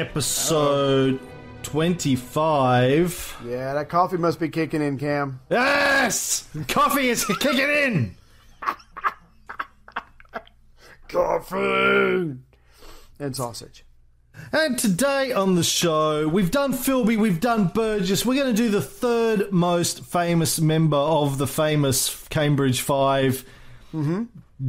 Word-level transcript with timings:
Episode 0.00 1.20
25. 1.62 3.36
Yeah, 3.44 3.74
that 3.74 3.90
coffee 3.90 4.16
must 4.16 4.40
be 4.40 4.48
kicking 4.48 4.80
in, 4.80 4.96
Cam. 4.96 5.40
Yes! 5.50 6.48
Coffee 6.68 7.10
is 7.10 7.26
kicking 7.26 7.58
in! 7.58 8.16
Coffee 11.08 12.38
and 13.18 13.36
sausage. 13.36 13.84
And 14.52 14.78
today 14.78 15.32
on 15.32 15.54
the 15.54 15.62
show, 15.62 16.26
we've 16.26 16.50
done 16.50 16.72
Philby, 16.72 17.18
we've 17.18 17.40
done 17.40 17.66
Burgess. 17.66 18.24
We're 18.24 18.42
going 18.42 18.56
to 18.56 18.62
do 18.62 18.70
the 18.70 18.80
third 18.80 19.52
most 19.52 20.02
famous 20.02 20.58
member 20.58 20.96
of 20.96 21.36
the 21.36 21.46
famous 21.46 22.26
Cambridge 22.28 22.80
5 22.80 23.44
mm-hmm. 23.92 24.24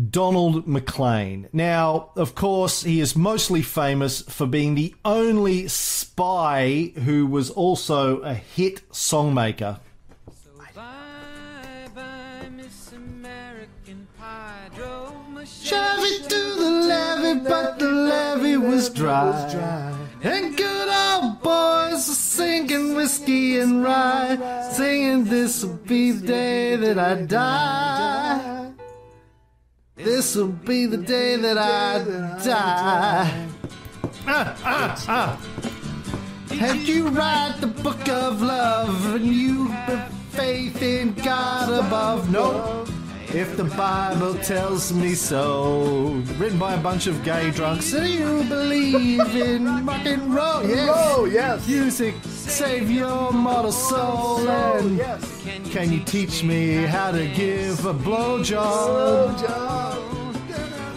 Donald 0.09 0.67
McLean. 0.67 1.49
Now, 1.51 2.11
of 2.15 2.33
course, 2.33 2.83
he 2.83 3.01
is 3.01 3.15
mostly 3.15 3.61
famous 3.61 4.21
for 4.21 4.47
being 4.47 4.75
the 4.75 4.95
only 5.03 5.67
spy 5.67 6.93
who 7.03 7.27
was 7.27 7.49
also 7.49 8.21
a 8.21 8.33
hit 8.33 8.89
songmaker. 8.91 9.79
Bye 10.57 11.89
bye, 11.93 12.49
Miss 12.55 12.93
American 12.93 14.07
Pie. 14.17 14.69
Drove 14.75 15.29
my 15.29 15.43
Chevy 15.43 16.23
to 16.23 16.55
the 16.55 16.71
levee, 16.87 17.49
but 17.49 17.77
the 17.77 17.91
levee 17.91 18.57
was 18.57 18.89
dry. 18.89 19.93
And 20.23 20.55
good 20.55 20.87
old 20.87 21.41
boys 21.41 22.05
singing 22.05 22.95
whiskey 22.95 23.59
and 23.59 23.83
rye, 23.83 24.69
singing 24.71 25.25
this'll 25.25 25.73
be 25.73 26.11
the 26.11 26.27
day 26.27 26.75
that 26.77 26.97
I 26.97 27.15
die. 27.23 28.71
This'll 30.03 30.47
be 30.47 30.85
the 30.85 30.97
day 30.97 31.35
that 31.35 31.57
I 31.57 32.03
die. 32.43 33.47
Ah, 34.27 34.57
ah, 34.63 35.05
ah. 35.07 35.39
And 36.51 36.87
you 36.87 37.07
write 37.09 37.57
the 37.59 37.67
book 37.67 38.07
of 38.09 38.41
love, 38.41 39.15
and 39.15 39.25
you 39.25 39.67
have 39.67 40.11
faith 40.31 40.81
in 40.81 41.13
God 41.13 41.69
above. 41.85 42.31
No, 42.31 42.85
if 43.33 43.55
the 43.55 43.63
Bible 43.63 44.35
tells 44.35 44.91
me 44.91 45.13
so. 45.15 46.21
Written 46.37 46.59
by 46.59 46.73
a 46.73 46.81
bunch 46.81 47.07
of 47.07 47.23
gay 47.23 47.51
drunks. 47.51 47.91
Do 47.91 48.05
you 48.05 48.43
believe 48.43 49.35
in 49.35 49.85
rock 49.85 50.05
and 50.05 50.33
roll? 50.33 50.67
Yes. 50.67 50.89
Oh, 50.93 51.25
yes. 51.25 51.67
Music, 51.67 52.15
save 52.25 52.91
your 52.91 53.31
mortal 53.31 53.71
soul. 53.71 54.47
And 54.49 54.97
yes. 54.97 55.43
can 55.71 55.91
you 55.91 55.99
teach 56.03 56.43
me 56.43 56.83
how 56.83 57.11
to 57.11 57.27
give 57.27 57.85
a 57.85 57.93
blowjob? 57.93 59.41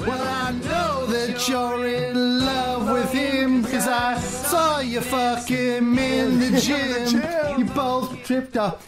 Well, 0.06 0.20
I 0.20 0.52
know 0.52 1.06
that 1.06 1.48
you're 1.48 1.86
in 1.86 2.40
love 2.40 2.90
with 2.90 3.12
him 3.12 3.62
because 3.62 3.88
I 3.88 4.18
saw 4.18 4.80
you 4.80 5.00
fuck 5.00 5.48
him 5.48 5.98
in 5.98 6.40
the 6.40 6.60
gym. 6.60 7.58
You 7.58 7.64
both 7.72 8.22
tripped 8.24 8.56
up. 8.56 8.82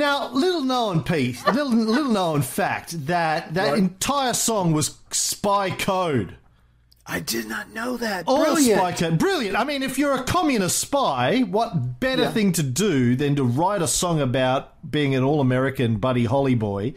Now, 0.00 0.32
little 0.32 0.62
known 0.62 1.02
piece, 1.02 1.44
little 1.46 1.68
little 1.70 2.10
known 2.10 2.40
fact 2.40 3.06
that 3.06 3.52
that 3.52 3.76
entire 3.76 4.32
song 4.32 4.72
was 4.72 4.96
spy 5.10 5.68
code. 5.68 6.36
I 7.06 7.20
did 7.20 7.46
not 7.46 7.74
know 7.74 7.98
that. 7.98 8.24
All 8.26 8.38
Brilliant. 8.42 8.78
spy 8.80 8.92
code. 8.92 9.18
Brilliant. 9.18 9.58
I 9.58 9.64
mean, 9.64 9.82
if 9.82 9.98
you're 9.98 10.14
a 10.14 10.22
communist 10.22 10.78
spy, 10.78 11.40
what 11.40 12.00
better 12.00 12.22
Yeah. 12.22 12.30
thing 12.30 12.52
to 12.52 12.62
do 12.62 13.14
than 13.14 13.36
to 13.36 13.44
write 13.44 13.82
a 13.82 13.86
song 13.86 14.22
about 14.22 14.90
being 14.90 15.14
an 15.14 15.22
all-American 15.22 15.96
Buddy 15.98 16.24
Holly 16.24 16.54
boy 16.54 16.94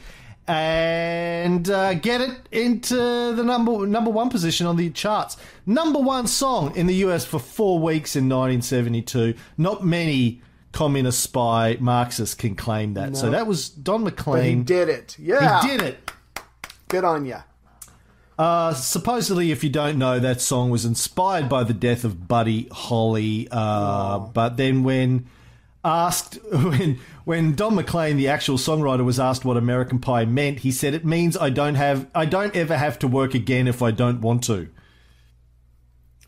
and 0.48 1.70
uh, 1.70 1.96
get 1.96 2.22
it 2.22 2.32
into 2.54 2.96
the 3.34 3.44
number 3.44 3.86
number 3.86 4.12
one 4.12 4.30
position 4.30 4.66
on 4.66 4.78
the 4.78 4.90
charts. 4.92 5.36
Number 5.66 6.00
one 6.00 6.26
song 6.28 6.74
in 6.78 6.88
the 6.88 6.96
US 7.08 7.26
for 7.26 7.40
four 7.40 7.80
weeks 7.80 8.16
in 8.16 8.30
1972. 8.30 9.34
Not 9.58 9.86
many 9.86 10.42
communist 10.74 11.22
spy 11.22 11.78
Marxist 11.80 12.38
can 12.38 12.56
claim 12.56 12.96
that. 12.96 13.16
So 13.16 13.30
that 13.30 13.48
was 13.48 13.70
Don 13.70 14.04
But 14.04 14.44
he 14.44 14.56
did 14.56 14.90
it. 14.90 15.16
Yeah. 15.18 15.62
He 15.62 15.68
did 15.70 15.82
it. 15.82 16.12
Good 16.90 17.06
on 17.06 17.26
you. 17.26 17.38
Uh, 18.38 18.74
supposedly, 18.74 19.52
if 19.52 19.64
you 19.64 19.70
don't 19.70 19.98
know, 19.98 20.20
that 20.20 20.42
song 20.42 20.72
was 20.72 20.86
inspired 20.86 21.48
by 21.48 21.64
the 21.64 21.74
death 21.74 22.04
of 22.04 22.28
Buddy 22.28 22.68
Holly. 22.72 23.48
Uh, 23.52 24.20
But 24.20 24.58
then, 24.58 24.84
when 24.84 25.28
asked, 25.86 26.40
when 26.52 27.00
when 27.26 27.54
Don 27.54 27.76
McLean, 27.76 28.18
the 28.18 28.28
actual 28.28 28.58
songwriter, 28.58 29.06
was 29.06 29.20
asked 29.20 29.46
what 29.46 29.56
American 29.56 30.00
Pie 30.00 30.26
meant, 30.26 30.60
he 30.60 30.72
said, 30.72 30.96
"It 30.96 31.06
means 31.06 31.38
I 31.38 31.52
don't 31.52 31.76
have, 31.76 32.08
I 32.16 32.26
don't 32.26 32.56
ever 32.56 32.76
have 32.76 32.98
to 33.00 33.08
work 33.08 33.36
again 33.36 33.68
if 33.68 33.82
I 33.84 33.92
don't 33.92 34.22
want 34.22 34.44
to." 34.46 34.70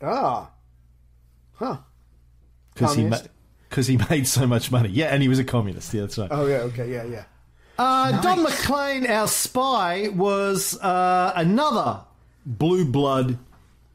Ah. 0.00 0.50
Huh. 1.54 1.78
Because 2.72 2.94
he? 2.94 3.10
Because 3.68 3.86
he 3.86 3.96
made 4.10 4.26
so 4.26 4.46
much 4.46 4.70
money. 4.70 4.88
Yeah, 4.88 5.06
and 5.06 5.22
he 5.22 5.28
was 5.28 5.38
a 5.38 5.44
communist. 5.44 5.92
Yeah, 5.92 6.02
that's 6.02 6.18
right. 6.18 6.28
Oh, 6.30 6.46
yeah, 6.46 6.58
okay, 6.58 6.90
yeah, 6.90 7.04
yeah. 7.04 7.24
Uh, 7.78 8.20
Don 8.22 8.42
McLean, 8.42 9.06
our 9.06 9.28
spy, 9.28 10.08
was 10.08 10.78
uh, 10.80 11.32
another 11.36 12.00
blue 12.46 12.86
blood 12.86 13.38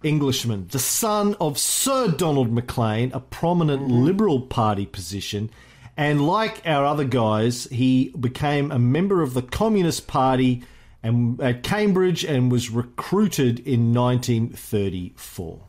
Englishman, 0.04 0.68
the 0.72 0.80
son 0.80 1.36
of 1.40 1.58
Sir 1.58 2.09
Donald 2.09 2.52
McLean, 2.52 3.12
a 3.14 3.20
prominent 3.20 3.88
Liberal 3.88 4.42
Party 4.42 4.86
position. 4.86 5.50
And 5.98 6.26
like 6.26 6.62
our 6.66 6.86
other 6.86 7.03
guys, 7.03 7.66
he 7.66 8.09
became 8.20 8.72
a 8.72 8.80
member 8.80 9.22
of 9.22 9.34
the 9.34 9.42
Communist 9.42 10.08
Party 10.08 10.64
and 11.03 11.40
at 11.42 11.64
Cambridge 11.64 12.24
and 12.24 12.52
was 12.52 12.70
recruited 12.70 13.59
in 13.59 13.94
1934. 13.94 15.62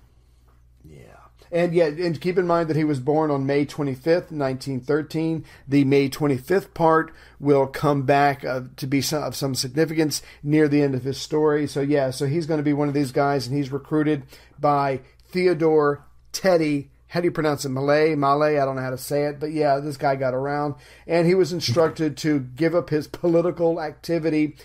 And 1.53 1.75
yet, 1.75 1.93
and 1.99 2.19
keep 2.19 2.39
in 2.39 2.47
mind 2.47 2.71
that 2.71 2.77
he 2.77 2.85
was 2.85 2.99
born 2.99 3.31
on 3.31 3.45
May 3.45 3.67
25th, 3.67 4.33
1913. 4.33 5.45
The 5.69 5.85
May 5.85 6.09
25th 6.09 6.73
part 6.73 7.13
will 7.39 7.67
come 7.67 8.05
back 8.05 8.43
uh, 8.43 8.63
to 8.77 8.87
be 8.87 9.03
some, 9.03 9.23
of 9.23 9.37
some 9.37 9.55
significance 9.55 10.23
near 10.43 10.67
the 10.67 10.81
end 10.81 10.95
of 10.95 11.05
his 11.05 11.21
story. 11.21 11.67
So 11.67 11.83
yeah, 11.83 12.11
so 12.11 12.27
he's 12.27 12.47
going 12.47 12.57
to 12.57 12.65
be 12.65 12.73
one 12.73 12.89
of 12.89 12.95
these 12.95 13.13
guys, 13.13 13.47
and 13.47 13.55
he's 13.55 13.71
recruited 13.71 14.23
by 14.59 15.01
Theodore 15.27 16.07
Teddy. 16.33 16.91
How 17.09 17.21
do 17.21 17.27
you 17.27 17.33
pronounce 17.33 17.67
it? 17.67 17.69
Malay, 17.69 18.15
Malay. 18.15 18.59
I 18.59 18.65
don't 18.65 18.77
know 18.77 18.83
how 18.83 18.89
to 18.89 18.97
say 18.97 19.25
it, 19.25 19.39
but 19.39 19.53
yeah, 19.53 19.79
this 19.79 19.99
guy 19.99 20.17
got 20.17 20.33
around, 20.33 20.77
and 21.07 21.27
he 21.27 21.35
was 21.35 21.53
instructed 21.53 22.17
to 22.19 22.41
give 22.41 22.75
up 22.75 22.89
his 22.89 23.07
political 23.07 23.79
activity 23.79 24.57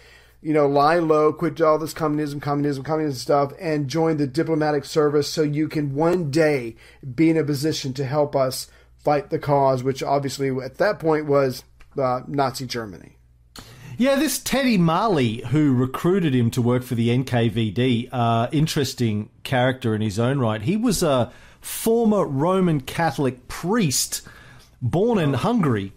you 0.47 0.53
know, 0.53 0.65
lie 0.65 0.97
low, 0.97 1.33
quit 1.33 1.59
all 1.59 1.77
this 1.77 1.91
communism, 1.91 2.39
communism, 2.39 2.81
communism 2.81 3.19
stuff, 3.19 3.51
and 3.59 3.89
join 3.89 4.15
the 4.15 4.25
diplomatic 4.25 4.85
service 4.85 5.27
so 5.27 5.41
you 5.41 5.67
can 5.67 5.94
one 5.94 6.31
day 6.31 6.73
be 7.15 7.29
in 7.29 7.35
a 7.35 7.44
position 7.44 7.94
to 7.94 8.05
help 8.05 8.33
us 8.33 8.71
fight 8.97 9.29
the 9.29 9.39
cause, 9.39 9.83
which 9.83 10.01
obviously 10.01 10.49
at 10.63 10.77
that 10.77 10.99
point 10.99 11.25
was 11.25 11.65
uh, 12.01 12.21
Nazi 12.27 12.65
Germany. 12.65 13.17
Yeah, 13.97 14.15
this 14.15 14.39
Teddy 14.39 14.77
Maly, 14.77 15.44
who 15.47 15.73
recruited 15.73 16.33
him 16.33 16.49
to 16.51 16.61
work 16.61 16.83
for 16.83 16.95
the 16.95 17.09
NKVD, 17.09 18.07
uh, 18.13 18.47
interesting 18.53 19.29
character 19.44 19.94
in 19.94 19.99
his 19.99 20.17
own 20.17 20.39
right. 20.39 20.61
He 20.61 20.77
was 20.77 21.03
a 21.03 21.29
former 21.59 22.25
Roman 22.25 22.79
Catholic 22.79 23.49
priest 23.49 24.21
born 24.81 25.19
in 25.19 25.33
Hungary 25.33 25.91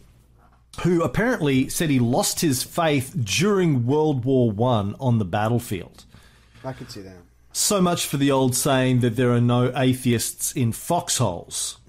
who 0.82 1.02
apparently 1.02 1.68
said 1.68 1.90
he 1.90 1.98
lost 1.98 2.40
his 2.40 2.62
faith 2.62 3.14
during 3.22 3.86
World 3.86 4.24
War 4.24 4.50
One 4.50 4.94
on 5.00 5.18
the 5.18 5.24
battlefield. 5.24 6.04
I 6.64 6.72
could 6.72 6.90
see 6.90 7.02
that. 7.02 7.16
So 7.52 7.80
much 7.80 8.06
for 8.06 8.16
the 8.16 8.30
old 8.30 8.54
saying 8.54 9.00
that 9.00 9.16
there 9.16 9.32
are 9.32 9.40
no 9.40 9.72
atheists 9.76 10.52
in 10.52 10.72
foxholes. 10.72 11.78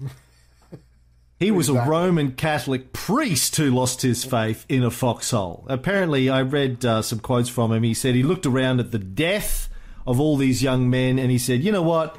He 1.42 1.50
was 1.50 1.68
a 1.68 1.74
Roman 1.74 2.32
Catholic 2.32 2.92
priest 2.92 3.56
who 3.56 3.68
lost 3.68 4.02
his 4.02 4.22
faith 4.24 4.64
in 4.68 4.84
a 4.84 4.92
foxhole. 4.92 5.66
Apparently, 5.68 6.30
I 6.30 6.42
read 6.42 6.84
uh, 6.84 7.02
some 7.02 7.18
quotes 7.18 7.48
from 7.48 7.72
him. 7.72 7.82
He 7.82 7.94
said 7.94 8.14
he 8.14 8.22
looked 8.22 8.46
around 8.46 8.78
at 8.78 8.92
the 8.92 9.00
death 9.00 9.68
of 10.06 10.20
all 10.20 10.36
these 10.36 10.62
young 10.62 10.88
men 10.88 11.18
and 11.18 11.32
he 11.32 11.38
said, 11.38 11.64
you 11.64 11.72
know 11.72 11.82
what? 11.82 12.16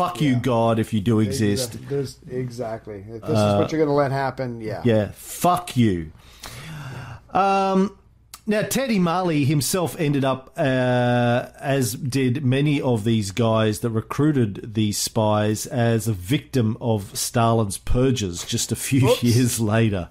Fuck 0.00 0.20
you, 0.20 0.36
God, 0.36 0.78
if 0.78 0.92
you 0.92 1.00
do 1.00 1.20
exist. 1.20 1.72
Exa- 1.72 1.88
there's- 1.88 2.18
exactly. 2.30 3.04
If 3.08 3.20
this 3.22 3.30
is 3.30 3.54
what 3.58 3.70
you're 3.70 3.78
going 3.78 3.88
to 3.88 3.92
let 3.94 4.12
happen, 4.12 4.60
yeah. 4.60 4.80
Yeah, 4.84 5.10
fuck 5.12 5.76
you. 5.76 6.12
Um, 7.30 7.96
now, 8.46 8.62
Teddy 8.62 8.98
Maly 8.98 9.44
himself 9.46 9.94
ended 10.00 10.24
up, 10.24 10.52
uh, 10.56 11.46
as 11.60 11.94
did 11.94 12.44
many 12.44 12.80
of 12.80 13.04
these 13.04 13.30
guys 13.30 13.80
that 13.80 13.90
recruited 13.90 14.74
these 14.74 14.98
spies, 14.98 15.66
as 15.66 16.08
a 16.08 16.12
victim 16.12 16.76
of 16.80 17.16
Stalin's 17.16 17.78
purges 17.78 18.44
just 18.44 18.72
a 18.72 18.76
few 18.76 19.02
Whoops. 19.02 19.22
years 19.22 19.60
later. 19.60 20.08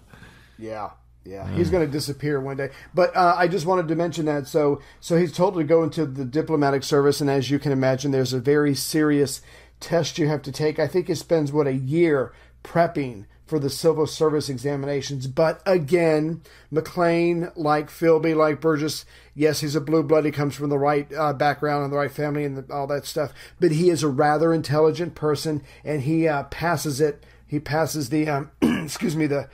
Yeah, 0.58 0.92
yeah, 1.26 1.50
he's 1.54 1.70
going 1.70 1.86
to 1.86 1.92
disappear 1.92 2.40
one 2.40 2.58
day. 2.58 2.70
But 2.94 3.16
uh, 3.16 3.36
I 3.38 3.48
just 3.48 3.66
wanted 3.66 3.88
to 3.90 3.96
mention 3.96 4.26
that. 4.28 4.48
So, 4.48 4.82
so 5.02 5.18
he's 5.18 5.34
told 5.34 5.56
to 5.56 5.64
go 5.64 5.84
into 5.84 6.06
the 6.06 6.24
diplomatic 6.26 6.84
service, 6.84 7.20
and 7.20 7.30
as 7.30 7.50
you 7.50 7.60
can 7.60 7.72
imagine, 7.72 8.12
there's 8.12 8.34
a 8.34 8.40
very 8.40 8.76
serious 8.76 9.42
test 9.80 10.18
you 10.18 10.28
have 10.28 10.42
to 10.44 10.52
take. 10.52 10.80
I 10.80 10.88
think 10.88 11.08
he 11.08 11.16
spends 11.16 11.52
what 11.52 11.68
a 11.68 11.74
year 11.74 12.34
prepping 12.64 13.26
for 13.50 13.58
the 13.58 13.70
civil 13.70 14.06
service 14.06 14.48
examinations. 14.48 15.26
But 15.26 15.62
again, 15.66 16.42
McLean, 16.70 17.52
like 17.56 17.90
Philby, 17.90 18.36
like 18.36 18.62
Burgess, 18.62 19.06
yes, 19.34 19.62
he's 19.62 19.76
a 19.76 19.82
blue 19.82 20.04
blood. 20.04 20.24
He 20.24 20.32
comes 20.32 20.56
from 20.56 20.70
the 20.70 20.78
right 20.78 21.12
uh, 21.12 21.34
background 21.34 21.84
and 21.84 21.92
the 21.92 21.98
right 21.98 22.12
family 22.12 22.46
and 22.46 22.58
the, 22.58 22.74
all 22.74 22.86
that 22.88 23.08
stuff. 23.08 23.34
But 23.60 23.72
he 23.72 23.90
is 23.90 24.04
a 24.04 24.08
rather 24.08 24.54
intelligent 24.54 25.16
person, 25.16 25.64
and 25.84 26.04
he 26.04 26.28
uh, 26.28 26.44
passes 26.44 27.02
it. 27.02 27.26
He 27.48 27.60
passes 27.60 28.10
the 28.10 28.30
um, 28.30 28.52
excuse 28.62 29.16
me 29.16 29.26
the 29.26 29.50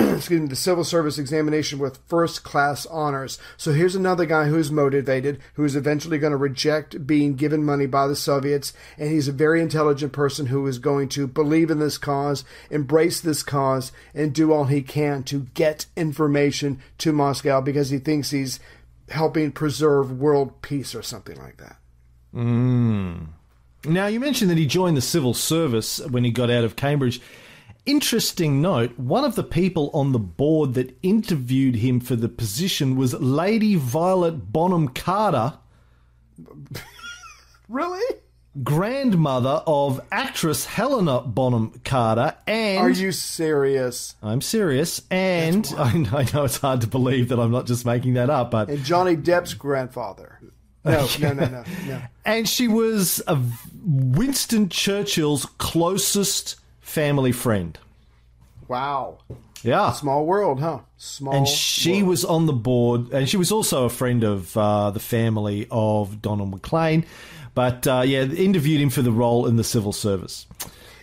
excuse 0.16 0.40
me, 0.40 0.46
the 0.46 0.56
civil 0.56 0.84
service 0.84 1.18
examination 1.18 1.78
with 1.78 1.98
first 2.06 2.42
class 2.42 2.86
honors. 2.86 3.38
So 3.56 3.72
here's 3.72 3.94
another 3.94 4.24
guy 4.24 4.46
who's 4.46 4.70
motivated, 4.70 5.40
who 5.54 5.64
is 5.64 5.76
eventually 5.76 6.18
going 6.18 6.30
to 6.30 6.36
reject 6.36 7.06
being 7.06 7.34
given 7.34 7.64
money 7.64 7.86
by 7.86 8.06
the 8.06 8.16
Soviets, 8.16 8.72
and 8.96 9.10
he's 9.10 9.28
a 9.28 9.32
very 9.32 9.60
intelligent 9.60 10.12
person 10.12 10.46
who 10.46 10.66
is 10.66 10.78
going 10.78 11.08
to 11.10 11.26
believe 11.26 11.70
in 11.70 11.78
this 11.78 11.98
cause, 11.98 12.44
embrace 12.70 13.20
this 13.20 13.42
cause, 13.42 13.92
and 14.14 14.34
do 14.34 14.52
all 14.52 14.64
he 14.64 14.82
can 14.82 15.22
to 15.24 15.46
get 15.54 15.86
information 15.96 16.80
to 16.98 17.12
Moscow 17.12 17.60
because 17.60 17.90
he 17.90 17.98
thinks 17.98 18.30
he's 18.30 18.58
helping 19.10 19.52
preserve 19.52 20.18
world 20.18 20.62
peace 20.62 20.94
or 20.94 21.02
something 21.02 21.36
like 21.36 21.58
that. 21.58 21.76
Mm. 22.34 23.26
Now, 23.84 24.06
you 24.06 24.20
mentioned 24.20 24.50
that 24.50 24.58
he 24.58 24.66
joined 24.66 24.96
the 24.96 25.02
civil 25.02 25.34
service 25.34 26.00
when 26.08 26.24
he 26.24 26.30
got 26.30 26.50
out 26.50 26.64
of 26.64 26.76
Cambridge. 26.76 27.20
Interesting 27.90 28.62
note 28.62 28.96
one 29.00 29.24
of 29.24 29.34
the 29.34 29.42
people 29.42 29.90
on 29.92 30.12
the 30.12 30.18
board 30.20 30.74
that 30.74 30.96
interviewed 31.02 31.74
him 31.74 31.98
for 31.98 32.14
the 32.14 32.28
position 32.28 32.94
was 32.94 33.14
Lady 33.14 33.74
Violet 33.74 34.52
Bonham 34.52 34.86
Carter, 34.86 35.54
Really? 37.68 38.16
grandmother 38.62 39.64
of 39.66 40.00
actress 40.12 40.66
Helena 40.66 41.20
Bonham 41.22 41.80
Carter, 41.84 42.36
and. 42.46 42.78
Are 42.78 42.90
you 42.90 43.10
serious? 43.10 44.14
I'm 44.22 44.40
serious, 44.40 45.02
and 45.10 45.66
I 45.76 45.92
know, 45.96 46.10
I 46.18 46.26
know 46.32 46.44
it's 46.44 46.58
hard 46.58 46.82
to 46.82 46.86
believe 46.86 47.28
that 47.30 47.40
I'm 47.40 47.50
not 47.50 47.66
just 47.66 47.84
making 47.84 48.14
that 48.14 48.30
up, 48.30 48.52
but 48.52 48.68
And 48.68 48.84
Johnny 48.84 49.16
Depp's 49.16 49.54
grandfather. 49.54 50.38
No, 50.84 51.08
no, 51.18 51.32
no, 51.32 51.46
no, 51.46 51.64
no. 51.88 52.02
and 52.24 52.48
she 52.48 52.68
was 52.68 53.20
a 53.26 53.36
Winston 53.84 54.68
Churchill's 54.68 55.44
closest 55.58 56.54
family 56.90 57.32
friend. 57.32 57.78
Wow. 58.68 59.18
Yeah, 59.62 59.92
Small 59.92 60.24
world, 60.24 60.60
huh? 60.60 60.80
Small. 60.96 61.34
and 61.34 61.46
she 61.46 61.96
world. 61.98 62.08
was 62.08 62.24
on 62.24 62.46
the 62.46 62.52
board, 62.54 63.12
and 63.12 63.28
she 63.28 63.36
was 63.36 63.52
also 63.52 63.84
a 63.84 63.90
friend 63.90 64.24
of 64.24 64.56
uh, 64.56 64.90
the 64.90 65.00
family 65.00 65.66
of 65.70 66.22
Donald 66.22 66.50
McLean. 66.50 67.04
But 67.54 67.86
uh, 67.86 68.02
yeah, 68.06 68.22
interviewed 68.22 68.80
him 68.80 68.88
for 68.88 69.02
the 69.02 69.12
role 69.12 69.46
in 69.46 69.56
the 69.56 69.64
civil 69.64 69.92
service. 69.92 70.46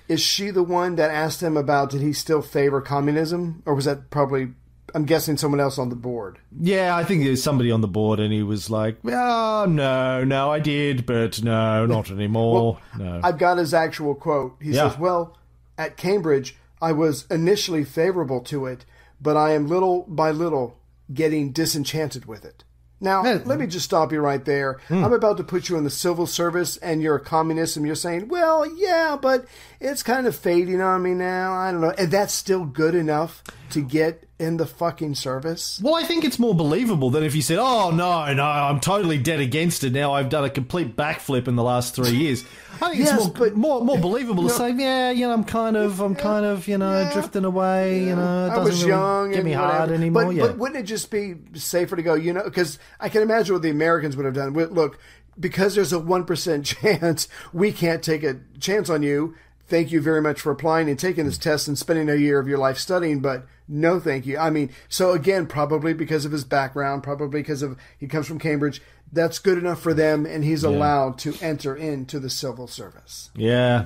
Is 0.08 0.22
she 0.22 0.50
the 0.50 0.64
one 0.64 0.96
that 0.96 1.12
asked 1.12 1.44
him 1.44 1.56
about 1.56 1.92
did 1.92 2.02
he 2.02 2.14
still 2.14 2.42
favor 2.42 2.82
communism, 2.82 3.62
or 3.66 3.76
was 3.76 3.86
that 3.86 4.10
probably? 4.10 4.50
I'm 4.96 5.04
guessing 5.06 5.36
someone 5.38 5.60
else 5.60 5.78
on 5.78 5.90
the 5.90 5.96
board. 5.98 6.40
Yeah, 6.60 6.96
I 6.96 7.04
think 7.04 7.22
there 7.22 7.32
was 7.32 7.44
somebody 7.44 7.70
on 7.72 7.82
the 7.82 7.90
board, 7.90 8.20
and 8.20 8.34
he 8.34 8.42
was 8.42 8.72
like, 8.72 8.98
"Oh 9.06 9.66
no, 9.70 10.24
no, 10.24 10.50
I 10.50 10.60
did, 10.60 11.06
but 11.06 11.44
no, 11.44 11.86
not 11.86 12.10
anymore." 12.18 12.80
no, 12.98 13.20
I've 13.24 13.38
got 13.38 13.58
his 13.60 13.74
actual 13.76 14.16
quote. 14.16 14.56
He 14.62 14.72
Yeah. 14.72 14.90
says, 14.90 14.98
"Well, 14.98 15.38
at 15.78 15.98
Cambridge, 15.98 16.56
I 16.82 16.92
was 16.92 17.26
initially 17.30 17.84
favorable 17.84 18.42
to 18.42 18.66
it, 18.66 18.86
but 19.22 19.36
I 19.38 19.52
am 19.54 19.68
little 19.68 20.06
by 20.08 20.32
little 20.32 20.78
getting 21.14 21.52
disenchanted 21.52 22.26
with 22.26 22.46
it." 22.46 22.64
Now, 23.00 23.24
Yeah. 23.24 23.40
let 23.46 23.60
me 23.60 23.68
just 23.68 23.86
stop 23.86 24.12
you 24.12 24.20
right 24.22 24.44
there. 24.44 24.78
Hmm. 24.88 25.04
I'm 25.06 25.14
about 25.14 25.38
to 25.38 25.44
put 25.44 25.70
you 25.70 25.78
in 25.78 25.84
the 25.84 25.90
civil 25.92 26.26
service 26.26 26.78
and 26.78 27.00
you're 27.02 27.18
a 27.18 27.20
communist 27.20 27.78
and 27.78 27.86
you're 27.86 27.94
saying, 27.96 28.28
well, 28.28 28.66
yeah, 28.66 29.16
but 29.22 29.46
it's 29.80 30.02
kind 30.02 30.26
of 30.26 30.36
fading 30.36 30.82
on 30.82 31.04
me 31.04 31.14
now. 31.14 31.54
I 31.54 31.72
don't 31.72 31.82
know. 31.82 31.94
And 31.96 32.10
that's 32.10 32.34
still 32.34 32.66
good 32.66 32.96
enough 32.96 33.44
to 33.70 33.82
get 33.82 34.27
in 34.40 34.58
the 34.58 34.66
fucking 34.68 35.16
service? 35.16 35.80
Well, 35.84 35.96
I 35.96 36.04
think 36.04 36.24
it's 36.24 36.38
more 36.38 36.54
believable 36.54 37.10
than 37.10 37.24
if 37.24 37.36
you 37.36 37.42
said, 37.42 37.58
"Oh 37.60 37.90
no, 37.92 38.32
no, 38.34 38.44
I'm 38.44 38.80
totally 38.80 39.18
dead 39.18 39.40
against 39.40 39.84
it. 39.84 39.94
Now 39.94 40.14
I've 40.14 40.30
done 40.30 40.44
a 40.46 40.50
complete 40.50 40.96
backflip 40.96 41.48
in 41.48 41.56
the 41.56 41.64
last 41.64 41.96
three 41.96 42.12
years." 42.12 42.44
I 42.80 42.90
think 42.92 43.00
Yes, 43.00 43.14
it's 43.16 43.24
more, 43.26 43.34
but- 43.34 43.56
more 43.56 43.84
more 43.84 43.98
believable 43.98 44.44
to 44.44 44.50
say, 44.52 44.70
"Yeah, 44.72 45.10
you 45.10 45.28
know, 45.28 45.34
I'm 45.34 45.44
kind 45.44 45.76
of, 45.76 46.00
I'm 46.00 46.14
kind 46.14 46.46
of, 46.46 46.68
you 46.68 46.78
know, 46.78 46.92
Yeah. 47.02 47.14
drifting 47.14 47.46
away. 47.46 48.02
You 48.04 48.16
know, 48.16 48.46
it 48.46 48.50
doesn't 48.50 48.64
was 48.66 48.84
really 48.84 48.90
young 48.90 49.32
get 49.32 49.44
me 49.44 49.52
whatever. 49.56 49.74
hard 49.74 49.92
anymore." 49.92 50.26
But, 50.26 50.36
yeah, 50.36 50.42
but 50.48 50.58
wouldn't 50.60 50.80
it 50.80 50.84
just 50.84 51.10
be 51.10 51.36
safer 51.54 51.96
to 51.96 52.04
go? 52.04 52.14
You 52.14 52.34
know, 52.34 52.44
because 52.44 52.78
I 53.00 53.10
can 53.10 53.24
imagine 53.24 53.54
what 53.56 53.64
the 53.64 53.72
Americans 53.72 54.16
would 54.16 54.26
have 54.28 54.36
done. 54.36 54.54
Look, 54.54 55.00
because 55.40 55.74
there's 55.74 55.92
a 55.94 55.98
one 56.00 56.24
percent 56.26 56.66
chance 56.82 57.28
we 57.54 57.72
can't 57.72 58.04
take 58.04 58.24
a 58.24 58.36
chance 58.60 58.88
on 58.90 59.02
you. 59.02 59.34
Thank 59.68 59.92
you 59.92 60.00
very 60.00 60.22
much 60.22 60.40
for 60.40 60.52
applying 60.52 60.88
and 60.90 60.98
taking 60.98 61.26
this 61.26 61.38
test 61.38 61.68
and 61.68 61.78
spending 61.78 62.08
a 62.10 62.16
year 62.16 62.40
of 62.40 62.48
your 62.48 62.58
life 62.58 62.78
studying, 62.78 63.20
but 63.20 63.46
no, 63.68 64.00
thank 64.00 64.26
you. 64.26 64.38
I 64.38 64.50
mean, 64.50 64.70
so 64.90 65.12
again, 65.12 65.46
probably 65.46 65.94
because 65.94 66.26
of 66.26 66.32
his 66.32 66.44
background, 66.44 67.04
probably 67.04 67.42
because 67.42 67.62
of 67.62 67.78
he 68.00 68.08
comes 68.08 68.28
from 68.28 68.40
Cambridge. 68.40 68.82
That's 69.12 69.40
good 69.40 69.58
enough 69.58 69.82
for 69.82 69.94
them, 69.94 70.26
and 70.26 70.44
he's 70.44 70.64
allowed 70.66 71.18
to 71.20 71.34
enter 71.42 71.76
into 71.76 72.20
the 72.20 72.30
civil 72.30 72.68
service. 72.68 73.30
yeah, 73.36 73.86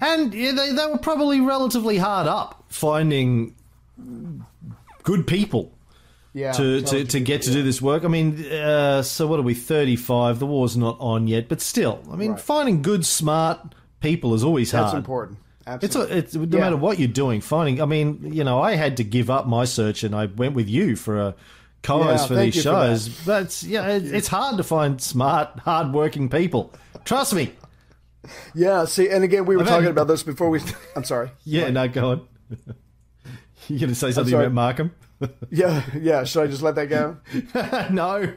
and 0.00 0.32
yeah, 0.32 0.52
they 0.52 0.72
they 0.72 0.86
were 0.86 0.98
probably 0.98 1.40
relatively 1.40 1.98
hard 1.98 2.26
up 2.28 2.64
finding 2.68 3.54
good 5.02 5.26
people. 5.26 5.72
Yeah, 6.34 6.52
to, 6.52 6.80
to, 6.80 7.04
to 7.04 7.20
get 7.20 7.42
to 7.42 7.50
do 7.52 7.62
this 7.62 7.82
work. 7.82 8.04
I 8.04 8.08
mean, 8.08 8.42
uh, 8.50 9.02
so 9.02 9.26
what 9.26 9.38
are 9.38 9.42
we, 9.42 9.52
35? 9.52 10.38
The 10.38 10.46
war's 10.46 10.78
not 10.78 10.96
on 10.98 11.28
yet, 11.28 11.46
but 11.46 11.60
still, 11.60 12.02
I 12.10 12.16
mean, 12.16 12.30
Right. 12.30 12.40
finding 12.40 12.80
good, 12.80 13.04
smart 13.04 13.74
people 14.00 14.32
is 14.32 14.42
always 14.42 14.72
hard. 14.72 14.86
That's 14.86 14.94
important. 14.94 15.38
It's, 15.66 15.94
a, 15.96 16.16
it's 16.18 16.34
no 16.34 16.42
Yeah. 16.58 16.64
matter 16.64 16.76
what 16.76 16.98
you're 16.98 17.08
doing, 17.08 17.40
finding. 17.40 17.80
I 17.80 17.84
mean, 17.86 18.32
you 18.32 18.42
know, 18.44 18.60
I 18.60 18.74
had 18.74 18.96
to 18.98 19.04
give 19.04 19.30
up 19.30 19.46
my 19.46 19.64
search, 19.64 20.02
and 20.02 20.14
I 20.14 20.26
went 20.26 20.54
with 20.54 20.68
you 20.68 20.96
for 20.96 21.18
a 21.20 21.34
co-host 21.82 22.24
Yeah, 22.24 22.26
for 22.28 22.34
these 22.34 22.56
you 22.56 22.62
for 22.62 22.68
shows. 22.68 23.08
But 23.24 23.42
it's, 23.44 23.62
yeah, 23.64 23.86
it, 23.88 24.04
it's 24.12 24.28
hard 24.28 24.56
to 24.56 24.64
find 24.64 25.00
smart, 25.00 25.60
hard-working 25.60 26.28
people. 26.30 26.72
Trust 27.04 27.34
me. 27.34 27.52
Yeah, 28.54 28.84
see, 28.84 29.08
and 29.08 29.24
again, 29.24 29.46
we 29.46 29.56
were 29.56 29.62
I've 29.62 29.68
talking 29.68 29.84
had- 29.84 29.92
about 29.92 30.08
this 30.08 30.22
before 30.22 30.48
we. 30.50 30.60
I'm 30.96 31.04
sorry. 31.04 31.30
Yeah, 31.44 31.70
no, 31.70 31.86
go 31.88 32.10
on. 32.10 32.28
you 33.68 33.78
going 33.78 33.88
to 33.90 33.94
say 33.94 34.10
something 34.12 34.34
about 34.34 34.52
Markham? 34.52 34.94
Yeah, 35.50 35.84
yeah. 36.00 36.24
Should 36.24 36.42
I 36.42 36.46
just 36.48 36.62
let 36.62 36.74
that 36.74 36.88
go? 36.88 37.16
no, 37.92 38.32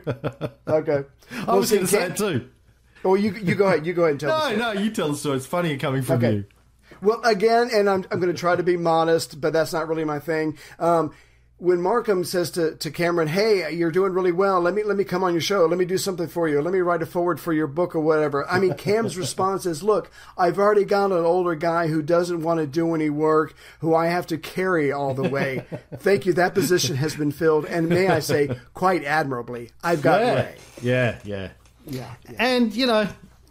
Okay. 0.68 1.04
I 1.48 1.56
was 1.56 1.72
going 1.72 1.82
to 1.82 1.88
say 1.88 2.04
it 2.04 2.16
too. 2.16 2.48
Oh, 3.04 3.16
you 3.16 3.32
you 3.34 3.56
go 3.56 3.66
ahead. 3.66 3.88
You 3.88 3.94
go 3.96 4.04
ahead 4.04 4.12
and 4.12 4.20
tell. 4.20 4.30
the 4.30 4.50
No, 4.56 4.56
story. 4.62 4.76
no, 4.76 4.82
you 4.84 4.92
tell 4.92 5.10
the 5.10 5.16
story. 5.18 5.38
It's 5.38 5.48
funny 5.48 5.78
coming 5.78 6.04
from 6.04 6.18
Okay. 6.18 6.34
you. 6.34 6.46
Well, 7.06 7.22
again, 7.24 7.70
and 7.74 7.90
I'm 7.90 8.06
I'm 8.12 8.20
going 8.20 8.34
to 8.34 8.40
try 8.40 8.56
to 8.56 8.64
be 8.64 8.78
modest, 8.78 9.40
but 9.40 9.54
that's 9.54 9.74
not 9.74 9.88
really 9.88 10.06
my 10.06 10.20
thing. 10.20 10.58
Um, 10.80 11.14
when 11.58 11.82
Markham 11.82 12.26
says 12.26 12.52
to, 12.52 12.76
to 12.76 12.92
Cameron, 12.92 13.30
"Hey, 13.30 13.74
you're 13.74 13.92
doing 13.92 14.12
really 14.12 14.32
well. 14.32 14.60
Let 14.60 14.74
me 14.74 14.84
let 14.84 14.98
me 14.98 15.06
come 15.06 15.24
on 15.24 15.34
your 15.34 15.42
show. 15.42 15.66
Let 15.66 15.78
me 15.78 15.86
do 15.86 15.98
something 15.98 16.28
for 16.28 16.50
you. 16.50 16.62
Let 16.62 16.74
me 16.74 16.80
write 16.80 17.02
a 17.02 17.06
forward 17.06 17.40
for 17.40 17.54
your 17.54 17.68
book 17.68 17.96
or 17.96 18.02
whatever." 18.02 18.46
I 18.50 18.60
mean, 18.60 18.74
Cam's 18.74 19.18
response 19.18 19.66
is, 19.66 19.82
"Look, 19.82 20.12
I've 20.38 20.60
already 20.60 20.84
got 20.84 21.12
an 21.12 21.24
older 21.24 21.56
guy 21.56 21.88
who 21.88 22.02
doesn't 22.02 22.42
want 22.42 22.60
to 22.60 22.68
do 22.68 22.94
any 22.94 23.10
work, 23.10 23.56
who 23.80 23.96
I 23.96 24.08
have 24.08 24.28
to 24.28 24.38
carry 24.38 24.92
all 24.92 25.14
the 25.14 25.30
way. 25.30 25.66
Thank 25.98 26.26
you. 26.26 26.34
That 26.34 26.54
position 26.54 26.98
has 26.98 27.16
been 27.16 27.32
filled, 27.32 27.66
and 27.66 27.88
may 27.88 28.08
I 28.08 28.20
say, 28.20 28.50
quite 28.74 29.06
admirably. 29.06 29.70
I've 29.84 30.02
got 30.02 30.22
yeah. 30.22 30.34
Ray. 30.34 30.56
yeah, 30.82 31.20
yeah. 31.24 31.50
Yeah, 31.88 32.14
yeah. 32.30 32.36
And, 32.40 32.74
you 32.74 32.88
know, 32.88 33.08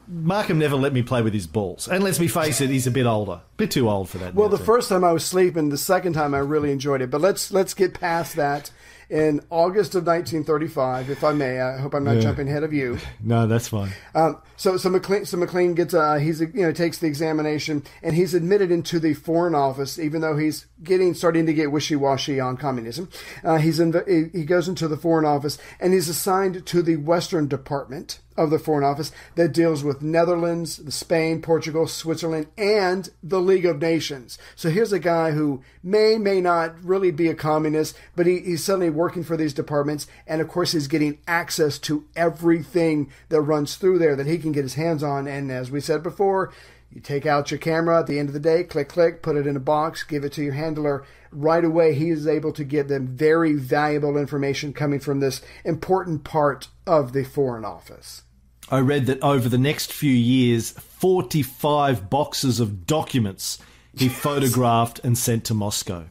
Markham 0.09 0.59
never 0.59 0.77
let 0.77 0.93
me 0.93 1.03
play 1.03 1.23
with 1.23 1.33
his 1.35 1.47
balls. 1.47 1.89
And 1.89 2.03
let's 2.05 2.19
be 2.19 2.29
face 2.29 2.61
it, 2.61 2.71
he's 2.71 2.87
a 2.87 2.91
bit 2.91 3.07
older. 3.07 3.33
a 3.33 3.43
bit 3.57 3.71
too 3.71 3.89
old 3.89 4.09
for 4.09 4.19
that. 4.19 4.35
Well, 4.35 4.49
now, 4.49 4.53
the 4.53 4.59
too. 4.59 4.65
first 4.65 4.89
time 4.89 5.05
I 5.05 5.13
was 5.13 5.25
sleeping, 5.25 5.69
the 5.71 5.79
second 5.79 6.13
time 6.15 6.35
I 6.35 6.39
really 6.39 6.71
enjoyed 6.73 7.01
it. 7.03 7.11
But 7.11 7.21
let's 7.21 7.53
let's 7.53 7.75
get 7.75 7.95
past 7.95 8.37
that 8.37 8.71
in 9.11 9.41
August 9.51 9.95
of 9.95 10.07
1935, 10.07 11.11
if 11.11 11.23
I 11.23 11.33
may. 11.35 11.61
I 11.61 11.77
hope 11.79 11.95
I'm 11.95 12.05
not 12.05 12.17
Yeah. 12.17 12.23
jumping 12.23 12.49
ahead 12.49 12.63
of 12.65 12.73
you. 12.73 12.99
No, 13.27 13.47
that's 13.47 13.69
fine. 13.69 13.91
Um, 14.15 14.39
so 14.57 14.77
so 14.77 14.91
McLean 14.91 15.25
so 15.25 15.37
McLean 15.39 15.75
gets 15.75 15.95
uh, 15.95 16.17
he's 16.17 16.41
you 16.41 16.51
know 16.55 16.73
takes 16.73 16.99
the 16.99 17.07
examination 17.07 17.83
and 18.03 18.15
he's 18.15 18.35
admitted 18.35 18.71
into 18.71 18.99
the 19.01 19.15
foreign 19.15 19.55
office 19.55 19.99
even 19.99 20.21
though 20.21 20.37
he's 20.37 20.67
getting 20.83 21.15
starting 21.15 21.47
to 21.47 21.55
get 21.55 21.73
wishy 21.73 21.97
washy 21.97 22.39
on 22.41 22.57
communism. 22.59 23.09
Uh, 23.43 23.57
he's 23.57 23.81
in 23.81 23.93
the, 23.93 24.05
he, 24.33 24.39
he 24.41 24.45
goes 24.45 24.69
into 24.69 24.89
the 24.89 24.97
foreign 24.97 25.25
office 25.25 25.57
and 25.81 25.93
he's 25.95 26.09
assigned 26.09 26.67
to 26.67 26.83
the 26.83 26.97
Western 26.97 27.49
Department 27.49 28.19
of 28.37 28.51
the 28.51 28.59
Foreign 28.59 28.85
Office 28.85 29.13
that 29.37 29.53
deals 29.53 29.85
with 29.85 30.03
Netherlands, 30.03 30.81
Spain, 30.95 31.41
Portugal, 31.41 31.87
Switzerland, 31.87 32.49
and 32.59 33.11
the 33.23 33.41
League 33.41 33.67
of 33.67 33.81
Nations. 33.81 34.39
So 34.57 34.71
here's 34.71 34.93
a 34.93 34.99
guy 34.99 35.33
who 35.33 35.63
may, 35.83 36.19
may 36.19 36.41
not 36.41 36.83
really 36.83 37.11
be 37.11 37.29
a 37.29 37.35
communist, 37.35 37.97
but 38.17 38.27
he, 38.27 38.41
he's 38.41 38.65
suddenly 38.65 38.91
working 38.91 39.25
for 39.25 39.37
these 39.37 39.55
departments. 39.55 40.07
And 40.27 40.41
of 40.41 40.49
course, 40.49 40.73
he's 40.73 40.89
getting 40.89 41.19
access 41.27 41.79
to 41.81 42.05
everything 42.17 43.11
that 43.29 43.41
runs 43.41 43.77
through 43.77 43.99
there 43.99 44.17
that 44.17 44.27
he 44.27 44.39
can 44.39 44.53
get 44.53 44.65
his 44.65 44.75
hands 44.75 45.03
on. 45.03 45.27
And 45.27 45.51
as 45.51 45.71
we 45.71 45.81
said 45.81 46.03
before, 46.03 46.53
you 46.95 47.01
take 47.01 47.27
out 47.27 47.51
your 47.51 47.59
camera 47.59 47.99
at 47.99 48.07
the 48.07 48.21
end 48.21 48.29
of 48.29 48.35
the 48.35 48.41
day, 48.41 48.63
click, 48.63 48.89
click, 48.89 49.21
put 49.21 49.37
it 49.37 49.49
in 49.49 49.57
a 49.57 49.61
box, 49.61 50.05
give 50.05 50.25
it 50.25 50.33
to 50.35 50.45
your 50.45 50.53
handler. 50.53 51.05
Right 51.33 51.65
away, 51.65 51.95
he 51.95 52.11
is 52.11 52.29
able 52.29 52.53
to 52.53 52.63
give 52.63 52.87
them 52.87 53.09
very 53.09 53.55
valuable 53.55 54.17
information 54.17 54.73
coming 54.73 55.01
from 55.01 55.19
this 55.19 55.43
important 55.65 56.23
part 56.23 56.69
of 56.87 57.13
the 57.13 57.25
Foreign 57.25 57.65
Office. 57.65 58.23
I 58.71 58.79
read 58.79 59.07
that 59.07 59.23
over 59.23 59.49
the 59.49 59.59
next 59.59 59.93
few 59.93 60.13
years, 60.13 60.71
45 60.71 62.09
boxes 62.09 62.61
of 62.61 62.87
documents 62.87 63.59
he 63.97 64.09
photographed 64.09 65.01
and 65.05 65.17
sent 65.17 65.45
to 65.45 65.55
Moscow. 65.55 66.07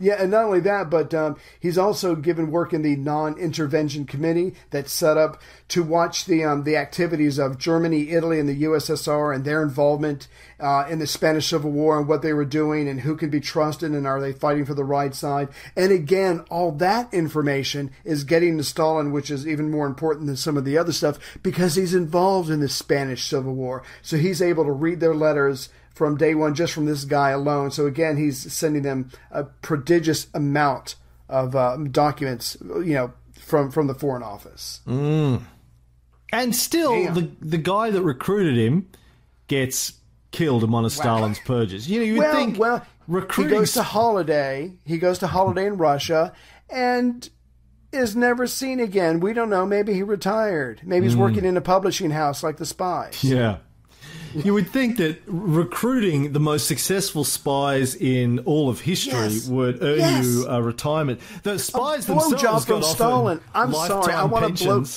Yeah, 0.00 0.16
and 0.18 0.30
not 0.30 0.44
only 0.44 0.60
that, 0.60 0.90
but 0.90 1.12
um, 1.14 1.36
he's 1.58 1.78
also 1.78 2.14
given 2.14 2.50
work 2.50 2.72
in 2.72 2.82
the 2.82 2.96
non-intervention 2.96 4.06
committee 4.06 4.54
that's 4.70 4.92
set 4.92 5.16
up 5.16 5.40
to 5.68 5.82
watch 5.82 6.24
the 6.26 6.44
um, 6.44 6.64
the 6.64 6.76
activities 6.76 7.38
of 7.38 7.58
Germany, 7.58 8.10
Italy, 8.10 8.38
and 8.38 8.48
the 8.48 8.62
USSR 8.64 9.34
and 9.34 9.44
their 9.44 9.62
involvement 9.62 10.28
uh, 10.60 10.86
in 10.88 10.98
the 10.98 11.06
Spanish 11.06 11.48
Civil 11.48 11.70
War 11.70 11.98
and 11.98 12.08
what 12.08 12.22
they 12.22 12.32
were 12.32 12.44
doing 12.44 12.88
and 12.88 13.00
who 13.00 13.16
can 13.16 13.30
be 13.30 13.40
trusted 13.40 13.92
and 13.92 14.06
are 14.06 14.20
they 14.20 14.32
fighting 14.32 14.64
for 14.64 14.74
the 14.74 14.84
right 14.84 15.14
side. 15.14 15.48
And 15.76 15.90
again, 15.92 16.44
all 16.50 16.72
that 16.72 17.12
information 17.12 17.90
is 18.04 18.24
getting 18.24 18.58
to 18.58 18.64
Stalin, 18.64 19.12
which 19.12 19.30
is 19.30 19.46
even 19.46 19.70
more 19.70 19.86
important 19.86 20.26
than 20.26 20.36
some 20.36 20.56
of 20.56 20.64
the 20.64 20.78
other 20.78 20.92
stuff 20.92 21.18
because 21.42 21.74
he's 21.74 21.94
involved 21.94 22.50
in 22.50 22.60
the 22.60 22.68
Spanish 22.68 23.24
Civil 23.24 23.54
War, 23.54 23.82
so 24.02 24.16
he's 24.16 24.42
able 24.42 24.64
to 24.64 24.72
read 24.72 25.00
their 25.00 25.14
letters 25.14 25.68
from 25.94 26.16
day 26.16 26.34
one 26.34 26.54
just 26.54 26.72
from 26.72 26.86
this 26.86 27.04
guy 27.04 27.30
alone. 27.30 27.70
So 27.70 27.86
again, 27.86 28.16
he's 28.16 28.52
sending 28.52 28.82
them 28.82 29.10
a 29.30 29.44
prodigious 29.44 30.26
amount 30.34 30.96
of 31.28 31.56
uh, 31.56 31.76
documents, 31.90 32.56
you 32.60 32.94
know, 32.94 33.12
from 33.38 33.70
from 33.70 33.86
the 33.86 33.94
Foreign 33.94 34.22
Office. 34.22 34.80
And 34.86 36.56
still, 36.56 36.92
Damn. 36.92 37.14
the, 37.14 37.30
the 37.40 37.58
guy 37.58 37.90
that 37.90 38.02
recruited 38.02 38.56
him 38.56 38.88
gets 39.48 39.94
killed 40.30 40.64
in 40.64 40.70
one 40.70 40.84
of 40.84 40.92
Stalin's 40.92 41.38
purges. 41.38 41.88
You 41.88 41.98
know, 41.98 42.04
you 42.06 42.12
would 42.14 42.20
well, 42.20 42.34
think 42.34 42.58
well, 42.58 42.86
recruiting 43.06 43.52
he 43.52 43.58
goes 43.58 43.72
to 43.74 43.82
holiday. 43.82 44.72
He 44.86 44.96
goes 44.98 45.18
to 45.18 45.26
holiday 45.26 45.66
in 45.66 45.76
Russia 45.76 46.32
and 46.70 47.28
is 47.92 48.16
never 48.16 48.46
seen 48.46 48.80
again. 48.80 49.20
We 49.20 49.34
don't 49.34 49.50
know. 49.50 49.66
Maybe 49.66 49.92
he 49.92 50.02
retired. 50.02 50.80
Maybe 50.84 51.06
he's 51.06 51.16
working 51.16 51.44
in 51.44 51.58
a 51.58 51.60
publishing 51.60 52.10
house 52.10 52.42
like 52.42 52.56
the 52.56 52.64
spies. 52.64 53.22
Yeah. 53.22 53.58
You 54.44 54.54
would 54.54 54.68
think 54.68 54.96
that 54.98 55.20
recruiting 55.26 56.32
the 56.32 56.40
most 56.40 56.66
successful 56.66 57.24
spies 57.24 57.94
in 57.94 58.38
all 58.40 58.68
of 58.68 58.80
history 58.80 59.12
Yes. 59.12 59.48
would 59.48 59.82
earn 59.82 59.98
Yes. 59.98 60.24
you 60.24 60.46
a 60.48 60.62
retirement. 60.62 61.20
The 61.42 61.58
spies 61.58 62.06
Blowjob 62.06 62.30
themselves 62.30 62.64
from 62.64 62.80
got 62.80 62.86
Stalin. 62.94 63.40
I'm 63.54 63.72
sorry. 63.74 64.12
I 64.12 64.24
want 64.24 64.56
to 64.56 64.64
blow. 64.64 64.84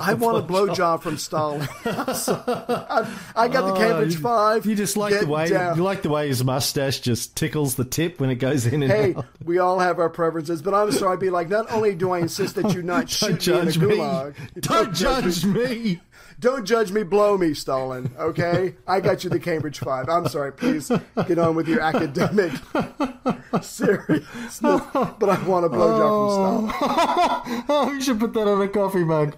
I 0.00 0.14
want 0.14 0.38
a 0.38 0.42
blowjob 0.52 1.02
from 1.02 1.16
Stalin. 1.18 1.68
I, 1.84 3.48
got 3.48 3.66
the 3.66 3.72
oh, 3.72 3.76
Cambridge 3.76 4.14
Oh, 4.14 4.16
you- 4.16 4.22
Five. 4.22 4.66
You 4.66 4.74
just 4.74 4.96
like 4.96 5.12
Get 5.12 5.20
the 5.22 5.26
way 5.28 5.48
down. 5.48 5.76
you 5.76 5.84
like 5.84 6.02
the 6.02 6.08
way 6.08 6.26
his 6.26 6.42
mustache 6.42 6.98
just 6.98 7.36
tickles 7.36 7.76
the 7.76 7.84
tip 7.84 8.18
when 8.18 8.28
it 8.30 8.36
goes 8.36 8.66
in 8.66 8.82
and 8.82 8.90
Hey, 8.90 9.14
out. 9.14 9.26
we 9.44 9.58
all 9.58 9.78
have 9.78 10.00
our 10.00 10.10
preferences, 10.10 10.62
but 10.62 10.74
I'm 10.74 10.90
sorry. 10.90 11.12
I'd 11.14 11.20
be 11.20 11.30
like, 11.30 11.48
not 11.48 11.70
only 11.70 11.94
do 11.94 12.10
I 12.10 12.18
insist 12.18 12.56
that 12.56 12.74
you 12.74 12.82
not 12.82 13.08
shoot 13.08 13.46
me 13.46 13.52
in 13.54 13.68
a 13.68 13.70
judge 13.70 13.78
me. 13.78 13.86
gulag, 13.96 14.34
Don't 14.60 14.94
judge 14.94 15.44
me. 15.44 16.00
Don't 16.44 16.66
judge 16.66 16.92
me, 16.92 17.04
blow 17.04 17.38
me, 17.38 17.54
Stalin. 17.54 18.10
Okay, 18.18 18.74
I 18.86 19.00
got 19.00 19.24
you 19.24 19.30
the 19.30 19.40
Cambridge 19.40 19.78
Five. 19.78 20.10
I'm 20.10 20.28
sorry. 20.28 20.52
Please 20.52 20.92
get 21.26 21.38
on 21.38 21.54
with 21.54 21.66
your 21.66 21.80
academic 21.80 22.52
seriousness. 23.62 24.60
But 24.60 25.28
I 25.30 25.42
want 25.46 25.64
a 25.64 25.70
blowjob 25.70 26.68
from 26.68 26.68
Stalin. 26.68 27.64
Oh, 27.66 27.90
you 27.90 28.02
should 28.02 28.20
put 28.20 28.34
that 28.34 28.46
on 28.46 28.60
a 28.60 28.68
coffee 28.68 29.04
mug. 29.04 29.34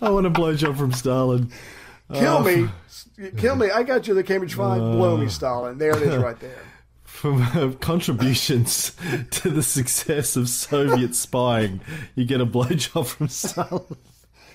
I 0.00 0.08
want 0.10 0.24
a 0.28 0.30
blowjob 0.30 0.78
from 0.78 0.92
Stalin. 0.92 1.50
Kill 2.14 2.44
me, 2.44 2.68
kill 3.38 3.56
me. 3.56 3.72
I 3.72 3.82
got 3.82 4.06
you 4.06 4.14
the 4.14 4.22
Cambridge 4.22 4.54
Five. 4.54 4.78
Blow 4.78 5.16
me, 5.16 5.28
Stalin. 5.28 5.78
There 5.78 5.96
it 5.96 6.02
is, 6.02 6.14
right 6.16 6.38
there. 6.38 6.62
From 7.02 7.42
uh, 7.42 7.72
contributions 7.80 8.94
to 9.30 9.50
the 9.50 9.62
success 9.62 10.36
of 10.36 10.48
Soviet 10.48 11.16
spying, 11.16 11.80
you 12.14 12.24
get 12.24 12.40
a 12.40 12.46
blowjob 12.46 13.06
from 13.06 13.28
Stalin. 13.28 13.96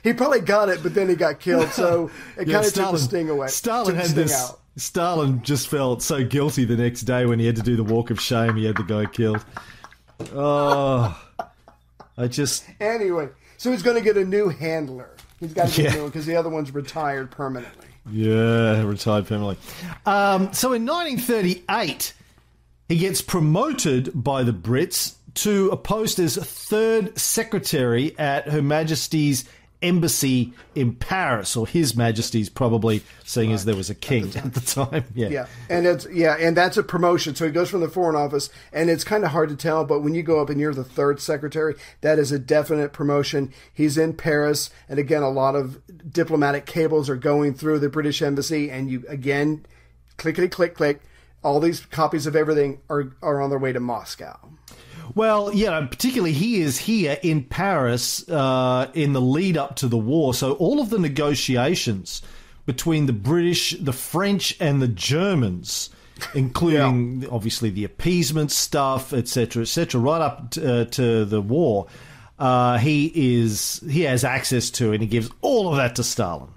He 0.03 0.13
probably 0.13 0.41
got 0.41 0.69
it, 0.69 0.81
but 0.83 0.93
then 0.93 1.09
he 1.09 1.15
got 1.15 1.39
killed, 1.39 1.69
so 1.69 2.09
it 2.37 2.47
Yeah, 2.47 2.55
kind 2.55 2.65
of 2.67 2.73
took 2.73 2.91
the 2.91 2.97
sting 2.97 3.29
away. 3.29 3.47
Stalin 3.47 3.95
had 3.95 4.07
this. 4.11 4.33
out. 4.33 4.59
Stalin 4.77 5.41
just 5.43 5.67
felt 5.67 6.01
so 6.01 6.23
guilty 6.23 6.63
the 6.65 6.77
next 6.77 7.01
day 7.01 7.25
when 7.25 7.39
he 7.39 7.45
had 7.45 7.57
to 7.57 7.61
do 7.61 7.75
the 7.75 7.83
walk 7.83 8.09
of 8.09 8.19
shame. 8.21 8.55
He 8.55 8.65
had 8.65 8.77
the 8.77 8.83
guy 8.83 9.05
killed. 9.05 9.43
Oh, 10.33 11.21
I 12.17 12.27
just 12.27 12.63
Anyway, 12.79 13.29
so 13.57 13.71
he's 13.71 13.83
going 13.83 13.97
to 13.97 14.01
get 14.03 14.17
a 14.17 14.25
new 14.25 14.49
handler. 14.49 15.09
He's 15.39 15.53
got 15.53 15.69
to 15.69 15.75
get 15.75 15.83
Yeah. 15.85 15.91
a 15.91 15.93
new 15.95 16.01
one 16.03 16.09
because 16.09 16.25
the 16.25 16.35
other 16.35 16.49
one's 16.49 16.73
retired 16.73 17.31
permanently. 17.31 17.87
yeah 18.11 18.81
retired 18.83 19.27
permanently. 19.27 19.57
Um, 20.05 20.53
so 20.53 20.73
in 20.73 20.85
1938, 20.85 22.13
he 22.89 22.97
gets 22.97 23.21
promoted 23.21 24.11
by 24.13 24.43
the 24.43 24.53
Brits 24.53 25.15
to 25.33 25.69
a 25.69 25.77
post 25.77 26.19
as 26.19 26.35
third 26.35 27.17
secretary 27.17 28.17
at 28.19 28.49
Her 28.49 28.61
Majesty's 28.61 29.45
embassy 29.81 30.53
in 30.75 30.95
Paris, 30.95 31.55
or 31.55 31.67
His 31.67 31.95
Majesty's 31.95 32.49
probably, 32.49 33.03
seeing 33.23 33.51
as 33.51 33.65
there 33.65 33.75
was 33.75 33.89
a 33.89 33.95
king 33.95 34.35
at 34.35 34.53
the 34.53 34.61
time. 34.61 35.05
Yeah. 35.13 35.29
Yeah, 35.29 35.45
and 35.69 35.85
it's 35.85 36.07
yeah, 36.11 36.37
and 36.39 36.55
that's 36.55 36.77
a 36.77 36.83
promotion. 36.83 37.35
So 37.35 37.45
he 37.45 37.51
goes 37.51 37.69
from 37.69 37.81
the 37.81 37.89
foreign 37.89 38.15
office, 38.15 38.49
and 38.71 38.89
it's 38.89 39.03
kind 39.03 39.23
of 39.23 39.31
hard 39.31 39.49
to 39.49 39.55
tell. 39.55 39.83
But 39.83 40.01
when 40.01 40.15
you 40.15 40.23
go 40.23 40.41
up 40.41 40.49
and 40.49 40.59
you're 40.59 40.73
the 40.73 40.83
third 40.83 41.19
secretary, 41.19 41.75
that 42.01 42.17
is 42.17 42.31
a 42.31 42.39
definite 42.39 42.93
promotion. 42.93 43.53
He's 43.73 43.97
in 43.97 44.13
Paris, 44.13 44.69
and 44.87 44.99
again, 44.99 45.23
a 45.23 45.29
lot 45.29 45.55
of 45.55 45.81
diplomatic 46.11 46.65
cables 46.65 47.09
are 47.09 47.15
going 47.15 47.53
through 47.53 47.79
the 47.79 47.89
British 47.89 48.21
embassy, 48.21 48.71
and 48.71 48.89
you 48.89 49.03
again, 49.07 49.65
clickety 50.17 50.47
click 50.47 50.75
click. 50.75 51.01
All 51.43 51.59
these 51.59 51.81
copies 51.81 52.25
of 52.25 52.35
everything 52.35 52.81
are 52.89 53.13
are 53.21 53.41
on 53.41 53.49
their 53.49 53.59
way 53.59 53.73
to 53.73 53.79
Moscow. 53.79 54.37
Well, 55.15 55.53
yeah, 55.53 55.85
particularly 55.85 56.33
he 56.33 56.61
is 56.61 56.77
here 56.77 57.17
in 57.21 57.43
Paris 57.43 58.27
uh, 58.29 58.89
in 58.93 59.13
the 59.13 59.21
lead 59.21 59.57
up 59.57 59.75
to 59.77 59.87
the 59.87 59.97
war. 59.97 60.33
So 60.33 60.53
all 60.53 60.79
of 60.79 60.89
the 60.89 60.99
negotiations 60.99 62.21
between 62.65 63.05
the 63.05 63.13
British, 63.13 63.71
the 63.79 63.93
French, 63.93 64.55
and 64.59 64.81
the 64.81 64.87
Germans, 64.87 65.89
including 66.33 67.27
obviously 67.29 67.69
the 67.69 67.83
appeasement 67.83 68.51
stuff, 68.51 69.13
etc., 69.13 69.63
etc., 69.63 69.99
right 69.99 70.21
up 70.21 70.51
t- 70.51 70.65
uh, 70.65 70.85
to 70.85 71.25
the 71.25 71.41
war, 71.41 71.87
uh, 72.39 72.77
he 72.77 73.11
is 73.13 73.83
he 73.89 74.01
has 74.01 74.23
access 74.23 74.69
to, 74.71 74.93
and 74.93 75.01
he 75.01 75.07
gives 75.07 75.29
all 75.41 75.69
of 75.69 75.77
that 75.77 75.95
to 75.95 76.03
Stalin. 76.03 76.49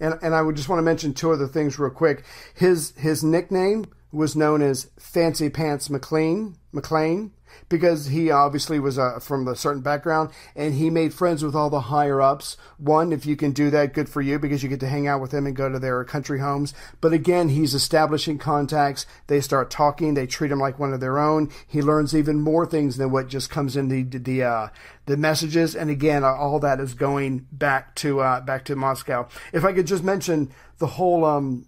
And 0.00 0.14
and 0.22 0.34
I 0.34 0.42
would 0.42 0.56
just 0.56 0.68
want 0.68 0.78
to 0.78 0.84
mention 0.84 1.14
two 1.14 1.32
other 1.32 1.48
things 1.48 1.78
real 1.78 1.90
quick. 1.90 2.24
His 2.54 2.92
his 2.96 3.24
nickname 3.24 3.86
was 4.12 4.36
known 4.36 4.62
as 4.62 4.90
Fancy 4.98 5.48
Pants 5.50 5.90
McLean 5.90 6.56
McLean 6.72 7.32
because 7.68 8.06
he 8.06 8.30
obviously 8.30 8.78
was 8.78 8.98
uh, 8.98 9.18
from 9.18 9.46
a 9.48 9.56
certain 9.56 9.82
background 9.82 10.30
and 10.54 10.74
he 10.74 10.90
made 10.90 11.14
friends 11.14 11.42
with 11.42 11.54
all 11.54 11.70
the 11.70 11.82
higher 11.82 12.20
ups. 12.20 12.56
One, 12.78 13.12
if 13.12 13.26
you 13.26 13.36
can 13.36 13.52
do 13.52 13.70
that, 13.70 13.94
good 13.94 14.08
for 14.08 14.20
you 14.20 14.38
because 14.38 14.62
you 14.62 14.68
get 14.68 14.80
to 14.80 14.88
hang 14.88 15.06
out 15.06 15.20
with 15.20 15.30
them 15.30 15.46
and 15.46 15.56
go 15.56 15.68
to 15.68 15.78
their 15.78 16.04
country 16.04 16.40
homes. 16.40 16.74
But 17.00 17.12
again, 17.12 17.50
he's 17.50 17.74
establishing 17.74 18.38
contacts. 18.38 19.06
They 19.26 19.40
start 19.40 19.70
talking. 19.70 20.14
They 20.14 20.26
treat 20.26 20.50
him 20.50 20.58
like 20.60 20.78
one 20.78 20.92
of 20.92 21.00
their 21.00 21.18
own. 21.18 21.50
He 21.66 21.82
learns 21.82 22.14
even 22.14 22.40
more 22.40 22.66
things 22.66 22.96
than 22.96 23.10
what 23.10 23.28
just 23.28 23.50
comes 23.50 23.76
in 23.76 23.88
the 23.88 24.02
the 24.02 24.42
uh, 24.42 24.68
the 25.06 25.16
messages. 25.16 25.74
And 25.74 25.90
again, 25.90 26.24
uh, 26.24 26.28
all 26.28 26.58
that 26.60 26.80
is 26.80 26.94
going 26.94 27.46
back 27.52 27.94
to 27.96 28.20
uh, 28.20 28.40
back 28.40 28.64
to 28.66 28.76
Moscow. 28.76 29.28
If 29.52 29.64
I 29.64 29.72
could 29.72 29.86
just 29.86 30.04
mention 30.04 30.52
the 30.78 30.86
whole. 30.86 31.24
Um, 31.24 31.66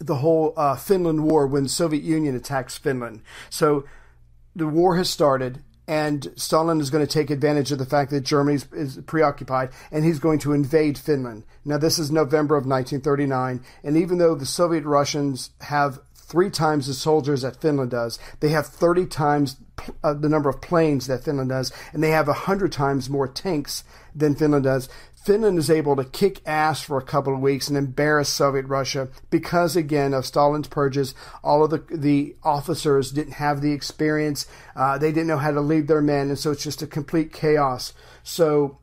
the 0.00 0.16
whole 0.16 0.52
uh, 0.56 0.76
Finland 0.76 1.24
War 1.24 1.46
when 1.46 1.68
Soviet 1.68 2.02
Union 2.02 2.34
attacks 2.34 2.76
Finland. 2.76 3.22
So 3.48 3.84
the 4.54 4.66
war 4.66 4.96
has 4.96 5.10
started, 5.10 5.62
and 5.86 6.32
Stalin 6.36 6.80
is 6.80 6.90
going 6.90 7.06
to 7.06 7.12
take 7.12 7.30
advantage 7.30 7.72
of 7.72 7.78
the 7.78 7.86
fact 7.86 8.10
that 8.10 8.22
Germany 8.22 8.60
is- 8.72 8.98
preoccupied, 9.06 9.70
and 9.90 10.04
he's 10.04 10.18
going 10.18 10.38
to 10.40 10.52
invade 10.52 10.96
Finland. 10.96 11.44
Now, 11.64 11.78
this 11.78 11.98
is 11.98 12.10
November 12.10 12.56
of 12.56 12.66
1939, 12.66 13.60
and 13.82 13.96
even 13.96 14.18
though 14.18 14.34
the 14.34 14.46
Soviet 14.46 14.84
Russians 14.84 15.50
have 15.60 15.98
three 16.26 16.50
times 16.50 16.86
the 16.86 16.94
soldiers 16.94 17.42
that 17.42 17.60
Finland 17.60 17.90
does. 17.90 18.18
They 18.40 18.48
have 18.48 18.66
30 18.66 19.06
times 19.06 19.56
uh, 20.02 20.14
the 20.14 20.28
number 20.28 20.48
of 20.48 20.60
planes 20.60 21.06
that 21.06 21.22
Finland 21.22 21.50
does, 21.50 21.72
and 21.92 22.02
they 22.02 22.10
have 22.10 22.26
100 22.26 22.72
times 22.72 23.10
more 23.10 23.28
tanks 23.28 23.84
than 24.14 24.34
Finland 24.34 24.64
does. 24.64 24.88
Finland 25.24 25.58
is 25.58 25.70
able 25.70 25.96
to 25.96 26.04
kick 26.04 26.42
ass 26.44 26.82
for 26.82 26.98
a 26.98 27.02
couple 27.02 27.32
of 27.32 27.40
weeks 27.40 27.68
and 27.68 27.78
embarrass 27.78 28.28
Soviet 28.28 28.66
Russia 28.66 29.08
because, 29.30 29.74
again, 29.74 30.12
of 30.12 30.26
Stalin's 30.26 30.68
purges. 30.68 31.14
All 31.42 31.64
of 31.64 31.70
the 31.70 31.82
the 31.90 32.36
officers 32.44 33.10
didn't 33.10 33.34
have 33.34 33.62
the 33.62 33.72
experience; 33.72 34.46
uh, 34.76 34.98
they 34.98 35.12
didn't 35.12 35.28
know 35.28 35.38
how 35.38 35.52
to 35.52 35.62
lead 35.62 35.88
their 35.88 36.02
men, 36.02 36.28
and 36.28 36.38
so 36.38 36.50
it's 36.50 36.62
just 36.62 36.82
a 36.82 36.86
complete 36.86 37.32
chaos. 37.32 37.94
So, 38.22 38.78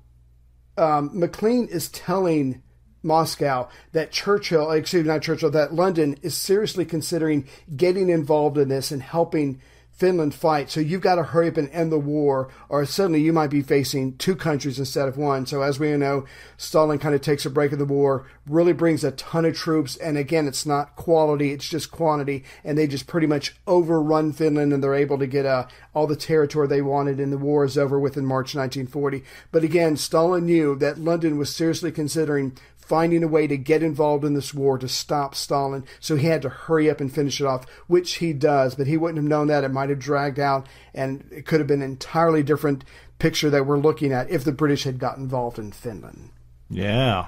um, 0.78 1.12
McLean 1.14 1.68
is 1.68 1.90
telling 1.90 2.64
Moscow 3.04 3.70
that 3.92 4.12
Churchill, 4.12 4.72
excuse 4.72 5.04
me, 5.04 5.10
not 5.10 5.22
Churchill, 5.22 5.52
that 5.52 5.76
London 5.76 6.18
is 6.24 6.36
seriously 6.36 6.86
considering 6.86 7.48
getting 7.76 8.10
involved 8.10 8.58
in 8.58 8.70
this 8.70 8.92
and 8.92 9.04
helping 9.04 9.62
Finland 9.92 10.34
fight. 10.34 10.70
So 10.70 10.80
you've 10.80 11.02
got 11.02 11.16
to 11.16 11.24
hurry 11.24 11.48
up 11.48 11.58
and 11.58 11.70
end 11.70 11.92
the 11.92 12.00
war, 12.00 12.50
or 12.70 12.86
suddenly 12.86 13.22
you 13.22 13.32
might 13.32 13.50
be 13.50 13.62
facing 13.62 14.18
two 14.18 14.36
countries 14.36 14.80
instead 14.80 15.08
of 15.08 15.18
one. 15.18 15.46
So 15.46 15.62
as 15.62 15.80
we 15.80 15.96
know, 15.96 16.26
Stalin 16.58 16.98
kind 16.98 17.14
of 17.14 17.22
takes 17.22 17.46
a 17.46 17.50
break 17.50 17.72
of 17.72 17.80
the 17.80 17.86
war, 17.86 18.26
really 18.48 18.74
brings 18.74 19.04
a 19.04 19.12
ton 19.12 19.46
of 19.46 19.56
troops, 19.56 19.98
and 19.98 20.18
again, 20.18 20.48
it's 20.48 20.66
not 20.66 20.96
quality, 20.96 21.52
it's 21.52 21.70
just 21.70 21.92
quantity, 21.92 22.44
and 22.64 22.78
they 22.78 22.88
just 22.88 23.06
pretty 23.06 23.28
much 23.28 23.56
overrun 23.68 24.34
Finland, 24.34 24.74
and 24.74 24.84
they're 24.84 24.96
able 24.96 25.20
to 25.20 25.28
get 25.28 25.46
uh, 25.46 25.68
all 25.94 26.08
the 26.08 26.16
territory 26.16 26.68
they 26.68 26.82
wanted, 26.82 27.20
and 27.20 27.32
the 27.32 27.38
war 27.38 27.64
is 27.64 27.78
over 27.78 28.00
with 28.00 28.18
in 28.18 28.26
March 28.26 28.56
1940. 28.56 29.24
But 29.52 29.64
again, 29.64 29.98
Stalin 29.98 30.46
knew 30.46 30.76
that 30.78 30.98
London 30.98 31.38
was 31.38 31.56
seriously 31.56 31.92
considering 31.92 32.58
finding 32.92 33.24
a 33.24 33.28
way 33.28 33.48
to 33.48 33.56
get 33.56 33.82
involved 33.82 34.26
in 34.26 34.34
this 34.34 34.54
war 34.54 34.78
to 34.78 34.90
stop 34.90 35.34
Stalin. 35.34 35.86
So 36.02 36.18
he 36.18 36.28
had 36.28 36.42
to 36.42 36.50
hurry 36.50 36.90
up 36.90 37.00
and 37.00 37.10
finish 37.10 37.40
it 37.40 37.48
off, 37.48 37.66
which 37.88 38.16
he 38.16 38.34
does. 38.34 38.76
But 38.76 38.88
he 38.88 38.98
wouldn't 38.98 39.16
have 39.16 39.30
known 39.30 39.48
that. 39.48 39.64
It 39.64 39.72
might 39.72 39.88
have 39.88 40.00
dragged 40.00 40.40
out, 40.40 40.68
and 40.94 41.24
it 41.32 41.46
could 41.46 41.62
have 41.62 41.68
been 41.68 41.82
an 41.82 41.90
entirely 41.92 42.44
different 42.44 42.84
picture 43.18 43.50
that 43.50 43.66
we're 43.66 43.80
looking 43.80 44.12
at 44.12 44.30
if 44.30 44.44
the 44.44 44.52
British 44.52 44.84
had 44.84 45.00
got 45.00 45.18
involved 45.18 45.58
in 45.58 45.72
Finland. 45.72 46.32
Yeah. 46.70 47.28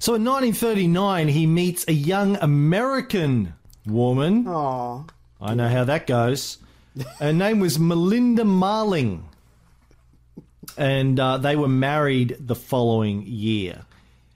So 0.00 0.14
in 0.14 0.24
1939, 0.24 1.28
he 1.28 1.46
meets 1.46 1.84
a 1.86 1.92
young 1.92 2.34
American 2.40 3.54
woman. 3.86 4.48
Aw. 4.48 5.04
I 5.40 5.54
know 5.54 5.68
how 5.68 5.84
that 5.84 6.08
goes. 6.08 6.58
Her 7.20 7.32
name 7.32 7.60
was 7.60 7.78
Melinda 7.78 8.44
Marling. 8.44 9.28
And 10.76 11.18
uh, 11.20 11.38
they 11.38 11.56
were 11.56 11.68
married 11.68 12.36
the 12.40 12.54
following 12.54 13.24
year. 13.26 13.82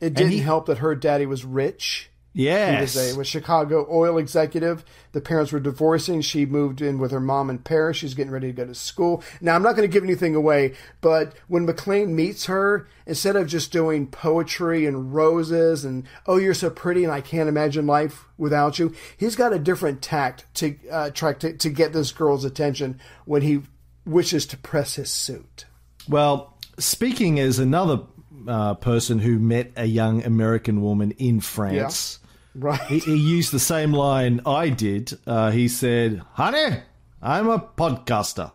It 0.00 0.14
didn't 0.14 0.32
he- 0.32 0.38
help 0.38 0.66
that 0.66 0.78
her 0.78 0.94
daddy 0.94 1.26
was 1.26 1.44
rich. 1.44 2.10
He 2.34 2.44
Yes. 2.44 2.94
was 2.94 3.14
a 3.14 3.18
was 3.18 3.26
Chicago 3.26 3.84
oil 3.90 4.16
executive. 4.16 4.84
The 5.10 5.20
parents 5.20 5.50
were 5.50 5.58
divorcing. 5.58 6.20
She 6.20 6.46
moved 6.46 6.80
in 6.80 6.98
with 6.98 7.10
her 7.10 7.18
mom 7.18 7.50
in 7.50 7.58
Paris. 7.58 7.96
She's 7.96 8.14
getting 8.14 8.30
ready 8.30 8.46
to 8.48 8.52
go 8.52 8.64
to 8.64 8.76
school. 8.76 9.24
Now, 9.40 9.56
I'm 9.56 9.62
not 9.62 9.74
going 9.74 9.88
to 9.88 9.92
give 9.92 10.04
anything 10.04 10.36
away, 10.36 10.74
but 11.00 11.32
when 11.48 11.64
McLean 11.66 12.14
meets 12.14 12.44
her, 12.44 12.86
instead 13.06 13.34
of 13.34 13.48
just 13.48 13.72
doing 13.72 14.06
poetry 14.06 14.86
and 14.86 15.12
roses 15.12 15.84
and 15.84 16.04
"Oh, 16.26 16.36
you're 16.36 16.54
so 16.54 16.70
pretty" 16.70 17.02
and 17.02 17.12
I 17.12 17.22
can't 17.22 17.48
imagine 17.48 17.88
life 17.88 18.26
without 18.36 18.78
you, 18.78 18.94
he's 19.16 19.34
got 19.34 19.52
a 19.52 19.58
different 19.58 20.00
tact 20.00 20.44
to 20.56 20.76
uh, 20.92 21.10
try 21.10 21.32
to, 21.32 21.54
to 21.54 21.70
get 21.70 21.92
this 21.92 22.12
girl's 22.12 22.44
attention 22.44 23.00
when 23.24 23.42
he 23.42 23.62
wishes 24.06 24.46
to 24.46 24.56
press 24.58 24.94
his 24.94 25.10
suit. 25.10 25.64
Well, 26.08 26.56
speaking 26.78 27.38
as 27.38 27.58
another 27.58 28.00
uh, 28.46 28.74
person 28.74 29.18
who 29.18 29.38
met 29.38 29.72
a 29.76 29.84
young 29.84 30.22
American 30.24 30.80
woman 30.82 31.12
in 31.12 31.40
France, 31.40 32.18
Right. 32.54 32.80
he, 32.82 32.98
he 33.00 33.16
used 33.16 33.52
the 33.52 33.58
same 33.60 33.92
line 33.92 34.40
I 34.46 34.70
did. 34.70 35.16
Uh, 35.26 35.50
he 35.50 35.68
said, 35.68 36.22
Honey, 36.32 36.78
I'm 37.22 37.48
a 37.48 37.58
podcaster. 37.58 38.52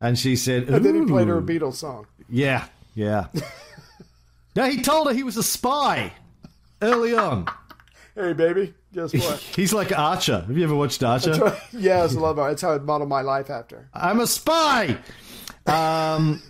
And 0.00 0.18
she 0.18 0.34
said, 0.34 0.68
and 0.68 0.84
then 0.84 0.94
he 0.96 1.06
played 1.06 1.28
her 1.28 1.38
a 1.38 1.42
Beatles 1.42 1.74
song. 1.74 2.06
Yeah, 2.28 2.64
yeah. 2.94 3.26
no, 4.56 4.64
he 4.68 4.82
told 4.82 5.06
her 5.06 5.14
he 5.14 5.22
was 5.22 5.36
a 5.36 5.42
spy 5.44 6.12
early 6.80 7.14
on. 7.14 7.46
Hey, 8.16 8.32
baby, 8.32 8.74
guess 8.92 9.14
what? 9.14 9.38
He's 9.56 9.72
like 9.72 9.96
Archer. 9.96 10.40
Have 10.40 10.58
you 10.58 10.64
ever 10.64 10.74
watched 10.74 11.04
Archer? 11.04 11.56
yes, 11.72 12.16
I 12.16 12.18
love 12.18 12.36
her. 12.36 12.48
That's 12.48 12.62
how 12.62 12.72
I 12.74 12.78
model 12.78 13.06
my 13.06 13.20
life 13.22 13.48
after. 13.48 13.88
I'm 13.94 14.18
a 14.18 14.26
spy. 14.26 14.98
Um, 15.66 16.42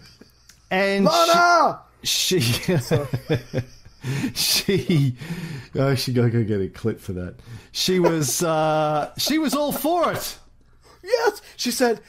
and 0.72 1.04
Lana! 1.04 1.80
she, 2.02 2.40
she, 2.40 2.78
she, 4.34 5.16
oh, 5.74 5.94
she 5.94 6.12
gotta 6.12 6.30
go 6.30 6.42
get 6.42 6.60
a 6.60 6.68
clip 6.68 6.98
for 6.98 7.12
that. 7.12 7.36
She 7.72 8.00
was, 8.00 8.42
uh, 8.42 9.12
she 9.18 9.38
was 9.38 9.54
all 9.54 9.70
for 9.70 10.12
it. 10.12 10.38
Yes, 11.04 11.42
she 11.56 11.70
said. 11.70 12.00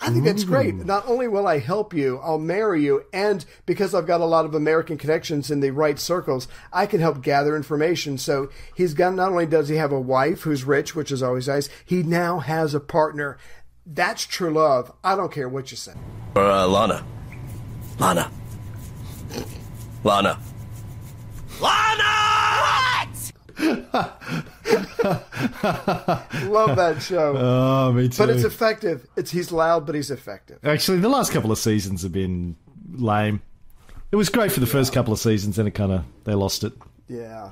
I 0.00 0.10
think 0.10 0.24
that's 0.24 0.44
great. 0.44 0.76
Not 0.76 1.08
only 1.08 1.26
will 1.26 1.48
I 1.48 1.58
help 1.58 1.92
you, 1.92 2.18
I'll 2.18 2.38
marry 2.38 2.84
you, 2.84 3.04
and 3.12 3.44
because 3.66 3.94
I've 3.94 4.06
got 4.06 4.20
a 4.20 4.26
lot 4.26 4.44
of 4.44 4.54
American 4.54 4.96
connections 4.96 5.50
in 5.50 5.58
the 5.58 5.70
right 5.72 5.98
circles, 5.98 6.46
I 6.72 6.86
can 6.86 7.00
help 7.00 7.20
gather 7.20 7.56
information. 7.56 8.16
So 8.16 8.48
he's 8.76 8.94
got 8.94 9.14
not 9.14 9.32
only 9.32 9.46
does 9.46 9.68
he 9.68 9.74
have 9.74 9.90
a 9.90 10.00
wife 10.00 10.42
who's 10.42 10.62
rich, 10.62 10.94
which 10.94 11.10
is 11.10 11.20
always 11.20 11.48
nice, 11.48 11.68
he 11.84 12.04
now 12.04 12.38
has 12.38 12.74
a 12.74 12.80
partner. 12.80 13.38
That's 13.84 14.24
true 14.24 14.52
love. 14.52 14.92
I 15.02 15.16
don't 15.16 15.32
care 15.32 15.48
what 15.48 15.72
you 15.72 15.76
say. 15.76 15.94
Uh, 16.36 16.68
Lana. 16.68 17.04
Lana. 17.98 18.30
Lana. 20.04 20.38
Lana! 21.60 22.04
Love 26.48 26.76
that 26.76 26.98
show. 27.00 27.34
Oh, 27.36 27.92
me 27.92 28.08
too. 28.08 28.18
but 28.18 28.30
it's 28.30 28.44
effective. 28.44 29.06
It's 29.16 29.30
he's 29.32 29.50
loud, 29.50 29.84
but 29.86 29.94
he's 29.94 30.10
effective. 30.10 30.58
Actually, 30.64 30.98
the 30.98 31.08
last 31.08 31.32
couple 31.32 31.50
of 31.50 31.58
seasons 31.58 32.02
have 32.02 32.12
been 32.12 32.54
lame. 32.92 33.42
It 34.12 34.16
was 34.16 34.28
great 34.28 34.52
for 34.52 34.60
the 34.60 34.66
first 34.66 34.92
couple 34.92 35.12
of 35.12 35.18
seasons, 35.18 35.56
then 35.56 35.66
it 35.66 35.72
kind 35.72 35.90
of 35.92 36.04
they 36.24 36.34
lost 36.34 36.62
it. 36.64 36.72
Yeah, 37.08 37.50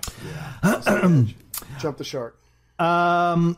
yeah. 0.63 1.25
Jump 1.81 1.97
the 1.97 2.05
shark. 2.05 2.39
Um, 2.79 3.57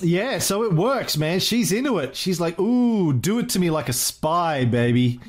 yeah, 0.00 0.38
so 0.38 0.62
it 0.62 0.72
works, 0.72 1.16
man. 1.18 1.40
She's 1.40 1.72
into 1.72 1.98
it. 1.98 2.16
She's 2.16 2.40
like, 2.40 2.58
"Ooh, 2.58 3.12
do 3.12 3.38
it 3.38 3.50
to 3.50 3.58
me 3.58 3.70
like 3.70 3.88
a 3.88 3.92
spy, 3.92 4.64
baby." 4.64 5.20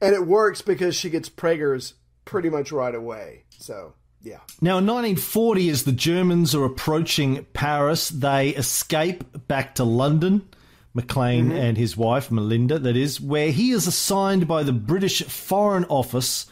And 0.00 0.14
it 0.14 0.26
works 0.26 0.62
because 0.62 0.94
she 0.94 1.10
gets 1.10 1.28
Prager's 1.28 1.94
pretty 2.24 2.50
much 2.50 2.72
right 2.72 2.94
away. 2.94 3.44
So, 3.58 3.94
yeah. 4.22 4.40
Now, 4.60 4.78
in 4.78 4.86
1940, 4.86 5.68
as 5.70 5.84
the 5.84 5.92
Germans 5.92 6.54
are 6.54 6.64
approaching 6.64 7.46
Paris, 7.52 8.08
they 8.10 8.50
escape 8.50 9.48
back 9.48 9.74
to 9.76 9.84
London. 9.84 10.48
Maclean 10.94 11.50
mm-hmm. 11.50 11.56
and 11.56 11.78
his 11.78 11.96
wife, 11.96 12.30
Melinda, 12.30 12.78
that 12.78 12.96
is, 12.96 13.20
where 13.20 13.52
he 13.52 13.70
is 13.70 13.86
assigned 13.86 14.48
by 14.48 14.64
the 14.64 14.72
British 14.72 15.22
Foreign 15.22 15.84
Office 15.84 16.46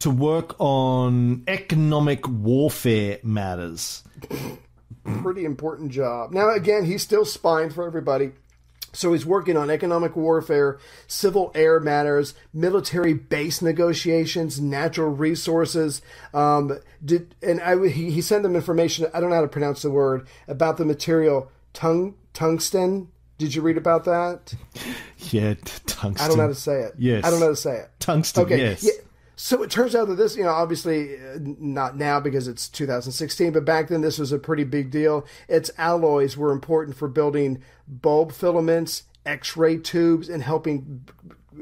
to 0.00 0.10
work 0.10 0.56
on 0.58 1.44
economic 1.46 2.28
warfare 2.28 3.18
matters. 3.22 4.02
Pretty 5.22 5.44
important 5.44 5.92
job. 5.92 6.32
Now, 6.32 6.50
again, 6.50 6.84
he's 6.86 7.02
still 7.02 7.24
spying 7.24 7.70
for 7.70 7.86
everybody. 7.86 8.32
So 8.94 9.12
he's 9.12 9.26
working 9.26 9.56
on 9.56 9.68
economic 9.70 10.16
warfare, 10.16 10.78
civil 11.06 11.50
air 11.54 11.80
matters, 11.80 12.34
military 12.52 13.12
base 13.12 13.60
negotiations, 13.60 14.60
natural 14.60 15.10
resources. 15.10 16.00
Um, 16.32 16.78
did 17.04 17.34
and 17.42 17.60
I, 17.60 17.88
he, 17.88 18.10
he 18.10 18.20
sent 18.22 18.42
them 18.44 18.54
information. 18.56 19.06
I 19.12 19.20
don't 19.20 19.30
know 19.30 19.36
how 19.36 19.42
to 19.42 19.48
pronounce 19.48 19.82
the 19.82 19.90
word 19.90 20.26
about 20.48 20.76
the 20.78 20.84
material 20.84 21.50
tung, 21.72 22.14
tungsten. 22.32 23.08
Did 23.36 23.54
you 23.54 23.62
read 23.62 23.76
about 23.76 24.04
that? 24.04 24.54
Yeah, 25.30 25.54
tungsten. 25.86 26.22
I 26.22 26.28
don't 26.28 26.36
know 26.36 26.42
how 26.42 26.48
to 26.48 26.54
say 26.54 26.80
it. 26.82 26.94
Yes. 26.98 27.24
I 27.24 27.30
don't 27.30 27.40
know 27.40 27.46
how 27.46 27.52
to 27.52 27.56
say 27.56 27.78
it. 27.78 27.88
Tungsten, 27.98 28.44
Okay. 28.44 28.58
yes. 28.58 28.84
Yeah. 28.84 28.90
So 29.36 29.62
it 29.62 29.70
turns 29.70 29.94
out 29.94 30.08
that 30.08 30.14
this, 30.14 30.36
you 30.36 30.44
know, 30.44 30.50
obviously 30.50 31.16
uh, 31.16 31.38
not 31.40 31.96
now 31.96 32.20
because 32.20 32.46
it's 32.46 32.68
2016, 32.68 33.52
but 33.52 33.64
back 33.64 33.88
then 33.88 34.00
this 34.00 34.18
was 34.18 34.32
a 34.32 34.38
pretty 34.38 34.64
big 34.64 34.90
deal. 34.90 35.26
Its 35.48 35.70
alloys 35.76 36.36
were 36.36 36.52
important 36.52 36.96
for 36.96 37.08
building 37.08 37.62
bulb 37.88 38.32
filaments, 38.32 39.04
X-ray 39.26 39.78
tubes, 39.78 40.28
and 40.28 40.42
helping 40.42 41.04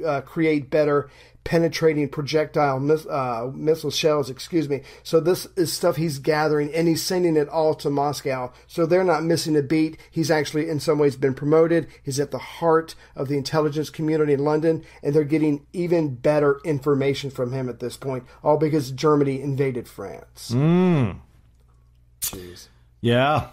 uh, 0.04 0.20
create 0.20 0.70
better 0.70 1.08
penetrating 1.44 2.08
projectile 2.08 2.78
miss, 2.78 3.06
uh, 3.06 3.50
missile 3.54 3.90
shells. 3.90 4.30
Excuse 4.30 4.68
me. 4.68 4.82
So 5.02 5.20
this 5.20 5.46
is 5.56 5.72
stuff 5.72 5.96
he's 5.96 6.18
gathering 6.18 6.72
and 6.74 6.88
he's 6.88 7.02
sending 7.02 7.36
it 7.36 7.48
all 7.48 7.74
to 7.76 7.90
Moscow. 7.90 8.52
So 8.66 8.86
they're 8.86 9.04
not 9.04 9.24
missing 9.24 9.56
a 9.56 9.62
beat. 9.62 9.98
He's 10.10 10.30
actually 10.30 10.68
in 10.68 10.80
some 10.80 10.98
ways 10.98 11.16
been 11.16 11.34
promoted. 11.34 11.88
He's 12.02 12.20
at 12.20 12.30
the 12.30 12.38
heart 12.38 12.94
of 13.16 13.28
the 13.28 13.36
intelligence 13.36 13.90
community 13.90 14.32
in 14.32 14.44
London, 14.44 14.84
and 15.02 15.14
they're 15.14 15.24
getting 15.24 15.66
even 15.72 16.14
better 16.14 16.60
information 16.64 17.30
from 17.30 17.52
him 17.52 17.68
at 17.68 17.80
this 17.80 17.96
point. 17.96 18.24
All 18.42 18.56
because 18.56 18.90
Germany 18.90 19.40
invaded 19.40 19.88
France. 19.88 20.52
Jeez. 22.20 22.68
Yeah. 23.00 23.48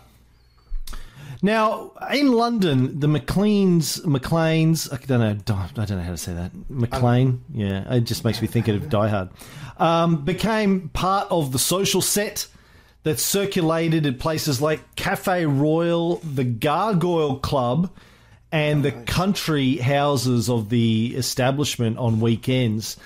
Now, 1.42 1.94
in 2.12 2.34
London, 2.34 3.00
the 3.00 3.08
McLeans, 3.08 4.02
McLeans, 4.02 4.92
I 4.92 4.98
don't 5.06 5.20
know, 5.20 5.56
I 5.56 5.86
don't 5.86 5.98
know 5.98 6.04
how 6.04 6.12
to 6.12 6.18
say 6.18 6.34
that. 6.34 6.52
McLean, 6.70 7.44
yeah, 7.54 7.94
it 7.94 8.02
just 8.02 8.26
makes 8.26 8.42
me 8.42 8.48
think 8.48 8.68
of 8.68 8.90
Die 8.90 9.08
Hard. 9.08 9.30
Um, 9.78 10.26
became 10.26 10.90
part 10.90 11.28
of 11.32 11.54
the 11.54 11.60
social 11.60 12.02
set. 12.02 12.48
that 13.04 13.20
circulated 13.20 14.06
at 14.06 14.20
places 14.20 14.62
like 14.62 14.96
Cafe 14.96 15.46
Royal, 15.46 16.18
the 16.18 16.44
Gargoyle 16.44 17.38
Club, 17.38 17.90
and 18.52 18.84
the 18.84 18.92
country 18.92 19.78
houses 19.78 20.50
of 20.50 20.70
the 20.70 21.14
establishment 21.16 21.98
on 21.98 22.20
weekends. 22.20 22.98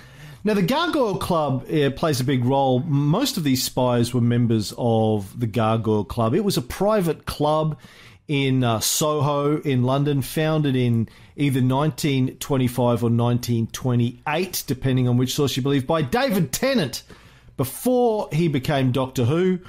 Now, 0.45 0.55
the 0.55 0.61
Gargoyle 0.61 1.17
Club 1.17 1.69
uh, 1.71 1.89
plays 1.91 2.19
a 2.19 2.23
big 2.23 2.43
role. 2.43 2.79
Most 2.79 3.37
of 3.37 3.43
these 3.43 3.63
spies 3.63 4.13
were 4.13 4.21
members 4.21 4.73
of 4.77 5.39
the 5.39 5.47
Gargoyle 5.47 6.03
Club. 6.05 6.33
It 6.33 6.43
was 6.43 6.57
a 6.57 6.61
private 6.61 7.25
club 7.25 7.77
in 8.27 8.63
uh, 8.63 8.79
Soho 8.79 9.59
in 9.61 9.83
London, 9.83 10.21
founded 10.21 10.75
in 10.75 11.09
either 11.35 11.61
1925 11.61 12.85
or 13.03 13.09
1928, 13.09 14.63
depending 14.67 15.07
on 15.07 15.17
which 15.17 15.33
source 15.33 15.57
you 15.57 15.63
believe, 15.63 15.85
by 15.85 16.01
David 16.01 16.51
Tennant. 16.51 17.03
Before 17.55 18.29
he 18.31 18.47
became 18.47 18.91
Doctor 18.91 19.25
Who, 19.25 19.59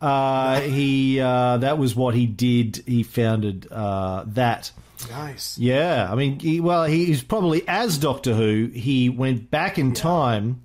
uh, 0.00 0.60
he 0.60 1.20
uh, 1.20 1.58
that 1.58 1.78
was 1.78 1.96
what 1.96 2.14
he 2.14 2.26
did. 2.26 2.82
He 2.86 3.02
founded 3.02 3.70
uh, 3.70 4.24
that. 4.28 4.70
Nice. 5.10 5.58
Yeah, 5.58 6.08
I 6.10 6.14
mean, 6.14 6.38
he, 6.38 6.60
well, 6.60 6.84
he's 6.84 7.22
probably 7.22 7.66
as 7.66 7.98
Doctor 7.98 8.34
Who. 8.34 8.66
He 8.66 9.08
went 9.08 9.50
back 9.50 9.78
in 9.78 9.94
time, 9.94 10.62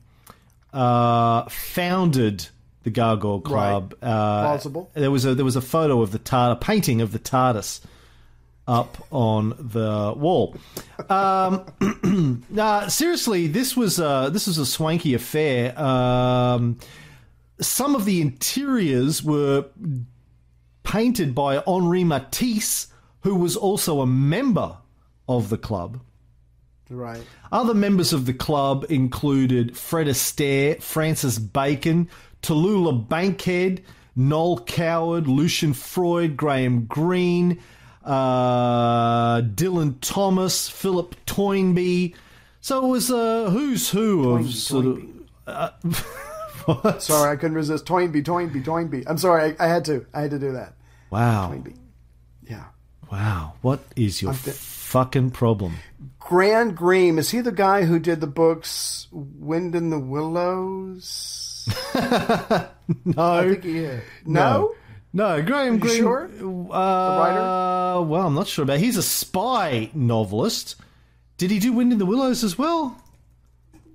uh, 0.73 1.49
founded 1.49 2.47
the 2.88 2.91
Gargoyle 2.91 3.41
Club. 3.41 3.95
Uh, 4.02 4.43
Plausible. 4.43 4.89
There 4.93 5.12
was 5.12 5.26
a 5.26 5.36
there 5.36 5.43
was 5.43 5.58
a 5.58 5.62
photo 5.62 6.02
of 6.02 6.13
the 6.13 6.19
TARDIS, 6.19 6.62
painting 6.62 7.02
of 7.02 7.12
the 7.12 7.19
TARDIS 7.19 7.82
up 8.65 9.06
on 9.12 9.50
the 9.60 10.13
wall. 10.15 10.56
Um, 11.10 11.65
nah, 12.50 12.88
seriously, 12.88 13.47
this 13.47 13.76
was 13.76 14.00
uh, 14.00 14.30
this 14.30 14.47
was 14.47 14.58
a 14.58 14.65
swanky 14.65 15.13
affair. 15.13 15.78
Um, 15.78 16.80
some 17.60 17.93
of 17.93 18.06
the 18.06 18.21
interiors 18.21 19.21
were 19.21 19.65
painted 20.84 21.36
by 21.36 21.58
Henri 21.67 22.06
Matisse, 22.06 22.88
who 23.19 23.36
was 23.36 23.58
also 23.58 24.00
a 24.00 24.08
member 24.08 24.78
of 25.28 25.50
the 25.50 25.58
club. 25.58 26.00
Right. 26.89 27.21
Other 27.52 27.73
members 27.73 28.13
of 28.13 28.26
the 28.26 28.34
club 28.34 28.86
included 28.89 29.76
Fred 29.76 30.08
Astaire, 30.08 30.82
Francis 30.82 31.38
Bacon, 31.38 32.10
Tallulah 32.47 33.10
Bankhead, 33.10 33.83
Noel 34.15 34.60
Coward, 34.60 35.27
Lucian 35.27 35.73
Freud, 35.73 36.38
Graham 36.38 36.86
Greene, 36.86 37.60
uh, 38.05 39.41
Dylan 39.41 39.95
Thomas, 39.99 40.69
Philip 40.69 41.13
Toynbee. 41.25 42.15
So 42.62 42.86
it 42.86 42.88
was 42.88 43.10
a 43.10 43.49
who's 43.49 43.89
who 43.89 44.29
of 44.31 44.41
Toynbee, 44.41 44.53
sort 44.53 44.86
Toynbee. 44.86 45.25
of. 45.45 46.13
Uh. 46.67 46.99
Sorry, 46.99 47.31
I 47.31 47.36
couldn't 47.36 47.55
resist. 47.55 47.86
Toynbee, 47.86 48.23
Toynbee, 48.23 48.63
Toynbee. 48.63 49.03
I'm 49.07 49.17
sorry, 49.17 49.55
I, 49.60 49.65
I 49.65 49.67
had 49.67 49.86
to. 49.86 50.05
I 50.13 50.21
had 50.21 50.31
to 50.31 50.39
do 50.39 50.53
that. 50.53 50.73
Wow. 51.10 51.49
Toynbee. 51.49 51.75
Yeah. 52.49 52.65
Wow. 53.12 53.53
What 53.62 53.81
is 53.95 54.21
your 54.21 54.33
th- 54.33 54.55
fucking 54.55 55.31
problem? 55.31 55.75
Graham 56.19 56.75
Greene, 56.75 57.19
is 57.19 57.31
he 57.31 57.39
the 57.39 57.53
guy 57.53 57.83
who 57.86 57.99
did 57.99 58.19
the 58.19 58.27
books 58.27 59.07
Wind 59.12 59.75
in 59.75 59.89
the 59.91 59.99
Willows? 59.99 61.46
No. 63.03 63.34
I 63.34 63.49
think 63.49 63.63
he 63.63 63.80
is. 63.80 64.01
No? 64.25 64.73
No, 65.12 65.41
Graham 65.41 65.80
Greene. 65.80 65.97
sure? 65.97 66.30
Uh, 66.41 67.17
writer? 67.19 68.01
Well, 68.08 68.27
I'm 68.27 68.34
not 68.34 68.47
sure 68.47 68.63
about. 68.63 68.80
He's 68.80 68.97
a 68.97 69.03
spy 69.03 69.89
novelist. 69.93 70.75
Did 71.38 71.51
he 71.51 71.60
do 71.60 71.73
Wind 71.73 71.91
in 71.91 71.99
the 71.99 72.06
Willows 72.06 72.43
as 72.43 72.58
well? 72.58 73.01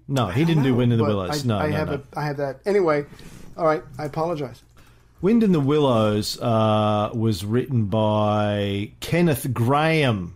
No, 0.08 0.26
he 0.26 0.44
didn't 0.44 0.64
do 0.64 0.74
Wind 0.74 0.92
in 0.92 0.98
the 0.98 1.04
Willows. 1.04 1.44
I, 1.44 1.48
no, 1.48 1.58
I 1.58 1.70
no, 1.70 1.76
have 1.76 1.88
no. 1.88 1.94
A, 1.94 2.18
I 2.18 2.24
have 2.24 2.36
that. 2.38 2.60
Anyway, 2.66 3.06
all 3.56 3.64
right, 3.64 3.82
I 3.98 4.04
apologize. 4.04 4.62
Wind 5.20 5.42
in 5.42 5.52
the 5.52 5.60
Willows 5.60 6.40
uh, 6.40 7.10
was 7.14 7.44
written 7.44 7.86
by 7.86 8.92
Kenneth 9.00 9.46
Grahame. 9.48 10.32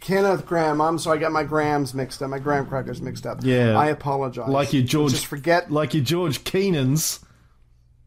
Kenneth 0.00 0.46
Grahame. 0.46 0.86
I'm 0.86 0.98
sorry, 0.98 1.18
I 1.18 1.20
got 1.20 1.32
my 1.32 1.44
grams 1.44 1.92
mixed 1.94 2.22
up, 2.22 2.30
my 2.30 2.38
graham 2.38 2.66
crackers 2.66 3.02
mixed 3.02 3.26
up. 3.26 3.40
Yeah. 3.42 3.78
I 3.78 3.88
apologize. 3.88 4.48
Like 4.48 4.72
your 4.72 4.82
George, 4.82 5.12
Let's 5.12 5.20
just 5.22 5.26
forget. 5.26 5.70
like 5.70 5.94
your 5.94 6.04
George 6.04 6.44
Kennan's. 6.44 7.20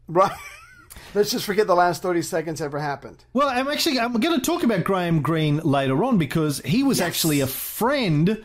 Right. 0.07 0.31
Let's 1.13 1.31
just 1.31 1.45
forget 1.45 1.67
the 1.67 1.75
last 1.75 2.01
30 2.01 2.21
seconds 2.21 2.61
ever 2.61 2.79
happened. 2.79 3.25
Well, 3.33 3.49
I'm 3.49 3.67
actually 3.67 3.99
I'm 3.99 4.13
going 4.13 4.39
to 4.39 4.45
talk 4.45 4.63
about 4.63 4.85
Graham 4.85 5.21
Greene 5.21 5.57
later 5.57 6.03
on 6.05 6.17
because 6.17 6.59
he 6.63 6.83
was 6.83 7.01
actually 7.01 7.41
a 7.41 7.47
friend 7.47 8.43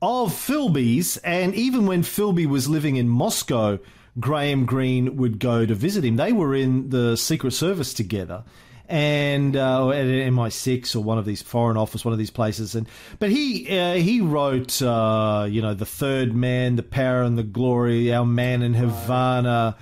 of 0.00 0.32
Philby's, 0.32 1.16
and 1.18 1.54
even 1.54 1.86
when 1.86 2.02
Philby 2.02 2.46
was 2.46 2.68
living 2.68 2.96
in 2.96 3.08
Moscow, 3.08 3.78
Graham 4.20 4.64
Greene 4.66 5.16
would 5.16 5.40
go 5.40 5.66
to 5.66 5.74
visit 5.74 6.04
him. 6.04 6.16
They 6.16 6.30
were 6.30 6.54
in 6.54 6.90
the 6.90 7.16
Secret 7.16 7.52
Service 7.52 7.92
together. 7.94 8.44
And 8.86 9.56
uh, 9.56 9.90
at 9.90 10.04
MI6 10.04 10.94
or 10.94 11.00
one 11.00 11.16
of 11.16 11.24
these 11.24 11.40
foreign 11.40 11.78
office, 11.78 12.04
one 12.04 12.12
of 12.12 12.18
these 12.18 12.30
places, 12.30 12.74
and 12.74 12.86
but 13.18 13.30
he 13.30 13.66
uh, 13.78 13.94
he 13.94 14.20
wrote 14.20 14.82
uh, 14.82 15.46
you 15.48 15.62
know 15.62 15.72
the 15.72 15.86
Third 15.86 16.34
Man, 16.34 16.76
the 16.76 16.82
Power 16.82 17.22
and 17.22 17.38
the 17.38 17.42
Glory, 17.42 18.12
Our 18.12 18.26
Man 18.26 18.62
in 18.62 18.74
Havana, 18.74 19.76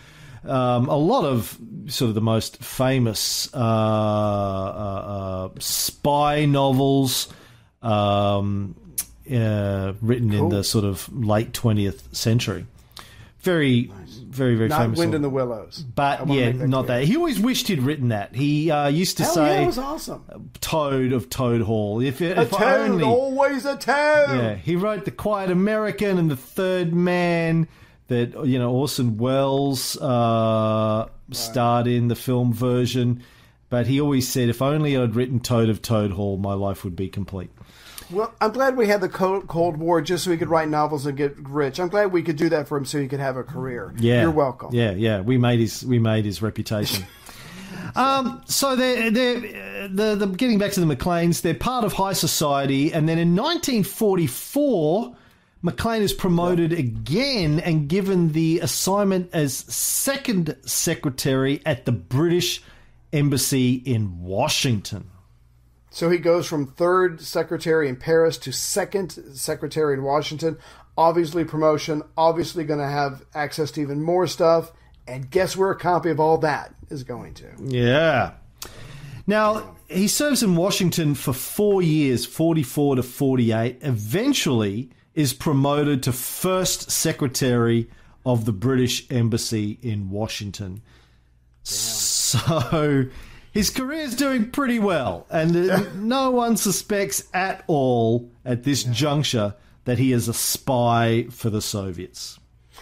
um, 0.44 0.88
a 0.88 0.96
lot 0.96 1.24
of 1.24 1.58
sort 1.86 2.08
of 2.08 2.14
the 2.14 2.20
most 2.20 2.62
famous 2.62 3.52
uh, 3.54 3.58
uh, 3.58 3.60
uh, 3.60 5.48
spy 5.58 6.44
novels 6.44 7.28
um, 7.82 8.74
uh, 9.30 9.92
written 10.00 10.32
in 10.32 10.48
the 10.48 10.64
sort 10.64 10.84
of 10.84 11.12
late 11.12 11.52
20th 11.52 12.14
century. 12.14 12.66
Very, 13.42 13.90
very, 14.28 14.54
very 14.54 14.68
Not 14.68 14.82
famous. 14.82 14.98
Wind 14.98 15.10
novel. 15.10 15.16
in 15.16 15.22
the 15.22 15.30
Willows. 15.30 15.78
But 15.94 16.28
yeah, 16.28 16.52
that 16.52 16.68
not 16.68 16.86
clear. 16.86 17.00
that. 17.00 17.06
He 17.06 17.16
always 17.16 17.40
wished 17.40 17.66
he'd 17.68 17.82
written 17.82 18.08
that. 18.10 18.34
He 18.36 18.70
uh, 18.70 18.86
used 18.88 19.16
to 19.16 19.24
Hell 19.24 19.34
say 19.34 19.54
yeah, 19.56 19.62
it 19.62 19.66
was 19.66 19.78
awesome. 19.78 20.50
Toad 20.60 21.12
of 21.12 21.28
Toad 21.28 21.60
Hall. 21.62 22.00
If, 22.00 22.20
A 22.20 22.40
if 22.42 22.50
toad, 22.50 22.62
only. 22.90 23.04
always 23.04 23.64
a 23.66 23.76
toad. 23.76 24.36
Yeah, 24.36 24.54
he 24.54 24.76
wrote 24.76 25.04
The 25.04 25.10
Quiet 25.10 25.50
American 25.50 26.18
and 26.18 26.30
The 26.30 26.36
Third 26.36 26.92
Man 26.94 27.66
that, 28.08 28.46
you 28.46 28.58
know, 28.58 28.70
Orson 28.72 29.16
Welles 29.16 29.96
uh, 30.00 31.08
starred 31.32 31.86
in 31.88 32.08
the 32.08 32.16
film 32.16 32.52
version. 32.52 33.24
But 33.70 33.86
he 33.86 34.00
always 34.00 34.28
said, 34.28 34.50
if 34.50 34.60
only 34.60 34.96
I'd 34.96 35.16
written 35.16 35.40
Toad 35.40 35.68
of 35.70 35.80
Toad 35.82 36.12
Hall, 36.12 36.36
my 36.36 36.52
life 36.52 36.84
would 36.84 36.94
be 36.94 37.08
complete. 37.08 37.50
Well, 38.12 38.34
I'm 38.40 38.52
glad 38.52 38.76
we 38.76 38.86
had 38.86 39.00
the 39.00 39.08
Cold, 39.08 39.48
Cold 39.48 39.76
War 39.78 40.02
just 40.02 40.24
so 40.24 40.30
he 40.30 40.36
could 40.36 40.50
write 40.50 40.68
novels 40.68 41.06
and 41.06 41.16
get 41.16 41.36
rich. 41.38 41.80
I'm 41.80 41.88
glad 41.88 42.12
we 42.12 42.22
could 42.22 42.36
do 42.36 42.48
that 42.50 42.68
for 42.68 42.76
him 42.76 42.84
so 42.84 43.00
he 43.00 43.08
could 43.08 43.20
have 43.20 43.36
a 43.36 43.42
career. 43.42 43.94
Yeah, 43.96 44.22
You're 44.22 44.30
welcome. 44.30 44.74
Yeah, 44.74 44.92
yeah, 44.92 45.20
we 45.20 45.38
made 45.38 45.60
his 45.60 45.84
we 45.84 45.98
made 45.98 46.24
his 46.24 46.42
reputation. 46.42 47.06
um, 47.96 48.42
so 48.46 48.76
they're 48.76 49.10
they're 49.10 49.88
the, 49.88 50.14
the 50.16 50.26
getting 50.26 50.58
back 50.58 50.72
to 50.72 50.80
the 50.80 50.94
McLeans. 50.94 51.40
They're 51.40 51.54
part 51.54 51.84
of 51.84 51.94
high 51.94 52.12
society, 52.12 52.92
and 52.92 53.08
then 53.08 53.18
in 53.18 53.34
1944. 53.34 55.16
McLean 55.64 56.02
is 56.02 56.12
promoted 56.12 56.72
again 56.72 57.60
and 57.60 57.88
given 57.88 58.32
the 58.32 58.58
assignment 58.58 59.30
as 59.32 59.54
second 59.54 60.56
secretary 60.62 61.62
at 61.64 61.84
the 61.84 61.92
British 61.92 62.64
Embassy 63.12 63.74
in 63.74 64.22
Washington. 64.22 65.11
So 65.92 66.08
he 66.08 66.16
goes 66.16 66.46
from 66.46 66.66
third 66.66 67.20
secretary 67.20 67.86
in 67.86 67.96
Paris 67.96 68.38
to 68.38 68.52
second 68.52 69.10
secretary 69.34 69.92
in 69.92 70.02
Washington. 70.02 70.56
Obviously, 70.96 71.44
promotion. 71.44 72.02
Obviously, 72.16 72.64
going 72.64 72.80
to 72.80 72.86
have 72.86 73.26
access 73.34 73.70
to 73.72 73.82
even 73.82 74.02
more 74.02 74.26
stuff. 74.26 74.72
And 75.06 75.30
guess 75.30 75.54
where 75.54 75.70
a 75.70 75.78
copy 75.78 76.08
of 76.08 76.18
all 76.18 76.38
that 76.38 76.74
is 76.88 77.04
going 77.04 77.34
to? 77.34 77.50
Yeah. 77.58 78.32
Now, 79.26 79.76
he 79.86 80.08
serves 80.08 80.42
in 80.42 80.56
Washington 80.56 81.14
for 81.14 81.34
four 81.34 81.82
years, 81.82 82.24
44 82.24 82.96
to 82.96 83.02
48. 83.02 83.78
Eventually, 83.82 84.88
is 85.14 85.34
promoted 85.34 86.02
to 86.04 86.12
first 86.12 86.90
secretary 86.90 87.90
of 88.24 88.46
the 88.46 88.52
British 88.52 89.06
Embassy 89.10 89.78
in 89.82 90.08
Washington. 90.08 90.80
So 91.64 93.08
his 93.52 93.70
career 93.70 94.00
is 94.00 94.16
doing 94.16 94.50
pretty 94.50 94.78
well, 94.78 95.26
and 95.30 95.70
uh, 95.70 95.84
no 95.94 96.30
one 96.30 96.56
suspects 96.56 97.28
at 97.32 97.62
all 97.66 98.30
at 98.44 98.64
this 98.64 98.82
juncture 98.82 99.54
that 99.84 99.98
he 99.98 100.12
is 100.12 100.26
a 100.28 100.34
spy 100.34 101.26
for 101.30 101.50
the 101.50 101.60
Soviets. 101.60 102.38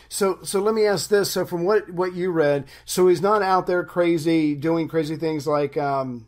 So, 0.08 0.38
so 0.42 0.60
let 0.60 0.74
me 0.74 0.86
ask 0.86 1.08
this. 1.10 1.30
So, 1.30 1.44
from 1.44 1.64
what 1.64 1.90
what 1.90 2.14
you 2.14 2.30
read, 2.30 2.66
so 2.84 3.08
he's 3.08 3.20
not 3.22 3.42
out 3.42 3.66
there 3.66 3.84
crazy 3.84 4.54
doing 4.54 4.88
crazy 4.88 5.16
things 5.16 5.46
like 5.46 5.76
um, 5.76 6.26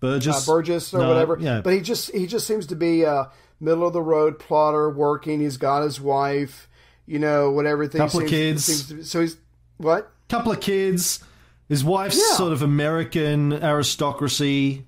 Burgess, 0.00 0.48
uh, 0.48 0.52
Burgess 0.52 0.92
or 0.92 0.98
No, 0.98 1.08
whatever. 1.08 1.38
Yeah, 1.40 1.60
But 1.62 1.74
he 1.74 1.80
just 1.80 2.10
he 2.12 2.26
just 2.26 2.46
seems 2.46 2.66
to 2.68 2.76
be 2.76 3.02
a 3.04 3.30
middle 3.60 3.86
of 3.86 3.92
the 3.92 4.02
road 4.02 4.38
plotter, 4.38 4.90
working. 4.90 5.40
He's 5.40 5.56
got 5.56 5.82
his 5.82 6.00
wife, 6.00 6.68
you 7.06 7.18
know, 7.18 7.50
whatever. 7.50 7.86
Things 7.86 8.12
Couple 8.12 8.20
of 8.20 8.28
seems, 8.28 8.30
kids. 8.30 8.64
seems 8.64 8.88
to 8.88 8.94
be- 8.94 9.02
so 9.04 9.20
he's 9.20 9.36
what? 9.78 10.10
couple 10.28 10.52
of 10.52 10.60
kids. 10.60 11.22
His 11.68 11.84
wife's 11.84 12.16
Yeah. 12.18 12.36
sort 12.36 12.52
of 12.52 12.62
American 12.62 13.52
aristocracy. 13.52 14.86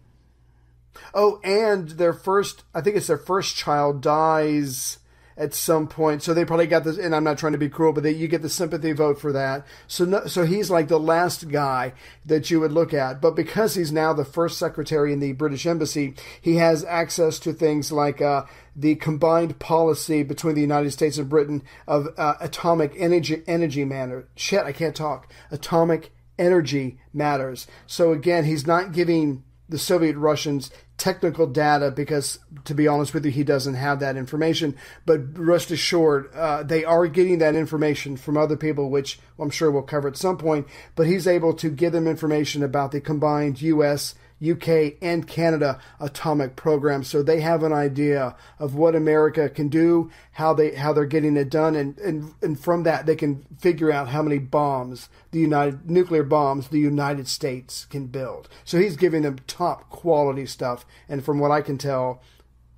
Oh, 1.14 1.40
and 1.44 1.90
their 1.90 2.12
first, 2.12 2.64
I 2.74 2.80
think 2.80 2.96
it's 2.96 3.06
their 3.06 3.16
first 3.16 3.56
child 3.56 4.00
dies 4.00 4.98
at 5.36 5.52
some 5.52 5.88
point. 5.88 6.22
So 6.22 6.32
they 6.32 6.44
probably 6.44 6.66
got 6.68 6.84
this, 6.84 6.96
and 6.96 7.14
I'm 7.14 7.24
not 7.24 7.38
trying 7.38 7.52
to 7.52 7.58
be 7.58 7.68
cruel, 7.68 7.92
but 7.92 8.04
they, 8.04 8.12
you 8.12 8.28
get 8.28 8.42
the 8.42 8.48
sympathy 8.48 8.92
vote 8.92 9.20
for 9.20 9.32
that. 9.32 9.66
So 9.88 10.04
no, 10.04 10.26
so 10.26 10.44
he's 10.44 10.70
like 10.70 10.86
the 10.86 10.98
last 11.00 11.48
guy 11.48 11.92
that 12.24 12.50
you 12.50 12.60
would 12.60 12.70
look 12.70 12.94
at. 12.94 13.20
But 13.20 13.34
because 13.34 13.74
he's 13.74 13.90
now 13.90 14.12
the 14.12 14.24
first 14.24 14.58
secretary 14.58 15.12
in 15.12 15.18
the 15.18 15.32
British 15.32 15.66
embassy, 15.66 16.14
he 16.40 16.56
has 16.56 16.84
access 16.84 17.40
to 17.40 17.52
things 17.52 17.90
like 17.90 18.20
uh, 18.22 18.44
the 18.76 18.94
combined 18.94 19.58
policy 19.58 20.22
between 20.22 20.54
the 20.54 20.60
United 20.60 20.92
States 20.92 21.18
and 21.18 21.28
Britain 21.28 21.62
of 21.88 22.08
uh, 22.16 22.34
atomic 22.40 22.94
energy 22.96 23.42
energy 23.48 23.84
matter. 23.84 24.28
Shit, 24.36 24.64
I 24.64 24.72
can't 24.72 24.94
talk. 24.94 25.32
Atomic 25.50 26.12
energy 26.38 26.98
matters. 27.12 27.66
So 27.86 28.12
again, 28.12 28.44
he's 28.44 28.66
not 28.66 28.92
giving 28.92 29.44
the 29.68 29.78
Soviet 29.78 30.16
Russians 30.16 30.70
technical 30.96 31.46
data 31.46 31.90
because, 31.90 32.38
to 32.64 32.74
be 32.74 32.86
honest 32.86 33.14
with 33.14 33.24
you, 33.24 33.30
he 33.30 33.42
doesn't 33.42 33.74
have 33.74 33.98
that 34.00 34.16
information. 34.16 34.76
But 35.06 35.36
rest 35.38 35.70
assured, 35.70 36.32
uh, 36.34 36.62
they 36.62 36.84
are 36.84 37.06
getting 37.06 37.38
that 37.38 37.54
information 37.54 38.16
from 38.16 38.36
other 38.36 38.56
people, 38.56 38.90
which 38.90 39.18
I'm 39.38 39.50
sure 39.50 39.70
we'll 39.70 39.82
cover 39.82 40.08
at 40.08 40.16
some 40.16 40.36
point. 40.36 40.66
But 40.94 41.06
he's 41.06 41.26
able 41.26 41.54
to 41.54 41.70
give 41.70 41.92
them 41.92 42.06
information 42.06 42.62
about 42.62 42.92
the 42.92 43.00
combined 43.00 43.62
U.S. 43.62 44.14
UK 44.52 44.94
and 45.00 45.26
Canada 45.26 45.78
atomic 46.00 46.56
program, 46.56 47.04
so 47.04 47.22
they 47.22 47.40
have 47.40 47.62
an 47.62 47.72
idea 47.72 48.36
of 48.58 48.74
what 48.74 48.94
America 48.94 49.48
can 49.48 49.68
do, 49.68 50.10
how 50.32 50.54
they 50.54 50.74
how 50.74 50.92
they're 50.92 51.06
getting 51.06 51.36
it 51.36 51.50
done, 51.50 51.74
and 51.74 51.98
and, 51.98 52.34
and 52.42 52.58
from 52.58 52.82
that 52.82 53.06
they 53.06 53.16
can 53.16 53.44
figure 53.58 53.92
out 53.92 54.08
how 54.08 54.22
many 54.22 54.38
bombs 54.38 55.08
the 55.30 55.40
United 55.40 55.90
nuclear 55.90 56.22
bombs 56.22 56.68
the 56.68 56.78
United 56.78 57.28
States 57.28 57.86
can 57.86 58.06
build. 58.06 58.48
So 58.64 58.78
he's 58.78 58.96
giving 58.96 59.22
them 59.22 59.38
top 59.46 59.90
quality 59.90 60.46
stuff, 60.46 60.84
and 61.08 61.24
from 61.24 61.38
what 61.38 61.50
I 61.50 61.60
can 61.60 61.78
tell, 61.78 62.22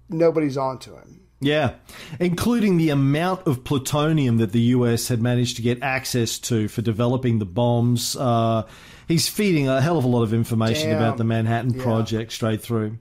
nobody's 0.09 0.57
on 0.57 0.79
to 0.81 0.97
him. 0.97 1.27
Yeah, 1.41 1.75
including 2.19 2.79
the 2.79 2.91
amount 2.91 3.47
of 3.47 3.63
plutonium 3.63 4.39
that 4.39 4.53
the 4.53 4.61
US 4.61 5.09
had 5.09 5.21
managed 5.21 5.57
to 5.57 5.63
get 5.63 5.83
access 5.83 6.39
to 6.41 6.69
for 6.69 6.81
developing 6.81 7.39
the 7.39 7.45
bombs. 7.45 8.17
Uh, 8.17 8.63
he's 9.09 9.29
feeding 9.29 9.69
a 9.69 9.81
hell 9.81 9.99
of 9.99 10.05
a 10.05 10.09
lot 10.09 10.23
of 10.23 10.33
information 10.35 10.91
Damn. 10.91 10.99
about 11.03 11.17
the 11.17 11.25
Manhattan 11.25 11.75
Yeah. 11.75 11.83
Project 11.83 12.33
straight 12.33 12.61
through. 12.63 12.99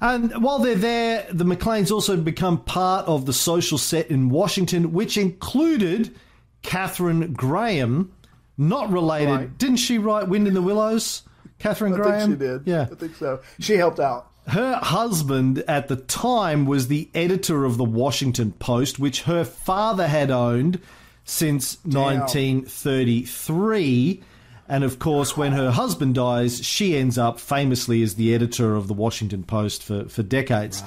And 0.00 0.32
while 0.42 0.58
they're 0.58 0.74
there, 0.74 1.26
the 1.32 1.44
McLeans 1.44 1.90
also 1.90 2.16
become 2.16 2.58
part 2.58 3.06
of 3.06 3.26
the 3.26 3.32
social 3.32 3.78
set 3.78 4.10
in 4.10 4.28
Washington, 4.28 4.92
which 4.92 5.16
included 5.16 6.14
Katharine 6.62 7.32
Graham, 7.32 8.12
not 8.58 8.90
related. 8.90 9.30
Right. 9.30 9.58
Didn't 9.58 9.76
she 9.78 9.98
write 9.98 10.28
Wind 10.28 10.46
in 10.48 10.54
the 10.54 10.62
Willows? 10.62 11.22
Katharine 11.58 11.92
Graham? 11.92 12.06
I 12.06 12.10
Graham? 12.10 12.28
think 12.30 12.40
she 12.40 12.46
did. 12.46 12.62
Yeah. 12.66 12.82
I 12.90 12.94
think 12.94 13.16
so. 13.16 13.40
She 13.60 13.74
helped 13.76 14.00
out. 14.00 14.30
Her 14.48 14.74
husband 14.76 15.64
at 15.66 15.88
the 15.88 15.96
time 15.96 16.66
was 16.66 16.88
the 16.88 17.08
editor 17.14 17.64
of 17.64 17.78
the 17.78 17.84
Washington 17.84 18.52
Post, 18.52 18.98
which 18.98 19.22
her 19.22 19.44
father 19.44 20.06
had 20.06 20.30
owned 20.30 20.80
since 21.24 21.78
1933. 21.84 24.22
And 24.68 24.84
of 24.84 24.98
course, 24.98 25.36
when 25.36 25.52
her 25.52 25.70
husband 25.70 26.14
dies, 26.14 26.64
she 26.64 26.96
ends 26.96 27.18
up 27.18 27.38
famously 27.38 28.02
as 28.02 28.14
the 28.14 28.34
editor 28.34 28.74
of 28.74 28.88
the 28.88 28.94
Washington 28.94 29.42
Post 29.42 29.82
for, 29.82 30.08
for 30.08 30.22
decades. 30.22 30.82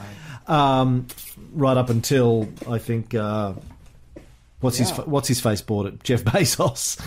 Right. 0.48 0.80
Um, 0.80 1.08
right 1.54 1.78
up 1.78 1.90
until, 1.90 2.50
I 2.68 2.80
think, 2.80 3.13
uh, 3.13 3.54
what's, 4.62 4.78
his, 4.78 4.90
what's 4.92 5.28
his 5.28 5.40
face 5.40 5.62
bought 5.62 5.86
it? 5.86 6.04
Jeff 6.04 6.24
Bezos. 6.26 7.00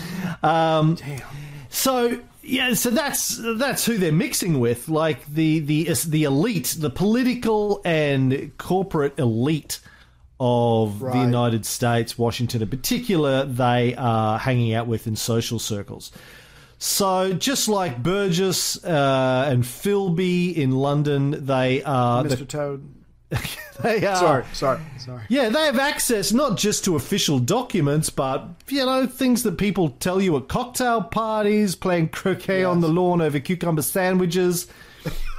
Um, 0.43 0.95
Damn. 0.95 1.21
so 1.69 2.21
yeah, 2.43 2.73
so 2.73 2.89
that's 2.89 3.39
that's 3.57 3.85
who 3.85 3.97
they're 3.97 4.11
mixing 4.11 4.59
with, 4.59 4.89
like 4.89 5.25
the 5.27 5.59
the 5.59 5.93
the 6.07 6.23
elite, 6.23 6.75
the 6.79 6.89
political 6.89 7.81
and 7.85 8.51
corporate 8.57 9.19
elite 9.19 9.79
of 10.39 10.99
the 10.99 11.19
United 11.19 11.67
States, 11.67 12.17
Washington 12.17 12.63
in 12.63 12.67
particular. 12.67 13.45
They 13.45 13.93
are 13.95 14.39
hanging 14.39 14.73
out 14.73 14.87
with 14.87 15.05
in 15.05 15.15
social 15.15 15.59
circles. 15.59 16.11
So 16.83 17.33
just 17.33 17.69
like 17.69 18.01
Burgess 18.01 18.83
uh, 18.83 19.45
and 19.47 19.63
Philby 19.63 20.55
in 20.55 20.71
London, 20.71 21.45
they 21.45 21.83
are 21.83 22.23
Mr. 22.23 22.39
the- 22.39 22.45
Toad. 22.45 22.93
they 23.83 24.03
are 24.05 24.15
Sorry, 24.15 24.43
sorry, 24.51 24.79
sorry. 24.97 25.21
yeah, 25.29 25.49
they 25.49 25.63
have 25.67 25.77
access 25.77 26.33
not 26.33 26.57
just 26.57 26.83
to 26.85 26.95
official 26.95 27.37
documents, 27.37 28.09
but 28.09 28.45
you 28.67 28.83
know 28.83 29.05
things 29.05 29.43
that 29.43 29.59
people 29.59 29.89
tell 29.89 30.19
you 30.19 30.35
at 30.37 30.47
cocktail 30.47 31.03
parties, 31.03 31.75
playing 31.75 32.09
croquet 32.09 32.63
on 32.63 32.81
the 32.81 32.89
lawn 32.89 33.21
over 33.21 33.39
cucumber 33.39 33.83
sandwiches, 33.83 34.65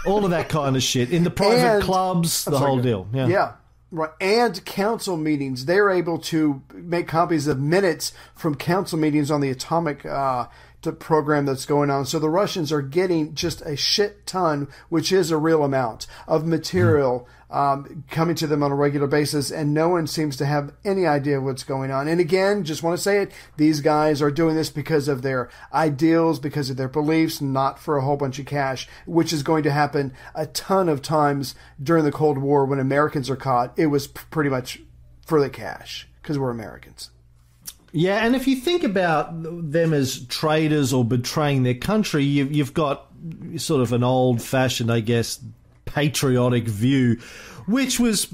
all 0.06 0.24
of 0.24 0.30
that 0.30 0.48
kind 0.48 0.76
of 0.76 0.82
shit 0.84 1.10
in 1.12 1.24
the 1.24 1.30
private 1.30 1.58
And- 1.74 1.82
clubs, 1.82 2.44
the 2.44 2.52
sorry, 2.52 2.66
whole 2.66 2.80
deal. 2.80 3.08
Yeah. 3.12 3.26
Yeah. 3.26 3.52
Right. 3.90 4.10
And 4.22 4.64
council 4.64 5.16
meetings. 5.18 5.64
They're 5.66 5.90
able 5.90 6.18
to 6.18 6.62
make 6.72 7.08
copies 7.08 7.46
of 7.48 7.58
minutes 7.60 8.12
from 8.36 8.54
council 8.54 8.96
meetings 8.98 9.30
on 9.30 9.40
the 9.42 9.50
atomic 9.50 10.06
uh, 10.06 10.46
t- 10.82 10.90
program 10.90 11.46
that's 11.46 11.66
going 11.66 11.90
on. 11.90 12.04
So 12.06 12.18
the 12.18 12.28
Russians 12.28 12.72
are 12.72 12.82
getting 12.82 13.34
just 13.34 13.62
a 13.62 13.76
shit 13.76 14.26
ton, 14.26 14.68
which 14.88 15.12
is 15.12 15.30
a 15.30 15.36
real 15.36 15.64
amount 15.64 16.06
of 16.26 16.46
material 16.46 17.28
um, 17.52 18.04
coming 18.10 18.34
to 18.36 18.46
them 18.46 18.62
on 18.62 18.72
a 18.72 18.74
regular 18.74 19.06
basis, 19.06 19.50
and 19.50 19.74
no 19.74 19.90
one 19.90 20.06
seems 20.06 20.36
to 20.38 20.46
have 20.46 20.72
any 20.84 21.06
idea 21.06 21.40
what's 21.40 21.64
going 21.64 21.90
on. 21.90 22.08
And 22.08 22.18
again, 22.18 22.64
just 22.64 22.82
want 22.82 22.96
to 22.96 23.02
say 23.02 23.20
it: 23.20 23.32
these 23.58 23.80
guys 23.80 24.22
are 24.22 24.30
doing 24.30 24.56
this 24.56 24.70
because 24.70 25.06
of 25.06 25.20
their 25.20 25.50
ideals, 25.72 26.38
because 26.38 26.70
of 26.70 26.78
their 26.78 26.88
beliefs, 26.88 27.40
not 27.40 27.78
for 27.78 27.96
a 27.96 28.02
whole 28.02 28.16
bunch 28.16 28.38
of 28.38 28.46
cash, 28.46 28.88
which 29.06 29.32
is 29.32 29.42
going 29.42 29.62
to 29.64 29.70
happen 29.70 30.14
a 30.34 30.46
ton 30.46 30.88
of 30.88 31.02
times 31.02 31.54
during 31.80 32.04
the 32.04 32.12
Cold 32.12 32.38
War 32.38 32.64
when 32.64 32.80
Americans 32.80 33.28
are 33.28 33.36
caught. 33.36 33.78
It 33.78 33.86
was 33.86 34.06
pretty 34.06 34.48
much 34.48 34.80
for 35.26 35.38
the 35.40 35.50
cash 35.50 36.08
because 36.22 36.38
we're 36.38 36.50
Americans. 36.50 37.10
Yeah, 37.92 38.24
and 38.24 38.34
if 38.34 38.48
you 38.48 38.56
think 38.56 38.84
about 38.84 39.30
them 39.42 39.92
as 39.92 40.24
traitors 40.26 40.94
or 40.94 41.04
betraying 41.04 41.62
their 41.62 41.74
country, 41.74 42.24
you've, 42.24 42.50
you've 42.50 42.74
got 42.74 43.06
sort 43.58 43.82
of 43.82 43.92
an 43.92 44.02
old 44.02 44.42
fashioned, 44.42 44.90
I 44.90 45.00
guess, 45.00 45.38
patriotic 45.84 46.64
view, 46.64 47.18
which 47.66 48.00
was 48.00 48.28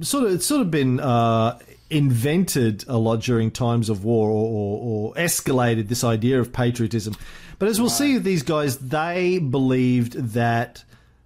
sort 0.00 0.24
of 0.24 0.32
it's 0.32 0.46
sort 0.46 0.62
of 0.62 0.70
been 0.70 1.00
uh, 1.00 1.58
invented 1.90 2.84
a 2.88 2.96
lot 2.96 3.20
during 3.20 3.50
times 3.50 3.88
of 3.88 4.04
war 4.04 4.30
or, 4.30 4.34
or, 4.34 4.80
or 4.80 5.14
escalated 5.14 5.88
this 5.88 6.02
idea 6.02 6.40
of 6.40 6.52
patriotism. 6.52 7.14
But 7.58 7.68
as 7.68 7.80
we'll 7.80 7.90
see 7.90 8.18
these 8.18 8.42
guys, 8.42 8.78
they 8.78 9.38
believed 9.38 10.12
that 10.34 10.84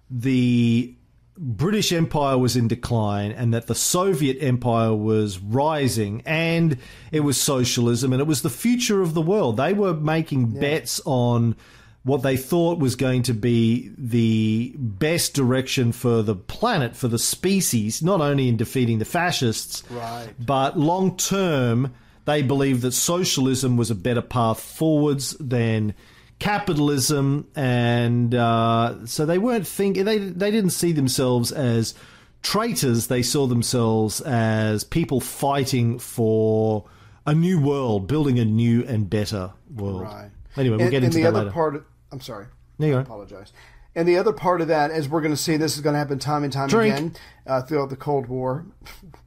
the 0.09 0.95
British 1.37 1.91
Empire 1.91 2.37
was 2.37 2.55
in 2.55 2.67
decline 2.67 3.31
and 3.31 3.53
that 3.53 3.67
the 3.67 3.75
Soviet 3.75 4.37
Empire 4.41 4.93
was 4.93 5.39
rising 5.39 6.21
and 6.25 6.77
it 7.11 7.21
was 7.21 7.39
socialism 7.39 8.11
and 8.13 8.21
it 8.21 8.27
was 8.27 8.41
the 8.41 8.49
future 8.49 9.01
of 9.01 9.13
the 9.13 9.21
world. 9.21 9.57
They 9.57 9.73
were 9.73 9.93
making 9.93 10.47
bets 10.59 11.01
on 11.05 11.55
what 12.03 12.23
they 12.23 12.35
thought 12.35 12.79
was 12.79 12.95
going 12.95 13.23
to 13.23 13.33
be 13.33 13.91
the 13.97 14.73
best 14.77 15.33
direction 15.33 15.91
for 15.91 16.21
the 16.23 16.35
planet, 16.35 16.95
for 16.95 17.07
the 17.07 17.19
species, 17.19 18.01
not 18.01 18.21
only 18.21 18.47
in 18.47 18.57
defeating 18.57 18.99
the 18.99 19.05
fascists, 19.05 19.83
Right. 19.89 20.29
but 20.39 20.77
long 20.79 21.15
term, 21.15 21.93
they 22.25 22.41
believed 22.41 22.81
that 22.81 22.93
socialism 22.93 23.77
was 23.77 23.91
a 23.91 23.95
better 23.95 24.21
path 24.21 24.59
forwards 24.59 25.35
than 25.39 25.93
capitalism, 26.41 27.47
and 27.55 28.33
uh, 28.33 29.05
so 29.05 29.27
they 29.27 29.37
weren't 29.37 29.67
thinking 29.67 30.05
they 30.05 30.17
they 30.17 30.49
didn't 30.49 30.71
see 30.71 30.91
themselves 30.91 31.51
as 31.51 31.93
traitors. 32.41 33.07
They 33.07 33.21
saw 33.21 33.45
themselves 33.45 34.21
as 34.21 34.83
people 34.83 35.21
fighting 35.21 35.99
for 35.99 36.85
a 37.27 37.35
new 37.35 37.61
world, 37.61 38.07
building 38.07 38.39
a 38.39 38.45
new 38.45 38.83
and 38.83 39.07
better 39.07 39.53
world. 39.73 40.01
Right. 40.01 40.31
Anyway, 40.57 40.77
we'll 40.77 40.85
and, 40.87 40.91
get 40.91 41.03
and 41.03 41.13
the 41.13 41.21
that 41.21 41.27
other 41.29 41.39
later. 41.41 41.51
part. 41.51 41.75
Of, 41.75 41.85
I'm 42.11 42.21
sorry. 42.21 42.47
There 42.79 42.89
you 42.89 42.97
I 42.97 43.01
apologize. 43.01 43.53
And 43.93 44.07
the 44.07 44.17
other 44.17 44.33
part 44.33 44.61
of 44.61 44.69
that, 44.69 44.89
as 44.89 45.07
we're 45.07 45.21
going 45.21 45.33
to 45.33 45.37
see, 45.37 45.57
this 45.57 45.75
is 45.75 45.81
going 45.81 45.93
to 45.93 45.99
happen 45.99 46.17
time 46.17 46.43
and 46.43 46.51
time 46.51 46.69
Drink. 46.69 46.95
again 46.95 47.15
uh, 47.45 47.61
throughout 47.61 47.89
the 47.89 47.97
Cold 47.97 48.27
War. 48.27 48.65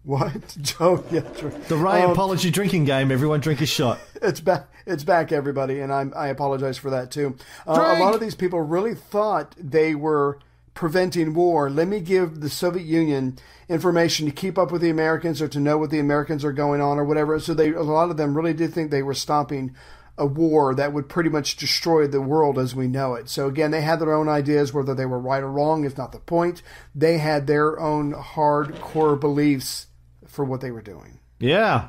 What? 0.04 0.56
Joe? 0.62 1.02
Yeah. 1.10 1.20
Drink. 1.38 1.66
The 1.68 1.76
Ray 1.76 2.02
Um, 2.02 2.10
apology 2.12 2.50
drinking 2.50 2.84
game. 2.84 3.10
Everyone 3.10 3.40
drink 3.40 3.60
a 3.60 3.66
shot. 3.66 3.98
it's 4.22 4.40
back. 4.40 4.68
It's 4.86 5.02
back, 5.04 5.32
everybody, 5.32 5.80
and 5.80 5.90
I'm, 5.92 6.12
I 6.14 6.28
apologize 6.28 6.76
for 6.76 6.90
that 6.90 7.10
too. 7.10 7.36
Uh, 7.66 7.94
a 7.96 8.00
lot 8.00 8.14
of 8.14 8.20
these 8.20 8.34
people 8.34 8.60
really 8.60 8.94
thought 8.94 9.54
they 9.58 9.94
were 9.94 10.38
preventing 10.74 11.32
war. 11.32 11.70
Let 11.70 11.88
me 11.88 12.00
give 12.00 12.40
the 12.40 12.50
Soviet 12.50 12.84
Union 12.84 13.38
information 13.68 14.26
to 14.26 14.32
keep 14.32 14.58
up 14.58 14.70
with 14.70 14.82
the 14.82 14.90
Americans 14.90 15.40
or 15.40 15.48
to 15.48 15.58
know 15.60 15.78
what 15.78 15.88
the 15.90 16.00
Americans 16.00 16.44
are 16.44 16.52
going 16.52 16.82
on 16.82 16.98
or 16.98 17.04
whatever. 17.04 17.40
So 17.40 17.54
they, 17.54 17.72
a 17.72 17.82
lot 17.82 18.10
of 18.10 18.18
them 18.18 18.36
really 18.36 18.52
did 18.52 18.74
think 18.74 18.90
they 18.90 19.02
were 19.02 19.14
stopping 19.14 19.74
a 20.18 20.26
war 20.26 20.74
that 20.74 20.92
would 20.92 21.08
pretty 21.08 21.30
much 21.30 21.56
destroy 21.56 22.06
the 22.06 22.20
world 22.20 22.58
as 22.58 22.74
we 22.74 22.86
know 22.86 23.14
it. 23.14 23.28
So 23.30 23.48
again, 23.48 23.70
they 23.70 23.80
had 23.80 24.00
their 24.00 24.12
own 24.12 24.28
ideas, 24.28 24.72
whether 24.74 24.94
they 24.94 25.06
were 25.06 25.18
right 25.18 25.42
or 25.42 25.50
wrong 25.50 25.84
is 25.84 25.96
not 25.96 26.12
the 26.12 26.18
point. 26.20 26.60
They 26.94 27.18
had 27.18 27.46
their 27.46 27.80
own 27.80 28.12
hardcore 28.12 29.18
beliefs 29.18 29.86
for 30.34 30.44
what 30.44 30.60
they 30.60 30.70
were 30.70 30.82
doing. 30.82 31.18
Yeah. 31.38 31.88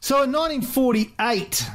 So 0.00 0.22
in 0.22 0.32
1948, 0.32 1.70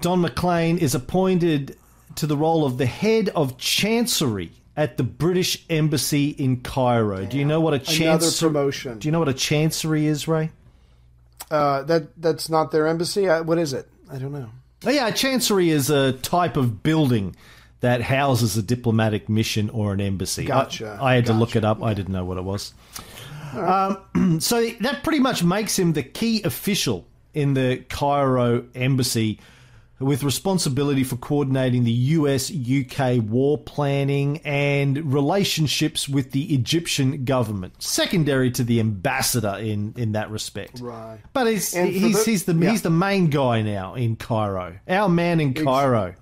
Don 0.00 0.20
McLean 0.20 0.78
is 0.78 0.94
appointed 0.94 1.76
to 2.16 2.26
the 2.26 2.36
role 2.36 2.64
of 2.64 2.78
the 2.78 2.86
head 2.86 3.28
of 3.30 3.58
Chancery 3.58 4.52
at 4.76 4.96
the 4.96 5.02
British 5.02 5.64
Embassy 5.68 6.30
in 6.30 6.60
Cairo. 6.62 7.26
Do 7.26 7.36
you 7.36 7.44
know 7.44 7.60
what 7.60 7.74
a 7.74 7.78
chancery? 7.78 8.06
Another 8.06 8.30
promotion. 8.30 8.98
Do 8.98 9.08
you 9.08 9.12
know 9.12 9.18
what 9.18 9.28
a 9.28 9.34
chancery 9.34 10.06
is, 10.06 10.26
Ray? 10.26 10.50
Uh, 11.50 11.82
that 11.82 12.20
that's 12.20 12.48
not 12.48 12.70
their 12.70 12.86
embassy. 12.86 13.28
Uh, 13.28 13.42
what 13.42 13.58
is 13.58 13.72
it? 13.72 13.88
I 14.10 14.18
don't 14.18 14.32
know. 14.32 14.48
Oh, 14.86 14.90
yeah, 14.90 15.08
a 15.08 15.12
chancery 15.12 15.70
is 15.70 15.90
a 15.90 16.12
type 16.12 16.56
of 16.56 16.82
building 16.82 17.36
that 17.80 18.00
houses 18.00 18.56
a 18.56 18.62
diplomatic 18.62 19.28
mission 19.28 19.68
or 19.70 19.92
an 19.92 20.00
embassy. 20.00 20.44
Gotcha, 20.44 20.98
I, 21.00 21.12
I 21.12 21.14
had 21.16 21.26
to 21.26 21.32
look 21.32 21.56
it 21.56 21.64
up. 21.64 21.82
I 21.82 21.92
didn't 21.92 22.12
know 22.12 22.24
what 22.24 22.38
it 22.38 22.44
was. 22.44 22.72
Um, 23.54 24.38
so 24.40 24.68
that 24.80 25.02
pretty 25.02 25.20
much 25.20 25.42
makes 25.42 25.78
him 25.78 25.92
the 25.92 26.02
key 26.02 26.42
official 26.42 27.06
in 27.34 27.54
the 27.54 27.84
Cairo 27.88 28.64
embassy 28.74 29.38
with 30.00 30.22
responsibility 30.22 31.04
for 31.04 31.16
coordinating 31.16 31.84
the 31.84 31.92
US 31.92 32.50
UK 32.50 33.22
war 33.22 33.58
planning 33.58 34.38
and 34.38 35.12
relationships 35.12 36.08
with 36.08 36.32
the 36.32 36.54
Egyptian 36.54 37.24
government, 37.24 37.82
secondary 37.82 38.50
to 38.52 38.64
the 38.64 38.80
ambassador 38.80 39.56
in, 39.58 39.92
in 39.98 40.12
that 40.12 40.30
respect. 40.30 40.80
Right. 40.80 41.18
But 41.34 41.48
he's, 41.48 41.74
he's, 41.74 42.24
the- 42.24 42.30
he's, 42.30 42.44
the, 42.44 42.54
yeah. 42.54 42.70
he's 42.70 42.82
the 42.82 42.90
main 42.90 43.28
guy 43.28 43.60
now 43.60 43.94
in 43.94 44.16
Cairo. 44.16 44.78
Our 44.88 45.08
man 45.10 45.38
in 45.38 45.52
Cairo. 45.52 46.14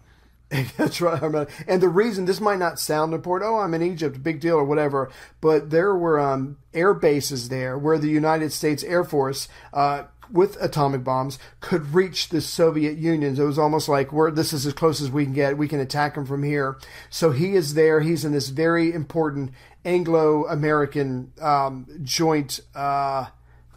That's 0.76 1.00
right. 1.00 1.48
And 1.66 1.82
the 1.82 1.88
reason 1.88 2.24
this 2.24 2.40
might 2.40 2.58
not 2.58 2.80
sound 2.80 3.12
important, 3.12 3.50
oh, 3.50 3.58
I'm 3.58 3.74
in 3.74 3.82
Egypt, 3.82 4.22
big 4.22 4.40
deal 4.40 4.56
or 4.56 4.64
whatever, 4.64 5.10
but 5.40 5.70
there 5.70 5.94
were 5.94 6.18
um, 6.18 6.56
air 6.72 6.94
bases 6.94 7.50
there 7.50 7.76
where 7.76 7.98
the 7.98 8.08
United 8.08 8.52
States 8.52 8.82
Air 8.82 9.04
Force, 9.04 9.48
uh, 9.74 10.04
with 10.30 10.60
atomic 10.62 11.04
bombs, 11.04 11.38
could 11.60 11.94
reach 11.94 12.30
the 12.30 12.40
Soviet 12.40 12.96
Union. 12.96 13.36
So 13.36 13.44
it 13.44 13.46
was 13.46 13.58
almost 13.58 13.90
like 13.90 14.10
we're 14.10 14.30
this 14.30 14.54
is 14.54 14.64
as 14.64 14.72
close 14.72 15.02
as 15.02 15.10
we 15.10 15.24
can 15.24 15.34
get. 15.34 15.58
We 15.58 15.68
can 15.68 15.80
attack 15.80 16.14
them 16.14 16.24
from 16.24 16.42
here. 16.42 16.78
So 17.10 17.30
he 17.30 17.54
is 17.54 17.74
there. 17.74 18.00
He's 18.00 18.24
in 18.24 18.32
this 18.32 18.48
very 18.48 18.92
important 18.92 19.52
Anglo-American 19.84 21.32
um, 21.40 21.86
joint. 22.02 22.60
Uh, 22.74 23.26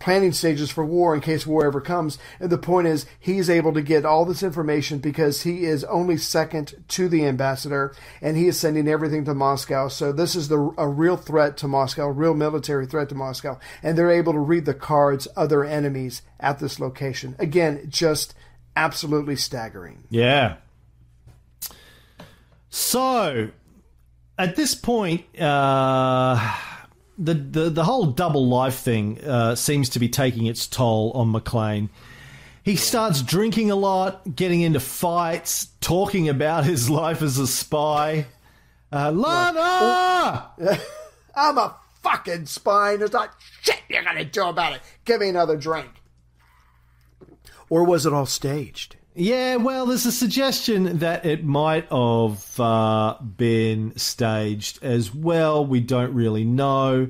planning 0.01 0.31
stages 0.31 0.71
for 0.71 0.83
war 0.83 1.13
in 1.13 1.21
case 1.21 1.45
war 1.45 1.65
ever 1.65 1.79
comes. 1.79 2.17
And 2.39 2.49
the 2.49 2.57
point 2.57 2.87
is, 2.87 3.05
he's 3.19 3.49
able 3.49 3.71
to 3.73 3.81
get 3.81 4.03
all 4.03 4.25
this 4.25 4.43
information 4.43 4.97
because 4.97 5.43
he 5.43 5.63
is 5.63 5.83
only 5.85 6.17
second 6.17 6.83
to 6.89 7.07
the 7.07 7.25
ambassador, 7.25 7.93
and 8.21 8.35
he 8.35 8.47
is 8.47 8.59
sending 8.59 8.87
everything 8.87 9.23
to 9.25 9.35
Moscow. 9.35 9.87
So 9.87 10.11
this 10.11 10.35
is 10.35 10.47
the 10.47 10.73
a 10.77 10.87
real 10.87 11.17
threat 11.17 11.55
to 11.57 11.67
Moscow, 11.67 12.07
real 12.07 12.33
military 12.33 12.87
threat 12.87 13.09
to 13.09 13.15
Moscow, 13.15 13.59
and 13.83 13.97
they're 13.97 14.11
able 14.11 14.33
to 14.33 14.39
read 14.39 14.65
the 14.65 14.73
cards 14.73 15.27
of 15.27 15.49
their 15.49 15.63
enemies 15.63 16.23
at 16.39 16.59
this 16.59 16.79
location. 16.79 17.35
Again, 17.37 17.85
just 17.87 18.33
absolutely 18.75 19.35
staggering. 19.35 20.03
Yeah. 20.09 20.57
So, 22.69 23.51
at 24.39 24.55
this 24.55 24.73
point, 24.73 25.25
uh, 25.39 26.57
the, 27.21 27.35
the 27.35 27.69
the 27.69 27.83
whole 27.83 28.07
double 28.07 28.47
life 28.47 28.79
thing 28.79 29.23
uh, 29.23 29.55
seems 29.55 29.89
to 29.89 29.99
be 29.99 30.09
taking 30.09 30.47
its 30.47 30.65
toll 30.67 31.11
on 31.11 31.31
Maclean. 31.31 31.89
He 32.63 32.75
starts 32.75 33.21
drinking 33.21 33.71
a 33.71 33.75
lot, 33.75 34.35
getting 34.35 34.61
into 34.61 34.79
fights, 34.79 35.67
talking 35.81 36.29
about 36.29 36.63
his 36.63 36.89
life 36.89 37.21
as 37.21 37.37
a 37.37 37.47
spy. 37.47 38.27
Uh, 38.91 39.11
Lana! 39.11 40.51
I'm 41.35 41.57
a 41.57 41.75
fucking 42.01 42.45
spy, 42.47 42.93
and 42.93 43.01
there's 43.01 43.13
not 43.13 43.35
shit 43.61 43.79
you're 43.89 44.03
gonna 44.03 44.25
do 44.25 44.47
about 44.47 44.73
it. 44.73 44.81
Give 45.05 45.21
me 45.21 45.29
another 45.29 45.57
drink. 45.57 45.89
Or 47.69 47.83
was 47.83 48.05
it 48.05 48.13
all 48.13 48.25
staged? 48.25 48.95
Yeah, 49.13 49.57
well, 49.57 49.85
there's 49.85 50.05
a 50.05 50.11
suggestion 50.11 50.99
that 50.99 51.25
it 51.25 51.43
might 51.43 51.89
have 51.89 52.59
uh, 52.59 53.17
been 53.21 53.97
staged 53.97 54.81
as 54.83 55.13
well. 55.13 55.65
We 55.65 55.81
don't 55.81 56.13
really 56.13 56.45
know. 56.45 57.09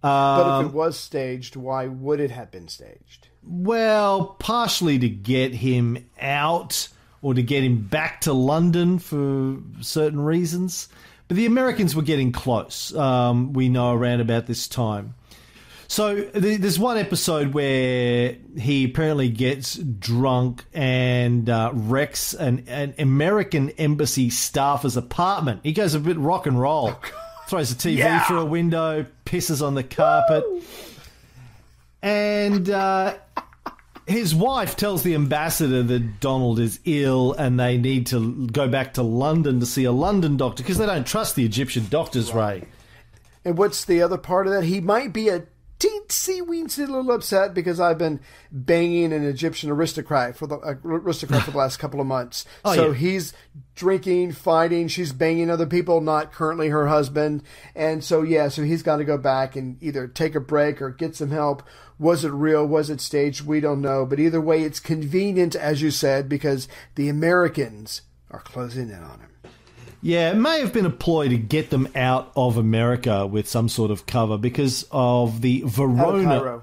But 0.00 0.08
Um, 0.08 0.64
if 0.66 0.70
it 0.72 0.74
was 0.74 0.98
staged, 0.98 1.56
why 1.56 1.86
would 1.86 2.20
it 2.20 2.30
have 2.30 2.50
been 2.50 2.68
staged? 2.68 3.28
Well, 3.44 4.36
partially 4.38 4.98
to 4.98 5.08
get 5.08 5.54
him 5.54 6.04
out 6.20 6.88
or 7.22 7.34
to 7.34 7.42
get 7.42 7.64
him 7.64 7.82
back 7.82 8.20
to 8.22 8.32
London 8.32 8.98
for 8.98 9.58
certain 9.80 10.20
reasons. 10.20 10.88
But 11.28 11.36
the 11.36 11.46
Americans 11.46 11.94
were 11.94 12.02
getting 12.02 12.32
close, 12.32 12.94
um, 12.94 13.52
we 13.52 13.68
know, 13.68 13.92
around 13.92 14.20
about 14.20 14.46
this 14.46 14.66
time. 14.66 15.14
So 15.90 16.22
th- 16.22 16.60
there's 16.60 16.78
one 16.78 16.98
episode 16.98 17.54
where 17.54 18.36
he 18.58 18.84
apparently 18.84 19.30
gets 19.30 19.74
drunk 19.76 20.64
and 20.74 21.48
uh, 21.48 21.70
wrecks 21.72 22.34
an, 22.34 22.64
an 22.68 22.92
American 22.98 23.70
embassy 23.70 24.28
staffer's 24.28 24.98
apartment. 24.98 25.60
He 25.62 25.72
goes 25.72 25.94
a 25.94 25.98
bit 26.00 26.18
rock 26.18 26.46
and 26.46 26.60
roll, 26.60 26.92
throws 27.48 27.72
a 27.72 27.74
TV 27.74 27.96
Yeah. 27.98 28.22
through 28.24 28.40
a 28.40 28.44
window, 28.44 29.06
pisses 29.24 29.66
on 29.66 29.74
the 29.74 29.82
carpet, 29.82 30.44
and 32.02 32.68
uh, 32.68 33.14
his 34.06 34.34
wife 34.34 34.76
tells 34.76 35.02
the 35.02 35.14
ambassador 35.14 35.82
that 35.82 36.20
Donald 36.20 36.58
is 36.60 36.80
ill 36.84 37.32
and 37.32 37.58
they 37.58 37.78
need 37.78 38.06
to 38.08 38.46
go 38.48 38.68
back 38.68 38.94
to 38.94 39.02
London 39.02 39.58
to 39.60 39.66
see 39.66 39.84
a 39.84 39.92
London 39.92 40.36
doctor 40.36 40.62
because 40.62 40.76
they 40.76 40.86
don't 40.86 41.06
trust 41.06 41.34
the 41.34 41.46
Egyptian 41.46 41.86
doctors, 41.88 42.32
Ray. 42.34 42.64
And 43.44 43.56
what's 43.56 43.86
the 43.86 44.02
other 44.02 44.18
part 44.18 44.46
of 44.46 44.52
that? 44.52 44.64
He 44.64 44.80
might 44.82 45.14
be 45.14 45.30
a 45.30 45.44
teensy 45.78 46.40
weensy 46.40 46.78
a 46.78 46.90
little 46.90 47.12
upset 47.12 47.54
because 47.54 47.78
I've 47.78 47.98
been 47.98 48.20
banging 48.50 49.12
an 49.12 49.24
Egyptian 49.24 49.70
aristocrat 49.70 50.36
for 50.36 50.46
the 50.46 50.56
uh, 50.56 50.74
aristocrat 50.84 51.42
for 51.42 51.52
the 51.52 51.58
last 51.58 51.78
couple 51.78 52.00
of 52.00 52.06
months. 52.06 52.44
Oh, 52.64 52.74
so 52.74 52.88
yeah. 52.88 52.94
he's 52.94 53.32
drinking, 53.76 54.32
fighting. 54.32 54.88
She's 54.88 55.12
banging 55.12 55.48
other 55.48 55.66
people, 55.66 56.00
not 56.00 56.32
currently 56.32 56.68
her 56.68 56.88
husband. 56.88 57.42
And 57.74 58.02
so 58.02 58.22
yeah, 58.22 58.48
so 58.48 58.62
he's 58.62 58.82
got 58.82 58.96
to 58.96 59.04
go 59.04 59.16
back 59.16 59.54
and 59.54 59.80
either 59.82 60.08
take 60.08 60.34
a 60.34 60.40
break 60.40 60.82
or 60.82 60.90
get 60.90 61.14
some 61.14 61.30
help. 61.30 61.62
Was 61.98 62.24
it 62.24 62.32
real? 62.32 62.66
Was 62.66 62.90
it 62.90 63.00
staged? 63.00 63.46
We 63.46 63.60
don't 63.60 63.80
know. 63.80 64.04
But 64.04 64.18
either 64.20 64.40
way, 64.40 64.62
it's 64.62 64.80
convenient, 64.80 65.54
as 65.54 65.80
you 65.80 65.90
said, 65.90 66.28
because 66.28 66.68
the 66.96 67.08
Americans 67.08 68.02
are 68.30 68.40
closing 68.40 68.90
in 68.90 69.02
on 69.02 69.20
him. 69.20 69.30
Yeah, 70.00 70.30
it 70.30 70.36
may 70.36 70.60
have 70.60 70.72
been 70.72 70.86
a 70.86 70.90
ploy 70.90 71.28
to 71.28 71.36
get 71.36 71.70
them 71.70 71.88
out 71.96 72.30
of 72.36 72.56
America 72.56 73.26
with 73.26 73.48
some 73.48 73.68
sort 73.68 73.90
of 73.90 74.06
cover 74.06 74.38
because 74.38 74.86
of 74.92 75.40
the 75.40 75.62
Out 75.62 75.66
of 75.66 75.70
Verona. 75.74 76.24
Cairo. 76.38 76.62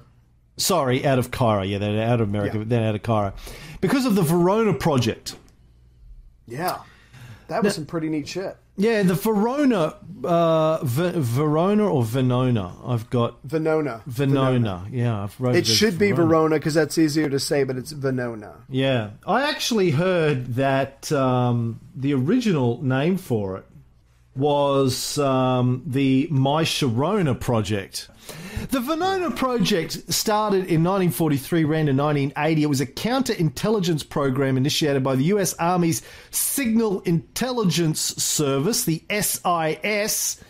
Sorry, 0.58 1.06
out 1.06 1.20
of 1.20 1.32
Cairo. 1.32 1.64
Yeah, 1.64 1.80
they're 1.80 2.08
out 2.08 2.22
of 2.22 2.30
America, 2.30 2.56
Yeah. 2.56 2.60
but 2.60 2.70
then 2.70 2.84
out 2.84 2.96
of 2.96 3.04
Cairo. 3.04 3.34
Because 3.82 4.06
of 4.06 4.16
the 4.16 4.22
Verona 4.22 4.74
project. 4.74 5.36
Yeah. 6.48 6.78
That 7.50 7.62
was 7.64 7.76
some 7.76 7.86
pretty 7.86 8.08
neat 8.10 8.28
shit. 8.28 8.56
Yeah, 8.78 9.04
the 9.04 9.14
Verona, 9.14 9.96
uh, 10.24 10.84
V- 10.84 11.14
Verona 11.16 11.88
or 11.88 12.04
Venona. 12.04 12.74
I've 12.86 13.10
got 13.10 13.42
Venona. 13.48 14.04
Venona. 14.04 14.88
Yeah, 14.92 15.24
I've 15.24 15.40
wrote 15.40 15.56
It 15.56 15.66
should 15.66 15.98
be 15.98 16.12
Verona 16.12 16.56
because 16.56 16.74
that's 16.74 16.98
easier 16.98 17.30
to 17.30 17.40
say, 17.40 17.64
but 17.64 17.78
it's 17.78 17.94
Venona. 17.94 18.54
Yeah, 18.70 19.12
I 19.26 19.50
actually 19.50 19.92
heard 19.92 20.56
that 20.56 21.10
um, 21.12 21.80
the 21.96 22.14
original 22.14 22.82
name 22.84 23.16
for 23.18 23.58
it 23.58 23.66
was 24.36 25.18
um, 25.18 25.84
the 25.86 26.28
My 26.30 26.64
Sharona 26.64 27.40
project. 27.40 28.10
The 28.70 28.80
Venona 28.80 29.36
project 29.36 30.12
started 30.14 30.66
in 30.66 30.84
1943, 30.84 31.64
ran 31.64 31.86
to 31.86 31.92
1980. 31.92 32.64
It 32.64 32.66
was 32.66 32.82
a 32.82 32.86
counterintelligence 32.86 34.08
program 34.10 34.58
initiated 34.58 35.04
by 35.04 35.16
the 35.16 35.26
U.S. 35.26 35.54
Army's 35.56 36.02
Signal 36.32 37.02
Intelligence 37.02 38.00
Service, 38.02 38.86
the 38.86 39.04
SIS, 39.10 40.44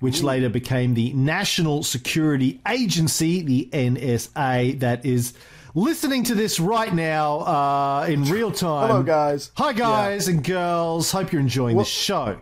which 0.00 0.22
later 0.22 0.48
became 0.50 0.94
the 0.94 1.12
National 1.14 1.82
Security 1.82 2.60
Agency, 2.68 3.42
the 3.42 3.70
NSA, 3.72 4.80
that 4.80 5.06
is 5.06 5.32
listening 5.74 6.24
to 6.24 6.34
this 6.34 6.60
right 6.60 6.92
now 6.92 7.38
uh, 7.40 8.06
in 8.08 8.24
real 8.24 8.52
time. 8.52 8.88
Hello, 8.88 9.02
guys. 9.02 9.50
Hi, 9.56 9.72
guys 9.72 10.28
and 10.28 10.44
girls. 10.44 11.10
Hope 11.10 11.32
you're 11.32 11.40
enjoying 11.40 11.76
Well- 11.76 11.84
the 11.84 11.90
show. 11.90 12.40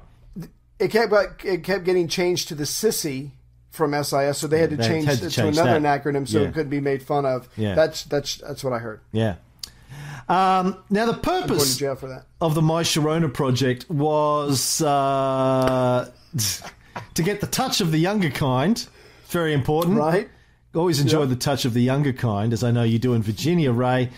It 0.79 0.91
kept 0.91 1.45
it 1.45 1.63
kept 1.63 1.85
getting 1.85 2.09
changed 2.09 2.49
to 2.49 2.55
the 2.55 2.65
sissy 2.65 3.31
from 3.71 3.93
SIS, 3.95 4.39
so 4.39 4.47
they 4.47 4.59
had 4.61 4.71
to 4.71 4.77
They 4.77 4.87
change 4.87 5.05
had 5.07 5.19
to 5.19 5.27
it 5.27 5.31
change 5.31 5.57
to 5.57 5.63
another 5.63 5.81
that. 5.81 6.05
acronym 6.05 6.27
so 6.29 6.41
Yeah. 6.43 6.49
it 6.49 6.55
couldn't 6.55 6.71
be 6.71 6.81
made 6.81 7.03
fun 7.03 7.25
of. 7.27 7.49
Yeah. 7.57 7.75
That's 7.75 8.05
that's 8.05 8.37
that's 8.39 8.63
what 8.65 8.73
I 8.73 8.79
heard. 8.79 9.01
Yeah. 9.13 9.37
Um, 10.27 10.79
now, 10.89 11.05
the 11.07 11.13
I'm 11.13 11.21
going 11.21 11.43
to 11.43 11.49
purpose 11.49 11.77
jail 11.77 11.97
for 11.97 12.09
that. 12.09 12.25
of 12.41 12.55
the 12.55 12.63
My 12.63 12.83
Sharona 12.83 13.33
project 13.33 13.89
was 13.91 14.81
uh, 14.81 16.11
to 17.15 17.23
get 17.23 17.41
the 17.43 17.47
touch 17.47 17.81
of 17.83 17.93
the 17.93 17.99
younger 17.99 18.31
kind. 18.31 18.85
Very 19.29 19.53
important. 19.53 19.99
Right? 19.99 20.29
Always 20.75 21.01
enjoy 21.01 21.21
Yep. 21.21 21.29
the 21.29 21.37
touch 21.37 21.65
of 21.67 21.75
the 21.75 21.83
younger 21.83 22.13
kind, 22.13 22.53
as 22.53 22.65
I 22.65 22.71
know 22.71 22.83
you 22.85 22.99
do 22.99 23.13
in 23.15 23.23
Virginia, 23.23 23.71
Ray. 23.71 24.11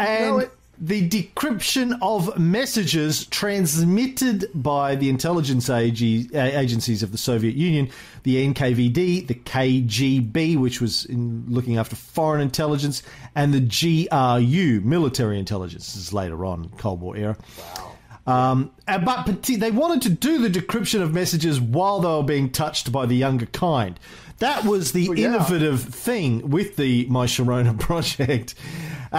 And 0.00 0.26
know 0.26 0.38
it. 0.38 0.50
The 0.78 1.08
decryption 1.08 1.98
of 2.02 2.38
messages 2.38 3.26
transmitted 3.26 4.50
by 4.54 4.94
the 4.94 5.08
intelligence 5.08 5.70
uh, 5.70 5.74
agencies 5.74 7.02
of 7.02 7.12
the 7.12 7.18
Soviet 7.18 7.54
Union, 7.54 7.88
the 8.24 8.52
NKVD, 8.52 9.26
the 9.26 9.34
KGB, 9.34 10.56
which 10.58 10.80
was 10.80 11.04
in 11.06 11.44
looking 11.48 11.78
after 11.78 11.96
foreign 11.96 12.40
intelligence, 12.42 13.02
and 13.34 13.54
the 13.54 13.60
GRU, 13.60 14.80
military 14.84 15.38
intelligence. 15.38 15.94
This 15.94 16.02
is 16.08 16.12
later 16.12 16.44
on, 16.44 16.68
Cold 16.76 17.00
War 17.00 17.16
era. 17.16 17.36
Um, 18.26 18.72
uh, 18.88 18.98
but 18.98 19.42
they 19.44 19.70
wanted 19.70 20.02
to 20.02 20.10
do 20.10 20.38
the 20.38 20.60
decryption 20.60 21.00
of 21.00 21.14
messages 21.14 21.60
while 21.60 22.00
they 22.00 22.08
were 22.08 22.24
being 22.24 22.50
touched 22.50 22.90
by 22.90 23.06
the 23.06 23.14
younger 23.14 23.46
kind. 23.46 23.98
That 24.38 24.64
was 24.64 24.92
the 24.92 25.08
Well, 25.08 25.18
yeah. 25.18 25.28
innovative 25.28 25.80
thing 25.80 26.50
with 26.50 26.76
the 26.76 27.06
My 27.06 27.26
Sharona 27.26 27.78
project. 27.80 28.54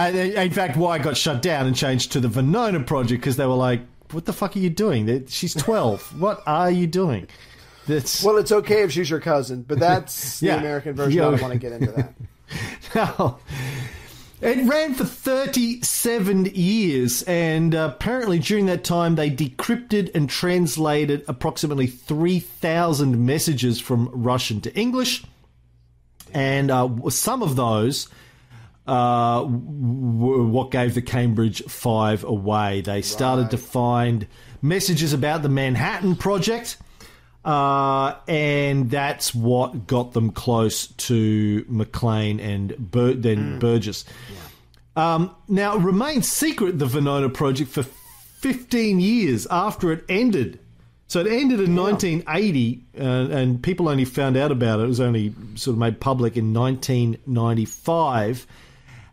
Uh, 0.06 0.10
in 0.42 0.50
fact, 0.50 0.76
why 0.76 0.96
it 0.96 1.02
got 1.02 1.16
shut 1.16 1.42
down 1.42 1.66
and 1.66 1.74
changed 1.74 2.12
to 2.12 2.20
the 2.20 2.28
Venona 2.28 2.84
project 2.86 3.20
because 3.20 3.36
they 3.36 3.46
were 3.46 3.54
like, 3.54 3.80
"What 4.12 4.24
the 4.26 4.32
fuck 4.32 4.56
are 4.56 4.60
you 4.60 4.70
doing? 4.70 5.26
She's 5.28 5.54
twelve. 5.54 6.02
what 6.20 6.42
are 6.46 6.70
you 6.70 6.86
doing?" 6.86 7.26
That's 7.86 8.22
Well, 8.22 8.36
it's 8.36 8.52
okay 8.52 8.82
if 8.82 8.92
she's 8.92 9.08
your 9.08 9.20
cousin, 9.20 9.62
but 9.66 9.78
that's 9.80 10.42
Yeah. 10.42 10.56
the 10.56 10.60
American 10.60 10.94
version. 10.94 11.18
Yeah. 11.18 11.28
I 11.28 11.30
don't 11.32 11.40
want 11.42 11.52
to 11.54 11.58
get 11.58 11.72
into 11.72 11.92
that. 11.92 12.14
Now, 12.94 13.38
it 14.40 14.66
ran 14.66 14.94
for 14.94 15.04
37 15.04 16.46
years, 16.54 17.22
and 17.24 17.74
uh, 17.74 17.90
apparently 17.92 18.38
during 18.38 18.66
that 18.66 18.84
time 18.84 19.16
they 19.16 19.30
decrypted 19.30 20.14
and 20.14 20.30
translated 20.30 21.24
approximately 21.28 21.86
3,000 21.86 23.26
messages 23.26 23.80
from 23.80 24.08
Russian 24.12 24.60
to 24.62 24.74
English. 24.74 25.24
And 26.32 26.70
uh, 26.70 26.88
some 27.10 27.42
of 27.42 27.56
those 27.56 28.08
uh, 28.88 29.44
were 29.44 30.44
what 30.44 30.70
gave 30.70 30.94
the 30.94 31.02
Cambridge 31.02 31.62
Five 31.64 32.24
away. 32.24 32.80
They 32.80 33.02
started 33.02 33.50
to 33.50 33.58
find 33.58 34.26
messages 34.62 35.12
about 35.12 35.42
the 35.42 35.48
Manhattan 35.48 36.16
Project. 36.16 36.78
Uh, 37.44 38.14
and 38.26 38.90
that's 38.90 39.34
what 39.34 39.86
got 39.86 40.12
them 40.12 40.30
close 40.32 40.88
to 40.88 41.64
Maclean 41.68 42.40
and 42.40 42.76
Bur- 42.76 43.14
then 43.14 43.58
Burgess. 43.58 44.04
Um, 44.96 45.34
now, 45.46 45.76
it 45.76 45.80
remained 45.80 46.24
secret, 46.24 46.78
the 46.78 46.86
Venona 46.86 47.32
project, 47.32 47.70
for 47.70 47.84
15 47.84 49.00
years 49.00 49.46
after 49.50 49.92
it 49.92 50.04
ended. 50.08 50.58
So 51.06 51.20
it 51.20 51.26
ended 51.26 51.60
in 51.60 51.74
1980, 51.74 52.84
uh, 52.98 53.02
and 53.02 53.62
people 53.62 53.88
only 53.88 54.04
found 54.04 54.36
out 54.36 54.52
about 54.52 54.80
it. 54.80 54.84
It 54.84 54.88
was 54.88 55.00
only 55.00 55.34
sort 55.54 55.74
of 55.74 55.78
made 55.78 56.00
public 56.00 56.36
in 56.36 56.52
1995. 56.52 58.46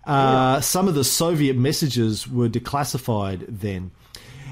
Uh, 0.05 0.61
Some 0.61 0.87
of 0.87 0.95
the 0.95 1.03
Soviet 1.03 1.55
messages 1.57 2.27
were 2.27 2.47
declassified 2.49 3.45
then. 3.47 3.91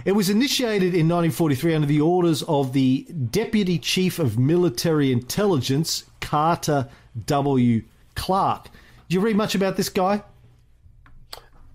It 0.05 0.13
was 0.13 0.29
initiated 0.29 0.93
in 0.95 1.07
1943 1.07 1.75
under 1.75 1.87
the 1.87 2.01
orders 2.01 2.43
of 2.43 2.73
the 2.73 3.03
Deputy 3.31 3.77
Chief 3.79 4.19
of 4.19 4.37
Military 4.37 5.11
Intelligence, 5.11 6.03
Carter 6.19 6.89
W. 7.25 7.83
Clarke. 8.15 8.65
Do 9.07 9.15
you 9.15 9.21
read 9.21 9.37
much 9.37 9.55
about 9.55 9.77
this 9.77 9.89
guy? 9.89 10.23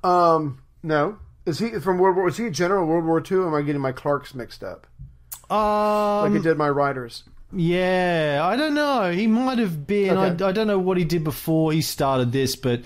Um, 0.05 0.61
no. 0.83 1.19
Is 1.47 1.59
he 1.59 1.71
from 1.81 1.99
World 1.99 2.17
War? 2.17 2.29
Is 2.29 2.37
he 2.37 2.47
a 2.47 2.51
general 2.51 2.87
World 2.87 3.05
War 3.07 3.23
II? 3.31 3.39
Or 3.39 3.49
am 3.49 3.55
I 3.55 3.63
getting 3.63 3.81
my 3.81 3.93
Clarks 3.93 4.35
mixed 4.35 4.63
up? 4.63 4.87
Um, 5.51 6.33
Like 6.33 6.41
I 6.41 6.43
did 6.43 6.59
my 6.59 6.69
writers. 6.69 7.25
Yeah, 7.53 8.41
I 8.45 8.57
don't 8.57 8.75
know. 8.75 9.11
He 9.11 9.27
might 9.27 9.59
have 9.59 9.87
been. 9.87 10.17
Okay. 10.19 10.45
I, 10.45 10.49
I 10.49 10.53
don't 10.53 10.67
know 10.67 10.79
what 10.79 10.99
he 10.99 11.05
did 11.05 11.25
before 11.25 11.73
he 11.73 11.81
started 11.81 12.31
this, 12.33 12.55
but 12.57 12.83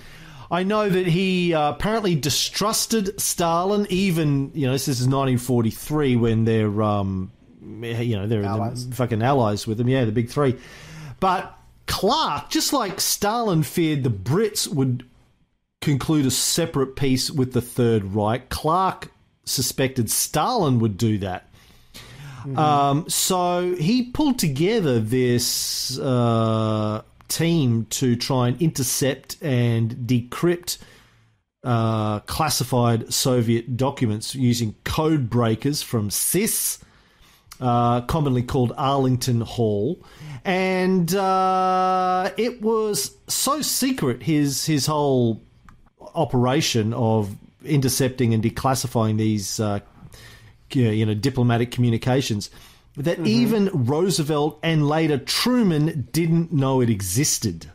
I 0.53 0.61
know 0.61 0.87
that 0.87 1.07
he 1.07 1.55
uh, 1.55 1.71
apparently 1.71 2.13
distrusted 2.13 3.19
Stalin. 3.19 3.87
Even 3.89 4.51
you 4.53 4.67
know, 4.67 4.73
this 4.73 4.87
is 4.87 4.99
1943 4.99 6.15
when 6.15 6.45
they're 6.45 6.83
um, 6.83 7.31
you 7.59 8.15
know 8.15 8.27
they're 8.27 8.43
Allies. 8.43 8.87
The 8.87 8.95
fucking 8.95 9.23
allies 9.23 9.65
with 9.65 9.79
them. 9.79 9.89
Yeah, 9.89 10.05
the 10.05 10.11
big 10.11 10.29
three. 10.29 10.55
But 11.19 11.57
Clark, 11.87 12.51
just 12.51 12.71
like 12.71 13.01
Stalin 13.01 13.63
feared 13.63 14.03
the 14.03 14.11
Brits 14.11 14.67
would 14.67 15.09
conclude 15.81 16.27
a 16.27 16.31
separate 16.31 16.95
peace 16.95 17.31
with 17.31 17.53
the 17.53 17.61
Third 17.61 18.13
Reich, 18.13 18.49
Clark 18.49 19.11
suspected 19.45 20.11
Stalin 20.11 20.77
would 20.77 20.97
do 20.97 21.17
that. 21.17 21.49
Um, 22.55 23.09
so 23.09 23.73
he 23.75 24.03
pulled 24.03 24.37
together 24.37 24.99
this 24.99 25.97
uh, 25.97 27.01
team 27.33 27.85
to 27.85 28.15
try 28.15 28.47
and 28.47 28.61
intercept 28.61 29.37
and 29.41 29.91
decrypt 29.95 30.77
uh, 31.63 32.19
classified 32.21 33.13
Soviet 33.13 33.77
documents 33.77 34.35
using 34.35 34.75
code 34.83 35.29
breakers 35.29 35.81
from 35.81 36.09
CIS, 36.09 36.79
uh, 37.59 38.01
commonly 38.01 38.43
called 38.43 38.73
Arlington 38.77 39.41
Hall. 39.41 40.03
And 40.45 41.13
uh, 41.15 42.31
it 42.37 42.61
was 42.61 43.15
so 43.27 43.61
secret, 43.61 44.23
his, 44.23 44.65
his 44.65 44.85
whole 44.85 45.41
operation 46.15 46.93
of 46.93 47.35
intercepting 47.63 48.33
and 48.33 48.43
declassifying 48.43 49.17
these 49.17 49.59
uh, 49.59 49.79
you 50.69 51.05
know 51.05 51.13
diplomatic 51.13 51.71
communications 51.71 52.49
that 52.95 53.17
mm-hmm. 53.17 53.27
even 53.27 53.69
Roosevelt 53.73 54.59
and 54.63 54.87
later 54.87 55.17
Truman 55.17 56.07
didn't 56.11 56.51
know 56.51 56.81
it 56.81 56.89
existed. 56.89 57.71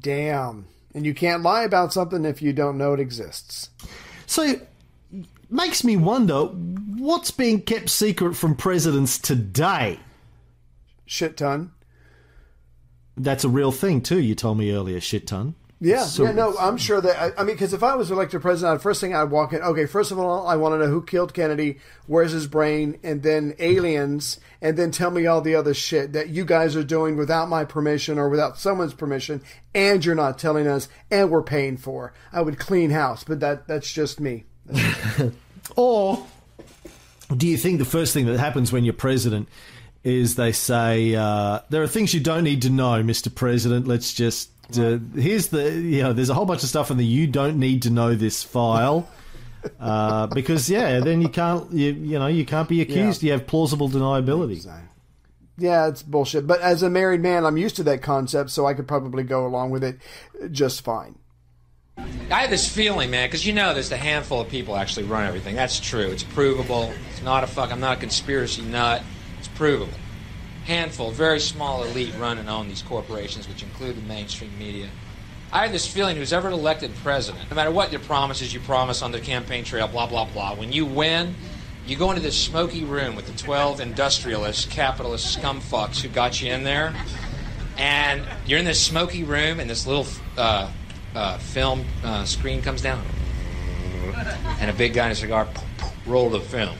Damn. 0.00 0.66
And 0.94 1.04
you 1.04 1.14
can't 1.14 1.42
lie 1.42 1.64
about 1.64 1.92
something 1.92 2.24
if 2.24 2.40
you 2.40 2.52
don't 2.52 2.78
know 2.78 2.92
it 2.92 3.00
exists. 3.00 3.70
So 4.26 4.60
makes 5.50 5.84
me 5.84 5.96
wonder 5.96 6.44
what's 6.44 7.30
being 7.30 7.62
kept 7.62 7.90
secret 7.90 8.34
from 8.34 8.54
presidents 8.54 9.18
today. 9.18 9.98
Shit 11.06 11.36
ton. 11.36 11.72
That's 13.16 13.44
a 13.44 13.48
real 13.48 13.72
thing 13.72 14.00
too. 14.00 14.20
You 14.20 14.34
told 14.34 14.58
me 14.58 14.72
earlier, 14.72 15.00
shit 15.00 15.26
ton. 15.26 15.54
Yeah, 15.84 16.04
So- 16.04 16.24
yeah, 16.24 16.32
no, 16.32 16.56
I'm 16.58 16.76
sure 16.76 17.00
that. 17.00 17.16
I, 17.20 17.40
I 17.40 17.44
mean, 17.44 17.54
because 17.56 17.72
if 17.74 17.82
I 17.82 17.94
was 17.94 18.10
elected 18.10 18.40
president, 18.42 18.78
the 18.78 18.82
first 18.82 19.00
thing 19.00 19.14
I'd 19.14 19.24
walk 19.24 19.52
in. 19.52 19.60
Okay, 19.62 19.86
first 19.86 20.10
of 20.10 20.18
all, 20.18 20.46
I 20.46 20.56
want 20.56 20.74
to 20.74 20.78
know 20.78 20.90
who 20.90 21.02
killed 21.02 21.34
Kennedy, 21.34 21.78
where's 22.06 22.32
his 22.32 22.46
brain, 22.46 22.98
and 23.02 23.22
then 23.22 23.54
aliens, 23.58 24.40
and 24.62 24.76
then 24.78 24.90
tell 24.90 25.10
me 25.10 25.26
all 25.26 25.40
the 25.40 25.54
other 25.54 25.74
shit 25.74 26.12
that 26.14 26.30
you 26.30 26.44
guys 26.44 26.74
are 26.74 26.82
doing 26.84 27.16
without 27.16 27.48
my 27.48 27.64
permission 27.64 28.18
or 28.18 28.28
without 28.28 28.58
someone's 28.58 28.94
permission, 28.94 29.42
and 29.74 30.04
you're 30.04 30.14
not 30.14 30.38
telling 30.38 30.66
us, 30.66 30.88
and 31.10 31.30
we're 31.30 31.42
paying 31.42 31.76
for. 31.76 32.12
I 32.32 32.40
would 32.40 32.58
clean 32.58 32.90
house, 32.90 33.22
but 33.24 33.40
that 33.40 33.68
that's 33.68 33.92
just 33.92 34.20
me. 34.20 34.44
Or 35.76 36.24
do 37.34 37.46
you 37.48 37.56
think 37.56 37.78
the 37.78 37.84
first 37.84 38.12
thing 38.12 38.26
that 38.26 38.38
happens 38.38 38.70
when 38.72 38.84
you're 38.84 38.92
president 38.94 39.48
is 40.02 40.34
they 40.34 40.52
say 40.52 41.14
uh, 41.14 41.60
there 41.70 41.82
are 41.82 41.86
things 41.86 42.12
you 42.12 42.20
don't 42.20 42.44
need 42.44 42.62
to 42.62 42.70
know, 42.70 43.02
Mr. 43.02 43.34
President? 43.34 43.88
Let's 43.88 44.12
just 44.12 44.50
uh, 44.72 44.98
here's 45.14 45.48
the 45.48 45.70
you 45.72 46.02
know 46.02 46.12
there's 46.12 46.30
a 46.30 46.34
whole 46.34 46.46
bunch 46.46 46.62
of 46.62 46.68
stuff 46.68 46.90
in 46.90 46.96
the 46.96 47.04
you 47.04 47.26
don't 47.26 47.58
need 47.58 47.82
to 47.82 47.90
know 47.90 48.14
this 48.14 48.42
file. 48.42 49.08
Uh, 49.80 50.26
because 50.26 50.68
yeah, 50.68 51.00
then 51.00 51.22
you 51.22 51.28
can't 51.30 51.72
you, 51.72 51.92
you 51.92 52.18
know 52.18 52.26
you 52.26 52.44
can't 52.44 52.68
be 52.68 52.82
accused. 52.82 53.22
You 53.22 53.32
have 53.32 53.46
plausible 53.46 53.88
deniability. 53.88 54.62
Yeah, 55.56 55.88
it's 55.88 56.02
bullshit. 56.02 56.46
But 56.46 56.60
as 56.60 56.82
a 56.82 56.90
married 56.90 57.22
man, 57.22 57.46
I'm 57.46 57.56
used 57.56 57.76
to 57.76 57.82
that 57.84 58.02
concept, 58.02 58.50
so 58.50 58.66
I 58.66 58.74
could 58.74 58.86
probably 58.86 59.22
go 59.22 59.46
along 59.46 59.70
with 59.70 59.82
it 59.82 59.98
just 60.50 60.82
fine. 60.82 61.16
I 61.96 62.40
have 62.40 62.50
this 62.50 62.68
feeling, 62.68 63.10
man, 63.10 63.28
because 63.28 63.46
you 63.46 63.52
know 63.52 63.72
there's 63.72 63.92
a 63.92 63.96
handful 63.96 64.40
of 64.40 64.48
people 64.48 64.76
actually 64.76 65.06
run 65.06 65.26
everything. 65.26 65.54
That's 65.54 65.78
true. 65.78 66.10
It's 66.10 66.24
provable. 66.24 66.92
It's 67.10 67.22
not 67.22 67.44
a 67.44 67.46
fuck. 67.46 67.70
I'm 67.70 67.80
not 67.80 67.98
a 67.98 68.00
conspiracy 68.00 68.62
nut. 68.62 69.02
It's 69.38 69.48
provable. 69.48 69.92
Handful, 70.64 71.10
very 71.10 71.40
small 71.40 71.84
elite 71.84 72.14
run 72.18 72.38
and 72.38 72.48
own 72.48 72.68
these 72.68 72.82
corporations, 72.82 73.46
which 73.48 73.62
include 73.62 73.96
the 73.96 74.02
mainstream 74.02 74.58
media. 74.58 74.88
I 75.52 75.62
have 75.62 75.72
this 75.72 75.86
feeling 75.86 76.16
who's 76.16 76.32
ever 76.32 76.48
elected 76.48 76.94
president, 76.96 77.48
no 77.50 77.54
matter 77.54 77.70
what 77.70 77.92
your 77.92 78.00
promises 78.00 78.52
you 78.52 78.60
promise 78.60 79.02
on 79.02 79.12
the 79.12 79.20
campaign 79.20 79.62
trail, 79.62 79.86
blah, 79.86 80.06
blah, 80.06 80.24
blah, 80.24 80.54
when 80.54 80.72
you 80.72 80.86
win, 80.86 81.34
you 81.86 81.96
go 81.96 82.10
into 82.10 82.22
this 82.22 82.36
smoky 82.36 82.82
room 82.82 83.14
with 83.14 83.26
the 83.26 83.36
12 83.36 83.80
industrialist, 83.80 84.70
capitalist 84.70 85.38
scumfucks 85.38 86.00
who 86.00 86.08
got 86.08 86.40
you 86.40 86.50
in 86.50 86.64
there, 86.64 86.94
and 87.76 88.24
you're 88.46 88.58
in 88.58 88.64
this 88.64 88.82
smoky 88.82 89.22
room, 89.22 89.60
and 89.60 89.68
this 89.68 89.86
little 89.86 90.06
uh, 90.38 90.70
uh, 91.14 91.38
film 91.38 91.84
uh, 92.02 92.24
screen 92.24 92.62
comes 92.62 92.80
down, 92.80 93.04
and 94.60 94.70
a 94.70 94.74
big 94.74 94.94
guy 94.94 95.06
in 95.06 95.12
a 95.12 95.14
cigar 95.14 95.46
roll 96.06 96.30
the 96.30 96.40
film, 96.40 96.76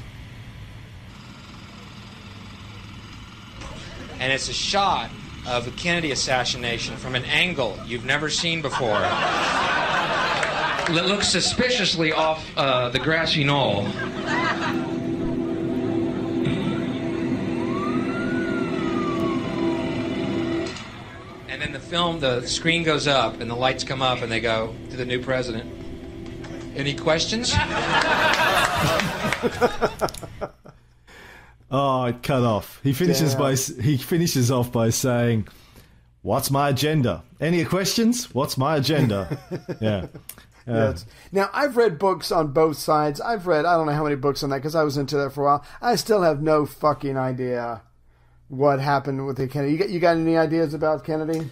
and 4.25 4.33
it's 4.33 4.49
a 4.49 4.55
shot 4.55 5.11
of 5.47 5.67
the 5.67 5.71
Kennedy 5.73 6.11
assassination 6.11 6.97
from 6.97 7.15
an 7.15 7.27
angle 7.27 7.79
you've 7.87 8.07
never 8.07 8.31
seen 8.31 8.63
before. 8.63 9.07
It 10.89 11.05
looks 11.05 11.29
suspiciously 11.29 12.11
off 12.11 12.43
uh, 12.57 12.89
the 12.89 12.99
grassy 13.01 13.45
knoll. 13.45 13.83
And 21.49 21.61
then 21.61 21.73
the 21.73 21.79
film, 21.79 22.21
the 22.21 22.47
screen 22.47 22.83
goes 22.83 23.07
up 23.07 23.43
and 23.43 23.51
the 23.51 23.55
lights 23.55 23.85
come 23.85 24.01
up 24.01 24.23
and 24.23 24.33
they 24.33 24.41
go 24.41 24.75
to 24.89 24.97
the 24.97 25.05
new 25.05 25.23
president. 25.23 25.71
Any 26.75 26.95
questions? 26.95 27.55
Oh, 31.77 32.05
it 32.05 32.23
cut 32.23 32.45
off. 32.45 32.79
He 32.85 32.93
finishes 32.93 33.33
Damn. 33.35 33.41
by 33.41 33.55
he 33.83 33.97
finishes 33.97 34.49
off 34.53 34.71
by 34.71 34.91
saying, 34.91 35.49
"What's 36.23 36.49
my 36.49 36.69
agenda? 36.69 37.25
Any 37.41 37.65
questions? 37.65 38.33
What's 38.33 38.57
my 38.57 38.77
agenda?" 38.77 39.37
yeah. 39.81 40.07
Yes. 40.69 41.05
Now 41.33 41.51
I've 41.53 41.77
read 41.77 41.99
books 41.99 42.31
on 42.31 42.53
both 42.53 42.77
sides. 42.77 43.21
I've 43.21 43.49
read 43.49 43.65
I 43.65 43.75
don't 43.75 43.87
know 43.87 43.93
how 43.93 44.05
many 44.05 44.15
books 44.15 44.45
on 44.45 44.51
that 44.51 44.59
because 44.59 44.77
I 44.77 44.85
was 44.85 44.97
into 44.97 45.17
that 45.17 45.33
for 45.33 45.43
a 45.43 45.47
while. 45.47 45.65
I 45.83 45.97
still 45.97 46.23
have 46.23 46.41
no 46.41 46.65
fucking 46.65 47.17
idea 47.17 47.83
what 48.47 48.79
happened 48.79 49.27
with 49.27 49.37
the 49.37 49.49
Kennedy. 49.49 49.73
You 49.73 49.79
got, 49.79 49.91
you 49.91 49.99
got 49.99 50.17
any 50.17 50.37
ideas 50.37 50.75
about 50.75 51.05
Kennedy? 51.05 51.51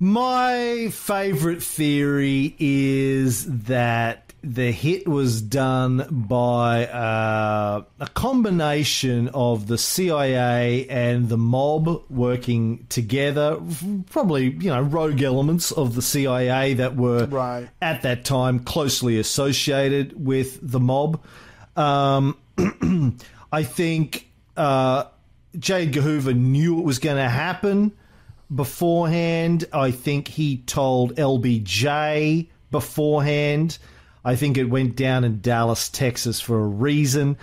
My 0.00 0.88
favorite 0.90 1.62
theory 1.62 2.56
is 2.58 3.46
that 3.46 4.25
the 4.42 4.70
hit 4.70 5.08
was 5.08 5.42
done 5.42 6.06
by 6.10 6.86
uh, 6.86 7.82
a 7.98 8.06
combination 8.08 9.28
of 9.34 9.66
the 9.66 9.76
CIA 9.78 10.86
and 10.88 11.28
the 11.28 11.36
mob 11.38 12.04
working 12.08 12.86
together. 12.88 13.58
Probably, 14.10 14.44
you 14.50 14.70
know, 14.70 14.82
rogue 14.82 15.20
elements 15.22 15.72
of 15.72 15.94
the 15.96 16.02
CIA 16.02 16.74
that 16.74 16.94
were 16.96 17.26
Right. 17.26 17.68
at 17.82 18.02
that 18.02 18.24
time 18.24 18.60
closely 18.60 19.18
associated 19.18 20.12
with 20.24 20.58
the 20.62 20.78
mob. 20.80 21.24
Um, 21.76 22.36
I 23.52 23.62
think 23.64 24.28
uh, 24.56 25.04
J. 25.58 25.82
Edgar 25.84 26.02
Hoover 26.02 26.34
knew 26.34 26.78
it 26.78 26.84
was 26.84 26.98
going 27.00 27.16
to 27.16 27.28
happen 27.28 27.92
beforehand. 28.54 29.64
I 29.72 29.90
think 29.90 30.28
he 30.28 30.58
told 30.58 31.16
LBJ 31.16 32.46
beforehand. 32.70 33.78
I 34.26 34.34
think 34.34 34.58
it 34.58 34.64
went 34.64 34.96
down 34.96 35.22
in 35.22 35.40
Dallas, 35.40 35.88
Texas 35.88 36.40
for 36.40 36.58
a 36.58 36.66
reason. 36.66 37.38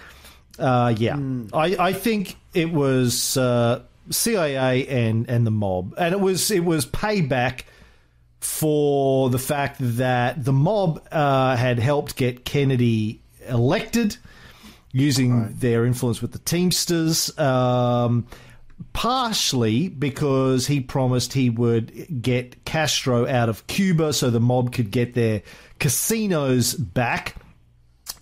Uh, 0.59 0.93
yeah, 0.97 1.17
I, 1.53 1.77
I 1.79 1.93
think 1.93 2.35
it 2.53 2.73
was 2.73 3.37
uh, 3.37 3.83
CIA 4.09 4.85
and, 4.85 5.29
and 5.29 5.47
the 5.47 5.51
mob, 5.51 5.95
and 5.97 6.13
it 6.13 6.19
was 6.19 6.51
it 6.51 6.65
was 6.65 6.85
payback 6.85 7.61
for 8.41 9.29
the 9.29 9.39
fact 9.39 9.77
that 9.79 10.43
the 10.43 10.51
mob 10.51 11.01
uh, 11.09 11.55
had 11.55 11.79
helped 11.79 12.17
get 12.17 12.43
Kennedy 12.43 13.21
elected 13.47 14.17
using 14.91 15.55
their 15.55 15.85
influence 15.85 16.21
with 16.21 16.33
the 16.33 16.39
Teamsters. 16.39 17.35
Um, 17.39 18.27
partially 18.91 19.87
because 19.87 20.67
he 20.67 20.81
promised 20.81 21.33
he 21.33 21.49
would 21.49 22.21
get 22.21 22.65
Castro 22.65 23.27
out 23.27 23.49
of 23.49 23.65
Cuba 23.67 24.13
so 24.13 24.29
the 24.29 24.39
mob 24.39 24.73
could 24.73 24.91
get 24.91 25.13
their 25.13 25.41
casinos 25.83 26.73
back. 26.73 27.35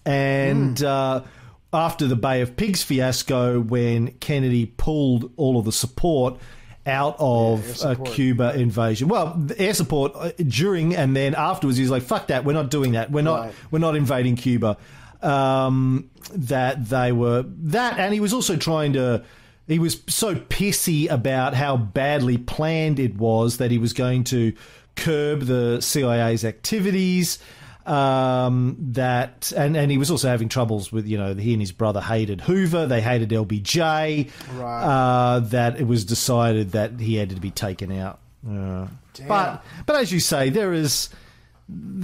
And 0.03 0.81
uh, 0.83 1.23
after 1.71 2.07
the 2.07 2.15
Bay 2.15 2.41
of 2.41 2.57
Pigs 2.57 2.81
fiasco, 2.83 3.59
when 3.61 4.11
Kennedy 4.13 4.65
pulled 4.65 5.31
all 5.37 5.59
of 5.59 5.65
the 5.65 5.71
support 5.71 6.39
out 6.87 7.15
of 7.19 7.83
air 7.85 7.91
a. 7.91 7.95
Cuba 7.97 8.55
invasion, 8.59 9.07
well, 9.07 9.35
the 9.35 9.59
air 9.61 9.75
support 9.75 10.13
uh, 10.15 10.31
during 10.47 10.95
and 10.95 11.15
then 11.15 11.35
afterwards, 11.35 11.77
he's 11.77 11.91
like, 11.91 12.01
"Fuck 12.01 12.27
that, 12.27 12.43
we're 12.43 12.53
not 12.53 12.71
doing 12.71 12.93
that. 12.93 13.11
We're 13.11 13.21
not, 13.21 13.39
Right. 13.41 13.53
we're 13.69 13.79
not 13.79 13.95
invading 13.95 14.35
Cuba." 14.37 14.77
Um, 15.21 16.09
that 16.33 16.89
they 16.89 17.11
were 17.11 17.45
that, 17.47 17.99
and 17.99 18.11
he 18.11 18.19
was 18.19 18.33
also 18.33 18.57
trying 18.57 18.93
to. 18.93 19.23
He 19.67 19.77
was 19.77 20.01
so 20.07 20.33
pissy 20.33 21.07
about 21.09 21.53
how 21.53 21.77
badly 21.77 22.39
planned 22.39 22.99
it 22.99 23.15
was 23.15 23.57
that 23.57 23.69
he 23.69 23.77
was 23.77 23.93
going 23.93 24.23
to 24.25 24.53
curb 25.01 25.41
the 25.41 25.81
CIA's 25.81 26.45
activities. 26.45 27.39
Um, 27.85 28.77
that 28.91 29.51
and 29.57 29.75
and 29.75 29.89
he 29.89 29.97
was 29.97 30.11
also 30.11 30.27
having 30.27 30.49
troubles 30.49 30.91
with 30.91 31.07
you 31.07 31.17
know 31.17 31.33
he 31.33 31.53
and 31.53 31.61
his 31.61 31.71
brother 31.71 31.99
hated 31.99 32.41
Hoover. 32.41 32.85
They 32.85 33.01
hated 33.01 33.29
LBJ. 33.29 34.29
Right. 34.55 34.83
Uh, 34.83 35.39
that 35.39 35.79
it 35.79 35.87
was 35.87 36.05
decided 36.05 36.71
that 36.73 36.99
he 36.99 37.15
had 37.15 37.31
to 37.31 37.37
be 37.37 37.49
taken 37.49 37.91
out. 37.91 38.19
Uh, 38.47 38.87
but 39.27 39.63
but 39.87 39.95
as 39.95 40.11
you 40.11 40.19
say, 40.19 40.49
there 40.49 40.73
is 40.73 41.09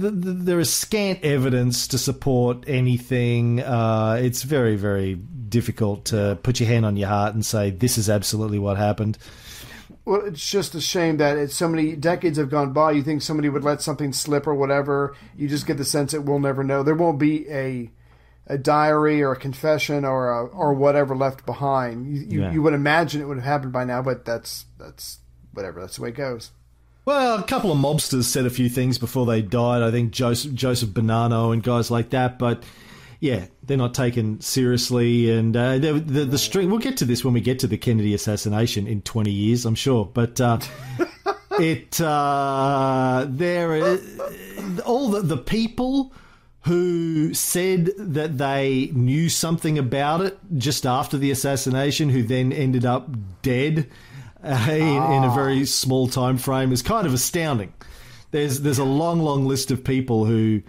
th 0.00 0.12
th 0.22 0.36
there 0.44 0.60
is 0.60 0.72
scant 0.72 1.24
evidence 1.24 1.86
to 1.88 1.98
support 1.98 2.64
anything. 2.66 3.60
Uh, 3.60 4.18
it's 4.20 4.42
very, 4.42 4.76
very 4.76 5.14
difficult 5.14 6.06
to 6.06 6.38
put 6.42 6.60
your 6.60 6.68
hand 6.68 6.84
on 6.84 6.96
your 6.96 7.08
heart 7.08 7.34
and 7.34 7.44
say 7.44 7.70
this 7.70 7.98
is 7.98 8.10
absolutely 8.10 8.58
what 8.58 8.76
happened. 8.76 9.18
Well, 10.08 10.22
it's 10.24 10.50
just 10.50 10.74
a 10.74 10.80
shame 10.80 11.18
that 11.18 11.36
it's 11.36 11.54
so 11.54 11.68
many 11.68 11.94
decades 11.94 12.38
have 12.38 12.48
gone 12.48 12.72
by. 12.72 12.92
You 12.92 13.02
think 13.02 13.20
somebody 13.20 13.50
would 13.50 13.62
let 13.62 13.82
something 13.82 14.14
slip 14.14 14.46
or 14.46 14.54
whatever. 14.54 15.14
You 15.36 15.48
just 15.48 15.66
get 15.66 15.76
the 15.76 15.84
sense 15.84 16.12
that 16.12 16.22
we'll 16.22 16.38
never 16.38 16.64
know. 16.64 16.82
There 16.82 16.94
won't 16.94 17.18
be 17.18 17.46
a 17.50 17.90
a 18.46 18.56
diary 18.56 19.22
or 19.22 19.32
a 19.32 19.36
confession 19.36 20.06
or 20.06 20.30
a, 20.30 20.46
or 20.46 20.72
whatever 20.72 21.14
left 21.14 21.44
behind. 21.44 22.06
You, 22.06 22.22
you, 22.22 22.40
Yeah. 22.40 22.52
you 22.52 22.62
would 22.62 22.72
imagine 22.72 23.20
it 23.20 23.26
would 23.26 23.36
have 23.36 23.44
happened 23.44 23.72
by 23.74 23.84
now, 23.84 24.00
but 24.00 24.24
that's 24.24 24.64
that's 24.78 25.18
whatever. 25.52 25.80
That's 25.80 25.96
the 25.96 26.02
way 26.04 26.08
it 26.08 26.16
goes. 26.16 26.52
Well, 27.04 27.38
a 27.38 27.42
couple 27.42 27.70
of 27.70 27.76
mobsters 27.78 28.24
said 28.24 28.46
a 28.46 28.50
few 28.50 28.70
things 28.70 28.96
before 28.96 29.26
they 29.26 29.42
died. 29.42 29.82
I 29.82 29.90
think 29.90 30.12
Joseph 30.12 30.54
Joseph 30.54 30.88
Bonanno 30.90 31.52
and 31.52 31.62
guys 31.62 31.90
like 31.90 32.08
that, 32.10 32.38
but 32.38 32.62
yeah, 33.20 33.46
they're 33.64 33.76
not 33.76 33.94
taken 33.94 34.40
seriously. 34.40 35.30
And 35.30 35.56
uh, 35.56 35.78
the, 35.78 35.94
the 35.94 36.24
the 36.24 36.38
string. 36.38 36.70
We'll 36.70 36.78
get 36.78 36.96
to 36.98 37.04
this 37.04 37.24
when 37.24 37.34
we 37.34 37.40
get 37.40 37.58
to 37.60 37.66
the 37.66 37.78
Kennedy 37.78 38.14
assassination 38.14 38.86
in 38.86 39.02
twenty 39.02 39.32
years, 39.32 39.64
I'm 39.64 39.74
sure. 39.74 40.04
But 40.04 40.40
uh, 40.40 40.58
it 41.58 42.00
uh, 42.00 43.26
there 43.28 43.74
is, 43.74 44.20
all 44.84 45.10
the 45.10 45.22
the 45.22 45.36
people 45.36 46.12
who 46.62 47.32
said 47.34 47.90
that 47.96 48.36
they 48.36 48.90
knew 48.92 49.28
something 49.28 49.78
about 49.78 50.20
it 50.20 50.38
just 50.56 50.86
after 50.86 51.16
the 51.16 51.30
assassination, 51.30 52.10
who 52.10 52.22
then 52.22 52.52
ended 52.52 52.84
up 52.84 53.08
dead 53.42 53.88
uh, 54.44 54.66
in, 54.70 55.02
in 55.12 55.24
a 55.24 55.32
very 55.34 55.64
small 55.64 56.06
time 56.08 56.38
frame, 56.38 56.70
is 56.70 56.82
kind 56.82 57.06
of 57.06 57.14
astounding. 57.14 57.72
There's 58.30 58.60
there's 58.60 58.78
a 58.78 58.84
long, 58.84 59.20
long 59.20 59.46
list 59.46 59.72
of 59.72 59.82
people 59.82 60.24
who 60.24 60.62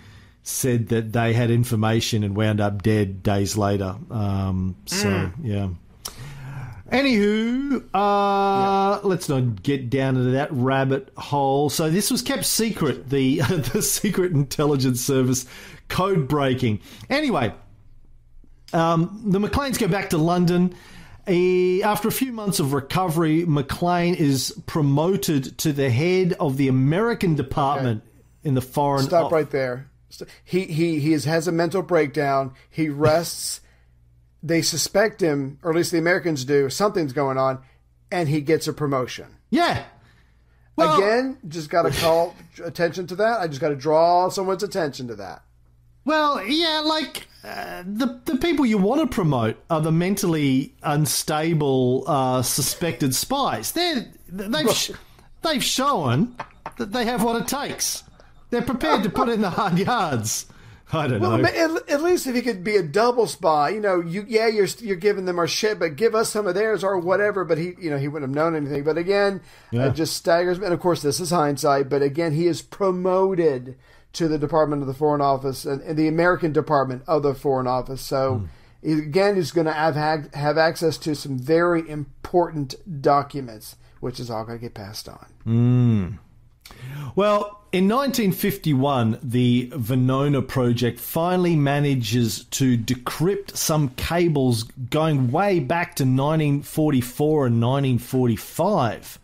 said 0.49 0.89
that 0.89 1.13
they 1.13 1.33
had 1.33 1.51
information 1.51 2.23
and 2.23 2.35
wound 2.35 2.59
up 2.59 2.81
dead 2.81 3.23
days 3.23 3.57
later. 3.57 3.95
Um, 4.09 4.75
so 4.85 5.31
yeah. 5.41 5.69
Anywho, 6.91 7.83
uh, 7.93 8.99
let's 9.07 9.29
not 9.29 9.61
get 9.61 9.91
down 9.91 10.17
into 10.17 10.31
that 10.31 10.51
rabbit 10.51 11.11
hole. 11.15 11.69
So 11.69 11.89
this 11.89 12.09
was 12.09 12.23
kept 12.23 12.45
secret, 12.45 13.09
the 13.09 13.39
the 13.73 13.81
Secret 13.81 14.31
Intelligence 14.31 14.99
Service 14.99 15.45
code 15.87 16.27
breaking. 16.27 16.79
Anyway, 17.09 17.53
um, 18.73 19.21
the 19.25 19.39
Macleans 19.39 19.77
go 19.77 19.87
back 19.87 20.09
to 20.11 20.17
London. 20.17 20.73
After 21.27 22.07
a 22.07 22.11
few 22.11 22.31
months 22.31 22.59
of 22.59 22.73
recovery, 22.73 23.45
Maclean 23.45 24.15
is 24.15 24.51
promoted 24.65 25.59
to 25.59 25.71
the 25.71 25.91
head 25.91 26.33
of 26.39 26.57
the 26.57 26.69
American 26.69 27.35
department 27.35 28.01
in 28.43 28.55
the 28.55 28.61
foreign. 28.61 29.03
Stop 29.03 29.31
right 29.31 29.49
there. 29.49 29.88
He 30.43 30.65
he 30.65 30.99
he 30.99 31.11
has 31.13 31.47
a 31.47 31.51
mental 31.51 31.81
breakdown. 31.81 32.53
He 32.69 32.89
rests. 32.89 33.61
they 34.41 34.61
suspect 34.61 35.21
him, 35.21 35.59
or 35.63 35.71
at 35.71 35.75
least 35.77 35.91
the 35.91 35.97
Americans 35.97 36.45
do. 36.45 36.69
Something's 36.69 37.13
going 37.13 37.37
on, 37.37 37.59
and 38.11 38.27
he 38.29 38.41
gets 38.41 38.67
a 38.67 38.73
promotion. 38.73 39.27
Yeah. 39.49 39.83
Well- 40.75 40.97
Again, 40.97 41.37
just 41.47 41.69
got 41.69 41.81
to 41.83 41.91
call 41.91 42.35
attention 42.63 43.05
to 43.07 43.15
that. 43.17 43.41
I 43.41 43.47
just 43.47 43.59
got 43.59 43.69
to 43.69 43.75
draw 43.75 44.29
someone's 44.29 44.63
attention 44.63 45.07
to 45.09 45.15
that. 45.15 45.43
Well, 46.05 46.41
yeah, 46.45 46.81
like 46.85 47.27
uh, 47.43 47.83
the 47.85 48.21
the 48.25 48.37
people 48.37 48.65
you 48.65 48.77
want 48.77 49.01
to 49.01 49.07
promote 49.07 49.57
are 49.69 49.81
the 49.81 49.91
mentally 49.91 50.73
unstable 50.81 52.03
uh, 52.07 52.41
suspected 52.41 53.13
spies. 53.13 53.73
They're 53.73 54.07
they've 54.29 54.97
they've 55.43 55.63
shown 55.63 56.35
that 56.77 56.93
they 56.93 57.05
have 57.05 57.23
what 57.23 57.41
it 57.41 57.47
takes. 57.47 58.03
They're 58.49 58.61
prepared 58.61 59.03
to 59.03 59.09
put 59.09 59.29
in 59.29 59.41
the 59.41 59.49
hard 59.51 59.77
yards. 59.77 60.45
I 60.91 61.05
don't 61.07 61.19
Well, 61.21 61.37
know. 61.37 61.43
at, 61.47 61.87
at 61.89 62.01
least 62.01 62.25
if 62.25 62.33
he 62.33 62.41
could 62.41 62.63
be 62.63 62.75
a 62.75 62.81
double 62.81 63.27
spy, 63.27 63.69
you 63.69 63.79
know, 63.79 64.01
you 64.01 64.25
yeah, 64.27 64.47
you're 64.47 64.65
you're 64.79 64.95
giving 64.95 65.25
them 65.25 65.37
our 65.37 65.47
shit, 65.47 65.77
but 65.77 65.95
give 65.95 66.15
us 66.15 66.31
some 66.31 66.47
of 66.47 66.55
theirs 66.55 66.83
or 66.83 66.97
whatever. 66.97 67.45
But 67.45 67.59
he, 67.59 67.73
you 67.79 67.91
know, 67.91 67.97
he 67.99 68.07
wouldn't 68.07 68.29
have 68.31 68.35
known 68.35 68.55
anything. 68.55 68.83
But 68.83 68.97
again, 68.97 69.41
Yeah. 69.69 69.89
it 69.89 69.93
just 69.93 70.15
staggers 70.17 70.57
me. 70.57 70.65
And 70.65 70.73
of 70.73 70.79
course, 70.79 71.03
this 71.03 71.19
is 71.19 71.29
hindsight. 71.29 71.89
But 71.89 72.01
again, 72.01 72.33
he 72.33 72.47
is 72.47 72.63
promoted 72.63 73.77
to 74.13 74.27
the 74.27 74.39
Department 74.39 74.81
of 74.81 74.87
the 74.87 74.95
Foreign 74.95 75.21
Office 75.21 75.63
and, 75.63 75.79
and 75.83 75.95
the 75.95 76.07
American 76.07 76.51
Department 76.51 77.03
of 77.05 77.21
the 77.21 77.35
Foreign 77.35 77.67
Office. 77.67 78.01
So 78.01 78.47
hmm. 78.81 78.87
he- 78.87 78.93
again, 79.03 79.35
he's 79.35 79.51
going 79.51 79.67
to 79.67 79.73
have 79.73 79.95
have 80.33 80.57
access 80.57 80.97
to 80.99 81.13
some 81.13 81.37
very 81.37 81.87
important 81.87 82.73
documents, 82.99 83.75
which 83.99 84.19
is 84.19 84.31
all 84.31 84.43
going 84.43 84.57
to 84.57 84.61
get 84.63 84.73
passed 84.73 85.07
on. 85.07 85.27
Hmm. 85.43 86.07
Well, 87.15 87.59
in 87.71 87.87
1951, 87.87 89.19
the 89.21 89.67
Venona 89.75 90.47
project 90.47 90.99
finally 90.99 91.55
manages 91.55 92.45
to 92.45 92.77
decrypt 92.77 93.55
some 93.55 93.89
cables 93.89 94.63
going 94.63 95.31
way 95.31 95.59
back 95.59 95.95
to 95.97 96.03
1944 96.03 97.47
and 97.47 97.61
1945 97.61 99.19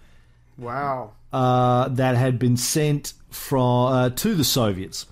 Wow, 0.58 1.12
uh, 1.34 1.89
that 1.89 2.16
had 2.16 2.39
been 2.39 2.56
sent 2.58 3.14
from 3.30 3.88
uh, 3.93 4.10
to 4.12 4.34
the 4.36 4.43
Soviets. 4.43 5.06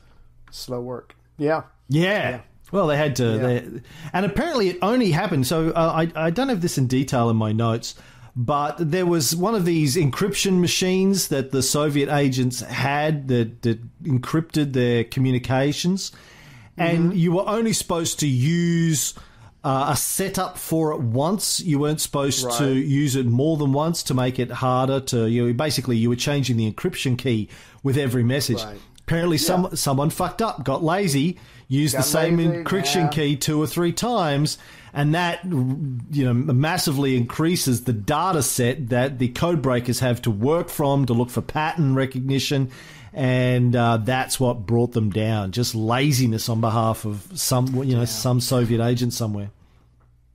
slow 0.52 0.80
work. 0.80 1.16
Yeah. 1.38 1.64
Yeah. 1.90 2.42
Well, 2.72 2.88
they 2.88 2.98
had 2.98 3.16
to, 3.18 3.24
Yeah. 3.26 3.38
they, 3.38 3.82
and 4.14 4.26
apparently 4.26 4.70
it 4.70 4.80
only 4.82 5.12
happened. 5.12 5.46
So 5.46 5.70
uh, 5.72 6.06
I 6.16 6.26
I 6.28 6.30
don't 6.30 6.50
have 6.50 6.62
this 6.62 6.78
in 6.78 6.88
detail 6.88 7.30
in 7.30 7.36
my 7.36 7.52
notes, 7.52 7.96
But 8.36 8.92
there 8.92 9.06
was 9.06 9.36
one 9.36 9.54
of 9.54 9.64
these 9.64 9.96
encryption 9.96 10.60
machines 10.60 11.28
that 11.28 11.52
the 11.52 11.62
Soviet 11.62 12.10
agents 12.10 12.62
had 12.62 13.28
that, 13.28 13.62
that 13.62 14.04
encrypted 14.04 14.74
their 14.74 15.04
communications, 15.04 16.12
and 16.78 17.16
you 17.16 17.32
were 17.32 17.48
only 17.48 17.74
supposed 17.74 18.20
to 18.22 18.28
use 18.28 19.14
uh, 19.64 19.90
a 19.92 19.96
setup 19.96 20.58
for 20.58 20.94
it 20.94 21.00
once. 21.00 21.60
You 21.60 21.78
weren't 21.78 22.02
supposed 22.02 22.52
to 22.58 22.74
use 22.74 23.16
it 23.16 23.28
more 23.28 23.58
than 23.58 23.72
once 23.72 24.02
to 24.04 24.16
make 24.16 24.40
it 24.40 24.50
harder 24.50 25.00
to. 25.00 25.30
You 25.30 25.48
know, 25.48 25.54
basically, 25.54 25.98
you 25.98 26.10
were 26.10 26.16
changing 26.16 26.58
the 26.58 26.72
encryption 26.72 27.18
key 27.18 27.50
with 27.84 27.98
every 27.98 28.24
message. 28.24 28.64
Right. 28.64 28.80
Apparently, 29.14 29.38
some 29.38 29.76
someone 29.76 30.10
fucked 30.10 30.42
up, 30.42 30.64
got 30.64 30.84
lazy, 30.84 31.38
used 31.68 31.94
Got 31.94 32.00
the 32.00 32.04
same 32.04 32.38
lazy, 32.38 32.64
encryption 32.64 32.96
yeah. 32.96 33.08
key 33.10 33.36
two 33.36 33.62
or 33.62 33.68
three 33.68 33.92
times, 33.92 34.58
and 34.92 35.14
that 35.14 35.46
you 35.46 36.26
know 36.26 36.34
massively 36.34 37.16
increases 37.16 37.84
the 37.84 37.94
data 37.94 38.42
set 38.42 38.90
that 38.90 39.20
the 39.20 39.28
code 39.28 39.62
breakers 39.62 40.00
have 40.00 40.20
to 40.24 40.32
work 40.32 40.68
from 40.68 41.06
to 41.06 41.14
look 41.14 41.30
for 41.30 41.42
pattern 41.42 41.94
recognition, 41.94 42.72
and 43.14 43.76
uh, 43.76 43.98
that's 43.98 44.40
what 44.40 44.66
brought 44.66 44.94
them 44.94 45.12
down. 45.12 45.52
Just 45.52 45.76
laziness 45.76 46.50
on 46.50 46.60
behalf 46.60 47.06
of 47.06 47.28
some 47.36 47.84
you 47.84 47.96
know 47.96 48.06
some 48.06 48.42
Soviet 48.42 48.84
agent 48.84 49.14
somewhere. 49.14 49.52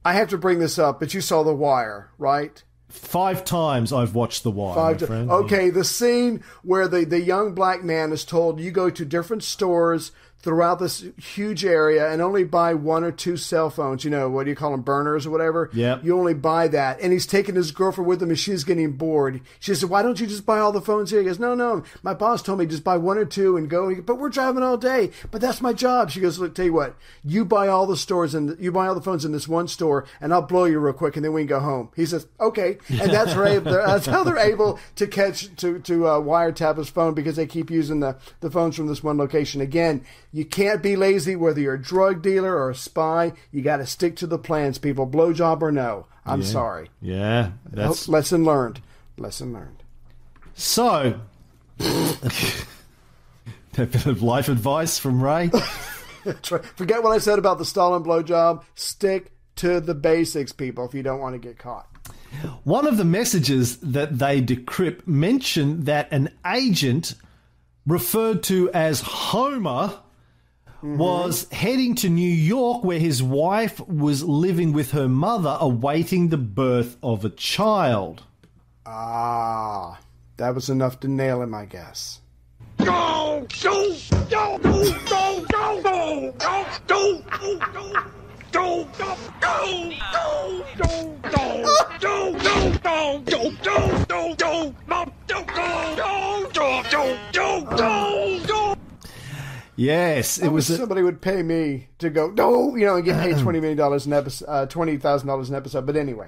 I 0.04 0.12
have 0.12 0.28
to 0.28 0.38
bring 0.38 0.60
this 0.60 0.78
up, 0.78 1.00
but 1.00 1.14
you 1.14 1.20
saw 1.20 1.42
The 1.42 1.52
Wire, 1.52 2.10
right? 2.16 2.62
Five 2.88 3.44
times 3.44 3.92
I've 3.92 4.14
watched 4.14 4.42
The 4.44 4.50
Wire. 4.50 4.74
Five 4.74 4.98
to- 4.98 5.30
okay, 5.30 5.68
the 5.70 5.84
scene 5.84 6.42
where 6.62 6.88
the, 6.88 7.04
the 7.04 7.20
young 7.20 7.54
black 7.54 7.84
man 7.84 8.12
is 8.12 8.24
told 8.24 8.60
you 8.60 8.70
go 8.70 8.88
to 8.88 9.04
different 9.04 9.42
stores 9.44 10.10
throughout 10.40 10.78
this 10.78 11.04
huge 11.16 11.64
area 11.64 12.10
and 12.10 12.22
only 12.22 12.44
buy 12.44 12.72
one 12.74 13.02
or 13.02 13.10
two 13.10 13.36
cell 13.36 13.70
phones. 13.70 14.04
You 14.04 14.10
know, 14.10 14.28
what 14.28 14.44
do 14.44 14.50
you 14.50 14.56
call 14.56 14.70
them, 14.70 14.82
burners 14.82 15.26
or 15.26 15.30
whatever? 15.30 15.68
Yeah. 15.72 15.98
You 16.02 16.16
only 16.16 16.34
buy 16.34 16.68
that. 16.68 17.00
And 17.00 17.12
he's 17.12 17.26
taking 17.26 17.56
his 17.56 17.72
girlfriend 17.72 18.08
with 18.08 18.22
him 18.22 18.30
and 18.30 18.38
she's 18.38 18.64
getting 18.64 18.92
bored. 18.92 19.40
She 19.58 19.74
said, 19.74 19.90
Why 19.90 20.02
don't 20.02 20.20
you 20.20 20.26
just 20.26 20.46
buy 20.46 20.58
all 20.58 20.72
the 20.72 20.80
phones 20.80 21.10
here? 21.10 21.20
He 21.20 21.26
goes, 21.26 21.38
No, 21.38 21.54
no. 21.54 21.82
My 22.02 22.14
boss 22.14 22.42
told 22.42 22.60
me 22.60 22.66
just 22.66 22.84
buy 22.84 22.96
one 22.96 23.18
or 23.18 23.24
two 23.24 23.56
and 23.56 23.68
go. 23.68 23.94
But 24.00 24.18
we're 24.18 24.28
driving 24.28 24.62
all 24.62 24.76
day. 24.76 25.10
But 25.30 25.40
that's 25.40 25.60
my 25.60 25.72
job. 25.72 26.10
She 26.10 26.20
goes, 26.20 26.38
Look, 26.38 26.54
tell 26.54 26.66
you 26.66 26.72
what, 26.72 26.96
you 27.24 27.44
buy 27.44 27.68
all 27.68 27.86
the 27.86 27.96
stores 27.96 28.34
and 28.34 28.56
you 28.60 28.70
buy 28.70 28.86
all 28.86 28.94
the 28.94 29.00
phones 29.00 29.24
in 29.24 29.32
this 29.32 29.48
one 29.48 29.66
store 29.66 30.06
and 30.20 30.32
I'll 30.32 30.42
blow 30.42 30.64
you 30.64 30.78
real 30.78 30.92
quick 30.92 31.16
and 31.16 31.24
then 31.24 31.32
we 31.32 31.42
can 31.42 31.48
go 31.48 31.60
home. 31.60 31.90
He 31.96 32.06
says, 32.06 32.26
Okay. 32.40 32.78
And 32.88 33.10
that's, 33.10 33.34
right, 33.34 33.62
that's 33.64 34.06
how 34.06 34.22
they're 34.22 34.38
able 34.38 34.78
to 34.96 35.06
catch, 35.06 35.54
to, 35.56 35.80
to 35.80 36.06
uh, 36.06 36.20
wiretap 36.20 36.76
his 36.76 36.88
phone 36.88 37.14
because 37.14 37.36
they 37.36 37.46
keep 37.46 37.70
using 37.70 38.00
the, 38.00 38.16
the 38.40 38.50
phones 38.50 38.76
from 38.76 38.86
this 38.86 39.02
one 39.02 39.18
location. 39.18 39.60
Again, 39.60 40.04
you 40.32 40.44
can't 40.44 40.82
be 40.82 40.96
lazy 40.96 41.36
whether 41.36 41.60
you're 41.60 41.74
a 41.74 41.82
drug 41.82 42.22
dealer 42.22 42.56
or 42.56 42.70
a 42.70 42.74
spy. 42.74 43.32
You 43.50 43.62
got 43.62 43.78
to 43.78 43.86
stick 43.86 44.16
to 44.16 44.26
the 44.26 44.38
plans, 44.38 44.78
people. 44.78 45.06
Blowjob 45.06 45.62
or 45.62 45.72
no. 45.72 46.06
I'm 46.26 46.42
sorry. 46.42 46.90
Yeah, 47.00 47.52
that's 47.70 48.08
Lesson 48.08 48.44
learned. 48.44 48.80
Lesson 49.16 49.52
learned. 49.52 49.82
so. 50.54 51.20
a 51.80 53.86
bit 53.86 54.06
of 54.06 54.22
life 54.22 54.48
advice 54.48 54.98
from 54.98 55.22
Ray. 55.22 55.48
Forget 56.76 57.02
what 57.02 57.12
I 57.12 57.18
said 57.18 57.38
about 57.38 57.58
the 57.58 57.64
Stalin 57.64 58.02
blowjob. 58.02 58.64
Stick 58.74 59.32
to 59.56 59.80
the 59.80 59.94
basics, 59.94 60.52
people, 60.52 60.84
if 60.84 60.94
you 60.94 61.02
don't 61.02 61.20
want 61.20 61.34
to 61.34 61.38
get 61.38 61.58
caught. 61.58 61.86
One 62.64 62.86
of 62.86 62.96
the 62.96 63.04
messages 63.04 63.78
that 63.78 64.18
they 64.18 64.42
decrypt 64.42 65.06
mentioned 65.06 65.86
that 65.86 66.12
an 66.12 66.30
agent 66.44 67.14
referred 67.86 68.42
to 68.44 68.70
as 68.72 69.00
Homer 69.00 69.98
was 70.82 71.50
heading 71.50 71.94
to 71.96 72.08
New 72.08 72.30
York 72.30 72.84
where 72.84 72.98
his 72.98 73.22
wife 73.22 73.80
was 73.88 74.22
living 74.22 74.72
with 74.72 74.92
her 74.92 75.08
mother 75.08 75.56
awaiting 75.60 76.28
the 76.28 76.36
birth 76.36 76.96
of 77.02 77.24
a 77.24 77.30
child. 77.30 78.22
Ah, 78.86 79.98
that 80.36 80.54
was 80.54 80.70
enough 80.70 81.00
to 81.00 81.08
nail 81.08 81.42
him, 81.42 81.54
I 81.54 81.64
guess. 81.64 82.20
Go, 82.78 83.46
go, 83.62 83.94
go, 84.30 84.58
go, 84.58 85.00
go, 85.08 85.44
go, 85.48 85.82
go, 85.82 86.32
go, 86.32 86.74
go, 86.86 87.22
go, 87.32 87.58
go. 87.72 87.92
Go, 88.50 88.88
go, 88.96 89.16
go, 89.40 89.92
go, 90.10 90.38
go, 90.78 91.16
go, 91.28 91.52
go, 92.00 92.32
go, 92.38 92.72
go, 92.78 93.20
go, 93.26 93.50
go, 93.62 94.04
go, 94.08 94.34
go, 94.36 94.74
Mom, 94.86 95.12
go, 95.26 95.42
go, 95.44 95.94
go, 95.96 96.50
go, 96.54 96.82
go, 96.90 97.18
go, 97.32 97.60
go, 97.76 98.40
go. 98.46 98.74
Yes, 99.78 100.38
it 100.38 100.46
I 100.46 100.48
was. 100.48 100.68
wish 100.68 100.76
A, 100.76 100.80
somebody 100.80 101.02
would 101.02 101.20
pay 101.20 101.40
me 101.40 101.86
to 101.98 102.10
go, 102.10 102.30
no, 102.30 102.74
you 102.74 102.84
know, 102.84 102.96
and 102.96 103.04
get 103.04 103.22
paid 103.22 103.36
$20 103.36 103.60
million 103.60 103.80
an 103.80 104.12
episode, 104.12 104.46
uh, 104.46 104.66
$20,000 104.66 105.48
an 105.48 105.54
episode. 105.54 105.86
But 105.86 105.94
anyway. 105.94 106.26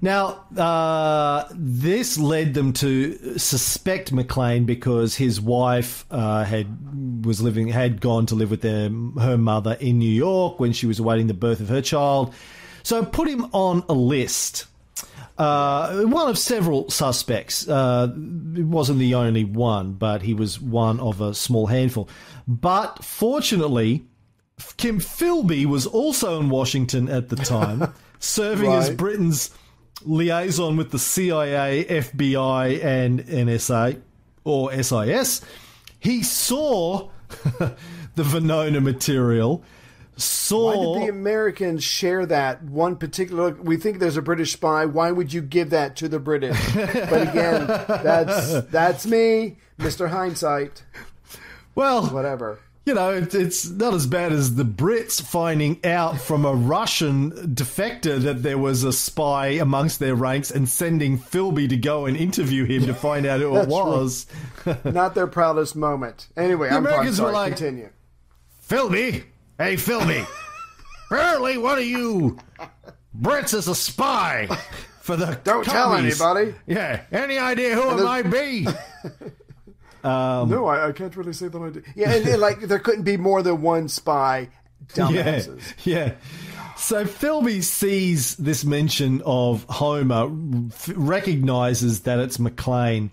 now, 0.00 0.46
uh, 0.56 1.44
this 1.52 2.16
led 2.16 2.54
them 2.54 2.72
to 2.74 3.38
suspect 3.38 4.10
Maclean 4.10 4.64
because 4.64 5.14
his 5.14 5.38
wife 5.38 6.06
uh, 6.10 6.44
had 6.44 7.26
was 7.26 7.42
living 7.42 7.68
had 7.68 8.00
gone 8.00 8.24
to 8.26 8.34
live 8.34 8.50
with 8.50 8.62
their 8.62 8.88
her 9.20 9.36
mother 9.36 9.76
in 9.80 9.98
New 9.98 10.10
York 10.10 10.58
when 10.58 10.72
she 10.72 10.86
was 10.86 10.98
awaiting 10.98 11.26
the 11.26 11.34
birth 11.34 11.60
of 11.60 11.68
her 11.68 11.82
child. 11.82 12.34
So 12.84 13.04
put 13.04 13.28
him 13.28 13.48
on 13.52 13.84
a 13.90 13.92
list. 13.92 14.64
Uh, 15.38 16.02
one 16.02 16.28
of 16.28 16.36
several 16.36 16.90
suspects. 16.90 17.68
Uh, 17.68 18.08
it 18.56 18.64
wasn't 18.64 18.98
the 18.98 19.14
only 19.14 19.44
one, 19.44 19.92
but 19.92 20.22
he 20.22 20.34
was 20.34 20.60
one 20.60 20.98
of 20.98 21.20
a 21.20 21.32
small 21.32 21.68
handful. 21.68 22.08
But 22.48 23.04
fortunately, 23.04 24.04
Kim 24.76 24.98
Philby 24.98 25.64
was 25.64 25.86
also 25.86 26.40
in 26.40 26.48
Washington 26.50 27.08
at 27.08 27.28
the 27.28 27.36
time, 27.36 27.94
serving 28.18 28.72
as 28.72 28.90
Britain's 28.90 29.50
liaison 30.04 30.76
with 30.76 30.90
the 30.90 30.98
CIA, 30.98 31.84
FBI, 31.84 32.84
and 32.84 33.20
NSA 33.20 34.00
or 34.44 34.72
SIS. 34.82 35.40
He 36.00 36.22
saw 36.22 37.10
the 37.58 37.76
Venona 38.16 38.82
material. 38.82 39.62
Why 40.18 40.76
did 41.00 41.06
the 41.06 41.10
Americans 41.10 41.84
share 41.84 42.26
that 42.26 42.62
one 42.64 42.96
particular? 42.96 43.50
Look, 43.50 43.62
We 43.64 43.76
think 43.76 43.98
there's 43.98 44.16
a 44.16 44.22
British 44.22 44.52
spy. 44.52 44.84
Why 44.86 45.10
would 45.12 45.32
you 45.32 45.40
give 45.42 45.70
that 45.70 45.96
to 45.96 46.08
the 46.08 46.18
British? 46.18 46.58
but 46.74 47.22
again, 47.28 47.66
that's 47.88 48.62
that's 48.66 49.06
me, 49.06 49.58
Mister 49.78 50.08
Hindsight. 50.08 50.82
well, 51.74 52.06
Whatever. 52.06 52.58
you 52.86 52.94
know, 52.94 53.12
it, 53.12 53.34
it's 53.34 53.68
not 53.68 53.92
as 53.94 54.06
bad 54.06 54.32
as 54.32 54.54
the 54.56 54.64
Brits 54.64 55.20
finding 55.22 55.78
out 55.84 56.18
from 56.20 56.44
a 56.44 56.54
Russian 56.54 57.30
defector 57.54 58.18
that 58.22 58.42
there 58.42 58.58
was 58.58 58.82
a 58.82 58.92
spy 58.92 59.48
amongst 59.48 59.98
their 60.00 60.14
ranks 60.14 60.50
and 60.50 60.68
sending 60.68 61.18
Philby 61.18 61.68
to 61.68 61.76
go 61.76 62.06
and 62.06 62.16
interview 62.16 62.64
him 62.64 62.86
to 62.86 62.94
find 62.94 63.26
out 63.26 63.40
who 63.40 63.56
it 63.58 63.68
was. 63.68 64.26
Not 64.84 65.14
their 65.14 65.26
proudest 65.26 65.76
moment. 65.76 66.28
Anyway, 66.36 66.68
I'm, 66.68 66.78
I'm 66.78 66.86
Americans 66.86 67.20
were 67.20 67.30
like- 67.30 67.56
Continue. 67.56 67.90
Philby, 68.68 69.24
hey 69.58 69.74
Philby, 69.74 70.26
apparently 71.10 71.58
one 71.58 71.78
of 71.78 71.84
you 71.84 72.38
Brits 73.18 73.54
is 73.54 73.68
a 73.68 73.74
spy 73.74 74.46
for 75.00 75.16
the 75.16 75.38
Don't 75.44 75.64
tell 75.64 75.94
anybody. 75.94 76.54
Yeah, 76.66 77.02
any 77.12 77.38
idea 77.38 77.74
who 77.74 77.90
it 77.90 77.96
then- 77.96 78.04
might 78.04 78.30
be? 78.30 78.66
no, 80.04 80.66
I, 80.66 80.88
I 80.88 80.92
can't 80.92 81.14
really 81.16 81.32
say 81.32 81.48
that 81.48 81.60
I 81.60 81.70
do. 81.70 81.82
Yeah, 81.96 82.12
and, 82.12 82.26
and, 82.28 82.40
like 82.40 82.60
there 82.60 82.78
couldn't 82.78 83.02
be 83.04 83.16
more 83.16 83.42
than 83.42 83.60
one 83.62 83.88
spy. 83.88 84.48
Dumbasses. 84.94 85.74
Yeah, 85.84 85.96
yeah. 86.06 86.12
So 86.76 87.04
Philby 87.04 87.62
sees 87.62 88.36
this 88.36 88.64
mention 88.64 89.20
of 89.26 89.64
Homer, 89.68 90.30
f- 90.72 90.90
recognizes 90.94 92.00
that 92.02 92.20
it's 92.20 92.38
Maclean, 92.38 93.10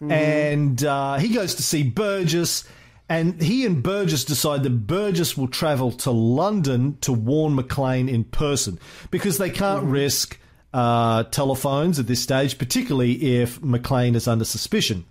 and 0.00 0.82
uh, 0.84 1.16
he 1.18 1.28
goes 1.28 1.54
to 1.54 1.62
see 1.62 1.84
Burgess. 1.84 2.64
And 3.08 3.40
he 3.40 3.64
and 3.64 3.82
Burgess 3.82 4.24
decide 4.24 4.62
that 4.64 4.86
Burgess 4.86 5.36
will 5.36 5.48
travel 5.48 5.92
to 5.92 6.10
London 6.10 6.98
to 7.00 7.12
warn 7.12 7.54
Maclean 7.54 8.08
in 8.08 8.24
person 8.24 8.78
because 9.10 9.38
they 9.38 9.48
can't 9.50 9.84
risk 9.84 10.38
uh, 10.74 11.22
telephones 11.24 11.98
at 11.98 12.06
this 12.06 12.22
stage, 12.22 12.58
particularly 12.58 13.40
if 13.40 13.62
Maclean 13.62 14.14
is 14.14 14.28
under 14.28 14.44
suspicion. 14.44 15.04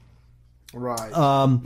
Right. 0.74 1.12
Um, 1.14 1.64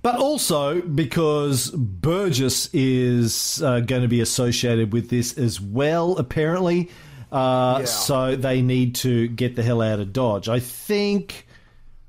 But 0.00 0.16
also 0.20 0.80
because 0.80 1.70
Burgess 1.72 2.70
is 2.72 3.60
uh, 3.62 3.80
going 3.80 4.02
to 4.02 4.08
be 4.08 4.20
associated 4.20 4.92
with 4.92 5.10
this 5.10 5.36
as 5.36 5.60
well, 5.60 6.16
apparently. 6.16 6.90
Uh, 7.30 7.78
Yeah. 7.80 7.84
So 7.84 8.36
they 8.36 8.62
need 8.62 8.94
to 8.96 9.28
get 9.28 9.56
the 9.56 9.62
hell 9.62 9.82
out 9.82 9.98
of 9.98 10.12
Dodge. 10.12 10.48
I 10.48 10.60
think 10.60 11.47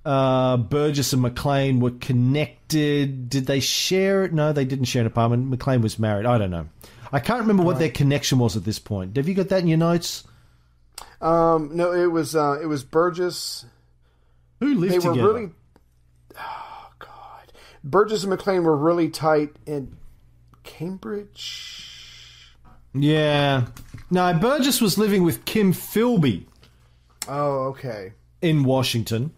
uh, 0.05 0.57
Burgess 0.57 1.13
and 1.13 1.21
Maclean 1.21 1.79
were 1.79 1.91
connected. 1.91 3.29
Did 3.29 3.45
they 3.45 3.59
share 3.59 4.23
it? 4.25 4.33
No, 4.33 4.53
they 4.53 4.65
didn't 4.65 4.85
share 4.85 5.01
an 5.01 5.07
apartment. 5.07 5.49
Maclean 5.49 5.81
was 5.81 5.99
married. 5.99 6.25
I 6.25 6.37
don't 6.37 6.51
know. 6.51 6.67
I 7.11 7.19
can't 7.19 7.41
remember 7.41 7.63
what 7.63 7.79
their 7.79 7.89
connection 7.89 8.37
was 8.39 8.55
at 8.55 8.63
this 8.65 8.77
point. 8.79 9.17
Have 9.17 9.27
you 9.27 9.33
got 9.33 9.49
that 9.49 9.61
in 9.61 9.67
your 9.67 9.77
notes? 9.79 10.23
um, 11.21 11.75
no, 11.75 11.91
it 11.91 12.07
was 12.07 12.35
uh, 12.35 12.59
it 12.61 12.65
was 12.67 12.83
Burgess. 12.83 13.65
Who 14.59 14.75
lived 14.75 14.93
They 14.93 14.99
were 14.99 15.13
together? 15.15 15.33
really. 15.33 15.49
Oh 16.37 16.89
God, 16.99 17.53
Burgess 17.83 18.23
and 18.23 18.29
Maclean 18.29 18.63
were 18.63 18.75
really 18.77 19.09
tight 19.09 19.55
in 19.65 19.95
Cambridge. 20.63 22.55
Yeah. 22.93 23.67
No, 24.11 24.33
Burgess 24.33 24.81
was 24.81 24.97
living 24.97 25.23
with 25.23 25.45
Kim 25.45 25.73
Philby. 25.73 26.45
Oh, 27.27 27.67
okay. 27.69 28.13
in 28.41 28.63
Washington. 28.63 29.31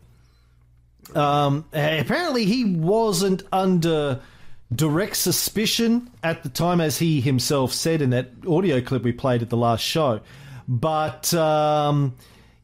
Um, 1.15 1.65
apparently, 1.73 2.45
he 2.45 2.65
wasn't 2.65 3.43
under 3.51 4.21
direct 4.73 5.17
suspicion 5.17 6.09
at 6.23 6.43
the 6.43 6.49
time, 6.49 6.79
as 6.79 6.97
he 6.97 7.21
himself 7.21 7.73
said 7.73 8.01
in 8.01 8.11
that 8.11 8.31
audio 8.47 8.81
clip 8.81 9.03
we 9.03 9.11
played 9.11 9.41
at 9.41 9.49
the 9.49 9.57
last 9.57 9.81
show. 9.81 10.21
But 10.67 11.33
um, 11.33 12.15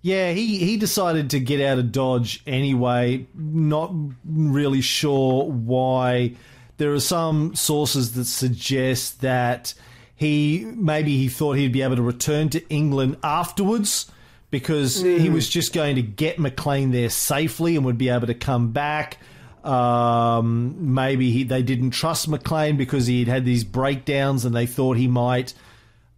yeah, 0.02 0.32
he, 0.32 0.60
he 0.60 0.78
decided 0.78 1.32
to 1.32 1.40
get 1.40 1.60
out 1.62 1.80
of 1.80 1.92
Dodge 1.92 2.42
anyway. 2.48 3.26
Not 3.36 3.94
really 4.26 4.82
sure 4.82 5.44
why. 5.46 6.36
There 6.78 6.94
are 6.94 7.00
some 7.00 7.56
sources 7.56 8.14
that 8.14 8.26
suggest 8.26 9.22
that 9.22 9.74
he 10.16 10.66
maybe 10.76 11.18
he 11.18 11.28
thought 11.28 11.58
he'd 11.58 11.74
be 11.74 11.82
able 11.82 11.96
to 11.96 12.02
return 12.02 12.50
to 12.50 12.68
England 12.70 13.18
afterwards 13.24 14.10
because 14.50 15.02
he 15.02 15.30
was 15.30 15.50
just 15.50 15.74
going 15.74 15.95
to 15.95 16.02
get 16.02 16.39
Maclean 16.39 16.91
there 16.91 17.10
safely 17.10 17.76
and 17.76 17.86
would 17.86 17.98
be 17.98 18.10
able 18.10 18.28
to 18.28 18.34
come 18.34 18.72
back. 18.72 19.18
Um, 19.64 20.93
maybe 20.93 21.32
he, 21.32 21.43
they 21.43 21.62
didn't 21.62 21.91
trust 21.91 22.30
Maclean 22.30 22.78
because 22.78 23.08
he 23.08 23.20
had 23.20 23.28
had 23.28 23.45
these 23.45 23.64
breakdowns 23.66 24.45
and 24.45 24.56
they 24.56 24.66
thought 24.66 24.95
he 24.95 25.08
might, 25.08 25.54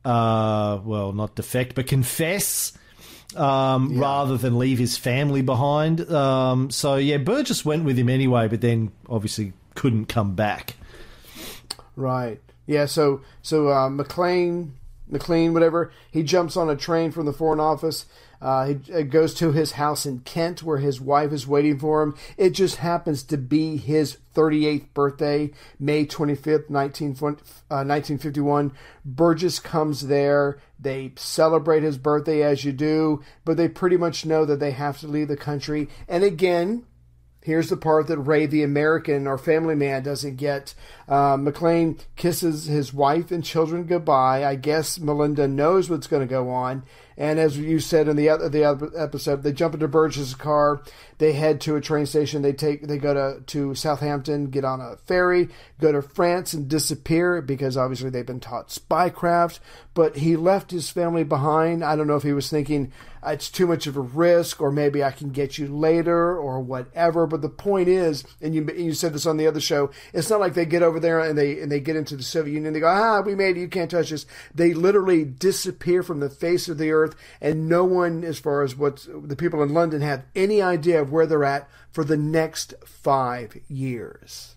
uh, 0.05 0.79
well, 0.83 1.11
not 1.13 1.35
defect, 1.35 1.73
but 1.73 1.87
confess 1.87 2.73
um, 3.35 3.97
rather 3.97 4.37
than 4.37 4.59
leave 4.59 4.77
his 4.77 4.97
family 4.97 5.41
behind. 5.41 6.11
Um, 6.11 6.69
so, 6.69 6.95
yeah, 6.95 7.17
Burgess 7.17 7.65
went 7.65 7.83
with 7.85 7.97
him 7.97 8.09
anyway, 8.09 8.47
but 8.47 8.61
then 8.61 8.91
obviously 9.09 9.53
couldn't 9.73 10.05
come 10.05 10.35
back. 10.35 10.75
Right. 11.95 12.39
Yeah. 12.65 12.85
So 12.85 13.21
so 13.41 13.69
uh, 13.69 13.89
Maclean, 13.89 14.73
Maclean, 15.09 15.53
whatever. 15.53 15.91
He 16.11 16.23
jumps 16.23 16.55
on 16.55 16.69
a 16.69 16.75
train 16.75 17.11
from 17.11 17.25
the 17.25 17.33
Foreign 17.33 17.59
Office. 17.59 18.05
Uh, 18.41 18.67
he 18.67 18.93
uh, 18.93 19.01
goes 19.01 19.33
to 19.33 19.51
his 19.51 19.73
house 19.73 20.05
in 20.05 20.19
Kent, 20.19 20.63
where 20.63 20.77
his 20.77 21.01
wife 21.01 21.33
is 21.33 21.47
waiting 21.47 21.77
for 21.77 22.01
him. 22.01 22.15
It 22.37 22.51
just 22.51 22.77
happens 22.77 23.23
to 23.23 23.37
be 23.37 23.75
his 23.75 24.17
38th 24.33 24.93
birthday, 24.93 25.51
May 25.77 26.05
25th, 26.05 26.69
19, 26.69 27.09
uh, 27.19 27.83
1951. 27.83 28.71
Burgess 29.03 29.59
comes 29.59 30.07
there. 30.07 30.59
They 30.79 31.11
celebrate 31.17 31.83
his 31.83 31.97
birthday 31.97 32.41
as 32.41 32.63
you 32.63 32.71
do, 32.71 33.21
but 33.43 33.57
they 33.57 33.67
pretty 33.67 33.97
much 33.97 34.25
know 34.25 34.45
that 34.45 34.61
they 34.61 34.71
have 34.71 34.99
to 34.99 35.07
leave 35.07 35.27
the 35.27 35.35
country. 35.35 35.89
And 36.07 36.23
again, 36.23 36.85
Here's 37.41 37.69
the 37.69 37.77
part 37.77 38.07
that 38.07 38.19
Ray, 38.19 38.47
the 38.47 38.63
American 38.63 39.25
or 39.25 39.37
family 39.37 39.75
man, 39.75 40.03
doesn't 40.03 40.35
get. 40.35 40.73
Uh, 41.07 41.37
Maclean 41.39 41.97
kisses 42.17 42.65
his 42.65 42.93
wife 42.93 43.31
and 43.31 43.43
children 43.43 43.85
goodbye. 43.85 44.43
I 44.43 44.55
guess 44.55 44.99
Melinda 44.99 45.47
knows 45.47 45.89
what's 45.89 46.07
going 46.07 46.27
to 46.27 46.31
go 46.31 46.49
on. 46.49 46.83
And 47.19 47.37
as 47.37 47.57
you 47.57 47.79
said 47.79 48.07
in 48.07 48.15
the 48.15 48.29
other 48.29 48.47
the 48.47 48.63
other 48.63 48.91
episode, 48.97 49.43
they 49.43 49.51
jump 49.51 49.73
into 49.73 49.89
Burgess's 49.89 50.35
car. 50.35 50.81
They 51.17 51.33
head 51.33 51.59
to 51.61 51.75
a 51.75 51.81
train 51.81 52.05
station. 52.05 52.41
They 52.41 52.53
take 52.53 52.87
they 52.87 52.97
go 52.97 53.13
to 53.13 53.41
to 53.41 53.75
Southampton, 53.75 54.49
get 54.51 54.63
on 54.63 54.79
a 54.79 54.95
ferry, 55.05 55.49
go 55.81 55.91
to 55.91 56.01
France, 56.01 56.53
and 56.53 56.69
disappear 56.69 57.41
because 57.41 57.75
obviously 57.75 58.09
they've 58.09 58.25
been 58.25 58.39
taught 58.39 58.69
spycraft. 58.69 59.59
But 59.93 60.15
he 60.15 60.37
left 60.37 60.71
his 60.71 60.89
family 60.89 61.25
behind. 61.25 61.83
I 61.83 61.97
don't 61.97 62.07
know 62.07 62.15
if 62.15 62.23
he 62.23 62.31
was 62.31 62.49
thinking 62.49 62.93
it's 63.25 63.49
too 63.49 63.67
much 63.67 63.87
of 63.87 63.97
a 63.97 64.01
risk, 64.01 64.61
or 64.61 64.71
maybe 64.71 65.03
I 65.03 65.11
can 65.11 65.29
get 65.29 65.57
you 65.57 65.67
later, 65.67 66.37
or 66.37 66.59
whatever. 66.59 67.27
But 67.27 67.41
the 67.41 67.49
point 67.49 67.87
is, 67.89 68.23
and 68.41 68.53
you 68.55 68.67
you 68.75 68.93
said 68.93 69.13
this 69.13 69.25
on 69.25 69.37
the 69.37 69.47
other 69.47 69.59
show, 69.59 69.91
it's 70.13 70.29
not 70.29 70.39
like 70.39 70.53
they 70.53 70.65
get 70.65 70.83
over 70.83 70.99
there 70.99 71.19
and 71.19 71.37
they 71.37 71.59
and 71.59 71.71
they 71.71 71.79
get 71.79 71.95
into 71.95 72.15
the 72.15 72.23
Soviet 72.23 72.53
Union. 72.53 72.73
They 72.73 72.79
go, 72.79 72.87
ah, 72.87 73.21
we 73.21 73.35
made 73.35 73.57
it. 73.57 73.61
You 73.61 73.67
can't 73.67 73.91
touch 73.91 74.11
us. 74.13 74.25
They 74.53 74.73
literally 74.73 75.25
disappear 75.25 76.03
from 76.03 76.19
the 76.19 76.29
face 76.29 76.69
of 76.69 76.77
the 76.77 76.91
earth, 76.91 77.15
and 77.41 77.67
no 77.67 77.83
one, 77.83 78.23
as 78.23 78.39
far 78.39 78.63
as 78.63 78.75
what 78.75 79.07
the 79.09 79.35
people 79.35 79.61
in 79.63 79.73
London 79.73 80.01
have 80.01 80.25
any 80.35 80.61
idea 80.61 81.01
of 81.01 81.11
where 81.11 81.25
they're 81.25 81.43
at 81.43 81.69
for 81.91 82.03
the 82.03 82.17
next 82.17 82.73
five 82.85 83.57
years. 83.67 84.55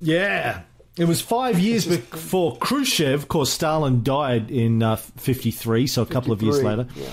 Yeah. 0.00 0.62
It 0.96 1.06
was 1.06 1.22
five 1.22 1.58
years 1.58 1.86
before 1.86 2.58
Khrushchev. 2.58 3.22
Of 3.22 3.28
course, 3.28 3.50
Stalin 3.50 4.02
died 4.02 4.50
in 4.50 4.82
uh, 4.82 4.96
53, 4.96 5.86
so 5.86 6.02
a 6.02 6.06
couple 6.06 6.32
of 6.32 6.42
years 6.42 6.62
later. 6.62 6.86
yeah. 6.94 7.08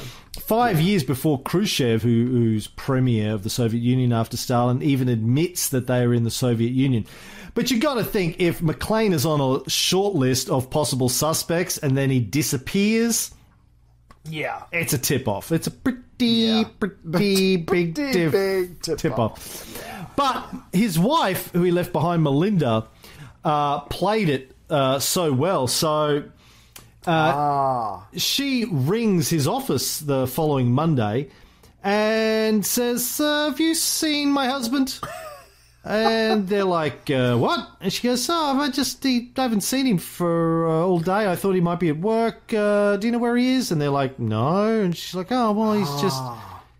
Five 0.50 0.82
years 0.82 1.04
before 1.04 1.40
Khrushchev, 1.44 2.02
who, 2.02 2.26
who's 2.26 2.66
premier 2.66 3.34
of 3.36 3.44
the 3.44 3.52
Soviet 3.52 3.82
Union 3.82 4.12
after 4.12 4.36
Stalin, 4.36 4.82
even 4.82 5.08
admits 5.08 5.70
that 5.70 5.86
they 5.86 6.00
are 6.02 6.12
in 6.12 6.24
the 6.24 6.32
Soviet 6.32 6.72
Union. 6.72 7.06
But 7.54 7.70
you've 7.70 7.82
got 7.82 7.96
to 7.96 8.04
think 8.04 8.38
if 8.40 8.60
Maclean 8.60 9.14
is 9.14 9.28
on 9.28 9.40
a 9.42 9.70
short 9.70 10.16
list 10.16 10.50
of 10.50 10.72
possible 10.72 11.08
suspects 11.08 11.78
and 11.78 11.96
then 11.96 12.10
he 12.10 12.20
disappears, 12.20 13.30
Yeah. 14.28 14.64
it's 14.72 14.94
a 14.94 14.98
tip 14.98 15.28
off. 15.28 15.52
It's 15.52 15.68
a 15.68 15.72
pretty, 15.72 16.66
pretty 16.80 17.58
big, 17.58 17.68
Pretty 17.68 17.92
diff- 17.92 18.32
big 18.32 18.82
tip 18.82 18.98
tip 18.98 19.20
off. 19.20 20.16
But 20.16 20.50
his 20.74 20.98
wife, 20.98 21.52
who 21.52 21.62
he 21.62 21.70
left 21.70 21.94
behind, 21.94 22.24
Melinda, 22.24 22.88
uh, 23.46 23.82
played 23.82 24.30
it 24.30 24.56
uh, 24.68 24.98
so 24.98 25.32
well. 25.32 25.68
So 25.68 26.24
Ah. 27.08 28.08
she 28.16 28.66
rings 28.66 29.30
his 29.30 29.48
office 29.48 30.00
the 30.00 30.28
following 30.28 30.72
Monday 30.72 31.30
and 31.84 32.66
says, 32.66 33.20
uh, 33.20 33.50
"Have 33.50 33.60
you 33.60 33.74
seen 33.74 34.32
my 34.32 34.48
husband?" 34.48 35.00
and 35.84 36.48
they're 36.48 36.66
like, 36.66 37.10
uh, 37.10 37.38
"What?" 37.38 37.68
And 37.80 37.92
she 37.92 38.08
goes, 38.08 38.28
"Oh, 38.30 38.60
I 38.60 38.70
just 38.70 39.04
he, 39.04 39.32
I 39.38 39.44
haven't 39.44 39.62
seen 39.62 39.86
him 39.86 39.98
for 39.98 40.68
uh, 40.68 40.86
all 40.86 41.00
day. 41.00 41.32
I 41.32 41.36
thought 41.36 41.54
he 41.54 41.62
might 41.62 41.80
be 41.80 41.90
at 41.90 42.00
work. 42.00 42.54
Uh, 42.54 42.98
do 42.98 43.08
you 43.08 43.12
know 43.12 43.20
where 43.20 43.38
he 43.38 43.54
is?" 43.54 43.72
And 43.72 43.82
they're 43.82 43.90
like, 43.90 44.20
"No." 44.20 44.82
And 44.82 44.96
she's 44.96 45.16
like, 45.16 45.32
"Oh, 45.32 45.52
well, 45.52 45.74
he's 45.74 46.02
just 46.02 46.22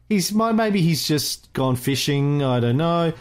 he's 0.10 0.34
maybe 0.34 0.82
he's 0.82 1.08
just 1.08 1.52
gone 1.54 1.76
fishing. 1.76 2.44
I 2.44 2.60
don't 2.60 2.78
know." 2.78 3.14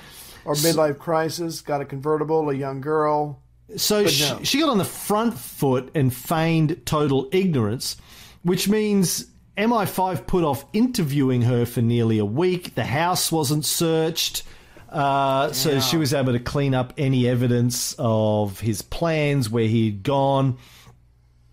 Or 0.44 0.54
midlife 0.54 0.98
crisis, 0.98 1.60
got 1.60 1.80
a 1.80 1.84
convertible, 1.84 2.48
a 2.48 2.54
young 2.54 2.80
girl. 2.80 3.42
So 3.76 4.04
But 4.04 4.12
she, 4.12 4.44
she 4.44 4.60
got 4.60 4.68
on 4.70 4.78
the 4.78 4.84
front 4.84 5.38
foot 5.38 5.90
and 5.94 6.12
feigned 6.14 6.86
total 6.86 7.28
ignorance, 7.32 7.96
which 8.42 8.68
means 8.68 9.26
MI5 9.56 10.26
put 10.26 10.44
off 10.44 10.64
interviewing 10.72 11.42
her 11.42 11.66
for 11.66 11.82
nearly 11.82 12.18
a 12.18 12.24
week. 12.24 12.74
The 12.74 12.84
house 12.84 13.30
wasn't 13.30 13.64
searched. 13.64 14.42
Uh, 14.88 15.52
so 15.52 15.80
she 15.80 15.98
was 15.98 16.14
able 16.14 16.32
to 16.32 16.38
clean 16.38 16.74
up 16.74 16.94
any 16.96 17.28
evidence 17.28 17.94
of 17.98 18.60
his 18.60 18.80
plans, 18.80 19.50
where 19.50 19.66
he'd 19.66 20.02
gone. 20.02 20.56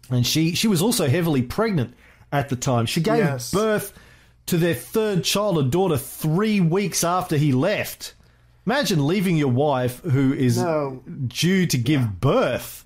And 0.09 0.26
she, 0.26 0.55
she 0.55 0.68
was 0.70 0.82
also 0.82 1.09
heavily 1.09 1.41
pregnant 1.41 1.95
at 2.32 2.47
the 2.47 2.55
time. 2.55 2.86
She 2.86 3.01
gave 3.01 3.18
Yes. 3.18 3.51
birth 3.51 3.91
to 4.45 4.57
their 4.57 4.74
third 4.76 5.24
child, 5.26 5.57
a 5.57 5.63
daughter, 5.63 5.97
three 5.97 6.61
weeks 6.61 7.03
after 7.03 7.36
he 7.36 7.51
left. 7.51 8.13
Imagine 8.66 9.05
leaving 9.05 9.38
your 9.38 9.49
wife 9.51 10.01
who 10.01 10.34
is 10.34 10.57
No. 10.61 11.03
due 11.28 11.66
to 11.68 11.78
give 11.78 12.20
birth. 12.20 12.84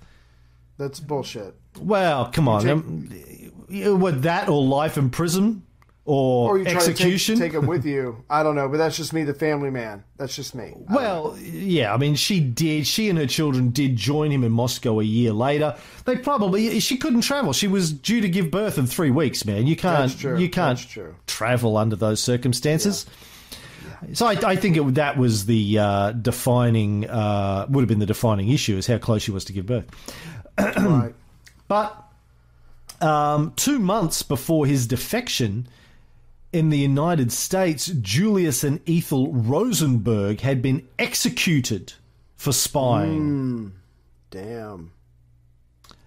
That's 0.78 1.00
bullshit. 1.00 1.56
Well, 1.80 2.30
come 2.32 2.48
on. 2.48 2.62
take- 2.62 2.72
um, 2.72 4.00
what, 4.00 4.24
that 4.24 4.50
or 4.50 4.62
life 4.64 4.98
in 4.98 5.10
prison? 5.10 5.64
Or, 6.06 6.58
Or 6.58 6.68
execution? 6.68 7.36
take, 7.38 7.52
take 7.52 7.62
it 7.62 7.68
with 7.68 7.86
you. 7.86 8.24
I 8.32 8.42
don't 8.42 8.56
know, 8.56 8.68
but 8.68 8.78
that's 8.78 8.98
just 8.98 9.14
me, 9.14 9.24
the 9.26 9.34
family 9.34 9.70
man. 9.70 10.04
That's 10.18 10.36
just 10.36 10.56
me. 10.56 10.74
I 10.90 10.96
Well, 10.96 11.38
yeah, 11.40 11.94
I 11.94 11.98
mean, 11.98 12.16
she 12.16 12.40
did. 12.40 12.88
She 12.88 13.10
and 13.10 13.20
her 13.20 13.28
children 13.28 13.70
did 13.70 13.96
join 13.96 14.32
him 14.32 14.44
in 14.44 14.52
Moscow 14.52 15.00
a 15.00 15.04
year 15.04 15.34
later. 15.34 15.76
They 16.06 16.16
probably 16.18 16.80
she 16.80 16.98
couldn't 16.98 17.22
travel. 17.22 17.54
She 17.54 17.68
was 17.68 17.94
due 17.94 18.22
to 18.22 18.30
give 18.30 18.50
birth 18.50 18.80
in 18.80 18.88
three 18.88 19.12
weeks. 19.12 19.46
Man, 19.46 19.68
you 19.68 19.76
can't. 19.76 20.12
You 20.24 20.50
can't 20.50 20.84
travel 21.28 21.78
under 21.78 21.96
those 21.96 22.24
circumstances. 22.24 23.06
So 24.14 24.26
I, 24.28 24.32
I 24.52 24.56
think 24.56 24.78
it, 24.78 24.96
that 24.96 25.18
was 25.18 25.46
the 25.46 25.80
uh, 25.80 26.12
defining 26.14 27.10
uh, 27.10 27.66
would 27.70 27.82
have 27.82 27.90
been 27.90 28.00
the 28.00 28.06
defining 28.06 28.50
issue 28.50 28.78
is 28.78 28.88
how 28.88 28.98
close 28.98 29.22
she 29.24 29.32
was 29.32 29.46
to 29.46 29.54
give 29.54 29.66
birth. 29.66 29.86
right. 30.58 31.14
But 31.68 32.04
um, 33.00 33.54
two 33.56 33.78
months 33.78 34.24
before 34.24 34.66
his 34.66 34.88
defection 34.88 35.68
in 36.52 36.70
the 36.72 36.80
United 36.80 37.32
States, 37.32 37.86
Julius 38.02 38.64
and 38.64 38.80
Ethel 38.90 39.32
Rosenberg 39.32 40.42
had 40.42 40.64
been 40.64 40.88
executed 40.98 41.94
for 42.36 42.52
spying. 42.52 43.74
Damn. 44.32 44.92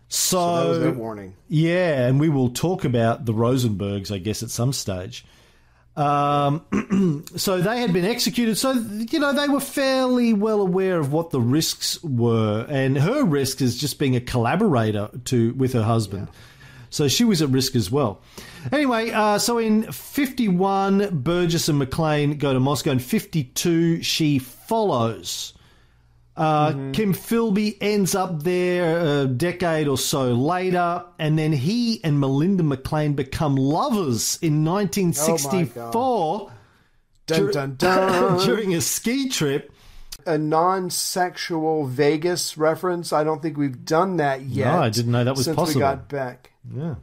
So, 0.08 0.38
So 0.38 0.62
that 0.64 0.68
was 0.68 0.78
their 0.80 0.92
warning. 0.92 1.34
yeah, 1.48 2.06
and 2.08 2.18
we 2.18 2.28
will 2.28 2.50
talk 2.50 2.84
about 2.84 3.24
the 3.24 3.32
Rosenbergs, 3.32 4.10
I 4.12 4.18
guess, 4.18 4.42
at 4.42 4.50
some 4.50 4.72
stage. 4.72 5.24
Um, 5.96 7.24
so 7.36 7.60
they 7.60 7.80
had 7.80 7.92
been 7.92 8.04
executed. 8.04 8.56
So 8.56 8.72
you 8.72 9.18
know 9.18 9.32
they 9.32 9.48
were 9.48 9.60
fairly 9.60 10.32
well 10.32 10.60
aware 10.60 10.98
of 10.98 11.12
what 11.12 11.30
the 11.30 11.40
risks 11.40 12.02
were, 12.02 12.66
and 12.68 12.96
her 12.96 13.24
risk 13.24 13.60
is 13.60 13.76
just 13.76 13.98
being 13.98 14.16
a 14.16 14.20
collaborator 14.20 15.10
to 15.26 15.52
with 15.54 15.72
her 15.74 15.82
husband. 15.82 16.28
So 16.90 17.08
she 17.08 17.24
was 17.24 17.40
at 17.40 17.48
risk 17.48 17.74
as 17.74 17.90
well. 17.90 18.20
Anyway, 18.70 19.10
uh, 19.12 19.38
so 19.38 19.56
in 19.56 19.90
51, 19.90 21.22
Burgess 21.22 21.70
and 21.70 21.78
Maclean 21.78 22.36
go 22.36 22.52
to 22.52 22.60
Moscow. 22.60 22.90
In 22.90 22.98
52, 22.98 24.02
she 24.02 24.38
follows 24.38 25.54
Uh, 26.34 26.72
Kim 26.92 27.12
Philby 27.12 27.76
ends 27.80 28.14
up 28.14 28.42
there 28.42 29.22
a 29.22 29.26
decade 29.26 29.86
or 29.86 29.98
so 29.98 30.32
later, 30.32 31.04
and 31.18 31.38
then 31.38 31.52
he 31.52 32.02
and 32.02 32.18
Melinda 32.18 32.62
Maclean 32.62 33.12
become 33.12 33.54
lovers 33.56 34.38
in 34.40 34.64
1964 34.64 36.50
Dun 37.26 37.50
dun 37.52 37.74
dun. 37.78 38.46
during 38.46 38.74
a 38.74 38.80
ski 38.80 39.28
trip. 39.28 39.70
a 40.26 40.38
non-sexual 40.38 41.86
Vegas 41.86 42.56
reference. 42.58 43.12
I 43.12 43.24
don't 43.24 43.42
think 43.42 43.56
we've 43.56 43.84
done 43.84 44.16
that 44.16 44.42
yet. 44.42 44.72
No, 44.72 44.80
I 44.82 44.88
didn't 44.90 45.12
know 45.12 45.24
that 45.24 45.36
was 45.36 45.44
since 45.44 45.54
possible. 45.56 45.80
we 45.80 45.82
got 45.82 46.08
back. 46.08 46.50
Yeah. 46.74 46.94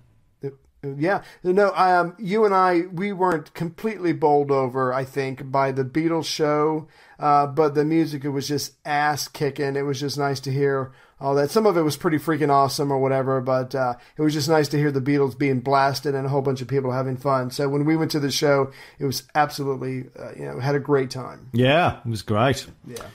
Yeah, 0.82 1.24
no, 1.44 1.74
um, 1.76 2.16
you 2.18 2.46
and 2.46 2.56
I, 2.56 2.82
we 2.92 3.12
weren't 3.12 3.54
completely 3.54 4.14
bowled 4.14 4.50
over, 4.50 4.94
I 4.94 5.04
think, 5.04 5.52
by 5.52 5.74
the 5.74 5.84
Beatles 5.84 6.26
show, 6.26 6.88
uh, 7.20 7.48
but 7.48 7.76
the 7.76 7.84
music, 7.84 8.24
it 8.24 8.30
was 8.30 8.48
just 8.48 8.76
ass 8.86 9.28
kicking. 9.28 9.76
It 9.76 9.82
was 9.82 10.00
just 10.00 10.18
nice 10.18 10.40
to 10.42 10.52
hear 10.52 10.94
all 11.20 11.36
that. 11.36 11.52
Some 11.52 11.66
of 11.66 11.76
it 11.76 11.82
was 11.82 11.98
pretty 11.98 12.18
freaking 12.18 12.50
awesome 12.50 12.92
or 12.92 13.00
whatever, 13.00 13.42
but 13.42 13.76
uh, 13.76 13.96
it 14.18 14.22
was 14.22 14.34
just 14.34 14.48
nice 14.48 14.70
to 14.70 14.78
hear 14.78 14.90
the 14.90 15.02
Beatles 15.02 15.38
being 15.38 15.60
blasted 15.60 16.16
and 16.16 16.26
a 16.26 16.30
whole 16.30 16.42
bunch 16.42 16.62
of 16.62 16.70
people 16.70 16.92
having 16.92 17.18
fun. 17.18 17.52
So 17.52 17.68
when 17.68 17.84
we 17.84 17.98
went 17.98 18.12
to 18.12 18.20
the 18.22 18.32
show, 18.32 18.72
it 19.00 19.06
was 19.06 19.24
absolutely, 19.36 20.06
uh, 20.18 20.32
you 20.38 20.46
know, 20.46 20.60
had 20.60 20.76
a 20.76 20.80
great 20.80 21.10
time. 21.12 21.50
Yeah, 21.52 22.00
it 22.00 22.10
was 22.10 22.22
great. 22.22 22.66
Yeah. 22.88 23.06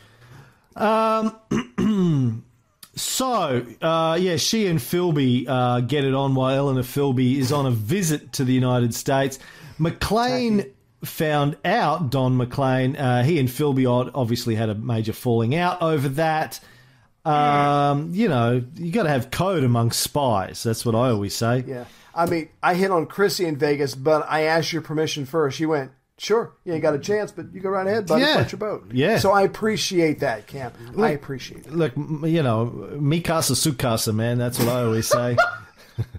Um, 0.77 2.45
so, 2.97 3.65
uh, 3.83 4.19
yeah, 4.21 4.37
she 4.37 4.67
and 4.67 4.79
Philby 4.79 5.47
uh, 5.49 5.81
get 5.81 6.05
it 6.05 6.15
on 6.15 6.35
while 6.35 6.57
Eleanor 6.57 6.83
Philby 6.83 7.37
is 7.37 7.53
on 7.53 7.67
a 7.67 7.71
visit 7.71 8.33
to 8.35 8.45
the 8.45 8.53
United 8.53 8.95
States. 8.95 9.39
Maclean 9.79 10.65
found 11.05 11.57
out, 11.65 12.11
Don 12.11 12.37
Maclean, 12.37 12.97
uh, 12.97 13.23
he 13.25 13.39
and 13.39 13.49
Philby 13.49 14.11
obviously 14.15 14.55
had 14.55 14.69
a 14.69 14.75
major 14.75 15.13
falling 15.13 15.55
out 15.55 15.83
over 15.83 16.09
that. 16.11 16.61
Um, 17.25 18.11
you 18.13 18.29
know, 18.29 18.63
you 18.75 18.93
got 18.93 19.05
to 19.05 19.09
have 19.09 19.31
code 19.31 19.65
among 19.65 19.93
spies. 19.93 20.63
That's 20.63 20.85
what 20.85 20.95
I 20.95 21.11
always 21.11 21.35
say. 21.35 21.65
Yeah. 21.67 21.85
I 22.15 22.27
mean, 22.27 22.49
I 22.63 22.75
hit 22.75 22.91
on 22.91 23.07
Chrissy 23.07 23.47
in 23.47 23.57
Vegas, 23.57 23.95
but 23.95 24.27
I 24.29 24.43
asked 24.43 24.73
your 24.73 24.83
permission 24.83 25.27
first. 25.27 25.59
You 25.59 25.71
went, 25.71 25.91
sure, 26.19 26.53
you 26.65 26.73
ain't 26.73 26.83
got 26.83 26.95
a 26.95 26.99
chance, 26.99 27.33
but 27.33 27.53
you 27.53 27.61
go 27.61 27.71
right 27.71 27.87
ahead, 27.87 28.07
buddy. 28.07 28.23
Yeah. 28.23 28.35
Float 28.35 28.53
your 28.53 28.59
boat. 28.59 28.93
Yeah. 28.93 29.19
So 29.19 29.33
I 29.33 29.43
appreciate 29.43 30.21
that, 30.21 30.47
Camp. 30.47 30.77
I 30.99 31.11
appreciate 31.11 31.67
it. 31.67 31.73
Look, 31.73 31.95
you 31.97 32.43
know, 32.43 32.67
mi 32.99 33.21
casa 33.21 33.57
su 33.57 33.75
casa, 33.75 34.13
man. 34.13 34.39
That's 34.39 34.59
what 34.59 34.69
I 34.69 34.83
always 34.83 35.09
say. 35.09 35.37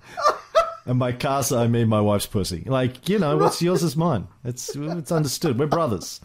and 0.86 1.00
by 1.00 1.12
casa, 1.12 1.58
I 1.58 1.68
mean 1.68 1.88
my 1.88 2.02
wife's 2.02 2.26
pussy. 2.26 2.64
Like, 2.66 3.10
you 3.10 3.20
know, 3.20 3.38
what's 3.38 3.62
yours 3.62 3.84
is 3.84 3.96
mine. 3.96 4.28
It's 4.44 4.76
it's 4.76 5.12
understood. 5.12 5.60
We're 5.60 5.68
brothers. 5.68 6.22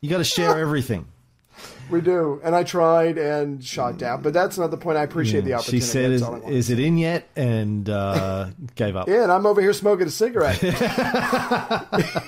You 0.00 0.08
got 0.08 0.18
to 0.18 0.24
share 0.24 0.58
everything. 0.58 1.06
We 1.90 2.00
do. 2.02 2.40
And 2.44 2.54
I 2.54 2.64
tried 2.64 3.18
and 3.18 3.64
shot 3.64 3.98
down, 3.98 4.22
but 4.22 4.32
that's 4.32 4.58
another 4.58 4.76
point. 4.76 4.98
I 4.98 5.02
appreciate 5.02 5.44
the 5.44 5.54
opportunity. 5.54 5.84
She 5.84 5.90
said, 5.90 6.10
"Is, 6.10 6.22
all 6.22 6.34
I 6.34 6.38
want. 6.38 6.54
is 6.54 6.70
it 6.70 6.78
in 6.78 6.98
yet?" 6.98 7.28
And 7.34 7.88
uh, 7.88 8.50
gave 8.74 8.94
up. 8.94 9.08
Yeah, 9.08 9.22
and 9.22 9.32
I'm 9.32 9.46
over 9.46 9.60
here 9.60 9.72
smoking 9.72 10.06
a 10.06 10.10
cigarette. 10.10 10.62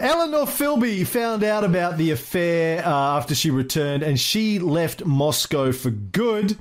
Eleanor 0.00 0.46
Philby 0.46 1.06
found 1.06 1.44
out 1.44 1.62
about 1.62 1.98
the 1.98 2.10
affair 2.10 2.82
uh, 2.86 3.18
after 3.18 3.34
she 3.34 3.50
returned, 3.50 4.02
and 4.02 4.18
she 4.18 4.58
left 4.58 5.04
Moscow 5.04 5.72
for 5.72 5.90
good. 5.90 6.56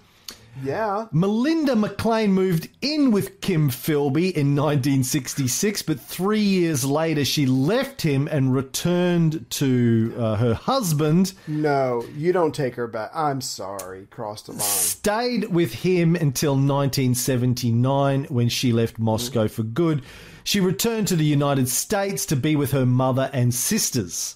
yeah. 0.62 1.06
Melinda 1.14 1.74
Maclean 1.74 2.34
moved 2.34 2.68
in 2.82 3.12
with 3.12 3.40
Kim 3.40 3.70
Philby 3.70 4.34
in 4.34 4.58
1966, 4.58 5.84
but 5.84 6.02
three 6.02 6.42
years 6.42 6.84
later 6.84 7.24
she 7.24 7.46
left 7.46 8.02
him 8.02 8.28
and 8.28 8.54
returned 8.54 9.50
to 9.52 10.14
uh, 10.18 10.36
her 10.36 10.54
husband. 10.54 11.32
No, 11.48 12.04
you 12.18 12.34
don't 12.34 12.54
take 12.54 12.76
her 12.76 12.88
back. 12.88 13.12
I'm 13.14 13.40
sorry. 13.40 14.08
Crossed 14.10 14.48
the 14.48 14.52
line. 14.52 14.62
Stayed 14.62 15.46
with 15.46 15.74
him 15.74 16.16
until 16.18 16.56
1979 16.56 18.26
when 18.26 18.50
she 18.50 18.74
left 18.74 19.00
Moscow 19.00 19.48
for 19.48 19.64
good. 19.64 20.04
She 20.50 20.60
returned 20.60 21.08
to 21.10 21.16
the 21.16 21.26
United 21.26 21.70
States 21.70 22.26
to 22.26 22.36
be 22.36 22.56
with 22.56 22.72
her 22.72 22.84
mother 22.84 23.30
and 23.34 23.54
sisters. 23.54 24.36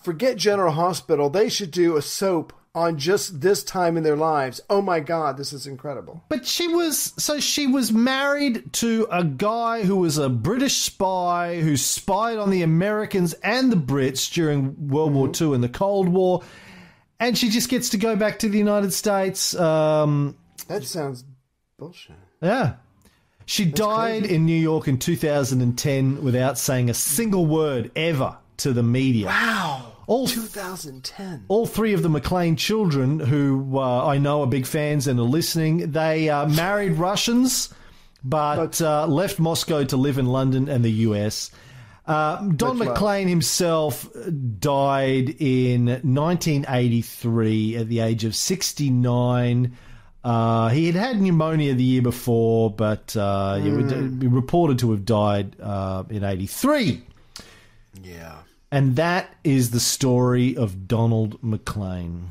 Forget 0.00 0.36
General 0.36 0.70
Hospital. 0.74 1.28
They 1.28 1.48
should 1.48 1.72
do 1.72 1.96
a 1.96 2.02
soap 2.02 2.52
on 2.72 2.98
just 2.98 3.40
this 3.40 3.64
time 3.64 3.96
in 3.96 4.04
their 4.04 4.14
lives. 4.14 4.60
Oh 4.70 4.80
my 4.80 5.00
God, 5.00 5.36
this 5.36 5.52
is 5.52 5.66
incredible. 5.66 6.22
But 6.28 6.46
she 6.46 6.68
was 6.68 7.14
so 7.18 7.40
she 7.40 7.66
was 7.66 7.90
married 7.90 8.72
to 8.74 9.08
a 9.10 9.24
guy 9.24 9.82
who 9.82 9.96
was 9.96 10.18
a 10.18 10.28
British 10.28 10.76
spy 10.76 11.60
who 11.60 11.76
spied 11.76 12.38
on 12.38 12.50
the 12.50 12.62
Americans 12.62 13.32
and 13.42 13.72
the 13.72 13.76
Brits 13.76 14.32
during 14.32 14.86
World 14.86 15.14
War 15.14 15.28
II 15.28 15.52
and 15.52 15.64
the 15.64 15.68
Cold 15.68 16.08
War, 16.08 16.44
and 17.18 17.36
she 17.36 17.48
just 17.50 17.68
gets 17.68 17.88
to 17.88 17.96
go 17.96 18.14
back 18.14 18.38
to 18.38 18.48
the 18.48 18.58
United 18.58 18.92
States. 18.92 19.52
Um, 19.56 20.36
That 20.68 20.84
sounds 20.84 21.24
bullshit. 21.76 22.14
yeah. 22.40 22.74
She 23.46 23.64
died 23.64 24.24
in 24.24 24.46
New 24.46 24.58
York 24.58 24.88
in 24.88 24.98
2010 24.98 26.22
without 26.22 26.58
saying 26.58 26.90
a 26.90 26.94
single 26.94 27.46
word 27.46 27.90
ever 27.94 28.36
to 28.58 28.72
the 28.72 28.82
media. 28.82 29.26
Wow. 29.26 29.92
All 30.06 30.26
2010. 30.26 31.46
all 31.48 31.66
three 31.66 31.94
of 31.94 32.02
the 32.02 32.10
Maclean 32.10 32.56
children, 32.56 33.20
who 33.20 33.78
uh, 33.78 34.06
I 34.06 34.18
know 34.18 34.42
are 34.42 34.46
big 34.46 34.66
fans 34.66 35.06
and 35.06 35.18
are 35.18 35.22
listening, 35.22 35.92
they 35.92 36.28
uh, 36.28 36.46
married 36.46 36.92
Russians, 36.92 37.72
but 38.22 38.82
uh, 38.82 39.06
left 39.06 39.38
Moscow 39.38 39.84
to 39.84 39.96
live 39.96 40.18
in 40.18 40.26
London 40.26 40.68
and 40.68 40.84
the 40.84 40.90
US. 40.90 41.50
Uh, 42.06 42.42
Don. 42.48 42.76
Maclean 42.76 43.28
himself 43.28 44.06
died 44.58 45.30
in 45.40 45.86
1983 45.86 47.76
at 47.76 47.88
the 47.88 48.00
age 48.00 48.24
of 48.24 48.36
69. 48.36 49.76
Uh, 50.24 50.70
he 50.70 50.86
had 50.86 50.94
had 50.94 51.20
pneumonia 51.20 51.74
the 51.74 51.84
year 51.84 52.02
before, 52.02 52.70
but 52.70 53.14
uh, 53.14 53.56
he 53.56 53.70
would 53.70 54.18
be 54.18 54.26
reported 54.26 54.78
to 54.78 54.90
have 54.92 55.04
died 55.04 55.54
uh, 55.60 56.02
in 56.08 56.24
83. 56.24 57.02
Yeah. 58.02 58.38
And 58.72 58.96
that 58.96 59.34
is 59.44 59.70
the 59.70 59.80
story 59.80 60.56
of 60.56 60.88
Donald 60.88 61.38
Maclean. 61.42 62.30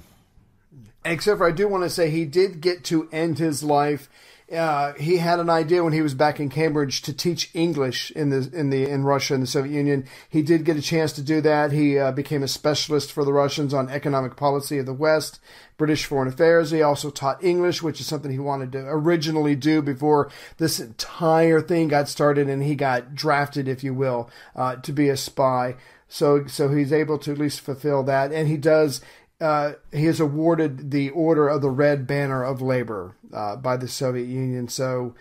Except 1.06 1.38
for 1.38 1.48
I 1.48 1.52
do 1.52 1.68
want 1.68 1.84
to 1.84 1.90
say 1.90 2.10
he 2.10 2.26
did 2.26 2.62
get 2.62 2.84
to 2.86 3.08
end 3.12 3.38
his 3.38 3.62
life. 3.64 4.10
Uh, 4.54 4.94
he 4.94 5.18
had 5.18 5.40
an 5.40 5.50
idea 5.50 5.84
when 5.84 5.94
he 5.94 6.02
was 6.02 6.14
back 6.14 6.40
in 6.40 6.50
Cambridge 6.50 7.02
to 7.02 7.14
teach 7.14 7.50
English 7.54 8.12
in 8.12 8.30
the 8.30 8.50
in 8.54 8.70
the 8.70 8.88
in 8.88 9.04
Russia 9.04 9.34
and 9.34 9.42
the 9.42 9.48
Soviet 9.48 9.74
Union. 9.74 10.06
He 10.30 10.42
did 10.42 10.64
get 10.64 10.78
a 10.78 10.82
chance 10.82 11.12
to 11.14 11.24
do 11.24 11.42
that. 11.42 11.72
He 11.72 11.98
uh, 11.98 12.12
became 12.12 12.44
a 12.44 12.48
specialist 12.48 13.12
for 13.12 13.26
the 13.26 13.34
Russians 13.34 13.74
on 13.74 13.90
economic 13.90 14.36
policy 14.36 14.78
of 14.78 14.86
the 14.86 14.94
West, 14.94 15.40
British 15.78 16.06
foreign 16.06 16.28
affairs. 16.28 16.72
He 16.72 16.84
also 16.84 17.10
taught 17.10 17.44
English, 17.44 17.82
which 17.82 18.00
is 18.00 18.06
something 18.06 18.32
he 18.32 18.40
wanted 18.40 18.72
to 18.74 18.86
originally 18.88 19.56
do 19.56 19.82
before 19.82 20.30
this 20.58 20.80
entire 20.80 21.60
thing 21.60 21.88
got 21.88 22.08
started, 22.08 22.48
and 22.48 22.62
he 22.62 22.76
got 22.76 23.16
drafted, 23.16 23.68
if 23.68 23.84
you 23.84 23.94
will, 23.94 24.30
uh, 24.56 24.76
to 24.78 24.94
be 24.94 25.10
a 25.10 25.18
spy. 25.18 25.76
So 26.08 26.46
so 26.46 26.70
he's 26.70 26.94
able 26.94 27.18
to 27.20 27.32
at 27.32 27.40
least 27.40 27.62
fulfill 27.62 28.04
that, 28.04 28.32
and 28.32 28.48
he 28.48 28.58
does 28.58 29.02
uh, 29.44 29.74
he 29.92 30.06
is 30.06 30.22
awarded 30.22 30.92
the 30.92 31.10
Order 31.10 31.50
of 31.50 31.62
the 31.62 31.70
Red 31.70 32.08
Banner 32.08 32.44
of 32.44 32.62
Labor 32.62 33.16
uh, 33.34 33.58
by 33.58 33.76
the 33.76 33.90
Soviet 33.90 34.28
Union. 34.28 34.70
So, 34.70 35.16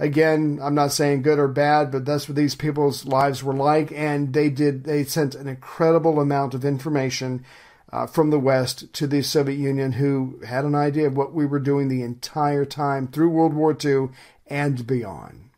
again, 0.00 0.58
I'm 0.60 0.74
not 0.74 0.90
saying 0.90 1.22
good 1.22 1.38
or 1.38 1.46
bad, 1.46 1.92
but 1.92 2.04
that's 2.04 2.28
what 2.28 2.34
these 2.34 2.56
people's 2.56 3.06
lives 3.06 3.44
were 3.44 3.54
like, 3.54 3.92
and 3.92 4.32
they 4.32 4.50
did. 4.50 4.82
They 4.82 5.04
sent 5.04 5.36
an 5.36 5.46
incredible 5.46 6.18
amount 6.18 6.54
of 6.54 6.64
information 6.64 7.44
uh, 7.92 8.08
from 8.08 8.30
the 8.30 8.40
West 8.40 8.92
to 8.94 9.06
the 9.06 9.22
Soviet 9.22 9.58
Union, 9.58 9.92
who 9.92 10.40
had 10.44 10.64
an 10.64 10.74
idea 10.74 11.06
of 11.06 11.16
what 11.16 11.32
we 11.32 11.46
were 11.46 11.60
doing 11.60 11.86
the 11.86 12.02
entire 12.02 12.64
time 12.64 13.06
through 13.06 13.30
World 13.30 13.54
War 13.54 13.76
II 13.82 14.08
and 14.48 14.88
beyond. 14.88 15.50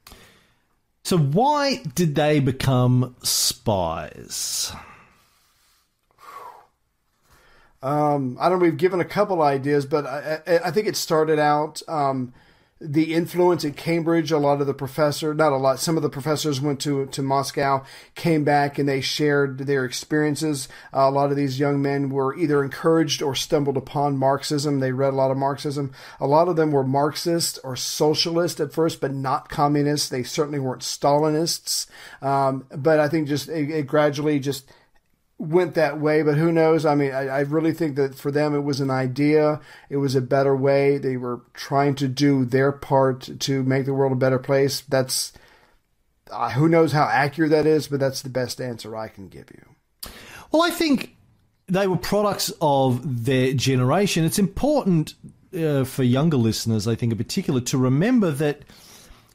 So, 1.04 1.16
why 1.16 1.82
did 1.94 2.16
they 2.16 2.38
become 2.38 3.16
spies? 3.22 4.74
Um, 7.82 8.36
I 8.38 8.48
don't 8.48 8.58
know. 8.58 8.64
We've 8.64 8.76
given 8.76 9.00
a 9.00 9.06
couple 9.06 9.40
ideas, 9.42 9.86
but 9.86 10.06
I, 10.06 10.60
I, 10.64 10.70
think 10.70 10.86
it 10.86 10.96
started 10.96 11.38
out 11.38 11.80
um, 11.88 12.34
the 12.78 13.14
influence 13.14 13.64
at 13.64 13.74
Cambridge. 13.74 14.30
A 14.30 14.36
lot 14.36 14.60
of 14.60 14.66
the 14.66 14.74
professor, 14.74 15.32
not 15.32 15.52
a 15.52 15.56
lot, 15.56 15.78
some 15.78 15.96
of 15.96 16.02
the 16.02 16.10
professors 16.10 16.60
went 16.60 16.78
to 16.80 17.06
to 17.06 17.22
Moscow, 17.22 17.82
came 18.14 18.44
back, 18.44 18.78
and 18.78 18.86
they 18.86 19.00
shared 19.00 19.60
their 19.60 19.86
experiences. 19.86 20.68
Uh, 20.92 21.08
a 21.08 21.10
lot 21.10 21.30
of 21.30 21.38
these 21.38 21.58
young 21.58 21.80
men 21.80 22.10
were 22.10 22.36
either 22.36 22.62
encouraged 22.62 23.22
or 23.22 23.34
stumbled 23.34 23.78
upon 23.78 24.18
Marxism. 24.18 24.80
They 24.80 24.92
read 24.92 25.14
a 25.14 25.16
lot 25.16 25.30
of 25.30 25.38
Marxism. 25.38 25.90
A 26.20 26.26
lot 26.26 26.48
of 26.48 26.56
them 26.56 26.72
were 26.72 26.84
Marxist 26.84 27.58
or 27.64 27.76
socialist 27.76 28.60
at 28.60 28.74
first, 28.74 29.00
but 29.00 29.14
not 29.14 29.48
communists. 29.48 30.10
They 30.10 30.22
certainly 30.22 30.58
weren't 30.58 30.82
Stalinists. 30.82 31.86
Um, 32.20 32.66
but 32.76 33.00
I 33.00 33.08
think 33.08 33.26
just 33.26 33.48
it, 33.48 33.70
it 33.70 33.86
gradually 33.86 34.38
just 34.38 34.70
went 35.40 35.74
that 35.74 35.98
way, 35.98 36.22
but 36.22 36.36
who 36.36 36.52
knows? 36.52 36.84
I 36.84 36.94
mean, 36.94 37.12
I, 37.12 37.26
I 37.28 37.40
really 37.40 37.72
think 37.72 37.96
that 37.96 38.14
for 38.14 38.30
them 38.30 38.54
it 38.54 38.60
was 38.60 38.80
an 38.80 38.90
idea. 38.90 39.60
It 39.88 39.96
was 39.96 40.14
a 40.14 40.20
better 40.20 40.54
way. 40.54 40.98
They 40.98 41.16
were 41.16 41.40
trying 41.54 41.94
to 41.96 42.08
do 42.08 42.44
their 42.44 42.70
part 42.70 43.28
to 43.40 43.62
make 43.62 43.86
the 43.86 43.94
world 43.94 44.12
a 44.12 44.16
better 44.16 44.38
place. 44.38 44.82
That's 44.82 45.32
uh, 46.30 46.50
who 46.50 46.68
knows 46.68 46.92
how 46.92 47.04
accurate 47.04 47.50
that 47.50 47.66
is, 47.66 47.88
but 47.88 48.00
that's 48.00 48.22
the 48.22 48.28
best 48.28 48.60
answer 48.60 48.94
I 48.94 49.08
can 49.08 49.28
give 49.28 49.50
you. 49.50 50.10
Well, 50.52 50.62
I 50.62 50.70
think 50.70 51.16
they 51.66 51.86
were 51.86 51.96
products 51.96 52.52
of 52.60 53.24
their 53.24 53.54
generation. 53.54 54.24
It's 54.24 54.38
important 54.38 55.14
uh, 55.58 55.84
for 55.84 56.02
younger 56.02 56.36
listeners, 56.36 56.86
I 56.86 56.94
think, 56.94 57.12
in 57.12 57.18
particular, 57.18 57.60
to 57.62 57.78
remember 57.78 58.30
that 58.32 58.62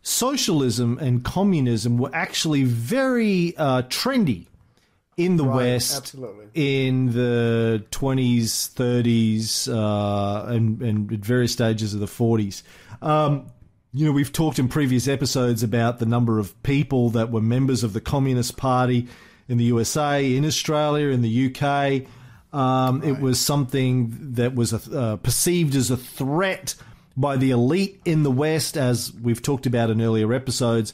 socialism 0.03 0.99
and 0.99 1.23
communism 1.23 1.97
were 1.97 2.11
actually 2.13 2.63
very 2.63 3.57
uh, 3.57 3.81
trendy 3.83 4.45
in 5.17 5.37
the 5.37 5.45
Right, 5.45 5.55
West 5.55 5.95
absolutely. 5.95 6.45
in 6.53 7.13
the 7.13 7.85
20s, 7.91 8.73
30s, 8.73 9.69
uh, 9.73 10.51
and, 10.51 10.81
and 10.81 11.11
at 11.11 11.19
various 11.19 11.53
stages 11.53 11.93
of 11.93 11.99
the 11.99 12.05
40s. 12.05 12.63
Um, 13.01 13.47
you 13.93 14.05
know, 14.05 14.11
we've 14.11 14.33
talked 14.33 14.59
in 14.59 14.67
previous 14.67 15.07
episodes 15.07 15.63
about 15.63 15.99
the 15.99 16.05
number 16.05 16.37
of 16.37 16.61
people 16.63 17.11
that 17.11 17.31
were 17.31 17.41
members 17.41 17.83
of 17.83 17.93
the 17.93 18.01
Communist 18.01 18.57
Party 18.57 19.07
in 19.47 19.57
the 19.57 19.63
USA, 19.65 20.35
in 20.35 20.43
Australia, 20.43 21.09
in 21.09 21.21
the 21.21 21.55
UK. 21.55 22.07
Um, 22.53 23.03
It 23.03 23.19
was 23.19 23.39
something 23.39 24.33
that 24.33 24.53
was 24.53 24.73
uh, 24.73 25.17
perceived 25.17 25.75
as 25.75 25.91
a 25.91 25.97
threat 25.97 26.75
by 27.15 27.37
the 27.37 27.51
elite 27.51 28.01
in 28.03 28.23
the 28.23 28.31
West, 28.31 28.75
as 28.75 29.13
we've 29.13 29.41
talked 29.41 29.65
about 29.65 29.89
in 29.89 30.01
earlier 30.01 30.33
episodes, 30.33 30.93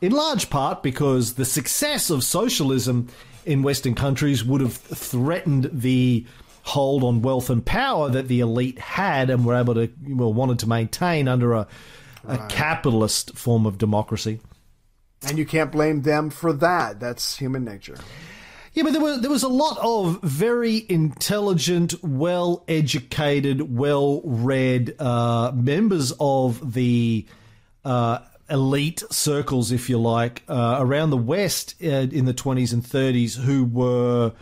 in 0.00 0.12
large 0.12 0.48
part 0.48 0.82
because 0.82 1.34
the 1.34 1.44
success 1.44 2.08
of 2.08 2.24
socialism 2.24 3.08
in 3.48 3.62
Western 3.62 3.94
countries 3.94 4.44
would 4.44 4.60
have 4.60 4.74
threatened 4.74 5.70
the 5.72 6.26
hold 6.64 7.02
on 7.02 7.22
wealth 7.22 7.48
and 7.48 7.64
power 7.64 8.10
that 8.10 8.28
the 8.28 8.40
elite 8.40 8.78
had 8.78 9.30
and 9.30 9.44
were 9.44 9.54
able 9.54 9.74
to, 9.74 9.90
well, 10.06 10.32
wanted 10.32 10.58
to 10.58 10.68
maintain 10.68 11.26
under 11.26 11.54
a, 11.54 11.66
a 12.26 12.36
capitalist 12.48 13.34
form 13.36 13.64
of 13.64 13.78
democracy. 13.78 14.38
And 15.26 15.38
you 15.38 15.46
can't 15.46 15.72
blame 15.72 16.02
them 16.02 16.28
for 16.28 16.52
that. 16.52 17.00
That's 17.00 17.38
human 17.38 17.64
nature. 17.64 17.96
Yeah, 18.74 18.82
but 18.82 18.92
there 18.92 19.02
was 19.02 19.22
there 19.22 19.30
was 19.30 19.42
a 19.42 19.48
lot 19.48 19.78
of 19.78 20.20
very 20.22 20.84
intelligent, 20.88 21.94
well 22.04 22.64
educated, 22.68 23.74
well 23.74 24.20
read 24.22 24.94
uh, 25.00 25.50
members 25.54 26.12
of 26.20 26.74
the 26.74 27.26
uh, 27.84 28.18
elite 28.50 29.02
circles, 29.10 29.72
if 29.72 29.88
you 29.88 29.98
like, 29.98 30.42
uh, 30.48 30.76
around 30.78 31.10
the 31.10 31.16
West 31.16 31.74
uh, 31.82 31.86
in 31.86 32.24
the 32.24 32.34
twenties 32.34 32.72
and 32.72 32.84
thirties, 32.84 33.36
who 33.36 33.64
were 33.64 34.32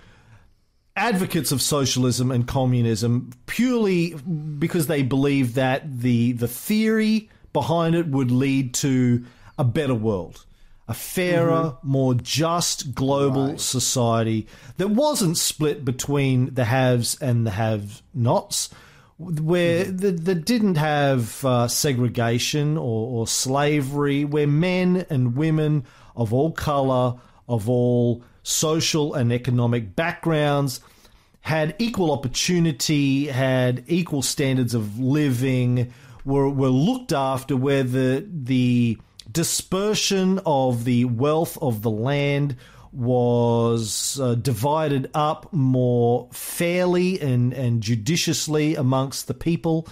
advocates 0.97 1.53
of 1.53 1.61
socialism 1.61 2.31
and 2.31 2.49
communism 2.49 3.31
purely 3.45 4.15
because 4.15 4.87
they 4.87 5.03
believed 5.03 5.55
that 5.55 6.01
the 6.01 6.33
the 6.33 6.49
theory 6.49 7.29
behind 7.53 7.95
it 7.95 8.07
would 8.07 8.31
lead 8.31 8.73
to 8.73 9.25
a 9.59 9.65
better 9.65 9.95
world 9.95 10.47
a 10.89 10.95
fairer, 10.95 11.77
more 11.83 12.15
just 12.15 12.95
global 12.95 13.59
society 13.59 14.47
that 14.77 14.89
wasn't 14.89 15.37
split 15.37 15.85
between 15.85 16.55
the 16.55 16.65
haves 16.65 17.21
and 17.21 17.45
the 17.47 17.51
have 17.51 18.03
where 19.19 19.85
that, 19.85 20.25
that 20.25 20.45
didn't 20.45 20.75
have 20.77 21.45
uh, 21.45 21.69
segregation 21.69 22.77
or, 22.77 23.21
or 23.21 23.27
slavery, 23.27 24.25
where 24.25 24.47
men 24.47 25.07
and 25.09 25.37
women 25.37 25.85
of 26.15 26.33
all 26.33 26.53
color, 26.53 27.15
of 27.49 27.69
all 27.69 28.23
social 28.43 29.15
and 29.15 29.33
economic 29.33 29.97
backgrounds, 29.97 30.81
had 31.41 31.75
equal 31.79 32.13
opportunity, 32.13 33.27
had 33.27 33.85
equal 33.87 34.23
standards 34.23 34.75
of 34.75 34.99
living, 34.99 35.93
were 36.25 36.51
were 36.51 36.69
looked 36.69 37.13
after, 37.13 37.57
where 37.57 37.85
the 37.85 38.27
the 38.29 38.99
dispersion 39.31 40.41
of 40.45 40.85
the 40.85 41.05
wealth 41.05 41.57
of 41.63 41.83
the 41.83 41.91
land 41.91 42.57
was 42.97 44.19
uh, 44.21 44.35
divided 44.35 45.11
up 45.13 45.53
more 45.53 46.29
fairly 46.33 47.21
and, 47.21 47.53
and 47.53 47.83
judiciously 47.83 48.75
amongst 48.75 49.29
the 49.29 49.35
people, 49.35 49.87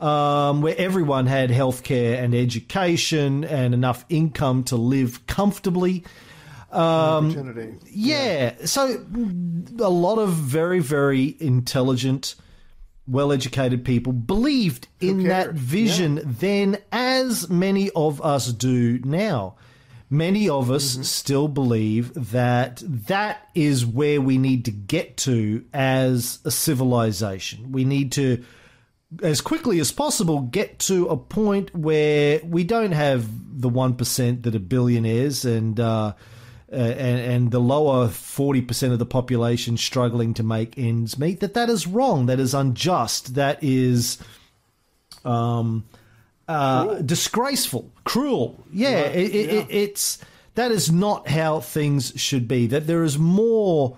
um, 0.00 0.60
where 0.60 0.74
everyone 0.76 1.26
had 1.26 1.50
healthcare 1.50 2.20
and 2.22 2.34
education 2.34 3.44
and 3.44 3.74
enough 3.74 4.04
income 4.08 4.64
to 4.64 4.76
live 4.76 5.24
comfortably. 5.26 6.04
Um, 6.72 7.30
Opportunity. 7.30 7.74
yeah. 7.90 8.54
So 8.64 9.04
a 9.78 9.90
lot 9.90 10.18
of 10.18 10.30
very, 10.30 10.80
very 10.80 11.36
intelligent, 11.38 12.34
well 13.06 13.30
educated 13.30 13.84
people 13.84 14.12
believed 14.12 14.88
in 15.00 15.24
that 15.24 15.44
cared? 15.44 15.58
vision 15.58 16.20
then, 16.24 16.78
as 16.90 17.48
many 17.48 17.90
of 17.90 18.20
us 18.20 18.52
do 18.52 18.98
now. 19.04 19.54
Many 20.12 20.46
of 20.46 20.70
us 20.70 20.98
still 21.08 21.48
believe 21.48 22.12
that 22.32 22.82
that 22.84 23.48
is 23.54 23.86
where 23.86 24.20
we 24.20 24.36
need 24.36 24.66
to 24.66 24.70
get 24.70 25.16
to 25.18 25.64
as 25.72 26.38
a 26.44 26.50
civilization. 26.50 27.72
We 27.72 27.86
need 27.86 28.12
to, 28.12 28.44
as 29.22 29.40
quickly 29.40 29.80
as 29.80 29.90
possible, 29.90 30.40
get 30.40 30.78
to 30.80 31.06
a 31.06 31.16
point 31.16 31.74
where 31.74 32.42
we 32.44 32.62
don't 32.62 32.92
have 32.92 33.26
the 33.58 33.70
1% 33.70 34.42
that 34.42 34.54
are 34.54 34.58
billionaires 34.58 35.46
and, 35.46 35.80
uh, 35.80 36.12
uh, 36.70 36.76
and, 36.76 37.20
and 37.20 37.50
the 37.50 37.60
lower 37.60 38.08
40% 38.08 38.92
of 38.92 38.98
the 38.98 39.06
population 39.06 39.78
struggling 39.78 40.34
to 40.34 40.42
make 40.42 40.76
ends 40.76 41.18
meet, 41.18 41.40
that 41.40 41.54
that 41.54 41.70
is 41.70 41.86
wrong, 41.86 42.26
that 42.26 42.38
is 42.38 42.52
unjust, 42.52 43.34
that 43.36 43.64
is 43.64 44.18
um, 45.24 45.84
uh, 46.52 47.02
disgraceful, 47.02 47.90
cruel. 48.04 48.64
Yeah, 48.72 49.00
it, 49.00 49.34
it, 49.34 49.50
it, 49.50 49.66
it's 49.70 50.18
that 50.54 50.70
is 50.70 50.90
not 50.90 51.28
how 51.28 51.60
things 51.60 52.12
should 52.16 52.46
be. 52.46 52.66
That 52.66 52.86
there 52.86 53.04
is 53.04 53.18
more 53.18 53.96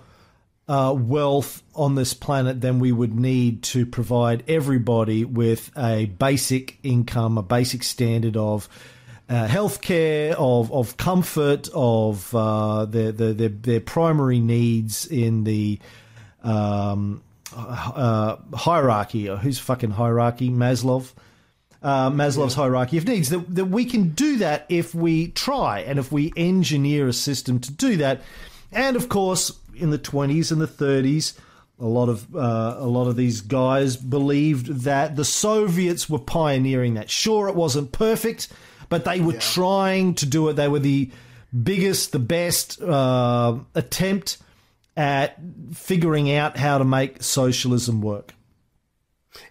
uh, 0.67 0.95
wealth 0.97 1.63
on 1.75 1.95
this 1.95 2.13
planet 2.13 2.61
than 2.61 2.79
we 2.79 2.91
would 2.91 3.13
need 3.13 3.63
to 3.63 3.85
provide 3.85 4.43
everybody 4.47 5.25
with 5.25 5.71
a 5.77 6.05
basic 6.05 6.79
income, 6.83 7.37
a 7.37 7.43
basic 7.43 7.83
standard 7.83 8.37
of 8.37 8.69
uh, 9.29 9.47
healthcare, 9.47 10.33
of 10.37 10.71
of 10.71 10.97
comfort, 10.97 11.69
of 11.73 12.33
uh, 12.33 12.85
their, 12.85 13.11
their 13.11 13.33
their 13.33 13.49
their 13.49 13.81
primary 13.81 14.39
needs 14.39 15.07
in 15.07 15.43
the 15.43 15.79
um, 16.43 17.21
uh, 17.55 18.37
hierarchy. 18.53 19.25
Who's 19.25 19.59
fucking 19.59 19.91
hierarchy? 19.91 20.49
Maslow. 20.49 21.11
Uh, 21.85 22.09
Maslow's 22.09 22.55
hierarchy 22.55 22.97
of 22.97 23.05
needs. 23.05 23.29
That, 23.29 23.53
that 23.53 23.65
we 23.65 23.85
can 23.85 24.09
do 24.09 24.37
that 24.37 24.65
if 24.69 24.95
we 24.95 25.27
try 25.27 25.81
and 25.81 25.99
if 25.99 26.11
we 26.11 26.33
engineer 26.35 27.07
a 27.07 27.13
system 27.13 27.59
to 27.59 27.71
do 27.71 27.97
that. 27.97 28.21
And 28.71 28.95
of 28.95 29.07
course, 29.07 29.51
in 29.75 29.91
the 29.91 29.99
20s 29.99 30.51
and 30.51 30.59
the 30.59 30.67
30s, 30.67 31.37
a 31.79 31.85
lot 31.85 32.09
of 32.09 32.35
uh, 32.35 32.77
a 32.79 32.87
lot 32.87 33.07
of 33.07 33.15
these 33.15 33.41
guys 33.41 33.97
believed 33.97 34.67
that 34.85 35.15
the 35.15 35.25
Soviets 35.25 36.09
were 36.09 36.19
pioneering 36.19 36.95
that. 36.95 37.09
Sure, 37.09 37.49
it 37.49 37.55
wasn't 37.55 37.91
perfect, 37.91 38.47
but 38.89 39.05
they 39.05 39.19
were 39.19 39.33
trying 39.33 40.15
to 40.15 40.25
do 40.25 40.47
it. 40.49 40.53
They 40.53 40.67
were 40.67 40.79
the 40.79 41.11
biggest, 41.63 42.11
the 42.11 42.19
best 42.19 42.81
uh, 42.81 43.57
attempt 43.75 44.37
at 44.97 45.37
figuring 45.73 46.31
out 46.31 46.57
how 46.57 46.77
to 46.77 46.85
make 46.85 47.21
socialism 47.21 48.01
work. 48.01 48.33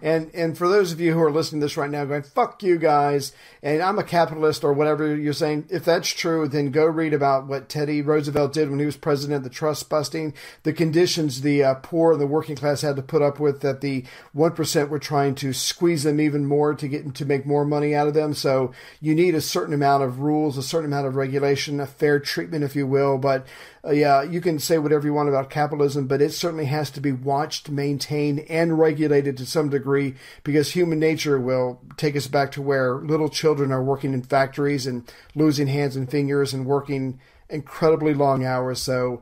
And 0.03 0.31
and 0.35 0.57
for 0.57 0.69
those 0.69 0.93
of 0.93 1.01
you 1.01 1.13
who 1.13 1.21
are 1.23 1.31
listening 1.31 1.61
to 1.61 1.67
this 1.67 1.77
right 1.77 1.91
now, 1.91 2.05
going 2.05 2.23
"fuck 2.23 2.63
you 2.63 2.79
guys," 2.79 3.33
and 3.63 3.83
I'm 3.83 3.99
a 3.99 4.05
capitalist 4.05 4.65
or 4.65 4.73
whatever 4.73 5.15
you're 5.17 5.33
saying, 5.33 5.67
if 5.71 5.85
that's 5.85 6.09
true, 6.09 6.49
then 6.49 6.71
go 6.71 6.85
read 6.85 7.15
about 7.15 7.47
what 7.47 7.69
Teddy 7.69 8.03
Roosevelt 8.03 8.53
did 8.53 8.71
when 8.71 8.79
he 8.79 8.87
was 8.87 8.97
president, 8.97 9.45
the 9.45 9.51
trust 9.51 9.89
busting, 9.89 10.35
the 10.63 10.73
conditions 10.73 11.41
the 11.41 11.63
uh, 11.65 11.75
poor 11.75 12.13
and 12.13 12.21
the 12.21 12.27
working 12.27 12.57
class 12.57 12.83
had 12.83 12.97
to 12.97 13.03
put 13.03 13.23
up 13.23 13.41
with, 13.41 13.61
that 13.61 13.81
the 13.81 14.05
one 14.33 14.53
percent 14.53 14.91
were 14.91 14.99
trying 14.99 15.35
to 15.37 15.53
squeeze 15.53 16.03
them 16.03 16.21
even 16.21 16.47
more 16.47 16.75
to 16.75 16.89
get 16.89 17.15
to 17.15 17.25
make 17.25 17.47
more 17.47 17.65
money 17.65 17.95
out 17.95 18.09
of 18.09 18.15
them. 18.15 18.35
So 18.35 18.73
you 19.01 19.15
need 19.15 19.35
a 19.35 19.41
certain 19.41 19.75
amount 19.75 20.03
of 20.03 20.21
rules, 20.21 20.59
a 20.59 20.63
certain 20.63 20.87
amount 20.87 21.07
of 21.07 21.17
regulation, 21.17 21.81
a 21.81 21.87
fair 21.87 22.19
treatment, 22.21 22.65
if 22.65 22.75
you 22.77 22.87
will, 22.87 23.19
but. 23.19 23.47
Uh, 23.87 23.91
yeah, 23.91 24.23
you 24.23 24.41
can 24.41 24.59
say 24.59 24.79
whatever 24.79 25.07
you 25.07 25.13
want 25.13 25.29
about 25.29 25.51
capitalism, 25.51 26.07
but 26.07 26.23
it 26.23 26.33
certainly 26.33 26.65
has 26.65 26.91
to 26.91 27.01
be 27.01 27.13
watched, 27.13 27.69
maintained, 27.69 28.41
and 28.49 28.79
regulated 28.79 29.37
to 29.37 29.45
some 29.45 29.69
degree 29.69 30.15
because 30.43 30.71
human 30.71 30.99
nature 30.99 31.39
will 31.39 31.81
take 31.99 32.17
us 32.17 32.27
back 32.27 32.51
to 32.51 32.63
where 32.63 32.97
little 32.97 33.29
children 33.29 33.71
are 33.71 33.85
working 33.85 34.15
in 34.15 34.23
factories 34.23 34.87
and 34.87 35.13
losing 35.35 35.67
hands 35.67 35.97
and 35.97 36.11
fingers 36.11 36.55
and 36.55 36.65
working 36.65 37.21
incredibly 37.51 38.15
long 38.15 38.43
hours. 38.43 38.81
So 38.81 39.21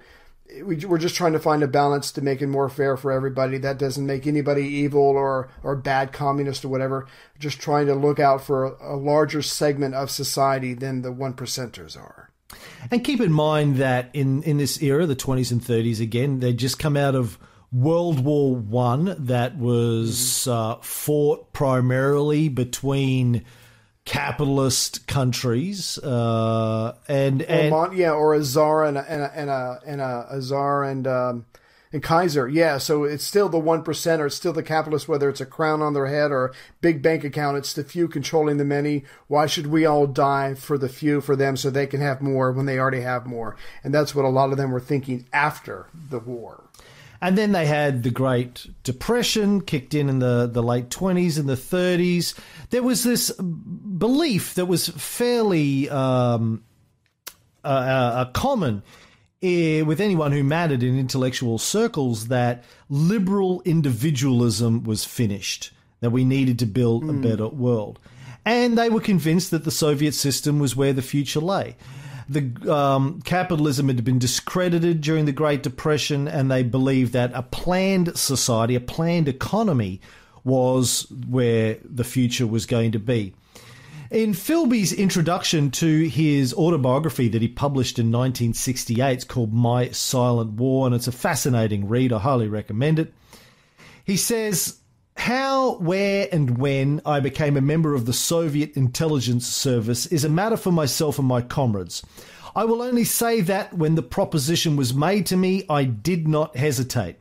we, 0.64 0.76
we're 0.76 0.98
just 0.98 1.16
trying 1.16 1.32
to 1.32 1.40
find 1.40 1.64
a 1.64 1.68
balance 1.68 2.12
to 2.12 2.22
make 2.22 2.40
it 2.40 2.46
more 2.46 2.68
fair 2.68 2.96
for 2.96 3.10
everybody. 3.10 3.58
That 3.58 3.78
doesn't 3.78 4.06
make 4.06 4.28
anybody 4.28 4.62
evil 4.62 5.02
or, 5.02 5.48
or 5.64 5.74
bad 5.74 6.12
communist 6.12 6.64
or 6.64 6.68
whatever. 6.68 7.08
Just 7.36 7.58
trying 7.58 7.86
to 7.86 7.94
look 7.94 8.20
out 8.20 8.44
for 8.44 8.64
a 8.76 8.94
larger 8.94 9.42
segment 9.42 9.96
of 9.96 10.08
society 10.08 10.72
than 10.72 11.02
the 11.02 11.10
one 11.10 11.34
percenters 11.34 11.96
are. 11.96 12.31
And 12.90 13.02
keep 13.04 13.20
in 13.20 13.32
mind 13.32 13.76
that 13.76 14.10
in, 14.12 14.42
in 14.42 14.58
this 14.58 14.82
era, 14.82 15.06
the 15.06 15.16
20s 15.16 15.52
and 15.52 15.60
30s, 15.60 16.00
again, 16.00 16.40
they'd 16.40 16.58
just 16.58 16.78
come 16.78 16.96
out 16.96 17.14
of 17.14 17.38
World 17.72 18.20
War 18.20 18.54
One, 18.54 19.14
that 19.18 19.56
was 19.56 20.46
uh, 20.46 20.76
fought 20.82 21.52
primarily 21.54 22.48
between 22.48 23.44
capitalist 24.04 25.06
countries, 25.06 25.96
uh, 25.98 26.96
and 27.08 27.42
Or 27.42 27.46
and 27.48 27.70
Mon- 27.70 27.96
yeah, 27.96 28.10
or 28.10 28.34
a 28.34 28.42
czar 28.42 28.84
and 28.84 28.98
a, 28.98 29.10
and 29.10 29.22
a, 29.22 29.32
and 29.34 29.50
a, 29.50 29.80
and 29.86 30.00
a, 30.00 30.26
a 30.32 30.42
czar 30.42 30.84
and 30.84 31.06
um, 31.06 31.46
And 31.92 32.02
Kaiser, 32.02 32.48
yeah, 32.48 32.78
so 32.78 33.04
it's 33.04 33.24
still 33.24 33.50
the 33.50 33.60
1% 33.60 34.18
or 34.18 34.26
it's 34.26 34.34
still 34.34 34.54
the 34.54 34.62
capitalists, 34.62 35.08
whether 35.08 35.28
it's 35.28 35.42
a 35.42 35.46
crown 35.46 35.82
on 35.82 35.92
their 35.92 36.06
head 36.06 36.30
or 36.30 36.46
a 36.46 36.52
big 36.80 37.02
bank 37.02 37.22
account, 37.22 37.58
it's 37.58 37.74
the 37.74 37.84
few 37.84 38.08
controlling 38.08 38.56
the 38.56 38.64
many. 38.64 39.04
Why 39.28 39.46
should 39.46 39.66
we 39.66 39.84
all 39.84 40.06
die 40.06 40.54
for 40.54 40.78
the 40.78 40.88
few, 40.88 41.20
for 41.20 41.36
them, 41.36 41.56
so 41.56 41.68
they 41.68 41.86
can 41.86 42.00
have 42.00 42.22
more 42.22 42.50
when 42.50 42.64
they 42.64 42.78
already 42.78 43.02
have 43.02 43.26
more? 43.26 43.56
And 43.84 43.94
that's 43.94 44.14
what 44.14 44.24
a 44.24 44.28
lot 44.28 44.52
of 44.52 44.56
them 44.56 44.70
were 44.70 44.80
thinking 44.80 45.26
after 45.34 45.88
the 45.92 46.18
war. 46.18 46.64
And 47.20 47.38
then 47.38 47.52
they 47.52 47.66
had 47.66 48.02
the 48.02 48.10
Great 48.10 48.66
Depression 48.82 49.60
kicked 49.60 49.94
in 49.94 50.08
in 50.08 50.18
the, 50.18 50.50
the 50.52 50.62
late 50.62 50.88
20s 50.88 51.38
and 51.38 51.48
the 51.48 51.54
30s. 51.54 52.34
There 52.70 52.82
was 52.82 53.04
this 53.04 53.30
belief 53.30 54.54
that 54.54 54.66
was 54.66 54.88
fairly 54.88 55.88
um, 55.88 56.64
uh, 57.62 57.68
uh, 57.68 58.24
common 58.32 58.82
with 59.42 60.00
anyone 60.00 60.30
who 60.30 60.44
mattered 60.44 60.82
in 60.82 60.98
intellectual 60.98 61.58
circles 61.58 62.28
that 62.28 62.62
liberal 62.88 63.60
individualism 63.64 64.84
was 64.84 65.04
finished, 65.04 65.72
that 66.00 66.10
we 66.10 66.24
needed 66.24 66.58
to 66.60 66.66
build 66.66 67.08
a 67.08 67.12
better 67.12 67.48
world. 67.48 67.98
And 68.44 68.78
they 68.78 68.88
were 68.88 69.00
convinced 69.00 69.50
that 69.50 69.64
the 69.64 69.70
Soviet 69.70 70.12
system 70.12 70.58
was 70.58 70.76
where 70.76 70.92
the 70.92 71.02
future 71.02 71.40
lay. 71.40 71.76
The 72.28 72.72
um, 72.72 73.20
capitalism 73.22 73.88
had 73.88 74.04
been 74.04 74.18
discredited 74.18 75.00
during 75.00 75.24
the 75.24 75.32
Great 75.32 75.62
Depression, 75.62 76.28
and 76.28 76.50
they 76.50 76.62
believed 76.62 77.12
that 77.12 77.32
a 77.34 77.42
planned 77.42 78.16
society, 78.16 78.76
a 78.76 78.80
planned 78.80 79.28
economy, 79.28 80.00
was 80.44 81.06
where 81.28 81.78
the 81.84 82.04
future 82.04 82.46
was 82.46 82.64
going 82.66 82.92
to 82.92 82.98
be. 82.98 83.34
In 84.12 84.34
Philby's 84.34 84.92
introduction 84.92 85.70
to 85.70 86.06
his 86.06 86.52
autobiography 86.52 87.28
that 87.28 87.40
he 87.40 87.48
published 87.48 87.98
in 87.98 88.12
1968, 88.12 89.10
it's 89.10 89.24
called 89.24 89.54
My 89.54 89.88
Silent 89.88 90.52
War, 90.52 90.84
and 90.84 90.94
it's 90.94 91.06
a 91.06 91.12
fascinating 91.12 91.88
read. 91.88 92.12
I 92.12 92.18
highly 92.18 92.46
recommend 92.46 92.98
it. 92.98 93.14
He 94.04 94.18
says, 94.18 94.80
How, 95.16 95.76
where, 95.76 96.28
and 96.30 96.58
when 96.58 97.00
I 97.06 97.20
became 97.20 97.56
a 97.56 97.62
member 97.62 97.94
of 97.94 98.04
the 98.04 98.12
Soviet 98.12 98.76
intelligence 98.76 99.46
service 99.46 100.04
is 100.04 100.26
a 100.26 100.28
matter 100.28 100.58
for 100.58 100.72
myself 100.72 101.18
and 101.18 101.26
my 101.26 101.40
comrades. 101.40 102.02
I 102.54 102.66
will 102.66 102.82
only 102.82 103.04
say 103.04 103.40
that 103.40 103.72
when 103.72 103.94
the 103.94 104.02
proposition 104.02 104.76
was 104.76 104.92
made 104.92 105.24
to 105.28 105.38
me, 105.38 105.64
I 105.70 105.84
did 105.84 106.28
not 106.28 106.54
hesitate. 106.54 107.16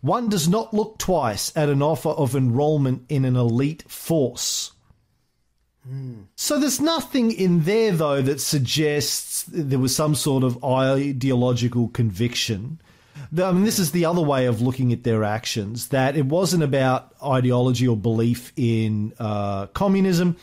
One 0.00 0.30
does 0.30 0.48
not 0.48 0.72
look 0.72 0.96
twice 0.96 1.54
at 1.54 1.68
an 1.68 1.82
offer 1.82 2.08
of 2.08 2.34
enrolment 2.34 3.04
in 3.10 3.26
an 3.26 3.36
elite 3.36 3.84
force. 3.90 4.72
So 6.36 6.58
there's 6.58 6.80
nothing 6.80 7.32
in 7.32 7.64
there, 7.64 7.92
though, 7.92 8.22
that 8.22 8.40
suggests 8.40 9.44
there 9.44 9.78
was 9.78 9.94
some 9.94 10.14
sort 10.14 10.44
of 10.44 10.62
ideological 10.64 11.88
conviction. 11.88 12.80
I 13.36 13.52
mean, 13.52 13.64
this 13.64 13.78
is 13.78 13.92
the 13.92 14.04
other 14.06 14.22
way 14.22 14.46
of 14.46 14.60
looking 14.60 14.92
at 14.92 15.04
their 15.04 15.24
actions 15.24 15.88
that 15.88 16.16
it 16.16 16.26
wasn't 16.26 16.62
about 16.62 17.14
ideology 17.22 17.86
or 17.86 17.96
belief 17.96 18.52
in 18.56 19.12
uh, 19.18 19.66
communism. 19.68 20.36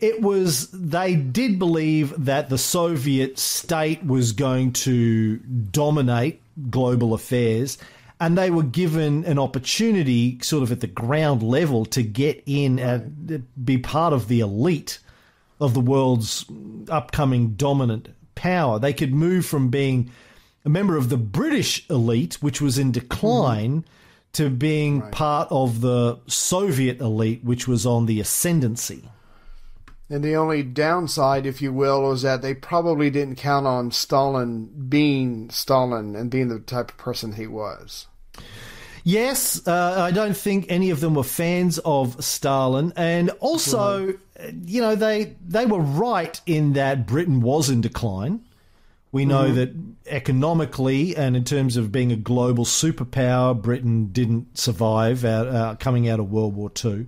It 0.00 0.20
was, 0.20 0.70
they 0.70 1.14
did 1.14 1.58
believe 1.58 2.12
that 2.24 2.48
the 2.48 2.58
Soviet 2.58 3.38
state 3.38 4.04
was 4.04 4.32
going 4.32 4.72
to 4.72 5.36
dominate 5.38 6.42
global 6.70 7.14
affairs, 7.14 7.78
and 8.24 8.38
they 8.38 8.50
were 8.50 8.62
given 8.62 9.22
an 9.26 9.38
opportunity, 9.38 10.38
sort 10.40 10.62
of 10.62 10.72
at 10.72 10.80
the 10.80 10.86
ground 10.86 11.42
level, 11.42 11.84
to 11.84 12.02
get 12.02 12.42
in 12.46 12.78
and 12.78 13.46
be 13.62 13.76
part 13.76 14.14
of 14.14 14.28
the 14.28 14.40
elite 14.40 14.98
of 15.60 15.74
the 15.74 15.80
world's 15.80 16.46
upcoming 16.88 17.50
dominant 17.50 18.08
power. 18.34 18.78
They 18.78 18.94
could 18.94 19.12
move 19.12 19.44
from 19.44 19.68
being 19.68 20.10
a 20.64 20.70
member 20.70 20.96
of 20.96 21.10
the 21.10 21.18
British 21.18 21.86
elite, 21.90 22.38
which 22.40 22.62
was 22.62 22.78
in 22.78 22.92
decline, 22.92 23.82
mm-hmm. 23.82 24.32
to 24.32 24.48
being 24.48 25.02
part 25.10 25.48
of 25.50 25.82
the 25.82 26.18
Soviet 26.26 27.02
elite, 27.02 27.44
which 27.44 27.68
was 27.68 27.84
on 27.84 28.06
the 28.06 28.20
ascendancy. 28.20 29.06
And 30.08 30.24
the 30.24 30.36
only 30.36 30.62
downside, 30.62 31.44
if 31.44 31.60
you 31.60 31.74
will, 31.74 32.00
was 32.00 32.22
that 32.22 32.40
they 32.40 32.54
probably 32.54 33.10
didn't 33.10 33.36
count 33.36 33.66
on 33.66 33.90
Stalin 33.90 34.86
being 34.88 35.50
Stalin 35.50 36.16
and 36.16 36.30
being 36.30 36.48
the 36.48 36.60
type 36.60 36.90
of 36.90 36.96
person 36.96 37.34
he 37.34 37.46
was. 37.46 38.06
Yes, 39.06 39.66
uh, 39.68 39.96
I 39.98 40.12
don't 40.12 40.36
think 40.36 40.66
any 40.70 40.88
of 40.88 41.00
them 41.00 41.14
were 41.14 41.22
fans 41.22 41.78
of 41.84 42.24
Stalin, 42.24 42.94
and 42.96 43.28
also, 43.40 44.14
uh, 44.40 44.50
you 44.64 44.80
know, 44.80 44.94
they 44.94 45.36
they 45.46 45.66
were 45.66 45.80
right 45.80 46.40
in 46.46 46.72
that 46.72 47.06
Britain 47.06 47.42
was 47.42 47.68
in 47.68 47.82
decline. 47.82 48.42
We 49.12 49.26
know 49.26 49.52
that 49.52 49.70
economically 50.06 51.14
and 51.16 51.36
in 51.36 51.44
terms 51.44 51.76
of 51.76 51.92
being 51.92 52.10
a 52.10 52.16
global 52.16 52.64
superpower, 52.64 53.60
Britain 53.60 54.06
didn't 54.06 54.58
survive 54.58 55.24
out, 55.24 55.46
uh, 55.46 55.76
coming 55.78 56.08
out 56.08 56.18
of 56.18 56.32
World 56.32 56.56
War 56.56 56.70
Two. 56.70 57.06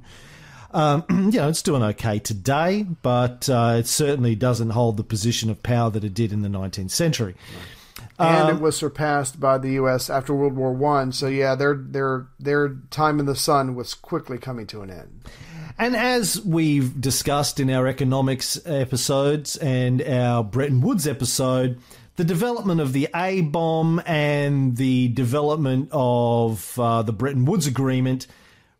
Um, 0.70 1.04
you 1.10 1.40
know, 1.40 1.48
it's 1.48 1.62
doing 1.62 1.82
okay 1.82 2.18
today, 2.18 2.82
but 2.82 3.48
uh, 3.48 3.76
it 3.78 3.86
certainly 3.86 4.34
doesn't 4.34 4.70
hold 4.70 4.98
the 4.98 5.02
position 5.02 5.48
of 5.48 5.62
power 5.62 5.90
that 5.90 6.04
it 6.04 6.12
did 6.12 6.32
in 6.32 6.42
the 6.42 6.48
19th 6.48 6.90
century. 6.90 7.34
And 8.18 8.48
Um, 8.48 8.56
it 8.56 8.60
was 8.62 8.76
surpassed 8.76 9.38
by 9.38 9.58
the 9.58 9.72
U.S. 9.72 10.08
after 10.08 10.34
World 10.34 10.56
War 10.56 10.72
One. 10.72 11.12
So 11.12 11.26
yeah, 11.26 11.54
their 11.54 11.74
their 11.74 12.28
their 12.38 12.76
time 12.90 13.20
in 13.20 13.26
the 13.26 13.36
sun 13.36 13.74
was 13.74 13.94
quickly 13.94 14.38
coming 14.38 14.66
to 14.68 14.82
an 14.82 14.90
end. 14.90 15.28
And 15.78 15.94
as 15.94 16.40
we've 16.40 16.98
discussed 16.98 17.60
in 17.60 17.68
our 17.70 17.86
economics 17.86 18.58
episodes 18.64 19.56
and 19.56 20.00
our 20.00 20.42
Bretton 20.42 20.80
Woods 20.80 21.06
episode, 21.06 21.78
the 22.16 22.24
development 22.24 22.80
of 22.80 22.94
the 22.94 23.08
A 23.14 23.42
bomb 23.42 24.00
and 24.06 24.78
the 24.78 25.08
development 25.08 25.90
of 25.92 26.78
uh, 26.78 27.02
the 27.02 27.12
Bretton 27.12 27.44
Woods 27.44 27.66
Agreement 27.66 28.26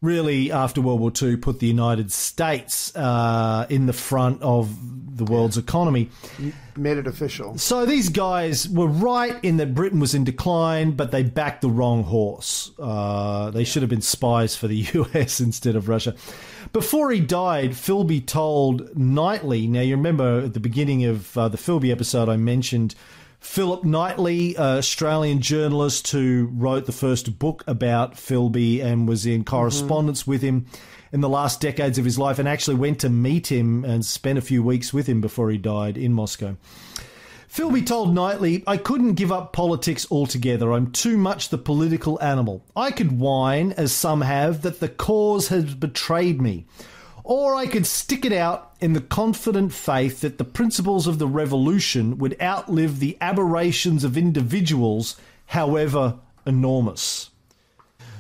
really, 0.01 0.53
after 0.53 0.81
World 0.81 1.01
War 1.01 1.13
II, 1.21 1.37
put 1.37 1.61
the 1.61 1.67
United 1.67 2.13
States 2.13 2.95
uh, 2.97 3.67
in 3.69 3.87
the 3.87 3.93
front 3.93 4.43
of 4.43 4.71
the 5.17 5.25
world's 5.25 5.57
economy. 5.57 6.11
Made 6.77 6.99
it 6.99 7.07
official. 7.07 7.57
So 7.57 7.87
these 7.87 8.11
guys 8.11 8.69
were 8.69 8.87
right 8.87 9.43
in 9.43 9.57
that 9.57 9.75
Britain 9.75 9.99
was 9.99 10.15
in 10.15 10.25
decline, 10.25 10.93
but 10.93 11.11
they 11.11 11.23
backed 11.23 11.63
the 11.63 11.71
wrong 11.71 12.05
horse. 12.05 12.71
Uh, 12.79 13.51
they 13.51 13.65
should 13.65 13.83
have 13.83 13.89
been 13.89 14.03
spies 14.03 14.55
for 14.55 14.69
the 14.69 14.77
US 14.95 15.41
instead 15.41 15.77
of 15.77 15.89
Russia. 15.89 16.15
Before 16.73 17.11
he 17.11 17.21
died, 17.21 17.71
Philby 17.71 18.27
told 18.27 18.97
Knightley. 18.97 19.67
Now 19.67 19.81
you 19.81 19.97
remember 19.97 20.41
at 20.41 20.55
the 20.55 20.61
beginning 20.61 21.05
of 21.05 21.37
uh, 21.39 21.49
the 21.49 21.57
Philby 21.59 21.91
episode, 21.91 22.29
I 22.29 22.37
mentioned 22.37 22.95
Philip 23.47 23.85
Knightley, 23.85 24.55
uh, 24.55 24.77
Australian 24.77 25.41
journalist 25.41 26.11
who 26.11 26.51
wrote 26.53 26.85
the 26.85 26.93
first 26.93 27.39
book 27.39 27.65
about 27.67 28.15
Philby 28.15 28.85
and 28.85 29.09
was 29.09 29.25
in 29.25 29.45
correspondence 29.45 30.27
with 30.27 30.43
him 30.43 30.67
in 31.11 31.23
the 31.23 31.29
last 31.29 31.59
decades 31.59 31.97
of 31.97 32.05
his 32.05 32.19
life, 32.19 32.39
and 32.39 32.47
actually 32.47 32.77
went 32.77 32.99
to 33.01 33.09
meet 33.09 33.51
him 33.51 33.83
and 33.83 34.05
spent 34.05 34.37
a 34.37 34.43
few 34.43 34.63
weeks 34.63 34.93
with 34.93 35.07
him 35.07 35.23
before 35.23 35.51
he 35.51 35.57
died 35.57 35.97
in 35.97 36.13
Moscow. 36.13 36.57
Philby 37.49 37.87
told 37.87 38.15
Knightley, 38.15 38.63
I 38.67 38.77
couldn't 38.77 39.15
give 39.15 39.33
up 39.33 39.55
politics 39.55 40.07
altogether. 40.11 40.73
I'm 40.73 40.91
too 40.91 41.17
much 41.17 41.49
the 41.49 41.57
political 41.57 42.21
animal. 42.21 42.63
I 42.75 42.91
could 42.91 43.19
whine, 43.19 43.73
as 43.73 43.91
some 43.93 44.21
have, 44.21 44.63
that 44.63 44.81
the 44.81 44.89
cause 44.89 45.49
has 45.49 45.75
betrayed 45.75 46.43
me. 46.43 46.67
Or 47.25 47.55
I 47.55 47.69
could 47.69 47.87
stick 47.87 48.27
it 48.27 48.33
out 48.33 48.66
in 48.81 48.93
the 48.93 49.01
confident 49.01 49.73
faith 49.73 50.21
that 50.21 50.39
the 50.39 50.45
principles 50.45 51.07
of 51.07 51.19
the 51.19 51.27
revolution 51.27 52.19
would 52.19 52.41
outlive 52.41 52.99
the 52.99 53.17
aberrations 53.21 54.05
of 54.05 54.17
individuals, 54.17 55.17
however 55.47 56.19
enormous. 56.47 57.31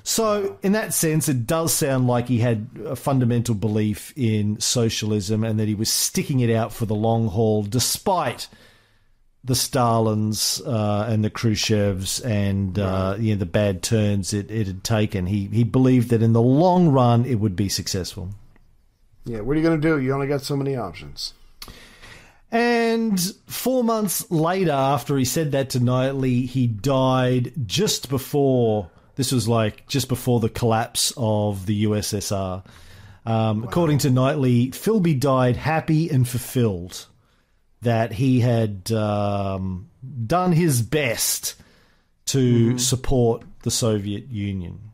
So, 0.03 0.57
in 0.63 0.71
that 0.73 0.95
sense, 0.95 1.29
it 1.29 1.49
does 1.49 1.73
sound 1.73 2.07
like 2.07 2.29
he 2.29 2.39
had 2.39 2.69
a 2.85 2.95
fundamental 2.95 3.57
belief 3.57 4.13
in 4.17 4.61
socialism 4.61 5.43
and 5.43 5.59
that 5.59 5.67
he 5.67 5.75
was 5.75 5.93
sticking 5.93 6.39
it 6.41 6.51
out 6.51 6.73
for 6.73 6.87
the 6.87 6.95
long 6.95 7.27
haul, 7.27 7.65
despite 7.65 8.47
the 9.43 9.55
Stalins 9.55 10.61
uh, 10.67 11.07
and 11.09 11.25
the 11.25 11.31
Khrushchevs 11.31 12.25
and 12.25 12.79
uh, 12.79 13.17
you 13.19 13.35
know, 13.35 13.39
the 13.39 13.47
bad 13.47 13.83
turns 13.83 14.33
it, 14.33 14.51
it 14.51 14.67
had 14.67 14.85
taken. 14.85 15.27
He 15.27 15.47
he 15.47 15.65
believed 15.65 16.11
that 16.11 16.23
in 16.23 16.33
the 16.33 16.43
long 16.43 16.89
run 16.89 17.25
it 17.25 17.37
would 17.37 17.57
be 17.57 17.69
successful. 17.69 18.31
Yeah, 19.27 19.41
what 19.41 19.55
are 19.57 19.61
you 19.61 19.67
going 19.67 19.81
to 19.81 19.89
do? 19.89 20.01
You 20.01 20.15
only 20.15 20.29
got 20.29 20.43
so 20.43 20.57
many 20.57 20.77
options. 20.77 21.35
And 22.53 23.21
four 23.47 23.83
months 23.83 24.31
later, 24.31 24.71
after 24.71 25.17
he 25.19 25.25
said 25.25 25.53
that 25.53 25.71
to 25.71 25.81
Knightley, 25.81 26.47
he 26.47 26.69
died 26.69 27.53
just 27.67 28.09
before. 28.09 28.89
This 29.17 29.33
was 29.33 29.49
like 29.49 29.87
just 29.89 30.09
before 30.09 30.39
the 30.39 30.49
collapse 30.49 31.13
of 31.17 31.67
the 31.67 31.85
USSR. 31.85 32.65
Um, 33.25 33.65
According 33.65 33.99
to 33.99 34.11
Knightley, 34.11 34.69
Philby 34.69 35.19
died 35.19 35.57
happy 35.57 36.09
and 36.09 36.27
fulfilled 36.27 37.07
that 37.83 38.13
he 38.13 38.39
had 38.41 38.93
um, 38.93 39.91
done 40.27 40.53
his 40.53 40.83
best 40.83 41.57
to 42.27 42.79
support 42.79 43.43
the 43.63 43.71
Soviet 43.73 44.29
Union. 44.29 44.86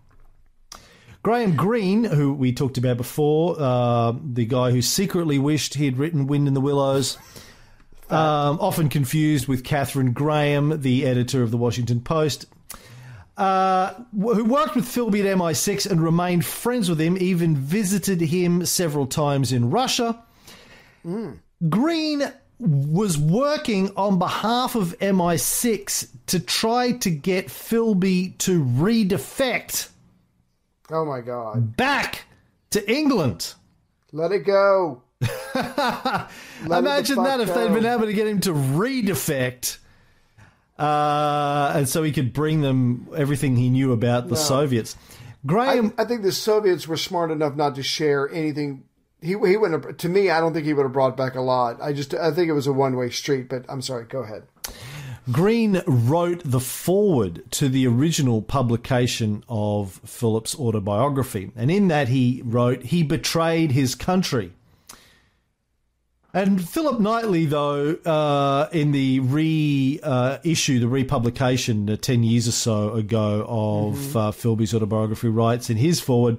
Graham 1.22 1.54
Greene, 1.54 2.02
who 2.04 2.32
we 2.32 2.52
talked 2.52 2.78
about 2.78 2.96
before, 2.96 3.56
uh, 3.58 4.12
the 4.24 4.44
guy 4.44 4.72
who 4.72 4.82
secretly 4.82 5.38
wished 5.38 5.74
he 5.74 5.84
had 5.84 5.96
written 5.96 6.26
Wind 6.26 6.48
in 6.48 6.54
the 6.54 6.60
Willows, 6.60 7.16
um, 8.10 8.58
often 8.60 8.88
confused 8.88 9.46
with 9.46 9.62
Katharine 9.62 10.12
Graham, 10.12 10.80
the 10.82 11.06
editor 11.06 11.42
of 11.42 11.50
the 11.52 11.56
Washington 11.56 12.00
Post. 12.00 12.46
uh, 13.38 13.94
who 14.12 14.44
worked 14.44 14.74
with 14.74 14.84
Philby 14.84 15.20
at 15.20 15.38
MI6 15.38 15.90
and 15.90 16.02
remained 16.02 16.44
friends 16.44 16.90
with 16.90 17.00
him, 17.00 17.16
even 17.18 17.56
visited 17.56 18.20
him 18.20 18.66
several 18.66 19.06
times 19.06 19.52
in 19.52 19.70
Russia. 19.70 20.22
Greene 21.68 22.30
was 22.58 23.16
working 23.16 23.90
on 23.96 24.18
behalf 24.18 24.74
of 24.74 24.96
MI6 24.98 26.08
to 26.26 26.40
try 26.40 26.92
to 26.92 27.10
get 27.10 27.46
Philby 27.48 28.36
to 28.38 28.62
redefect 28.62 29.88
Oh 30.92 31.04
my 31.04 31.20
God. 31.20 31.76
back 31.76 32.24
to 32.70 32.90
England. 32.90 33.54
Let 34.12 34.30
it 34.30 34.40
go. 34.40 35.02
Imagine 36.64 37.22
that 37.22 37.40
if 37.40 37.54
they'd 37.54 37.72
been 37.72 37.86
able 37.86 38.06
to 38.06 38.12
get 38.12 38.26
him 38.26 38.40
to 38.40 38.52
redefect, 38.52 39.78
uh, 40.78 41.72
and 41.76 41.88
so 41.88 42.02
he 42.02 42.12
could 42.12 42.32
bring 42.32 42.60
them 42.60 43.08
everything 43.16 43.56
he 43.56 43.70
knew 43.70 43.92
about 43.92 44.28
the 44.28 44.36
Soviets. 44.36 44.96
Graham, 45.46 45.94
I, 45.96 46.02
I 46.02 46.04
think 46.04 46.22
the 46.22 46.32
Soviets 46.32 46.86
were 46.86 46.96
smart 46.96 47.30
enough 47.30 47.56
not 47.56 47.74
to 47.76 47.82
share 47.82 48.28
anything. 48.30 48.84
He 49.20 49.28
he 49.28 49.34
wouldn't 49.56 49.84
have, 49.84 49.96
to 49.98 50.08
me. 50.08 50.30
I 50.30 50.40
don't 50.40 50.52
think 50.52 50.66
he 50.66 50.74
would 50.74 50.82
have 50.82 50.92
brought 50.92 51.16
back 51.16 51.36
a 51.36 51.40
lot. 51.40 51.80
I 51.80 51.92
just 51.92 52.14
I 52.14 52.32
think 52.32 52.48
it 52.48 52.52
was 52.52 52.66
a 52.66 52.72
one 52.72 52.96
way 52.96 53.10
street. 53.10 53.48
But 53.48 53.64
I'm 53.68 53.82
sorry. 53.82 54.04
Go 54.04 54.20
ahead. 54.20 54.44
Greene 55.30 55.82
wrote 55.86 56.42
the 56.44 56.60
foreword 56.60 57.50
to 57.52 57.68
the 57.68 57.86
original 57.86 58.42
publication 58.42 59.44
of 59.48 60.00
Philby's 60.04 60.54
autobiography, 60.56 61.52
and 61.54 61.70
in 61.70 61.88
that 61.88 62.08
he 62.08 62.42
wrote, 62.44 62.84
"He 62.84 63.02
betrayed 63.02 63.72
his 63.72 63.94
country." 63.94 64.52
And 66.34 66.66
Philip 66.66 66.98
Knightley, 66.98 67.44
though, 67.44 67.94
uh, 68.06 68.68
in 68.72 68.92
the 68.92 69.20
reissue, 69.20 70.80
the 70.80 70.88
republication 70.88 71.90
uh, 71.90 71.96
10 71.96 72.22
years 72.22 72.48
or 72.48 72.52
so 72.52 72.92
ago 72.94 73.44
of 73.46 74.16
uh, 74.16 74.30
Philby's 74.30 74.72
autobiography, 74.74 75.28
writes 75.28 75.68
in 75.68 75.76
his 75.76 76.00
foreword, 76.00 76.38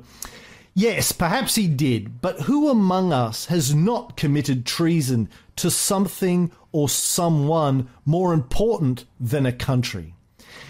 Yes, 0.76 1.11
perhaps 1.11 1.53
he 1.53 1.68
did, 1.68 2.19
but 2.19 2.41
who 2.41 2.69
among 2.69 3.14
us 3.14 3.45
has 3.45 3.76
not 3.76 4.18
committed 4.18 4.65
treason 4.65 5.30
to 5.57 5.69
something 5.69 6.51
or 6.71 6.89
someone 6.89 7.89
more 8.05 8.34
important 8.34 9.05
than 9.19 9.45
a 9.45 9.51
country? 9.51 10.15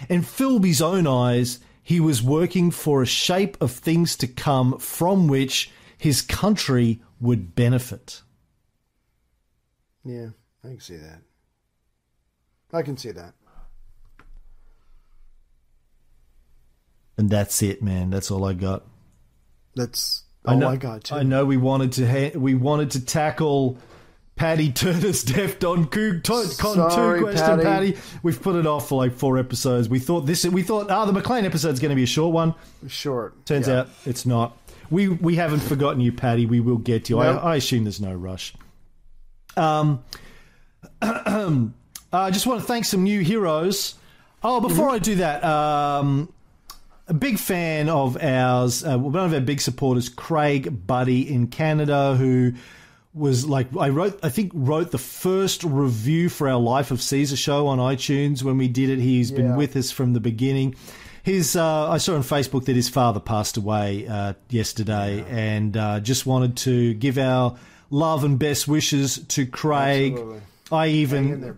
In 0.08 0.22
Philby's 0.22 0.82
own 0.82 1.06
eyes, 1.06 1.60
he 1.82 2.00
was 2.00 2.22
working 2.22 2.70
for 2.70 3.02
a 3.02 3.06
shape 3.06 3.56
of 3.60 3.70
things 3.70 4.16
to 4.16 4.26
come 4.26 4.78
from 4.78 5.28
which 5.28 5.70
his 5.98 6.22
country 6.22 7.02
would 7.20 7.54
benefit. 7.54 8.22
Yeah, 10.04 10.28
I 10.62 10.68
can 10.68 10.80
see 10.80 10.96
that. 10.96 11.20
I 12.72 12.82
can 12.82 12.96
see 12.96 13.12
that. 13.12 13.34
And 17.16 17.30
that's 17.30 17.62
it, 17.62 17.82
man. 17.82 18.10
That's 18.10 18.30
all 18.30 18.44
I 18.44 18.54
got. 18.54 18.84
That's 19.76 20.24
I 20.44 20.54
oh 20.54 20.58
know, 20.58 20.68
my 20.68 20.76
god. 20.76 21.04
Too. 21.04 21.14
I 21.14 21.22
know 21.22 21.44
we 21.44 21.56
wanted 21.56 21.92
to 21.92 22.06
ha- 22.06 22.38
we 22.38 22.54
wanted 22.54 22.90
to 22.92 23.04
tackle 23.04 23.78
Paddy 24.36 24.72
Turner's 24.72 25.22
Deft 25.24 25.62
on 25.64 25.86
Coog 25.86 26.24
to- 26.24 26.56
Con 26.62 26.90
Sorry, 26.90 27.20
two 27.20 27.24
question, 27.26 27.46
Paddy. 27.60 27.92
Paddy. 27.92 27.96
We've 28.22 28.40
put 28.42 28.56
it 28.56 28.66
off 28.66 28.88
for 28.88 28.96
like 29.02 29.12
four 29.14 29.38
episodes. 29.38 29.88
We 29.88 29.98
thought 30.00 30.22
this. 30.26 30.44
We 30.44 30.62
thought, 30.62 30.90
ah, 30.90 31.04
the 31.04 31.12
Maclean 31.12 31.44
episode's 31.44 31.78
going 31.80 31.90
to 31.90 31.94
be 31.96 32.02
a 32.02 32.06
short 32.06 32.32
one. 32.34 32.54
Short. 32.88 33.46
Turns 33.46 33.68
Yeah. 33.68 33.80
out 33.80 33.88
it's 34.06 34.26
not. 34.26 34.56
We 34.90 35.08
we 35.08 35.36
haven't 35.36 35.60
forgotten 35.60 36.00
you, 36.00 36.12
Paddy. 36.12 36.46
We 36.46 36.60
will 36.60 36.78
get 36.78 37.08
you. 37.08 37.16
Nope. 37.16 37.42
I, 37.44 37.52
I 37.52 37.56
assume 37.56 37.84
there's 37.84 38.00
no 38.00 38.12
rush. 38.14 38.54
Um, 39.56 40.02
I 41.02 42.30
just 42.30 42.46
want 42.46 42.60
to 42.60 42.66
thank 42.66 42.84
some 42.84 43.02
new 43.02 43.20
heroes. 43.20 43.94
Oh, 44.42 44.60
before 44.60 44.90
I 44.90 44.98
do 44.98 45.14
that, 45.16 45.42
um, 45.42 46.30
a 47.08 47.14
big 47.14 47.38
fan 47.38 47.88
of 47.88 48.22
ours, 48.22 48.84
uh, 48.84 48.98
one 48.98 49.24
of 49.24 49.32
our 49.32 49.40
big 49.40 49.60
supporters, 49.60 50.08
Craig 50.08 50.86
Buddy 50.86 51.32
in 51.32 51.46
Canada, 51.46 52.14
who 52.16 52.52
was 53.14 53.46
like 53.46 53.68
I 53.78 53.88
wrote, 53.90 54.18
I 54.22 54.28
think 54.28 54.50
wrote 54.54 54.90
the 54.90 54.98
first 54.98 55.62
review 55.64 56.28
for 56.28 56.48
our 56.48 56.58
Life 56.58 56.90
of 56.90 57.00
Caesar 57.00 57.36
show 57.36 57.68
on 57.68 57.78
iTunes 57.78 58.42
when 58.42 58.58
we 58.58 58.68
did 58.68 58.90
it. 58.90 58.98
He's 58.98 59.30
been 59.30 59.56
with 59.56 59.76
us 59.76 59.90
from 59.90 60.12
the 60.12 60.20
beginning. 60.20 60.74
His, 61.22 61.56
uh, 61.56 61.90
I 61.90 61.96
saw 61.98 62.16
on 62.16 62.22
Facebook 62.22 62.66
that 62.66 62.76
his 62.76 62.90
father 62.90 63.18
passed 63.20 63.56
away 63.56 64.06
uh, 64.06 64.34
yesterday, 64.50 65.24
and 65.30 65.74
uh, 65.74 66.00
just 66.00 66.26
wanted 66.26 66.56
to 66.58 66.92
give 66.94 67.16
our 67.16 67.56
love 67.88 68.24
and 68.24 68.38
best 68.38 68.68
wishes 68.68 69.18
to 69.28 69.46
Craig. 69.46 70.12
Absolutely. 70.12 70.40
I 70.72 70.88
even 70.88 71.40
there. 71.40 71.54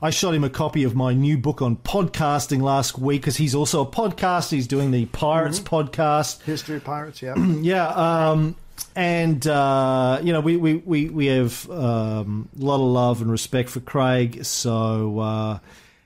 I 0.00 0.10
shot 0.10 0.32
him 0.34 0.44
a 0.44 0.50
copy 0.50 0.84
of 0.84 0.94
my 0.94 1.12
new 1.12 1.36
book 1.38 1.60
on 1.60 1.76
podcasting 1.76 2.60
last 2.62 2.98
week 2.98 3.22
because 3.22 3.36
he's 3.36 3.54
also 3.54 3.82
a 3.82 3.86
podcaster. 3.86 4.50
He's 4.52 4.66
doing 4.68 4.90
the 4.90 5.06
Pirates 5.06 5.58
Mm-hmm. 5.60 5.74
podcast. 5.74 6.42
History 6.42 6.76
of 6.76 6.84
Pirates. 6.84 7.20
Yeah. 7.20 7.34
Yeah, 7.62 7.88
um, 7.88 8.54
and 8.96 9.46
uh, 9.46 10.20
you 10.22 10.32
know 10.32 10.40
we 10.40 10.56
we 10.56 10.74
we 10.76 11.08
we 11.08 11.26
have 11.26 11.68
um, 11.70 12.48
a 12.58 12.64
lot 12.64 12.76
of 12.76 12.82
love 12.82 13.22
and 13.22 13.30
respect 13.30 13.68
for 13.68 13.80
Craig. 13.80 14.44
So 14.44 15.18
uh, 15.20 15.58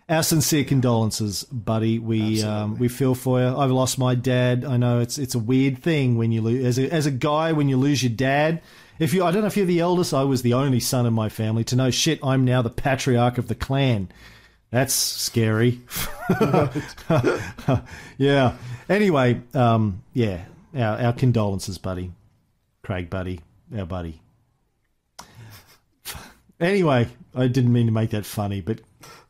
our 0.08 0.22
sincere 0.22 0.64
condolences, 0.64 1.44
buddy. 1.44 1.98
We 1.98 2.42
um, 2.42 2.78
we 2.78 2.88
feel 2.88 3.14
for 3.14 3.40
you. 3.40 3.56
I've 3.56 3.70
lost 3.70 3.98
my 3.98 4.14
dad. 4.14 4.64
I 4.64 4.76
know 4.76 5.00
it's 5.00 5.18
it's 5.18 5.34
a 5.34 5.38
weird 5.38 5.82
thing 5.82 6.16
when 6.16 6.32
you 6.32 6.42
lose 6.42 6.64
as 6.64 6.78
a 6.78 6.92
as 6.92 7.06
a 7.06 7.10
guy 7.10 7.52
when 7.52 7.68
you 7.68 7.76
lose 7.76 8.02
your 8.02 8.12
dad. 8.12 8.60
If 8.98 9.12
you, 9.12 9.24
I 9.24 9.32
don't 9.32 9.40
know 9.40 9.48
if 9.48 9.56
you're 9.56 9.66
the 9.66 9.80
eldest. 9.80 10.14
I 10.14 10.22
was 10.22 10.42
the 10.42 10.54
only 10.54 10.78
son 10.78 11.04
in 11.04 11.12
my 11.12 11.28
family. 11.28 11.64
To 11.64 11.76
know 11.76 11.90
shit, 11.90 12.20
I'm 12.22 12.44
now 12.44 12.62
the 12.62 12.70
patriarch 12.70 13.38
of 13.38 13.48
the 13.48 13.56
clan. 13.56 14.08
That's 14.70 14.94
scary. 14.94 15.80
yeah. 18.18 18.56
Anyway, 18.88 19.40
um, 19.52 20.02
yeah. 20.12 20.44
Our, 20.76 21.06
our 21.06 21.12
condolences, 21.12 21.78
buddy. 21.78 22.12
Craig, 22.84 23.10
buddy. 23.10 23.40
Our 23.76 23.86
buddy. 23.86 24.20
Anyway, 26.60 27.08
I 27.34 27.48
didn't 27.48 27.72
mean 27.72 27.86
to 27.86 27.92
make 27.92 28.10
that 28.10 28.24
funny, 28.24 28.60
but 28.60 28.80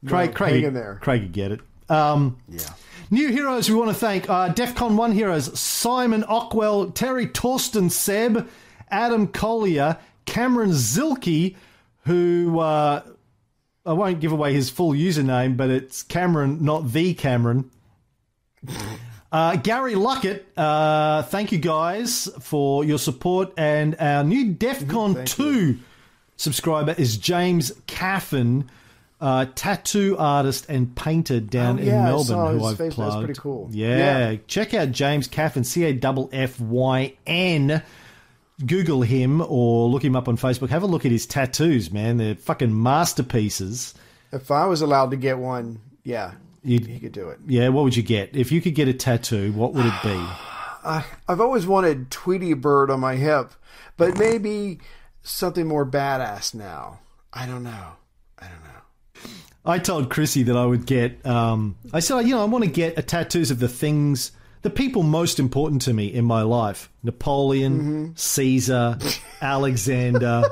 Craig, 0.06 0.30
No, 0.30 0.36
Craig, 0.36 0.64
in 0.64 0.74
there. 0.74 0.98
Craig 1.00 1.32
get 1.32 1.52
it. 1.52 1.60
Um, 1.88 2.36
Yeah. 2.48 2.68
New 3.10 3.28
heroes 3.28 3.68
we 3.68 3.76
want 3.76 3.90
to 3.90 3.94
thank 3.94 4.28
uh, 4.28 4.52
DEFCON 4.52 4.96
1 4.96 5.12
heroes 5.12 5.58
Simon 5.58 6.22
Ockwell, 6.24 6.92
Terry 6.94 7.26
Torsten 7.26 7.90
Seb, 7.90 8.48
Adam 8.90 9.28
Collier, 9.28 9.98
Cameron 10.24 10.70
Zilke, 10.70 11.54
who 12.06 12.58
uh, 12.58 13.02
I 13.86 13.92
won't 13.92 14.20
give 14.20 14.32
away 14.32 14.52
his 14.52 14.68
full 14.70 14.92
username, 14.92 15.56
but 15.56 15.70
it's 15.70 16.02
Cameron, 16.02 16.64
not 16.64 16.92
the 16.92 17.14
Cameron. 17.14 17.70
Uh, 19.34 19.56
Gary 19.56 19.94
Luckett, 19.94 20.42
uh, 20.56 21.22
thank 21.22 21.50
you 21.50 21.58
guys 21.58 22.28
for 22.38 22.84
your 22.84 22.98
support. 23.00 23.52
And 23.56 23.96
our 23.98 24.22
new 24.22 24.54
DEFCON 24.54 25.26
2 25.26 25.76
subscriber 26.36 26.94
is 26.96 27.16
James 27.16 27.72
Caffin, 27.88 28.70
uh, 29.20 29.46
tattoo 29.56 30.14
artist 30.20 30.66
and 30.68 30.94
painter 30.94 31.40
down 31.40 31.78
Oh, 31.78 31.82
in 31.82 31.86
yeah, 31.88 32.02
I 32.02 32.04
Melbourne, 32.04 32.58
who 32.60 32.64
I've 32.64 32.78
face. 32.78 32.94
That's 32.94 32.94
plugged. 32.94 33.24
pretty 33.26 33.40
cool. 33.40 33.68
Yeah. 33.72 34.30
Yeah. 34.30 34.36
check 34.46 34.72
out 34.72 34.92
James 34.92 35.26
Caffin, 35.26 35.64
C 35.64 35.82
A 35.82 35.98
F 36.00 36.28
F 36.32 36.60
Y 36.60 37.14
N. 37.26 37.82
Google 38.64 39.02
him 39.02 39.40
or 39.48 39.88
look 39.88 40.04
him 40.04 40.14
up 40.14 40.28
on 40.28 40.36
Facebook. 40.36 40.68
Have 40.68 40.84
a 40.84 40.86
look 40.86 41.04
at 41.04 41.10
his 41.10 41.26
tattoos, 41.26 41.90
man. 41.90 42.18
They're 42.18 42.36
fucking 42.36 42.80
masterpieces. 42.80 43.94
If 44.30 44.52
I 44.52 44.66
was 44.66 44.80
allowed 44.80 45.10
to 45.10 45.16
get 45.16 45.38
one, 45.38 45.80
yeah, 46.04 46.34
You'd- 46.64 46.98
could 46.98 47.12
do 47.12 47.28
it. 47.28 47.38
Yeah, 47.46 47.68
what 47.68 47.84
would 47.84 47.96
you 47.96 48.02
get? 48.02 48.34
If 48.34 48.50
you 48.50 48.60
could 48.60 48.74
get 48.74 48.88
a 48.88 48.94
tattoo, 48.94 49.52
what 49.52 49.72
would 49.74 49.86
it 49.86 50.02
be? 50.02 50.08
I, 50.86 51.04
I've 51.28 51.40
always 51.40 51.66
wanted 51.66 52.10
Tweety 52.10 52.52
Bird 52.54 52.90
on 52.90 53.00
my 53.00 53.16
hip, 53.16 53.52
but 53.96 54.18
maybe 54.18 54.80
something 55.22 55.66
more 55.66 55.86
badass 55.86 56.54
now. 56.54 57.00
I 57.32 57.46
don't 57.46 57.62
know. 57.62 57.92
I 58.38 58.46
don't 58.48 58.62
know. 58.64 59.30
I 59.64 59.78
told 59.78 60.10
Chrissy 60.10 60.42
that 60.42 60.56
I 60.56 60.66
would 60.66 60.84
get. 60.84 61.24
Um, 61.24 61.76
I 61.92 62.00
said, 62.00 62.20
you 62.22 62.34
know, 62.34 62.42
I 62.42 62.44
want 62.44 62.64
to 62.64 62.70
get 62.70 62.98
a 62.98 63.02
tattoos 63.02 63.50
of 63.50 63.60
the 63.60 63.68
things, 63.68 64.30
the 64.60 64.68
people 64.68 65.02
most 65.02 65.38
important 65.38 65.80
to 65.82 65.94
me 65.94 66.06
in 66.06 66.26
my 66.26 66.42
life: 66.42 66.90
Napoleon, 67.02 68.12
Caesar, 68.14 68.98
Alexander, 69.40 70.44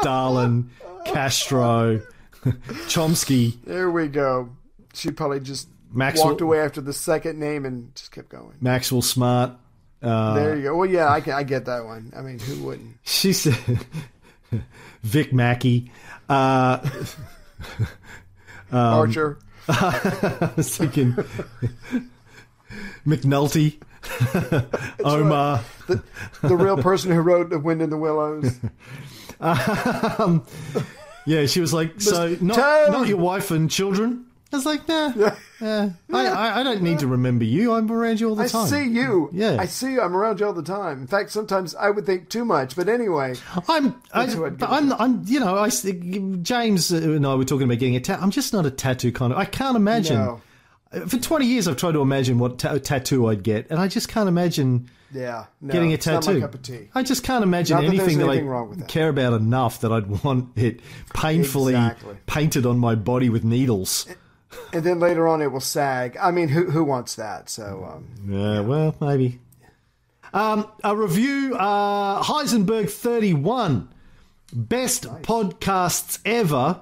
Stalin, 0.00 0.70
Castro, 1.04 2.00
Chomsky, 2.88 3.62
There 3.64 3.90
we 3.90 4.08
go. 4.08 4.55
She 4.96 5.10
probably 5.10 5.40
just 5.40 5.68
Maxwell- 5.92 6.28
walked 6.28 6.40
away 6.40 6.60
after 6.60 6.80
the 6.80 6.92
second 6.92 7.38
name 7.38 7.64
and 7.64 7.94
just 7.94 8.10
kept 8.12 8.28
going. 8.30 8.54
Maxwell 8.60 9.02
Smart. 9.02 9.52
Uh, 10.02 10.34
there 10.34 10.56
you 10.56 10.62
go. 10.64 10.76
Well, 10.76 10.88
yeah, 10.88 11.10
I, 11.10 11.20
can, 11.20 11.32
I 11.34 11.42
get 11.42 11.64
that 11.66 11.84
one. 11.84 12.12
I 12.16 12.20
mean, 12.22 12.38
who 12.38 12.62
wouldn't? 12.64 12.96
She 13.02 13.32
said, 13.32 13.56
Vic 15.02 15.32
Mackey. 15.32 15.90
Uh, 16.28 16.78
Um, 18.72 18.78
Archer. 18.78 19.38
I 19.68 20.50
was 20.56 20.76
thinking 20.76 21.12
McNulty, 23.06 23.80
Omar. 25.04 25.62
the 25.86 26.56
real 26.56 26.76
person 26.82 27.12
who 27.12 27.20
wrote 27.20 27.50
The 27.50 27.58
Wind 27.60 27.80
in 27.80 27.90
the 27.90 27.96
Willows. 27.96 28.58
Um, 29.40 30.44
yeah, 31.26 31.46
she 31.46 31.60
was 31.60 31.72
like, 31.72 32.00
so 32.00 32.36
not, 32.40 32.56
not 32.90 33.06
your 33.06 33.18
wife 33.18 33.50
and 33.52 33.70
children. 33.70 34.25
I 34.52 34.56
was 34.56 34.64
like, 34.66 34.86
nah, 34.86 35.12
uh, 35.60 35.90
I, 36.12 36.26
I, 36.26 36.60
I 36.60 36.62
don't 36.62 36.80
need 36.80 37.00
to 37.00 37.08
remember 37.08 37.44
you. 37.44 37.72
I'm 37.74 37.90
around 37.90 38.20
you 38.20 38.28
all 38.28 38.36
the 38.36 38.44
I 38.44 38.48
time. 38.48 38.66
I 38.66 38.68
see 38.68 38.84
you. 38.84 39.28
Yeah. 39.32 39.56
I 39.58 39.66
see 39.66 39.92
you. 39.92 40.00
I'm 40.00 40.16
around 40.16 40.38
you 40.38 40.46
all 40.46 40.52
the 40.52 40.62
time. 40.62 41.00
In 41.00 41.06
fact, 41.06 41.30
sometimes 41.30 41.74
I 41.74 41.90
would 41.90 42.06
think 42.06 42.28
too 42.28 42.44
much. 42.44 42.76
But 42.76 42.88
anyway, 42.88 43.34
I'm, 43.68 44.00
I, 44.12 44.20
That's 44.20 44.34
who 44.34 44.46
I'd 44.46 44.56
but 44.58 44.70
give 44.70 44.78
it 44.90 44.92
I'm, 44.92 44.92
I'm, 44.92 45.22
you 45.26 45.40
know, 45.40 45.56
I, 45.56 45.68
James 45.68 46.92
and 46.92 47.26
I 47.26 47.34
were 47.34 47.44
talking 47.44 47.64
about 47.64 47.78
getting 47.78 47.96
a 47.96 48.00
tattoo. 48.00 48.22
I'm 48.22 48.30
just 48.30 48.52
not 48.52 48.66
a 48.66 48.70
tattoo 48.70 49.10
kind 49.10 49.32
of. 49.32 49.38
I 49.38 49.46
can't 49.46 49.76
imagine. 49.76 50.16
No. 50.16 50.40
For 51.08 51.18
20 51.18 51.44
years, 51.44 51.66
I've 51.66 51.76
tried 51.76 51.92
to 51.92 52.00
imagine 52.00 52.38
what 52.38 52.60
ta- 52.60 52.78
tattoo 52.78 53.26
I'd 53.26 53.42
get, 53.42 53.66
and 53.70 53.80
I 53.80 53.88
just 53.88 54.08
can't 54.08 54.28
imagine 54.28 54.88
yeah, 55.12 55.46
no, 55.60 55.72
getting 55.72 55.92
a 55.92 55.98
tattoo. 55.98 56.34
my 56.34 56.40
cup 56.40 56.54
of 56.54 56.62
tea. 56.62 56.88
I 56.94 57.02
just 57.02 57.24
can't 57.24 57.42
imagine 57.42 57.76
that 57.76 57.84
anything 57.84 58.18
that, 58.18 58.28
anything 58.28 58.50
I 58.52 58.66
that. 58.76 58.88
care 58.88 59.08
about 59.08 59.32
enough 59.34 59.80
that 59.80 59.92
I'd 59.92 60.24
want 60.24 60.56
it 60.56 60.80
painfully 61.12 61.74
Exactly. 61.74 62.16
painted 62.26 62.66
on 62.66 62.78
my 62.78 62.94
body 62.94 63.28
with 63.28 63.44
needles. 63.44 64.06
And 64.72 64.84
then 64.84 65.00
later 65.00 65.26
on, 65.28 65.42
it 65.42 65.50
will 65.52 65.60
sag. 65.60 66.16
I 66.16 66.30
mean, 66.30 66.48
who 66.48 66.70
who 66.70 66.84
wants 66.84 67.14
that? 67.16 67.50
So, 67.50 67.88
um, 67.90 68.06
Yeah, 68.28 68.60
well, 68.60 68.94
maybe. 69.00 69.40
Um, 70.32 70.66
a 70.84 70.94
review 70.94 71.54
uh, 71.56 72.22
Heisenberg 72.22 72.90
31. 72.90 73.88
Best 74.52 75.04
podcasts 75.22 76.18
ever. 76.24 76.80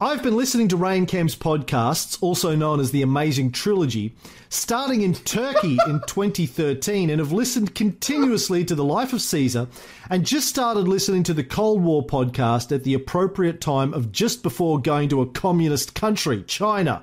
I've 0.00 0.22
been 0.22 0.36
listening 0.36 0.68
to 0.68 0.76
Rain 0.76 1.06
Cam's 1.06 1.34
podcasts, 1.34 2.18
also 2.20 2.54
known 2.54 2.78
as 2.78 2.92
the 2.92 3.02
Amazing 3.02 3.50
Trilogy, 3.50 4.14
starting 4.48 5.02
in 5.02 5.12
Turkey 5.12 5.76
in 5.88 6.00
2013, 6.06 7.10
and 7.10 7.18
have 7.18 7.32
listened 7.32 7.74
continuously 7.74 8.64
to 8.66 8.76
The 8.76 8.84
Life 8.84 9.12
of 9.12 9.20
Caesar, 9.20 9.66
and 10.08 10.24
just 10.24 10.46
started 10.46 10.86
listening 10.86 11.24
to 11.24 11.34
the 11.34 11.42
Cold 11.42 11.82
War 11.82 12.06
podcast 12.06 12.70
at 12.70 12.84
the 12.84 12.94
appropriate 12.94 13.60
time 13.60 13.92
of 13.92 14.12
just 14.12 14.44
before 14.44 14.80
going 14.80 15.08
to 15.08 15.20
a 15.20 15.26
communist 15.26 15.96
country, 15.96 16.44
China. 16.44 17.02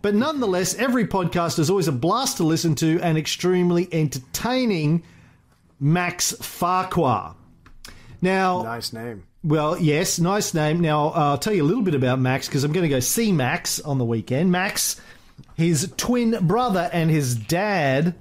But 0.00 0.14
nonetheless, 0.14 0.76
every 0.76 1.08
podcast 1.08 1.58
is 1.58 1.70
always 1.70 1.88
a 1.88 1.92
blast 1.92 2.36
to 2.36 2.44
listen 2.44 2.76
to 2.76 3.00
and 3.00 3.18
extremely 3.18 3.88
entertaining. 3.92 5.02
Max 5.80 6.30
Farquhar. 6.40 7.34
Now, 8.20 8.62
nice 8.62 8.92
name. 8.92 9.24
Well, 9.44 9.78
yes, 9.78 10.18
nice 10.18 10.54
name. 10.54 10.80
Now, 10.80 11.08
uh, 11.08 11.30
I'll 11.30 11.38
tell 11.38 11.52
you 11.52 11.62
a 11.62 11.66
little 11.66 11.82
bit 11.82 11.94
about 11.94 12.18
Max 12.18 12.46
because 12.46 12.64
I'm 12.64 12.72
going 12.72 12.84
to 12.84 12.88
go 12.88 13.00
see 13.00 13.32
Max 13.32 13.80
on 13.80 13.98
the 13.98 14.04
weekend. 14.04 14.52
Max, 14.52 15.00
his 15.56 15.92
twin 15.96 16.46
brother 16.46 16.88
and 16.92 17.10
his 17.10 17.34
dad 17.34 18.14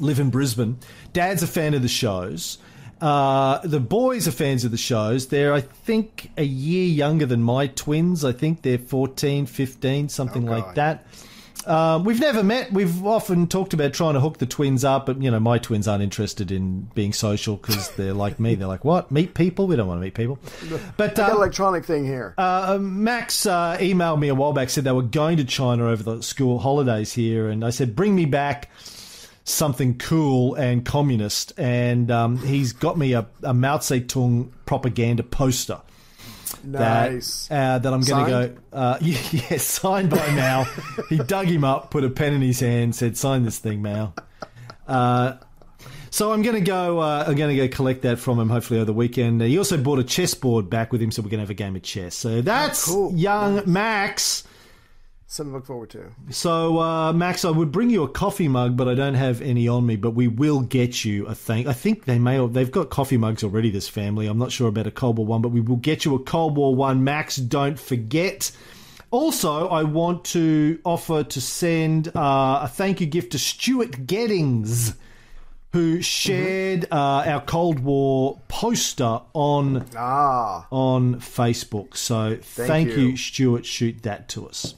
live 0.00 0.18
in 0.18 0.30
Brisbane. 0.30 0.78
Dad's 1.12 1.42
a 1.42 1.46
fan 1.46 1.74
of 1.74 1.82
the 1.82 1.88
shows. 1.88 2.58
Uh, 3.00 3.60
the 3.64 3.80
boys 3.80 4.28
are 4.28 4.32
fans 4.32 4.64
of 4.64 4.70
the 4.70 4.76
shows. 4.76 5.28
They're, 5.28 5.54
I 5.54 5.62
think, 5.62 6.30
a 6.36 6.44
year 6.44 6.86
younger 6.86 7.24
than 7.26 7.42
my 7.42 7.68
twins. 7.68 8.24
I 8.24 8.32
think 8.32 8.62
they're 8.62 8.78
14, 8.78 9.46
15, 9.46 10.08
something 10.08 10.44
like 10.44 10.74
that. 10.74 11.06
Um, 11.66 12.04
we've 12.04 12.20
never 12.20 12.42
met. 12.42 12.72
We've 12.72 13.04
often 13.04 13.46
talked 13.46 13.74
about 13.74 13.92
trying 13.92 14.14
to 14.14 14.20
hook 14.20 14.38
the 14.38 14.46
twins 14.46 14.84
up, 14.84 15.06
but 15.06 15.22
you 15.22 15.30
know, 15.30 15.40
my 15.40 15.58
twins 15.58 15.86
aren't 15.86 16.02
interested 16.02 16.50
in 16.50 16.88
being 16.94 17.12
social 17.12 17.56
because 17.56 17.90
they're 17.96 18.14
like 18.14 18.40
me. 18.40 18.54
They're 18.54 18.68
like, 18.68 18.84
"What? 18.84 19.10
Meet 19.10 19.34
people? 19.34 19.66
We 19.66 19.76
don't 19.76 19.86
want 19.86 19.98
to 19.98 20.02
meet 20.02 20.14
people." 20.14 20.38
But 20.96 21.12
I 21.12 21.14
got 21.14 21.28
an 21.30 21.30
um, 21.32 21.36
electronic 21.36 21.84
thing 21.84 22.04
here. 22.04 22.34
uh, 22.38 22.78
Max 22.80 23.46
uh, 23.46 23.76
emailed 23.78 24.18
me 24.20 24.28
a 24.28 24.34
while 24.34 24.52
back, 24.52 24.70
said 24.70 24.84
they 24.84 24.92
were 24.92 25.02
going 25.02 25.36
to 25.36 25.44
China 25.44 25.86
over 25.86 26.02
the 26.02 26.22
school 26.22 26.58
holidays 26.58 27.12
here, 27.12 27.48
and 27.48 27.64
I 27.64 27.70
said, 27.70 27.94
"Bring 27.94 28.14
me 28.14 28.24
back 28.24 28.70
something 29.44 29.98
cool 29.98 30.54
and 30.54 30.84
communist." 30.84 31.52
And 31.58 32.10
um, 32.10 32.38
he's 32.38 32.72
got 32.72 32.96
me 32.96 33.12
a, 33.12 33.26
a 33.42 33.52
Mao 33.52 33.78
Zedong 33.78 34.50
propaganda 34.64 35.22
poster. 35.22 35.80
Nice. 36.64 37.48
That, 37.48 37.74
uh, 37.74 37.78
that 37.78 37.92
I'm 37.92 38.00
going 38.00 38.24
to 38.24 38.30
go. 38.30 38.56
Uh, 38.72 38.98
yeah, 39.02 39.18
yeah, 39.30 39.56
signed 39.58 40.10
by 40.10 40.30
Mao. 40.30 40.64
he 41.08 41.18
dug 41.18 41.46
him 41.46 41.64
up, 41.64 41.90
put 41.90 42.04
a 42.04 42.10
pen 42.10 42.34
in 42.34 42.42
his 42.42 42.60
hand, 42.60 42.94
said, 42.94 43.16
"Sign 43.16 43.44
this 43.44 43.58
thing, 43.58 43.82
Mao." 43.82 44.14
Uh, 44.86 45.34
so 46.10 46.32
I'm 46.32 46.42
going 46.42 46.56
to 46.56 46.60
go. 46.60 46.98
Uh, 46.98 47.24
I'm 47.26 47.36
going 47.36 47.56
to 47.56 47.68
go 47.68 47.74
collect 47.74 48.02
that 48.02 48.18
from 48.18 48.38
him. 48.38 48.50
Hopefully 48.50 48.80
over 48.80 48.86
the 48.86 48.92
weekend. 48.92 49.40
Uh, 49.40 49.46
he 49.46 49.56
also 49.58 49.76
bought 49.76 49.98
a 49.98 50.04
chessboard 50.04 50.68
back 50.68 50.92
with 50.92 51.00
him, 51.00 51.10
so 51.10 51.22
we're 51.22 51.28
going 51.30 51.38
to 51.38 51.42
have 51.42 51.50
a 51.50 51.54
game 51.54 51.76
of 51.76 51.82
chess. 51.82 52.16
So 52.16 52.42
that's 52.42 52.86
cool. 52.86 53.12
young 53.14 53.62
Max. 53.66 54.44
Something 55.32 55.52
to 55.52 55.58
look 55.58 55.66
forward 55.66 55.90
to. 55.90 56.10
So 56.30 56.80
uh, 56.80 57.12
Max, 57.12 57.44
I 57.44 57.50
would 57.50 57.70
bring 57.70 57.88
you 57.88 58.02
a 58.02 58.08
coffee 58.08 58.48
mug, 58.48 58.76
but 58.76 58.88
I 58.88 58.94
don't 58.96 59.14
have 59.14 59.40
any 59.40 59.68
on 59.68 59.86
me. 59.86 59.94
But 59.94 60.10
we 60.10 60.26
will 60.26 60.58
get 60.58 61.04
you 61.04 61.24
a 61.26 61.36
thing. 61.36 61.68
I 61.68 61.72
think 61.72 62.04
they 62.04 62.18
may. 62.18 62.34
Have, 62.34 62.52
they've 62.52 62.68
got 62.68 62.90
coffee 62.90 63.16
mugs 63.16 63.44
already. 63.44 63.70
This 63.70 63.88
family. 63.88 64.26
I'm 64.26 64.38
not 64.38 64.50
sure 64.50 64.66
about 64.66 64.88
a 64.88 64.90
Cold 64.90 65.18
War 65.18 65.26
one, 65.28 65.40
but 65.40 65.50
we 65.50 65.60
will 65.60 65.76
get 65.76 66.04
you 66.04 66.16
a 66.16 66.18
Cold 66.18 66.56
War 66.56 66.74
one. 66.74 67.04
Max, 67.04 67.36
don't 67.36 67.78
forget. 67.78 68.50
Also, 69.12 69.68
I 69.68 69.84
want 69.84 70.24
to 70.26 70.80
offer 70.84 71.22
to 71.22 71.40
send 71.40 72.08
uh, 72.08 72.62
a 72.62 72.68
thank 72.68 73.00
you 73.00 73.06
gift 73.06 73.30
to 73.30 73.38
Stuart 73.38 74.06
Geddings, 74.08 74.96
who 75.72 76.02
shared 76.02 76.86
uh, 76.90 77.22
our 77.24 77.40
Cold 77.42 77.78
War 77.78 78.40
poster 78.48 79.20
on 79.32 79.86
Ah, 79.96 80.66
on 80.72 81.20
Facebook. 81.20 81.96
So 81.96 82.36
thank, 82.42 82.88
you. 82.88 83.10
you. 83.10 83.16
Stuart. 83.16 83.64
Shoot 83.64 84.02
that 84.02 84.28
to 84.30 84.48
us. 84.48 84.74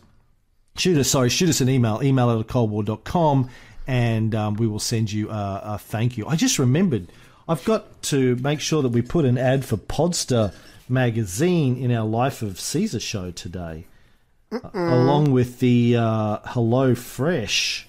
Shoot 0.77 0.99
us, 0.99 1.09
sorry, 1.09 1.29
shoot 1.29 1.49
us 1.49 1.61
an 1.61 1.69
email, 1.69 2.01
email 2.03 2.39
at 2.41 2.47
coldwar.com, 2.47 3.51
and 3.87 4.35
um, 4.35 4.55
we 4.55 4.67
will 4.67 4.79
send 4.79 5.13
you 5.13 5.29
a, 5.31 5.61
a 5.65 5.79
thank 5.79 6.17
you. 6.17 6.27
I 6.27 6.37
just 6.37 6.59
remembered, 6.59 7.09
I've 7.47 7.65
got 7.65 8.03
to 8.05 8.37
make 8.37 8.61
sure 8.61 8.83
that 8.83 8.89
we 8.89 9.03
put 9.03 9.25
an 9.25 9.37
ad 9.37 9.65
for 9.65 9.77
Podster 9.77 10.55
magazine 10.89 11.77
in 11.77 11.93
our 11.93 12.07
Life 12.07 12.43
of 12.43 12.59
Caesar 12.59 13.01
show 13.01 13.31
today, 13.31 13.87
along 14.73 15.33
with 15.33 15.59
the 15.61 15.97
uh, 15.97 16.39
Hello 16.45 16.95
Fresh 16.95 17.87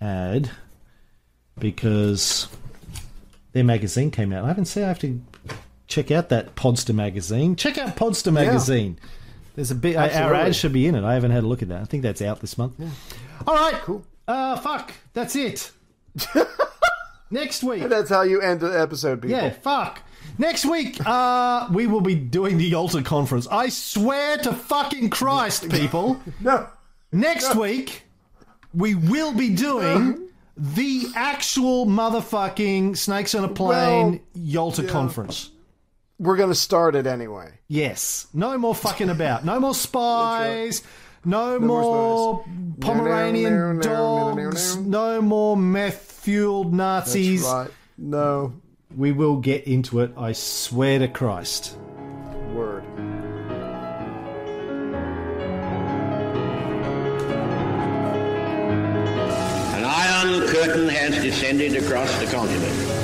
ad, 0.00 0.50
because 1.58 2.48
their 3.52 3.64
magazine 3.64 4.10
came 4.10 4.32
out. 4.32 4.44
I 4.44 4.48
haven't 4.48 4.66
seen. 4.66 4.84
I 4.84 4.88
have 4.88 4.98
to 5.00 5.20
check 5.86 6.10
out 6.10 6.30
that 6.30 6.56
Podster 6.56 6.94
magazine. 6.94 7.54
Check 7.54 7.78
out 7.78 7.96
Podster 7.96 8.32
magazine. 8.32 8.98
There's 9.54 9.70
a 9.70 9.74
bit. 9.74 9.96
Our 9.96 10.04
Absolutely. 10.04 10.38
ad 10.38 10.56
should 10.56 10.72
be 10.72 10.86
in 10.86 10.94
it. 10.94 11.04
I 11.04 11.14
haven't 11.14 11.30
had 11.30 11.44
a 11.44 11.46
look 11.46 11.62
at 11.62 11.68
that. 11.68 11.80
I 11.80 11.84
think 11.84 12.02
that's 12.02 12.22
out 12.22 12.40
this 12.40 12.58
month. 12.58 12.74
All 13.46 13.54
right, 13.54 13.74
cool. 13.82 14.04
Uh, 14.26 14.56
fuck. 14.56 14.92
That's 15.12 15.36
it. 15.36 15.70
Next 17.30 17.62
week. 17.64 17.88
that's 17.88 18.10
how 18.10 18.22
you 18.22 18.40
end 18.40 18.60
the 18.60 18.68
episode, 18.80 19.22
people. 19.22 19.36
Yeah, 19.36 19.50
fuck. 19.50 20.00
Next 20.38 20.64
week, 20.66 20.98
uh, 21.06 21.68
we 21.72 21.86
will 21.86 22.00
be 22.00 22.14
doing 22.14 22.58
the 22.58 22.64
Yalta 22.64 23.02
Conference. 23.02 23.46
I 23.50 23.68
swear 23.68 24.36
to 24.38 24.52
fucking 24.52 25.10
Christ, 25.10 25.68
people. 25.70 26.20
No. 26.40 26.68
Next 27.12 27.54
week, 27.54 28.02
we 28.72 28.94
will 28.94 29.32
be 29.32 29.50
doing 29.50 30.28
the 30.56 31.06
actual 31.14 31.86
motherfucking 31.86 32.96
Snakes 32.96 33.34
on 33.34 33.44
a 33.44 33.48
Plane 33.48 34.20
Yalta 34.34 34.84
Conference. 34.84 35.50
We're 36.18 36.36
going 36.36 36.50
to 36.50 36.54
start 36.54 36.94
it 36.94 37.06
anyway. 37.06 37.50
Yes. 37.68 38.26
No 38.32 38.56
more 38.56 38.74
fucking 38.74 39.10
about. 39.10 39.44
No 39.44 39.58
more 39.60 39.74
spies. 39.74 40.82
No, 41.24 41.58
more 41.58 41.82
more. 41.82 42.44
Pomeranian 42.80 43.52
No, 43.52 43.58
no, 43.58 43.72
no, 43.72 43.72
no, 43.72 44.28
no, 44.28 44.34
no, 44.34 44.44
dogs. 44.44 44.76
no. 44.76 45.14
No 45.14 45.22
more 45.22 45.56
meth 45.56 46.12
fueled 46.12 46.72
Nazis. 46.74 47.42
That's 47.42 47.52
right. 47.52 47.70
No. 47.98 48.54
We 48.96 49.10
will 49.12 49.38
get 49.38 49.64
into 49.64 50.00
it. 50.00 50.12
I 50.16 50.32
swear 50.32 50.98
to 51.00 51.08
Christ. 51.08 51.76
Word. 52.52 52.84
An 59.74 59.84
iron 59.84 60.46
curtain 60.48 60.88
has 60.88 61.20
descended 61.22 61.76
across 61.82 62.16
the 62.18 62.26
continent. 62.26 63.03